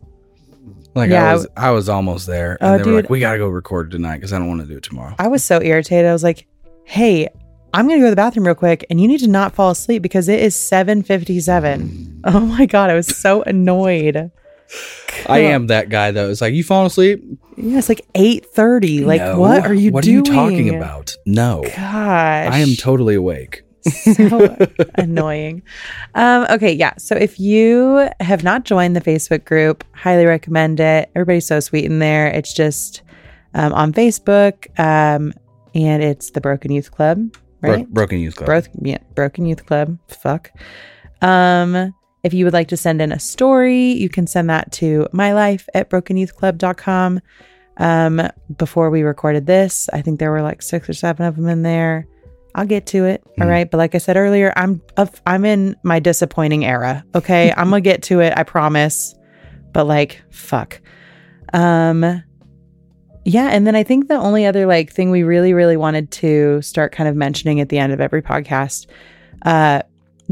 like 0.95 1.11
Yeah, 1.11 1.30
I 1.30 1.34
was. 1.35 1.47
I 1.56 1.72
was 1.72 1.88
almost 1.89 2.26
there, 2.26 2.57
and 2.61 2.81
Oh, 2.81 2.84
they 2.84 2.89
were 2.89 2.95
like, 2.97 3.03
dude. 3.06 3.10
"We 3.11 3.19
got 3.19 3.34
to 3.34 3.38
go 3.38 3.47
record 3.47 3.91
tonight 3.91 4.15
because 4.18 4.34
I 4.34 4.39
don't 4.39 4.47
want 4.47 4.61
to 4.61 4.68
do 4.68 4.77
it 4.77 4.84
tomorrow." 4.84 5.14
I 5.19 5.27
was 5.27 5.43
so 5.43 5.61
irritated. 5.61 6.07
I 6.07 6.14
was 6.14 6.23
like, 6.23 6.47
hey, 6.84 7.27
I'm 7.76 7.88
gonna 7.88 7.99
go 7.99 8.06
to 8.06 8.10
the 8.11 8.15
bathroom 8.15 8.45
real 8.45 8.56
quick, 8.56 8.85
and 8.89 9.02
you 9.02 9.07
need 9.07 9.19
to 9.19 9.27
not 9.27 9.53
fall 9.53 9.69
asleep 9.72 10.02
because 10.02 10.30
it 10.30 10.39
is 10.39 10.56
7:57. 10.56 12.22
Oh 12.23 12.39
my 12.39 12.65
god, 12.65 12.89
I 12.89 12.93
was 12.95 13.07
so 13.07 13.43
annoyed. 13.43 14.31
I 15.27 15.39
am 15.39 15.68
that 15.68 15.89
guy 15.89 16.11
though. 16.11 16.30
It's 16.30 16.41
like 16.41 16.53
you 16.53 16.64
falling 16.64 16.88
asleep. 16.88 17.23
Yeah, 17.57 17.77
it's 17.77 17.89
like 17.89 18.02
8:30. 18.15 19.06
Like, 19.06 19.22
No. 19.22 19.39
what 19.39 19.65
are 19.65 19.73
you 19.73 19.91
What 19.91 20.03
doing? 20.03 20.15
are 20.15 20.19
you 20.19 20.23
talking 20.23 20.76
about? 20.76 21.15
No, 21.26 21.61
Gosh, 21.64 21.76
I 21.77 22.57
am 22.60 22.76
totally 22.76 23.15
awake. 23.15 23.64
so 23.85 24.56
annoying. 24.95 25.61
Um, 26.15 26.47
okay, 26.49 26.73
yeah. 26.73 26.93
So 26.97 27.15
if 27.15 27.39
you 27.39 28.10
have 28.19 28.43
not 28.43 28.64
joined 28.65 28.95
the 28.95 29.02
Facebook 29.02 29.45
group, 29.45 29.84
highly 29.93 30.26
recommend 30.26 30.80
it. 30.80 31.10
Everybody's 31.15 31.45
so 31.45 31.60
sweet 31.60 31.85
in 31.85 31.99
there. 31.99 32.27
It's 32.27 32.52
just 32.53 33.03
um, 33.53 33.72
on 33.73 33.93
Facebook, 33.93 34.68
um, 34.80 35.31
and 35.76 36.02
it's 36.03 36.31
the 36.31 36.41
Broken 36.41 36.72
Youth 36.72 36.89
Club, 36.91 37.30
Bro- 37.68 37.84
Broken 37.86 38.20
Youth 38.20 38.36
Club. 38.36 38.64
Yeah, 38.82 38.98
Broken 39.16 39.46
Youth 39.46 39.66
Club. 39.66 39.98
Fuck. 40.08 40.52
Um, 41.22 41.94
if 42.24 42.34
you 42.34 42.46
would 42.46 42.54
like 42.54 42.68
to 42.70 42.78
send 42.78 43.02
in 43.02 43.12
a 43.12 43.20
story, 43.20 43.92
you 43.94 44.10
can 44.10 44.28
send 44.28 44.50
that 44.50 44.72
to 44.74 45.08
mylife 45.14 45.68
at 45.74 45.90
brokenyouthclub.com. 45.90 47.22
Um, 47.78 48.22
before 48.58 48.90
we 48.90 49.04
recorded 49.04 49.46
this, 49.46 49.90
I 49.94 50.02
think 50.02 50.20
there 50.20 50.32
were 50.32 50.42
like 50.42 50.62
six 50.62 50.88
or 50.90 50.94
seven 50.94 51.26
of 51.26 51.36
them 51.36 51.48
in 51.48 51.62
there. 51.64 52.08
I'll 52.56 52.66
get 52.66 52.86
to 52.88 53.06
it. 53.06 53.22
All 53.40 53.46
Hmm. 53.46 53.50
right. 53.52 53.70
But 53.70 53.78
like 53.80 53.96
I 53.96 53.98
said 53.98 54.16
earlier, 54.16 54.54
I'm 54.56 54.82
I'm 55.26 55.44
in 55.44 55.76
my 55.84 56.00
disappointing 56.00 56.64
era. 56.66 57.04
Okay. 57.14 57.52
I'm 57.58 57.70
gonna 57.70 57.82
get 57.82 58.04
to 58.04 58.22
it, 58.22 58.34
I 58.36 58.44
promise. 58.44 59.14
But 59.74 59.88
like, 59.88 60.22
fuck. 60.32 60.80
Um 61.54 62.24
yeah, 63.26 63.47
and 63.47 63.65
then 63.65 63.76
I 63.76 63.81
think 63.84 64.07
the 64.07 64.15
only 64.15 64.45
other 64.45 64.68
like 64.68 64.91
thing 64.91 65.10
we 65.10 65.23
really, 65.23 65.53
really 65.53 65.77
wanted 65.77 66.11
to 66.11 66.61
start 66.61 66.91
kind 66.91 67.10
of 67.10 67.15
mentioning 67.15 67.60
at 67.60 67.69
the 67.69 67.80
end 67.80 67.91
of 67.91 67.99
every 67.99 68.22
podcast, 68.22 68.85
uh, 69.41 69.81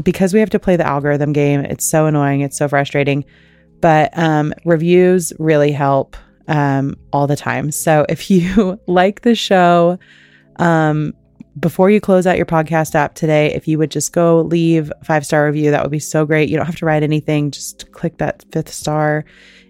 because 0.00 0.32
we 0.32 0.38
have 0.38 0.50
to 0.50 0.60
play 0.60 0.76
the 0.76 0.86
algorithm 0.86 1.32
game, 1.32 1.60
it's 1.60 1.84
so 1.84 2.06
annoying, 2.06 2.40
it's 2.40 2.56
so 2.56 2.68
frustrating. 2.68 3.24
But 3.80 4.16
um, 4.16 4.54
reviews 4.64 5.32
really 5.40 5.72
help 5.72 6.16
um, 6.46 6.96
all 7.12 7.26
the 7.26 7.36
time. 7.36 7.72
So 7.72 8.06
if 8.08 8.30
you 8.30 8.78
like 8.86 9.22
the 9.22 9.34
show, 9.34 9.98
um, 10.56 11.14
before 11.58 11.90
you 11.90 12.00
close 12.00 12.26
out 12.26 12.36
your 12.36 12.46
podcast 12.46 12.94
app 12.94 13.14
today, 13.14 13.52
if 13.54 13.66
you 13.66 13.76
would 13.78 13.90
just 13.90 14.12
go 14.12 14.42
leave 14.42 14.92
five 15.02 15.26
star 15.26 15.46
review, 15.46 15.72
that 15.72 15.82
would 15.82 15.90
be 15.90 15.98
so 15.98 16.24
great. 16.24 16.48
You 16.48 16.56
don't 16.56 16.66
have 16.66 16.76
to 16.76 16.86
write 16.86 17.02
anything, 17.02 17.50
just 17.50 17.90
click 17.92 18.18
that 18.18 18.44
fifth 18.52 18.72
star. 18.72 19.24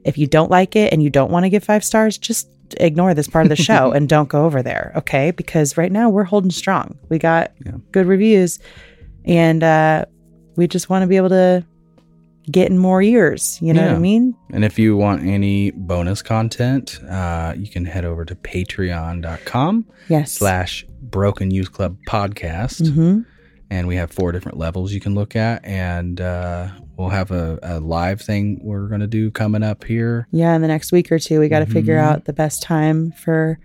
If 0.04 0.18
you 0.18 0.26
don't 0.26 0.50
like 0.50 0.76
it 0.76 0.92
and 0.92 1.02
you 1.02 1.08
don't 1.08 1.30
want 1.30 1.44
to 1.44 1.50
give 1.50 1.64
five 1.64 1.84
stars, 1.84 2.18
just 2.18 2.48
ignore 2.78 3.14
this 3.14 3.28
part 3.28 3.44
of 3.46 3.50
the 3.50 3.56
show 3.56 3.92
and 3.96 4.08
don't 4.08 4.28
go 4.28 4.44
over 4.44 4.62
there, 4.62 4.92
okay? 4.96 5.30
Because 5.30 5.76
right 5.76 5.92
now 5.92 6.08
we're 6.10 6.24
holding 6.24 6.50
strong. 6.50 6.96
We 7.08 7.18
got 7.18 7.52
Yeah. 7.64 7.72
good 7.92 8.06
reviews 8.06 8.58
and 9.24 9.62
uh, 9.62 10.04
we 10.56 10.66
just 10.68 10.88
want 10.90 11.02
to 11.02 11.06
be 11.06 11.16
able 11.16 11.30
to 11.30 11.64
get 12.50 12.70
in 12.70 12.76
more 12.78 13.00
ears. 13.00 13.58
You 13.62 13.72
know 13.72 13.86
what 13.86 13.96
I 13.96 13.98
mean? 13.98 14.34
And 14.52 14.64
if 14.64 14.78
you 14.78 14.96
want 14.96 15.24
any 15.24 15.70
bonus 15.70 16.20
content, 16.20 17.00
uh, 17.08 17.54
you 17.56 17.68
can 17.68 17.84
head 17.86 18.04
over 18.04 18.24
to 18.26 18.34
patreon.com 18.34 19.86
Yes. 20.08 20.32
slash 20.32 20.84
broken 21.02 21.50
youth 21.50 21.72
club 21.72 21.96
podcast. 22.08 22.92
hmm 22.94 23.20
And 23.70 23.88
we 23.88 23.96
have 23.96 24.10
four 24.10 24.30
different 24.32 24.58
levels 24.58 24.92
you 24.92 25.00
can 25.00 25.14
look 25.14 25.34
at. 25.36 25.64
And 25.64 26.20
uh, 26.20 26.68
we'll 26.96 27.08
have 27.10 27.30
a, 27.30 27.58
a 27.62 27.80
live 27.80 28.20
thing 28.20 28.60
we're 28.62 28.86
going 28.88 29.00
to 29.00 29.06
do 29.06 29.30
coming 29.30 29.62
up 29.62 29.84
here. 29.84 30.26
Yeah, 30.30 30.54
in 30.54 30.62
the 30.62 30.68
next 30.68 30.92
week 30.92 31.10
or 31.10 31.18
two, 31.18 31.40
we 31.40 31.48
got 31.48 31.60
to 31.60 31.66
figure 31.66 31.96
Mhm. 31.96 32.02
out 32.04 32.24
the 32.24 32.32
best 32.32 32.62
time 32.62 33.12
for 33.12 33.58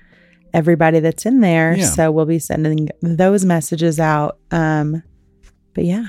everybody 0.53 0.99
that's 0.99 1.25
in 1.25 1.41
there. 1.41 1.75
Yeah. 1.75 1.85
So 1.85 2.11
we'll 2.11 2.25
be 2.25 2.39
sending 2.39 2.89
those 3.01 3.45
messages 3.45 3.99
out. 3.99 4.39
Um, 4.49 5.03
but 5.75 5.85
yeah, 5.85 6.05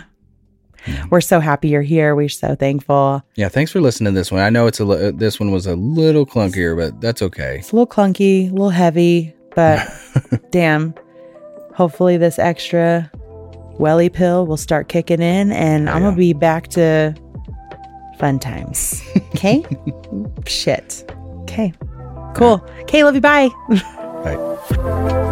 Yeah. 0.87 1.05
we're 1.11 1.21
so 1.21 1.41
happy 1.41 1.69
you're 1.69 1.83
here. 1.83 2.15
We're 2.17 2.31
so 2.31 2.55
thankful. 2.55 3.23
Yeah, 3.35 3.49
thanks 3.51 3.71
for 3.71 3.83
listening 3.83 4.15
to 4.15 4.19
this 4.19 4.33
one. 4.33 4.41
I 4.41 4.49
know 4.49 4.67
it's 4.67 4.81
a 4.81 4.85
li- 4.87 5.11
this 5.11 5.39
one 5.39 5.51
was 5.51 5.67
a 5.67 5.77
little 5.77 6.25
clunkier, 6.25 6.75
but 6.75 7.03
that's 7.03 7.21
okay. 7.21 7.57
It's 7.59 7.73
a 7.73 7.77
little 7.77 7.87
clunky, 7.87 8.49
a 8.49 8.53
little 8.53 8.71
heavy, 8.71 9.35
but 9.55 9.87
damn, 10.51 10.95
hopefully 11.75 12.17
this 12.17 12.39
extra 12.39 13.11
welly 13.81 14.11
pill 14.11 14.47
will 14.47 14.57
start 14.59 14.89
kicking 14.89 15.23
in 15.23 15.51
and 15.53 15.89
oh, 15.89 15.93
I'm 15.93 16.03
Yeah. 16.03 16.11
to 16.11 16.17
be 16.17 16.33
back 16.35 16.69
to 16.69 17.15
fun 18.19 18.39
times. 18.39 19.03
Okay? 19.35 19.65
Shit. 20.47 21.11
Okay. 21.43 21.73
Cool. 22.35 22.63
Okay, 22.83 23.03
love 23.05 23.15
you. 23.15 23.21
Bye. 23.23 23.49
Bye. 24.23 25.27